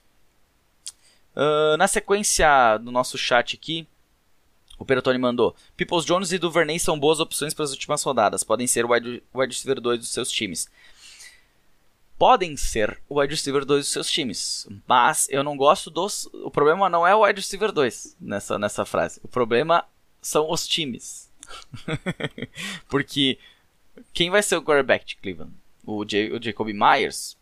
Uh, 1.35 1.75
na 1.75 1.87
sequência 1.87 2.77
do 2.77 2.91
nosso 2.91 3.17
chat 3.17 3.55
aqui, 3.55 3.87
o 4.77 4.85
Perotoni 4.85 5.17
mandou: 5.17 5.55
Peoples 5.75 6.05
Jones 6.05 6.31
e 6.31 6.37
Duvernay 6.37 6.79
são 6.79 6.99
boas 6.99 7.19
opções 7.19 7.53
para 7.53 7.65
as 7.65 7.71
últimas 7.71 8.03
rodadas. 8.03 8.43
Podem 8.43 8.67
ser 8.67 8.85
o 8.85 8.91
wide, 8.91 9.23
wide 9.33 9.53
receiver 9.53 9.81
2 9.81 9.99
dos 9.99 10.09
seus 10.09 10.29
times. 10.29 10.69
Podem 12.17 12.55
ser 12.55 13.01
o 13.09 13.19
wide 13.19 13.33
receiver 13.33 13.65
2 13.65 13.85
dos 13.85 13.91
seus 13.91 14.09
times. 14.09 14.67
Mas 14.87 15.27
eu 15.29 15.43
não 15.43 15.57
gosto 15.57 15.89
dos. 15.89 16.29
O 16.33 16.49
problema 16.49 16.89
não 16.89 17.05
é 17.05 17.15
o 17.15 17.23
wide 17.25 17.41
receiver 17.41 17.71
2 17.71 18.17
nessa, 18.19 18.57
nessa 18.57 18.85
frase. 18.85 19.19
O 19.23 19.27
problema 19.27 19.85
são 20.21 20.49
os 20.49 20.67
times. 20.67 21.29
Porque 22.87 23.37
quem 24.13 24.29
vai 24.29 24.41
ser 24.41 24.55
o 24.55 24.61
quarterback 24.61 25.05
de 25.05 25.15
Cleveland? 25.17 25.53
o, 25.85 26.03
J 26.03 26.31
o 26.31 26.41
Jacob 26.41 26.67
Myers, 26.67 27.37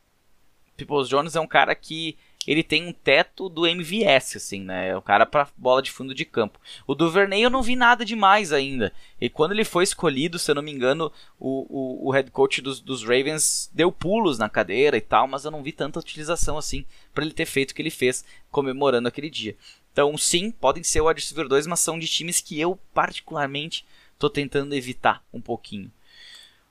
Peoples 0.76 1.07
Jones 1.07 1.35
é 1.35 1.39
um 1.39 1.47
cara 1.47 1.73
que 1.73 2.18
ele 2.52 2.64
tem 2.64 2.88
um 2.88 2.91
teto 2.91 3.48
do 3.48 3.65
MVS, 3.65 4.36
assim, 4.36 4.61
né? 4.61 4.90
É 4.90 4.98
um 4.98 5.02
cara 5.02 5.26
para 5.26 5.48
bola 5.57 5.82
de 5.82 5.91
fundo 5.91 6.14
de 6.14 6.26
campo. 6.26 6.60
O 6.86 6.94
Duvernay 6.94 7.41
eu 7.41 7.49
não 7.49 7.61
vi 7.61 7.76
nada 7.76 8.03
demais 8.03 8.52
ainda. 8.52 8.91
E 9.20 9.30
quando 9.30 9.52
ele 9.52 9.64
foi 9.64 9.84
escolhido, 9.84 10.38
se 10.38 10.52
eu 10.52 10.56
não 10.56 10.61
me 10.61 10.72
engano, 10.72 11.11
o, 11.40 11.65
o, 11.70 12.07
o 12.07 12.11
head 12.11 12.30
coach 12.32 12.61
dos, 12.61 12.80
dos, 12.80 13.03
Ravens 13.03 13.70
deu 13.74 13.91
pulos 13.91 14.38
na 14.38 14.49
cadeira 14.49 14.98
e 14.98 15.02
tal, 15.02 15.28
mas 15.28 15.45
eu 15.45 15.52
não 15.52 15.64
vi 15.64 15.72
tanta 15.72 15.99
utilização 15.99 16.57
assim 16.57 16.86
para 17.14 17.24
ele 17.24 17.34
ter 17.34 17.45
feito 17.45 17.72
o 17.72 17.76
que 17.76 17.82
ele 17.82 17.90
fez 17.90 18.26
comemorando 18.52 19.07
aquele 19.07 19.30
dia. 19.30 19.56
Então, 19.91 20.18
sim, 20.18 20.52
podem 20.52 20.84
ser 20.84 21.02
o 21.02 21.11
receiver 21.11 21.48
2, 21.48 21.68
mas 21.68 21.80
são 21.80 21.99
de 21.99 22.07
times 22.07 22.41
que 22.41 22.60
eu 22.60 22.78
particularmente 22.94 23.86
estou 24.14 24.30
tentando 24.30 24.74
evitar 24.74 25.24
um 25.32 25.40
pouquinho. 25.40 25.91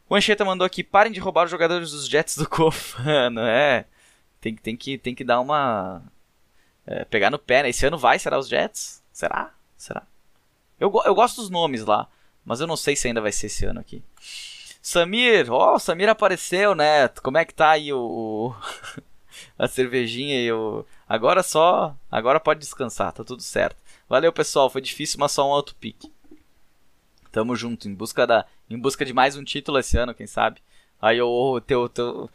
O 0.09 0.15
Ancheta 0.15 0.45
mandou 0.45 0.67
aqui: 0.67 0.83
parem 0.83 1.13
de 1.13 1.21
roubar 1.21 1.45
os 1.45 1.51
jogadores 1.51 1.93
dos 1.93 2.07
Jets 2.07 2.37
do 2.37 2.49
Cofano. 2.49 3.41
É. 3.49 3.87
tem, 4.43 4.57
tem, 4.57 4.77
que, 4.77 4.99
tem 4.99 5.15
que 5.15 5.23
dar 5.23 5.41
uma. 5.41 6.03
É, 6.85 7.05
pegar 7.05 7.31
no 7.31 7.39
pé, 7.39 7.63
né? 7.63 7.69
Esse 7.69 7.87
ano 7.87 7.97
vai, 7.97 8.19
será 8.19 8.37
os 8.37 8.49
Jets? 8.49 9.01
Será? 9.13 9.55
Será? 9.77 10.03
Eu, 10.81 10.93
eu 11.05 11.15
gosto 11.15 11.41
dos 11.41 11.49
nomes 11.49 11.85
lá, 11.85 12.09
mas 12.45 12.61
eu 12.61 12.67
não 12.67 12.77
sei 12.77 12.97
se 12.97 13.07
ainda 13.07 13.21
vai 13.21 13.31
ser 13.31 13.47
esse 13.47 13.65
ano 13.65 13.79
aqui. 13.79 14.03
Samir, 14.83 15.49
ó, 15.49 15.77
oh, 15.77 15.79
Samir 15.79 16.09
apareceu, 16.09 16.75
né? 16.75 17.07
Como 17.23 17.39
é 17.39 17.45
que 17.45 17.55
tá 17.55 17.71
aí 17.71 17.93
o, 17.93 18.01
o 18.01 18.55
a 19.57 19.69
cervejinha 19.69 20.43
e 20.43 20.51
o 20.51 20.85
agora 21.09 21.45
só, 21.45 21.97
agora 22.11 22.41
pode 22.41 22.59
descansar, 22.59 23.13
tá 23.13 23.23
tudo 23.23 23.43
certo. 23.43 23.81
Valeu, 24.09 24.33
pessoal, 24.33 24.69
foi 24.69 24.81
difícil, 24.81 25.21
mas 25.21 25.31
só 25.31 25.49
um 25.49 25.53
alto 25.53 25.77
pique. 25.77 26.13
Tamo 27.31 27.55
junto 27.55 27.89
em 27.89 27.95
busca 27.95 28.27
da 28.27 28.45
em 28.69 28.77
busca 28.77 29.05
de 29.05 29.13
mais 29.13 29.37
um 29.37 29.45
título 29.45 29.79
esse 29.79 29.97
ano, 29.97 30.13
quem 30.13 30.27
sabe. 30.27 30.61
Aí 31.03 31.21
o 31.21 31.61
teu, 31.61 31.89
teu 31.89 32.31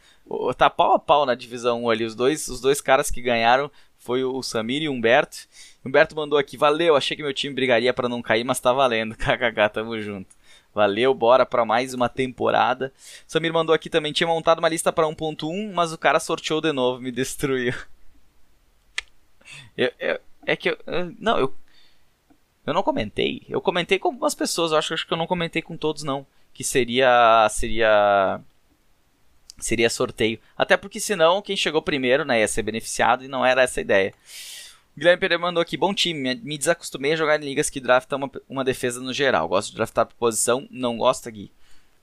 tá 0.57 0.69
pau 0.69 0.93
a 0.93 0.99
pau 0.99 1.25
na 1.25 1.33
divisão 1.35 1.85
1 1.85 1.89
ali, 1.89 2.03
os 2.03 2.13
dois 2.13 2.49
os 2.49 2.59
dois 2.59 2.81
caras 2.81 3.09
que 3.09 3.21
ganharam 3.21 3.71
foi 3.97 4.25
o 4.25 4.43
Samir 4.43 4.83
e 4.83 4.89
o 4.89 4.91
Humberto. 4.91 5.37
Humberto 5.85 6.15
mandou 6.15 6.37
aqui, 6.37 6.57
valeu, 6.57 6.95
achei 6.95 7.15
que 7.15 7.23
meu 7.23 7.33
time 7.33 7.55
brigaria 7.55 7.93
para 7.93 8.09
não 8.09 8.21
cair, 8.21 8.43
mas 8.43 8.59
tá 8.59 8.73
valendo. 8.73 9.15
KKK, 9.17 9.69
tamo 9.71 9.99
junto. 10.01 10.35
Valeu, 10.73 11.13
bora 11.13 11.45
para 11.45 11.65
mais 11.65 11.93
uma 11.93 12.09
temporada. 12.09 12.93
Samir 13.25 13.53
mandou 13.53 13.73
aqui 13.73 13.89
também, 13.89 14.11
tinha 14.11 14.27
montado 14.27 14.59
uma 14.59 14.69
lista 14.69 14.91
para 14.91 15.07
1.1, 15.07 15.73
mas 15.73 15.93
o 15.93 15.97
cara 15.97 16.19
sorteou 16.19 16.59
de 16.61 16.71
novo, 16.73 17.01
me 17.01 17.11
destruiu. 17.11 17.73
Eu, 19.77 19.91
eu, 19.99 20.19
é 20.45 20.55
que 20.57 20.69
eu, 20.71 20.77
não, 21.19 21.37
eu 21.37 21.53
eu 22.65 22.73
não 22.73 22.83
comentei. 22.83 23.43
Eu 23.47 23.61
comentei 23.61 23.97
com 23.97 24.09
algumas 24.09 24.35
pessoas, 24.35 24.71
eu 24.73 24.77
acho, 24.77 24.93
acho 24.93 25.07
que 25.07 25.13
eu 25.13 25.17
não 25.17 25.25
comentei 25.25 25.61
com 25.61 25.77
todos 25.77 26.03
não, 26.03 26.27
que 26.53 26.65
seria 26.65 27.47
seria 27.49 28.41
seria 29.59 29.89
sorteio. 29.89 30.39
Até 30.57 30.77
porque 30.77 30.99
senão 30.99 31.41
quem 31.41 31.55
chegou 31.55 31.81
primeiro, 31.81 32.23
né, 32.23 32.39
ia 32.39 32.47
ser 32.47 32.63
beneficiado 32.63 33.23
e 33.23 33.27
não 33.27 33.45
era 33.45 33.63
essa 33.63 33.79
a 33.79 33.81
ideia. 33.81 34.13
Guilherme 34.97 35.19
Pereira 35.19 35.41
mandou 35.41 35.61
aqui, 35.61 35.77
bom 35.77 35.93
time, 35.93 36.35
me 36.35 36.57
desacostumei 36.57 37.13
a 37.13 37.15
jogar 37.15 37.39
em 37.39 37.45
ligas 37.45 37.69
que 37.69 37.79
draftam 37.79 38.17
uma, 38.17 38.31
uma 38.49 38.63
defesa 38.63 38.99
no 38.99 39.13
geral. 39.13 39.47
Gosto 39.47 39.69
de 39.69 39.75
draftar 39.75 40.07
por 40.07 40.15
posição, 40.15 40.67
não 40.71 40.97
gosta, 40.97 41.29
Gui? 41.29 41.51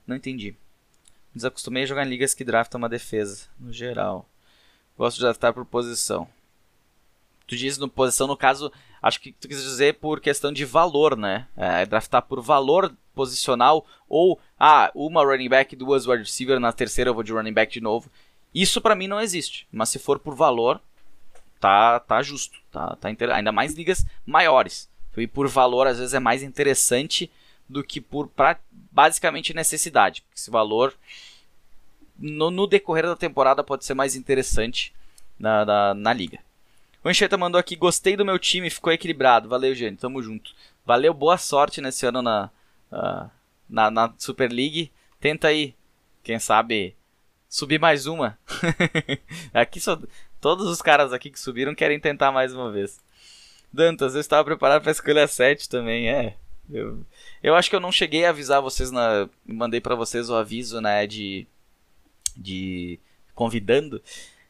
Não 0.07 0.15
entendi. 0.15 0.51
Me 0.51 1.35
desacostumei 1.35 1.83
a 1.83 1.85
jogar 1.85 2.05
em 2.05 2.09
ligas 2.09 2.33
que 2.33 2.45
draftam 2.45 2.79
uma 2.79 2.87
defesa 2.87 3.47
no 3.59 3.73
geral. 3.73 4.29
Gosto 4.97 5.17
de 5.17 5.23
draftar 5.23 5.53
por 5.53 5.65
posição. 5.65 6.27
Tu 7.45 7.57
diz 7.57 7.77
no 7.77 7.89
posição, 7.89 8.27
no 8.27 8.37
caso, 8.37 8.71
acho 9.01 9.19
que 9.19 9.33
tu 9.33 9.47
quis 9.47 9.61
dizer 9.61 9.95
por 9.95 10.21
questão 10.21 10.51
de 10.51 10.63
valor, 10.63 11.17
né? 11.17 11.47
É, 11.57 11.85
draftar 11.85 12.21
por 12.21 12.41
valor 12.41 12.95
posicional 13.15 13.85
ou, 14.07 14.39
ah, 14.59 14.91
uma 14.93 15.23
running 15.23 15.49
back, 15.49 15.75
duas 15.75 16.05
wide 16.05 16.23
receiver, 16.23 16.59
na 16.59 16.71
terceira 16.71 17.09
eu 17.09 17.13
vou 17.13 17.23
de 17.23 17.31
running 17.31 17.53
back 17.53 17.73
de 17.73 17.81
novo. 17.81 18.11
Isso 18.53 18.79
para 18.79 18.95
mim 18.95 19.07
não 19.07 19.19
existe. 19.19 19.67
Mas 19.71 19.89
se 19.89 19.97
for 19.97 20.19
por 20.19 20.35
valor, 20.35 20.79
tá, 21.59 21.99
tá 21.99 22.21
justo, 22.21 22.59
tá, 22.71 22.95
tá 22.95 23.09
inter... 23.09 23.31
ainda 23.31 23.51
mais 23.51 23.73
ligas 23.73 24.05
maiores. 24.25 24.89
E 25.17 25.25
por 25.25 25.47
valor 25.47 25.87
às 25.87 25.97
vezes 25.97 26.13
é 26.13 26.19
mais 26.19 26.43
interessante 26.43 27.31
do 27.67 27.83
que 27.83 27.99
por 27.99 28.27
pra, 28.27 28.59
basicamente 28.91 29.53
necessidade. 29.53 30.23
Esse 30.35 30.51
valor 30.51 30.93
no, 32.17 32.51
no, 32.51 32.67
decorrer 32.67 33.05
da 33.05 33.15
temporada 33.15 33.63
pode 33.63 33.85
ser 33.85 33.93
mais 33.93 34.15
interessante 34.15 34.93
na, 35.39 35.65
na, 35.65 35.93
na 35.93 36.13
liga. 36.13 36.39
O 37.03 37.09
Ancheta 37.09 37.37
mandou 37.37 37.59
aqui, 37.59 37.75
gostei 37.75 38.15
do 38.15 38.25
meu 38.25 38.39
time, 38.39 38.69
ficou 38.69 38.91
equilibrado. 38.91 39.49
Valeu, 39.49 39.75
gente, 39.75 39.99
tamo 39.99 40.21
junto. 40.21 40.51
Valeu, 40.85 41.13
boa 41.13 41.37
sorte 41.37 41.81
nesse 41.81 42.05
ano 42.05 42.21
na, 42.21 42.49
uh, 42.95 43.29
na, 43.69 43.91
na 43.91 44.13
Super 44.17 44.51
League. 44.51 44.91
Tenta 45.19 45.47
aí, 45.47 45.75
quem 46.23 46.39
sabe, 46.39 46.95
subir 47.49 47.79
mais 47.79 48.05
uma. 48.05 48.37
aqui 49.53 49.79
só, 49.79 49.99
Todos 50.45 50.67
os 50.67 50.79
caras 50.79 51.11
aqui 51.11 51.31
que 51.31 51.39
subiram 51.39 51.73
querem 51.73 51.99
tentar 51.99 52.31
mais 52.31 52.53
uma 52.53 52.71
vez. 52.71 52.99
Dantas, 53.73 54.13
eu 54.13 54.21
estava 54.21 54.45
preparado 54.45 54.83
para 54.83 54.91
escolher 54.91 55.27
7 55.27 55.67
também, 55.67 56.07
é. 56.07 56.35
Eu, 56.69 57.03
eu 57.41 57.55
acho 57.55 57.67
que 57.67 57.75
eu 57.75 57.79
não 57.79 57.91
cheguei 57.91 58.25
a 58.25 58.29
avisar 58.29 58.61
vocês 58.61 58.91
na. 58.91 59.27
Mandei 59.43 59.81
para 59.81 59.95
vocês 59.95 60.29
o 60.29 60.35
aviso, 60.35 60.79
né, 60.79 61.07
de. 61.07 61.47
De. 62.37 62.99
Convidando. 63.33 63.99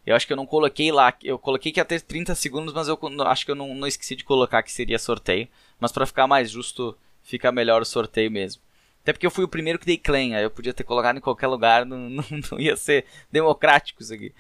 Eu 0.05 0.17
acho 0.17 0.27
que 0.27 0.33
eu 0.33 0.37
não 0.37 0.45
coloquei 0.45 0.91
lá. 0.91 1.13
Eu 1.23 1.39
coloquei 1.39 1.71
que 1.71 1.79
ia 1.79 1.85
ter 1.85 2.01
30 2.01 2.35
segundos, 2.35 2.73
mas 2.73 2.89
eu 2.89 2.99
acho 3.27 3.45
que 3.45 3.51
eu 3.51 3.55
não, 3.55 3.73
não 3.73 3.87
esqueci 3.87 4.17
de 4.17 4.25
colocar 4.25 4.63
que 4.63 4.73
seria 4.73 4.99
sorteio. 4.99 5.47
Mas 5.79 5.93
para 5.93 6.05
ficar 6.05 6.27
mais 6.27 6.51
justo, 6.51 6.93
fica 7.25 7.51
melhor 7.51 7.81
o 7.81 7.85
sorteio 7.85 8.31
mesmo. 8.31 8.61
Até 9.01 9.11
porque 9.11 9.25
eu 9.25 9.31
fui 9.31 9.43
o 9.43 9.49
primeiro 9.49 9.77
que 9.77 9.85
dei 9.85 9.97
claim, 9.97 10.33
aí 10.33 10.43
eu 10.43 10.49
podia 10.49 10.73
ter 10.73 10.83
colocado 10.83 11.17
em 11.17 11.21
qualquer 11.21 11.47
lugar, 11.47 11.85
não, 11.85 11.97
não, 12.09 12.23
não 12.51 12.59
ia 12.59 12.77
ser 12.77 13.05
democrático 13.31 14.01
isso 14.01 14.13
aqui. 14.13 14.33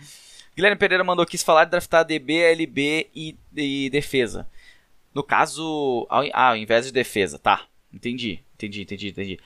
Guilherme 0.55 0.77
Pereira 0.77 1.03
mandou 1.03 1.25
quis 1.25 1.43
falar 1.43 1.65
de 1.65 1.71
draftar 1.71 2.05
DB, 2.05 2.37
LB 2.37 3.09
e, 3.13 3.35
e 3.53 3.89
defesa. 3.89 4.47
No 5.13 5.23
caso, 5.23 6.07
ao, 6.09 6.23
ah, 6.31 6.49
ao 6.49 6.57
invés 6.57 6.85
de 6.85 6.91
defesa, 6.91 7.37
tá. 7.37 7.65
Entendi, 7.93 8.39
entendi, 8.55 8.81
entendi, 8.81 9.07
entendi. 9.09 9.39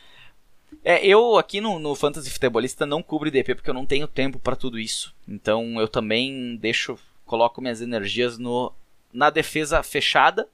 É, 0.83 1.05
eu 1.05 1.37
aqui 1.37 1.59
no, 1.59 1.79
no 1.79 1.95
Fantasy 1.95 2.29
Futebolista 2.29 2.85
não 2.85 3.01
cubro 3.01 3.31
DP 3.31 3.55
porque 3.55 3.69
eu 3.69 3.73
não 3.73 3.85
tenho 3.85 4.07
tempo 4.07 4.39
para 4.39 4.55
tudo 4.55 4.79
isso. 4.79 5.15
Então 5.27 5.79
eu 5.79 5.87
também 5.87 6.55
deixo, 6.57 6.97
coloco 7.25 7.61
minhas 7.61 7.81
energias 7.81 8.37
no, 8.37 8.71
na 9.11 9.29
defesa 9.29 9.81
fechada 9.81 10.47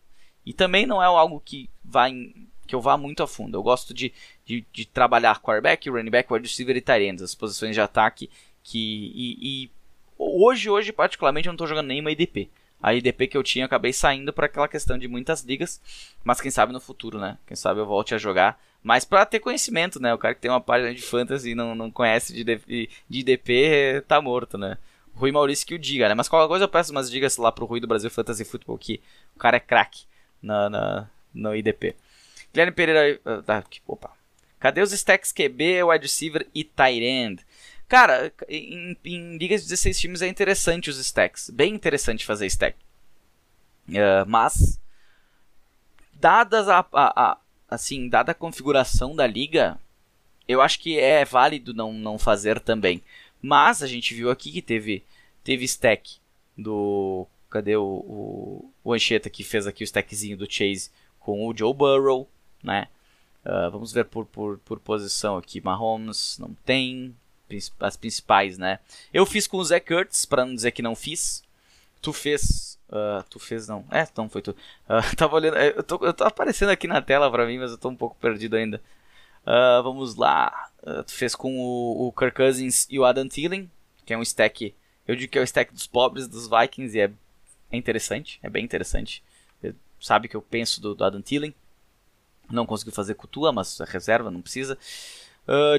e 0.45 0.53
também 0.53 0.85
não 0.85 1.01
é 1.01 1.05
algo 1.05 1.41
que 1.43 1.69
vai 1.83 2.33
que 2.65 2.75
eu 2.75 2.81
vá 2.81 2.97
muito 2.97 3.23
a 3.23 3.27
fundo. 3.27 3.57
Eu 3.57 3.63
gosto 3.63 3.93
de, 3.93 4.13
de, 4.45 4.65
de 4.71 4.85
trabalhar 4.85 5.41
quarterback, 5.41 5.89
running 5.89 6.11
back, 6.11 6.31
wide 6.31 6.47
receiver 6.47 6.75
e 6.75 6.81
tight 6.81 7.23
as 7.23 7.35
posições 7.35 7.75
de 7.75 7.81
ataque 7.81 8.29
que 8.63 9.11
e, 9.15 9.37
e 9.41 9.69
Hoje, 10.17 10.69
hoje, 10.69 10.93
particularmente, 10.93 11.47
eu 11.47 11.51
não 11.51 11.55
estou 11.55 11.67
jogando 11.67 11.87
nenhuma 11.87 12.11
IDP. 12.11 12.49
A 12.81 12.93
IDP 12.93 13.27
que 13.27 13.37
eu 13.37 13.43
tinha, 13.43 13.65
acabei 13.65 13.91
saindo 13.91 14.31
para 14.31 14.45
aquela 14.45 14.67
questão 14.67 14.97
de 14.97 15.07
muitas 15.07 15.43
ligas. 15.43 15.81
Mas 16.23 16.39
quem 16.39 16.51
sabe 16.51 16.71
no 16.71 16.79
futuro, 16.79 17.19
né? 17.19 17.37
Quem 17.45 17.55
sabe 17.55 17.79
eu 17.79 17.85
volte 17.85 18.15
a 18.15 18.17
jogar. 18.17 18.59
Mas 18.81 19.03
para 19.03 19.25
ter 19.25 19.39
conhecimento, 19.39 19.99
né? 19.99 20.13
O 20.13 20.17
cara 20.17 20.33
que 20.33 20.41
tem 20.41 20.51
uma 20.51 20.61
página 20.61 20.93
de 20.93 21.01
fantasy 21.01 21.51
e 21.51 21.55
não, 21.55 21.75
não 21.75 21.91
conhece 21.91 22.33
de, 22.33 22.43
de, 22.43 22.89
de 23.09 23.19
IDP 23.19 24.03
tá 24.07 24.21
morto, 24.21 24.57
né? 24.57 24.77
Rui 25.13 25.31
Maurício 25.31 25.65
que 25.65 25.75
o 25.75 25.79
diga, 25.79 26.07
né? 26.07 26.15
Mas 26.15 26.29
qualquer 26.29 26.47
coisa 26.47 26.65
eu 26.65 26.69
peço 26.69 26.91
umas 26.91 27.09
dicas 27.09 27.37
lá 27.37 27.51
pro 27.51 27.65
Rui 27.65 27.79
do 27.79 27.87
Brasil 27.87 28.09
Fantasy 28.09 28.45
Football 28.45 28.77
que 28.77 29.01
o 29.35 29.39
cara 29.39 29.57
é 29.57 29.61
craque 29.61 30.03
na, 30.41 30.69
na, 30.69 31.09
no 31.33 31.55
IDP. 31.55 31.95
Guilherme 32.55 32.71
Pereira. 32.71 33.19
Ah, 33.25 33.63
opa. 33.85 34.11
Cadê 34.61 34.81
os 34.81 34.93
stacks 34.93 35.33
QB, 35.33 35.83
wide 35.83 36.03
receiver 36.03 36.47
e 36.55 36.63
tight 36.63 37.03
end? 37.03 37.45
Cara, 37.85 38.33
em, 38.47 38.97
em 39.03 39.37
ligas 39.37 39.63
de 39.63 39.67
16 39.67 39.99
times 39.99 40.21
é 40.21 40.27
interessante 40.29 40.89
os 40.89 40.97
stacks. 40.97 41.49
Bem 41.49 41.73
interessante 41.73 42.25
fazer 42.25 42.45
stack. 42.47 42.77
Uh, 43.89 44.25
mas, 44.25 44.79
dadas 46.13 46.69
a, 46.69 46.79
a, 46.93 47.31
a, 47.31 47.37
assim, 47.69 48.07
dada 48.07 48.31
a 48.31 48.35
configuração 48.35 49.13
da 49.13 49.27
liga, 49.27 49.77
eu 50.47 50.61
acho 50.61 50.79
que 50.79 50.97
é 50.97 51.25
válido 51.25 51.73
não, 51.73 51.91
não 51.91 52.17
fazer 52.17 52.61
também. 52.61 53.03
Mas 53.41 53.83
a 53.83 53.87
gente 53.87 54.13
viu 54.15 54.31
aqui 54.31 54.49
que 54.49 54.61
teve, 54.61 55.03
teve 55.43 55.65
stack 55.65 56.15
do. 56.57 57.27
Cadê 57.49 57.75
o, 57.75 57.83
o, 57.83 58.71
o 58.83 58.93
Ancheta 58.93 59.29
que 59.29 59.43
fez 59.43 59.67
aqui 59.67 59.83
o 59.83 59.85
stackzinho 59.85 60.37
do 60.37 60.49
Chase 60.49 60.89
com 61.19 61.47
o 61.47 61.55
Joe 61.55 61.73
Burrow, 61.73 62.27
né? 62.63 62.87
Uh, 63.45 63.69
vamos 63.69 63.91
ver 63.93 64.05
por, 64.05 64.25
por, 64.25 64.57
por 64.59 64.79
posição 64.79 65.37
aqui. 65.37 65.61
Mahomes 65.61 66.37
não 66.39 66.55
tem 66.65 67.15
as 67.79 67.95
principais, 67.95 68.57
né? 68.57 68.79
Eu 69.13 69.25
fiz 69.25 69.45
com 69.45 69.57
o 69.57 69.63
Zé 69.63 69.79
Kurtz, 69.79 70.25
para 70.25 70.45
não 70.45 70.55
dizer 70.55 70.71
que 70.71 70.81
não 70.81 70.95
fiz. 70.95 71.43
Tu 72.01 72.11
fez. 72.11 72.79
Uh, 72.89 73.23
tu 73.29 73.39
fez 73.39 73.67
não. 73.67 73.85
É, 73.91 74.01
então 74.01 74.27
foi 74.27 74.41
tu. 74.41 74.51
Uh, 74.51 74.55
tava 75.15 75.35
olhando. 75.35 75.57
Eu 75.57 75.83
tô, 75.83 76.03
eu 76.03 76.13
tô 76.13 76.23
aparecendo 76.23 76.69
aqui 76.69 76.87
na 76.87 77.01
tela 77.01 77.29
pra 77.29 77.45
mim, 77.45 77.59
mas 77.59 77.71
eu 77.71 77.77
tô 77.77 77.89
um 77.89 77.95
pouco 77.95 78.17
perdido 78.19 78.55
ainda. 78.55 78.81
Uh, 79.45 79.83
vamos 79.83 80.15
lá. 80.15 80.71
tu 81.05 81.13
fez 81.13 81.35
com 81.35 81.55
o, 81.59 82.07
o 82.07 82.11
Kirk 82.11 82.35
Cousins 82.35 82.87
e 82.89 82.97
o 82.97 83.05
Adam 83.05 83.27
Thielen, 83.27 83.69
que 84.05 84.13
é 84.13 84.17
um 84.17 84.23
stack. 84.23 84.73
Eu 85.07 85.15
digo 85.15 85.31
que 85.31 85.37
é 85.37 85.41
o 85.41 85.45
stack 85.45 85.71
dos 85.71 85.85
pobres 85.85 86.27
dos 86.27 86.49
Vikings 86.49 86.97
e 86.97 87.01
é, 87.01 87.11
é 87.71 87.77
interessante. 87.77 88.39
É 88.41 88.49
bem 88.49 88.63
interessante. 88.63 89.23
sabe 90.01 90.27
que 90.27 90.35
eu 90.35 90.41
penso 90.41 90.81
do, 90.81 90.95
do 90.95 91.03
Adam 91.03 91.21
Thielen. 91.21 91.53
Não 92.49 92.65
conseguiu 92.65 92.93
fazer 92.93 93.15
com 93.15 93.27
tua, 93.27 93.51
mas 93.51 93.79
é 93.79 93.85
reserva, 93.85 94.31
não 94.31 94.41
precisa. 94.41 94.77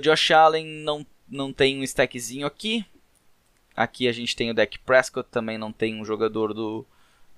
Josh 0.03 0.31
Allen 0.31 0.67
não 0.67 1.07
não 1.29 1.53
tem 1.53 1.79
um 1.79 1.83
stackzinho 1.83 2.47
aqui. 2.47 2.85
Aqui 3.75 4.09
a 4.09 4.13
gente 4.13 4.35
tem 4.35 4.51
o 4.51 4.55
deck 4.55 4.79
Prescott, 4.81 5.29
também 5.31 5.59
não 5.59 5.73
tem 5.73 6.01
um 6.01 6.05
jogador 6.05 6.55
do. 6.55 6.87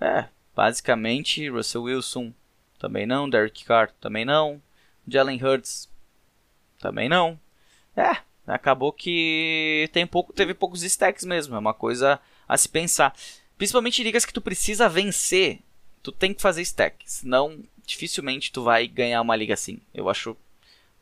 É, 0.01 0.27
basicamente, 0.55 1.49
Russell 1.49 1.83
Wilson 1.83 2.33
também 2.79 3.07
não, 3.07 3.29
Derek 3.29 3.65
Carr 3.65 3.91
também 4.01 4.25
não, 4.25 4.63
Jalen 5.07 5.43
Hurts 5.43 5.89
também 6.79 7.09
não. 7.09 7.39
É, 7.97 8.19
acabou 8.47 8.93
que 8.93 9.91
tem 9.93 10.07
pouco, 10.07 10.33
teve 10.33 10.55
poucos 10.55 10.83
stacks 10.85 11.25
mesmo, 11.25 11.57
é 11.57 11.59
uma 11.59 11.75
coisa 11.75 12.21
a 12.47 12.57
se 12.57 12.69
pensar. 12.69 13.17
Principalmente 13.57 14.05
ligas 14.05 14.25
que 14.25 14.33
tu 14.33 14.41
precisa 14.41 14.89
vencer, 14.89 15.59
tu 16.05 16.13
tem 16.13 16.33
que 16.33 16.41
fazer 16.41 16.63
stack, 16.63 17.03
senão 17.05 17.59
dificilmente 17.89 18.53
tu 18.53 18.63
vai 18.63 18.87
ganhar 18.87 19.23
uma 19.23 19.35
liga 19.35 19.55
assim. 19.55 19.81
Eu 19.95 20.09
acho 20.11 20.37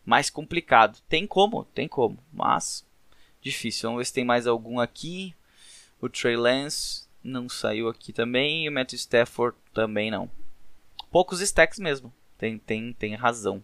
mais 0.04 0.30
complicado. 0.30 0.98
Tem 1.08 1.26
como, 1.26 1.64
tem 1.74 1.88
como, 1.88 2.16
mas 2.32 2.86
difícil. 3.42 3.88
Vamos 3.88 3.98
ver 3.98 4.04
se 4.06 4.12
tem 4.12 4.24
mais 4.24 4.46
algum 4.46 4.78
aqui. 4.78 5.34
O 6.00 6.08
Trey 6.08 6.36
Lance 6.36 7.04
não 7.22 7.48
saiu 7.48 7.88
aqui 7.88 8.12
também. 8.12 8.64
E 8.64 8.68
o 8.68 8.72
Matthew 8.72 8.98
Stafford 8.98 9.56
também 9.74 10.10
não. 10.10 10.30
Poucos 11.10 11.40
stacks 11.40 11.80
mesmo. 11.80 12.12
Tem, 12.38 12.56
tem, 12.56 12.92
tem 12.92 13.14
razão. 13.16 13.62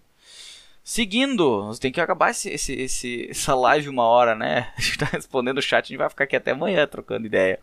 Seguindo, 0.83 1.73
tem 1.79 1.93
que 1.93 2.01
acabar 2.01 2.31
esse, 2.31 2.51
esse, 2.51 2.73
esse, 2.73 3.29
essa 3.31 3.55
live 3.55 3.89
uma 3.89 4.03
hora, 4.03 4.35
né? 4.35 4.73
A 4.77 4.81
gente 4.81 4.99
tá 4.99 5.07
respondendo 5.07 5.59
o 5.59 5.63
chat, 5.63 5.85
a 5.85 5.89
gente 5.89 5.99
vai 5.99 6.11
ficar 6.11 6.25
aqui 6.25 6.35
até 6.35 6.51
amanhã 6.51 6.89
trocando 6.89 7.27
ideia. 7.27 7.61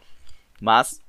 Mas, 0.61 1.01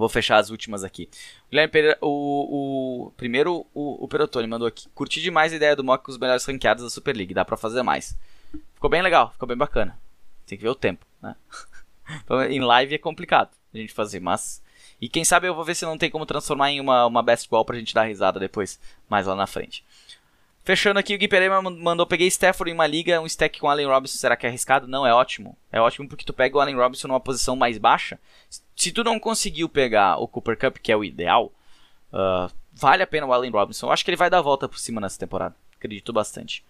vou 0.00 0.08
fechar 0.08 0.38
as 0.38 0.50
últimas 0.50 0.82
aqui. 0.82 1.08
Guilherme 1.50 1.70
Pereira, 1.70 1.98
o, 2.00 3.06
o 3.06 3.10
primeiro, 3.12 3.66
o, 3.74 4.04
o 4.04 4.08
Perotone 4.08 4.46
mandou 4.46 4.66
aqui. 4.66 4.88
Curti 4.94 5.20
demais 5.20 5.52
a 5.52 5.56
ideia 5.56 5.76
do 5.76 5.84
mock 5.84 6.04
com 6.04 6.10
os 6.10 6.18
melhores 6.18 6.44
ranqueados 6.44 6.82
da 6.82 6.90
Super 6.90 7.14
League, 7.14 7.34
dá 7.34 7.44
pra 7.44 7.56
fazer 7.56 7.82
mais. 7.82 8.16
Ficou 8.74 8.90
bem 8.90 9.02
legal, 9.02 9.30
ficou 9.30 9.46
bem 9.46 9.56
bacana. 9.56 9.96
Tem 10.46 10.58
que 10.58 10.64
ver 10.64 10.70
o 10.70 10.74
tempo, 10.74 11.06
né? 11.22 11.36
Em 12.50 12.60
live 12.60 12.94
é 12.94 12.98
complicado 12.98 13.50
a 13.72 13.78
gente 13.78 13.92
fazer, 13.92 14.18
mas... 14.18 14.62
E 15.00 15.08
quem 15.08 15.24
sabe 15.24 15.46
eu 15.46 15.54
vou 15.54 15.64
ver 15.64 15.74
se 15.74 15.84
não 15.84 15.96
tem 15.96 16.10
como 16.10 16.26
transformar 16.26 16.70
em 16.70 16.80
uma, 16.80 17.06
uma 17.06 17.22
best 17.22 17.48
ball 17.48 17.64
pra 17.64 17.78
gente 17.78 17.94
dar 17.94 18.02
risada 18.02 18.40
depois, 18.40 18.80
mais 19.08 19.26
lá 19.26 19.34
na 19.34 19.46
frente. 19.46 19.84
Fechando 20.62 20.98
aqui, 20.98 21.14
o 21.14 21.18
Gui 21.18 21.26
Pereira 21.26 21.60
mandou, 21.62 22.06
peguei 22.06 22.26
Stafford 22.28 22.70
em 22.70 22.74
uma 22.74 22.86
liga, 22.86 23.20
um 23.20 23.26
stack 23.26 23.58
com 23.58 23.68
Allen 23.68 23.86
Robinson, 23.86 24.18
será 24.18 24.36
que 24.36 24.44
é 24.44 24.48
arriscado? 24.50 24.86
Não, 24.86 25.06
é 25.06 25.12
ótimo. 25.12 25.56
É 25.72 25.80
ótimo 25.80 26.06
porque 26.06 26.24
tu 26.24 26.34
pega 26.34 26.56
o 26.56 26.60
Allen 26.60 26.76
Robinson 26.76 27.08
numa 27.08 27.20
posição 27.20 27.56
mais 27.56 27.78
baixa. 27.78 28.18
Se 28.76 28.92
tu 28.92 29.02
não 29.02 29.18
conseguiu 29.18 29.68
pegar 29.68 30.18
o 30.18 30.28
Cooper 30.28 30.58
Cup, 30.58 30.76
que 30.78 30.92
é 30.92 30.96
o 30.96 31.02
ideal, 31.02 31.50
uh, 32.12 32.52
vale 32.74 33.02
a 33.02 33.06
pena 33.06 33.26
o 33.26 33.32
Allen 33.32 33.50
Robinson. 33.50 33.86
Eu 33.86 33.92
acho 33.92 34.04
que 34.04 34.10
ele 34.10 34.18
vai 34.18 34.28
dar 34.28 34.38
a 34.38 34.42
volta 34.42 34.68
por 34.68 34.78
cima 34.78 35.00
nessa 35.00 35.18
temporada. 35.18 35.56
Acredito 35.76 36.12
bastante. 36.12 36.62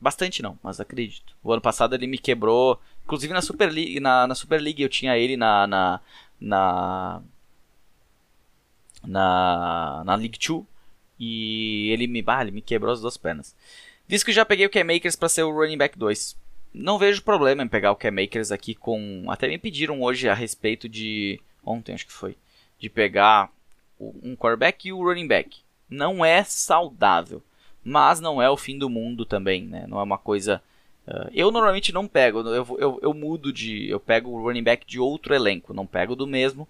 Bastante 0.00 0.42
não, 0.42 0.58
mas 0.62 0.80
acredito. 0.80 1.36
O 1.42 1.52
ano 1.52 1.62
passado 1.62 1.94
ele 1.94 2.06
me 2.06 2.18
quebrou. 2.18 2.80
Inclusive 3.04 3.32
na 3.32 3.42
Super 3.42 3.70
League, 3.70 4.00
na, 4.00 4.26
na 4.26 4.34
Super 4.34 4.60
League 4.60 4.82
eu 4.82 4.88
tinha 4.88 5.16
ele 5.18 5.36
na. 5.36 5.66
na. 5.66 6.00
na. 6.40 7.22
na, 9.06 10.02
na 10.04 10.14
League 10.14 10.38
2 10.38 10.64
e 11.18 11.90
ele 11.90 12.06
me, 12.06 12.22
ah, 12.26 12.42
ele 12.42 12.50
me 12.50 12.62
quebrou 12.62 12.92
as 12.92 13.00
duas 13.00 13.16
pernas. 13.16 13.54
Diz 14.06 14.22
que 14.22 14.32
já 14.32 14.44
peguei 14.44 14.66
o 14.66 14.70
K-Makers 14.70 15.16
para 15.16 15.28
ser 15.28 15.42
o 15.42 15.52
running 15.52 15.78
back 15.78 15.98
2. 15.98 16.36
Não 16.72 16.98
vejo 16.98 17.22
problema 17.22 17.62
em 17.62 17.68
pegar 17.68 17.92
o 17.92 17.96
K-Makers 17.96 18.50
aqui 18.50 18.74
com. 18.74 19.24
Até 19.28 19.48
me 19.48 19.58
pediram 19.58 20.02
hoje 20.02 20.28
a 20.28 20.34
respeito 20.34 20.88
de. 20.88 21.40
Ontem 21.64 21.94
acho 21.94 22.06
que 22.06 22.12
foi. 22.12 22.36
De 22.78 22.90
pegar 22.90 23.50
um 23.98 24.36
quarterback 24.36 24.88
e 24.88 24.92
o 24.92 25.02
running 25.02 25.28
back. 25.28 25.58
Não 25.88 26.24
é 26.24 26.42
saudável. 26.42 27.42
Mas 27.82 28.18
não 28.18 28.40
é 28.40 28.50
o 28.50 28.56
fim 28.56 28.78
do 28.78 28.90
mundo 28.90 29.24
também, 29.24 29.64
né? 29.64 29.86
Não 29.86 30.00
é 30.00 30.02
uma 30.02 30.18
coisa. 30.18 30.60
Uh, 31.06 31.30
eu 31.32 31.50
normalmente 31.50 31.92
não 31.92 32.08
pego, 32.08 32.40
eu, 32.40 32.76
eu, 32.78 32.98
eu 33.02 33.14
mudo 33.14 33.52
de. 33.52 33.88
Eu 33.88 34.00
pego 34.00 34.30
o 34.30 34.42
running 34.42 34.62
back 34.62 34.86
de 34.86 34.98
outro 34.98 35.34
elenco, 35.34 35.74
não 35.74 35.86
pego 35.86 36.16
do 36.16 36.26
mesmo, 36.26 36.66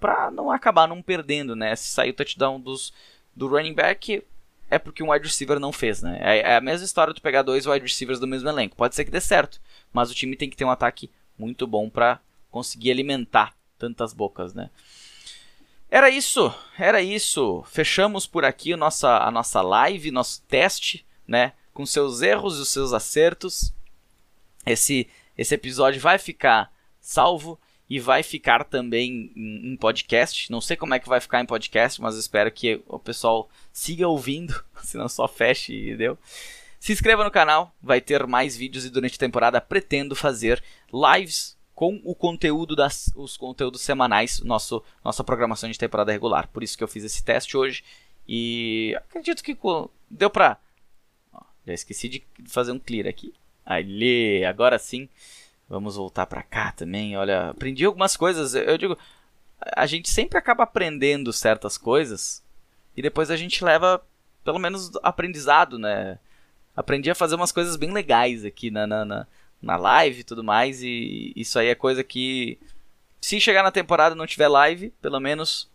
pra 0.00 0.28
não 0.30 0.50
acabar 0.50 0.88
não 0.88 1.00
perdendo, 1.00 1.54
né? 1.54 1.74
Se 1.76 1.88
sair 1.88 2.10
o 2.10 2.14
touchdown 2.14 2.60
dos, 2.60 2.92
do 3.36 3.46
running 3.46 3.74
back 3.74 4.24
é 4.68 4.78
porque 4.78 5.02
um 5.02 5.12
wide 5.12 5.26
receiver 5.26 5.60
não 5.60 5.70
fez, 5.70 6.02
né? 6.02 6.18
É, 6.20 6.38
é 6.38 6.56
a 6.56 6.60
mesma 6.60 6.84
história 6.84 7.14
de 7.14 7.20
pegar 7.20 7.42
dois 7.42 7.66
wide 7.66 7.84
receivers 7.84 8.18
do 8.18 8.26
mesmo 8.26 8.48
elenco. 8.48 8.74
Pode 8.76 8.94
ser 8.94 9.04
que 9.04 9.10
dê 9.10 9.20
certo, 9.20 9.60
mas 9.92 10.10
o 10.10 10.14
time 10.14 10.34
tem 10.34 10.50
que 10.50 10.56
ter 10.56 10.64
um 10.64 10.70
ataque 10.70 11.10
muito 11.38 11.66
bom 11.66 11.88
para 11.88 12.18
conseguir 12.50 12.90
alimentar 12.90 13.54
tantas 13.78 14.12
bocas, 14.12 14.54
né? 14.54 14.70
Era 15.88 16.10
isso, 16.10 16.52
era 16.76 17.00
isso. 17.00 17.62
Fechamos 17.68 18.26
por 18.26 18.44
aqui 18.44 18.72
a 18.72 18.76
nossa, 18.76 19.18
a 19.18 19.30
nossa 19.30 19.62
live, 19.62 20.10
nosso 20.10 20.42
teste, 20.48 21.06
né? 21.28 21.52
Com 21.72 21.86
seus 21.86 22.22
erros 22.22 22.58
e 22.58 22.62
os 22.62 22.68
seus 22.70 22.92
acertos. 22.92 23.72
Esse, 24.64 25.08
esse 25.38 25.54
episódio 25.54 26.00
vai 26.00 26.18
ficar 26.18 26.72
salvo 27.00 27.60
e 27.88 28.00
vai 28.00 28.22
ficar 28.22 28.64
também 28.64 29.32
em, 29.36 29.72
em, 29.72 29.76
podcast. 29.76 30.50
Não 30.50 30.60
sei 30.60 30.76
como 30.76 30.94
é 30.94 30.98
que 30.98 31.08
vai 31.08 31.20
ficar 31.20 31.40
em 31.40 31.46
podcast, 31.46 32.00
mas 32.00 32.16
espero 32.16 32.50
que 32.50 32.82
o 32.86 32.98
pessoal 32.98 33.48
siga 33.72 34.08
ouvindo, 34.08 34.64
senão 34.82 35.08
só 35.08 35.28
feche 35.28 35.72
e 35.72 35.96
deu. 35.96 36.18
Se 36.80 36.92
inscreva 36.92 37.24
no 37.24 37.30
canal, 37.30 37.74
vai 37.82 38.00
ter 38.00 38.26
mais 38.26 38.56
vídeos 38.56 38.84
e 38.84 38.90
durante 38.90 39.14
a 39.14 39.18
temporada 39.18 39.60
pretendo 39.60 40.14
fazer 40.14 40.62
lives 40.92 41.56
com 41.74 42.00
o 42.04 42.14
conteúdo 42.14 42.74
das 42.74 43.10
os 43.14 43.36
conteúdos 43.36 43.82
semanais, 43.82 44.40
nosso 44.40 44.82
nossa 45.04 45.22
programação 45.22 45.70
de 45.70 45.78
temporada 45.78 46.12
regular. 46.12 46.48
Por 46.48 46.62
isso 46.62 46.76
que 46.76 46.82
eu 46.82 46.88
fiz 46.88 47.04
esse 47.04 47.22
teste 47.22 47.56
hoje 47.56 47.84
e 48.26 48.94
acredito 48.96 49.42
que 49.42 49.56
deu 50.10 50.30
pra 50.30 50.58
já 51.66 51.74
esqueci 51.74 52.08
de 52.08 52.24
fazer 52.46 52.72
um 52.72 52.78
clear 52.78 53.08
aqui. 53.08 53.34
Ali, 53.64 54.44
agora 54.44 54.78
sim. 54.78 55.08
Vamos 55.68 55.96
voltar 55.96 56.26
para 56.26 56.42
cá 56.42 56.72
também. 56.72 57.16
Olha, 57.16 57.50
aprendi 57.50 57.84
algumas 57.84 58.16
coisas. 58.16 58.54
Eu 58.54 58.78
digo, 58.78 58.96
a 59.60 59.86
gente 59.86 60.08
sempre 60.08 60.38
acaba 60.38 60.62
aprendendo 60.62 61.32
certas 61.32 61.76
coisas 61.76 62.42
e 62.96 63.02
depois 63.02 63.30
a 63.30 63.36
gente 63.36 63.64
leva 63.64 64.02
pelo 64.44 64.58
menos 64.58 64.92
aprendizado, 65.02 65.78
né? 65.78 66.18
Aprendi 66.76 67.10
a 67.10 67.14
fazer 67.14 67.34
umas 67.34 67.50
coisas 67.50 67.76
bem 67.76 67.90
legais 67.90 68.44
aqui 68.44 68.70
na, 68.70 68.86
na, 68.86 69.04
na, 69.04 69.26
na 69.60 69.76
live 69.76 70.20
e 70.20 70.24
tudo 70.24 70.44
mais. 70.44 70.82
E 70.82 71.32
isso 71.34 71.58
aí 71.58 71.68
é 71.68 71.74
coisa 71.74 72.04
que, 72.04 72.58
se 73.20 73.40
chegar 73.40 73.62
na 73.62 73.72
temporada 73.72 74.14
e 74.14 74.18
não 74.18 74.26
tiver 74.26 74.46
live, 74.46 74.90
pelo 75.02 75.18
menos 75.18 75.68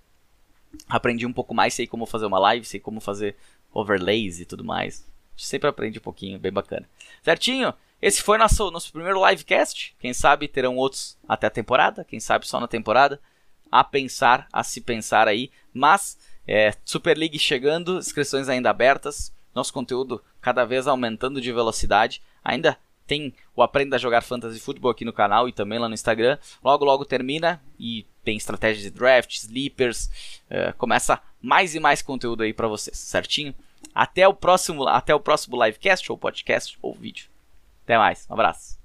aprendi 0.88 1.26
um 1.26 1.34
pouco 1.34 1.54
mais. 1.54 1.74
Sei 1.74 1.86
como 1.86 2.06
fazer 2.06 2.28
uma 2.28 2.40
live, 2.40 2.66
sei 2.66 2.80
como 2.80 3.02
fazer 3.02 3.36
overlays 3.74 4.40
e 4.40 4.46
tudo 4.46 4.64
mais. 4.64 5.06
Sempre 5.36 5.70
aprende 5.70 6.00
um 6.00 6.02
pouquinho, 6.02 6.40
bem 6.40 6.52
bacana. 6.52 6.88
Certinho? 7.24 7.74
Esse 8.02 8.22
foi 8.22 8.38
nosso, 8.38 8.72
nosso 8.72 8.92
primeiro 8.92 9.28
livecast. 9.28 9.96
Quem 10.00 10.14
sabe 10.14 10.48
terão 10.48 10.76
outros 10.76 11.18
até 11.28 11.48
a 11.48 11.52
temporada. 11.52 12.04
Quem 12.04 12.20
sabe 12.20 12.48
só 12.48 12.60
na 12.60 12.68
temporada. 12.68 13.22
A 13.72 13.84
pensar, 13.84 14.48
a 14.52 14.64
se 14.64 14.82
pensar 14.82 15.28
aí. 15.28 15.52
Mas, 15.74 16.18
é, 16.48 16.74
Super 16.84 17.18
League 17.18 17.38
chegando, 17.38 18.00
inscrições 18.00 18.50
ainda 18.50 18.70
abertas. 18.70 19.32
Nosso 19.54 19.72
conteúdo 19.72 20.24
cada 20.42 20.66
vez 20.66 20.88
aumentando 20.88 21.40
de 21.40 21.52
velocidade. 21.52 22.22
Ainda 22.44 22.78
tem 23.06 23.34
o 23.56 23.62
Aprenda 23.62 23.98
a 23.98 24.00
Jogar 24.00 24.22
Fantasy 24.22 24.60
Football 24.60 24.92
aqui 24.92 25.06
no 25.06 25.14
canal 25.14 25.48
e 25.48 25.54
também 25.54 25.78
lá 25.78 25.88
no 25.88 25.94
Instagram. 25.94 26.38
Logo, 26.64 26.84
logo 26.84 27.06
termina 27.06 27.62
e 27.80 28.06
tem 28.24 28.36
estratégias 28.36 28.84
de 28.84 28.90
draft, 28.90 29.36
sleepers. 29.36 30.10
É, 30.50 30.72
começa 30.72 31.22
mais 31.42 31.76
e 31.76 31.80
mais 31.80 32.02
conteúdo 32.02 32.44
aí 32.44 32.54
para 32.54 32.68
vocês, 32.68 32.98
certinho? 32.98 33.54
Até 33.94 34.28
o 34.28 34.34
próximo, 34.34 34.88
até 34.88 35.14
o 35.14 35.20
próximo 35.20 35.64
livecast 35.64 36.12
ou 36.12 36.18
podcast 36.18 36.78
ou 36.82 36.94
vídeo. 36.94 37.31
Até 37.92 37.98
mais, 37.98 38.26
um 38.30 38.34
abraço. 38.36 38.81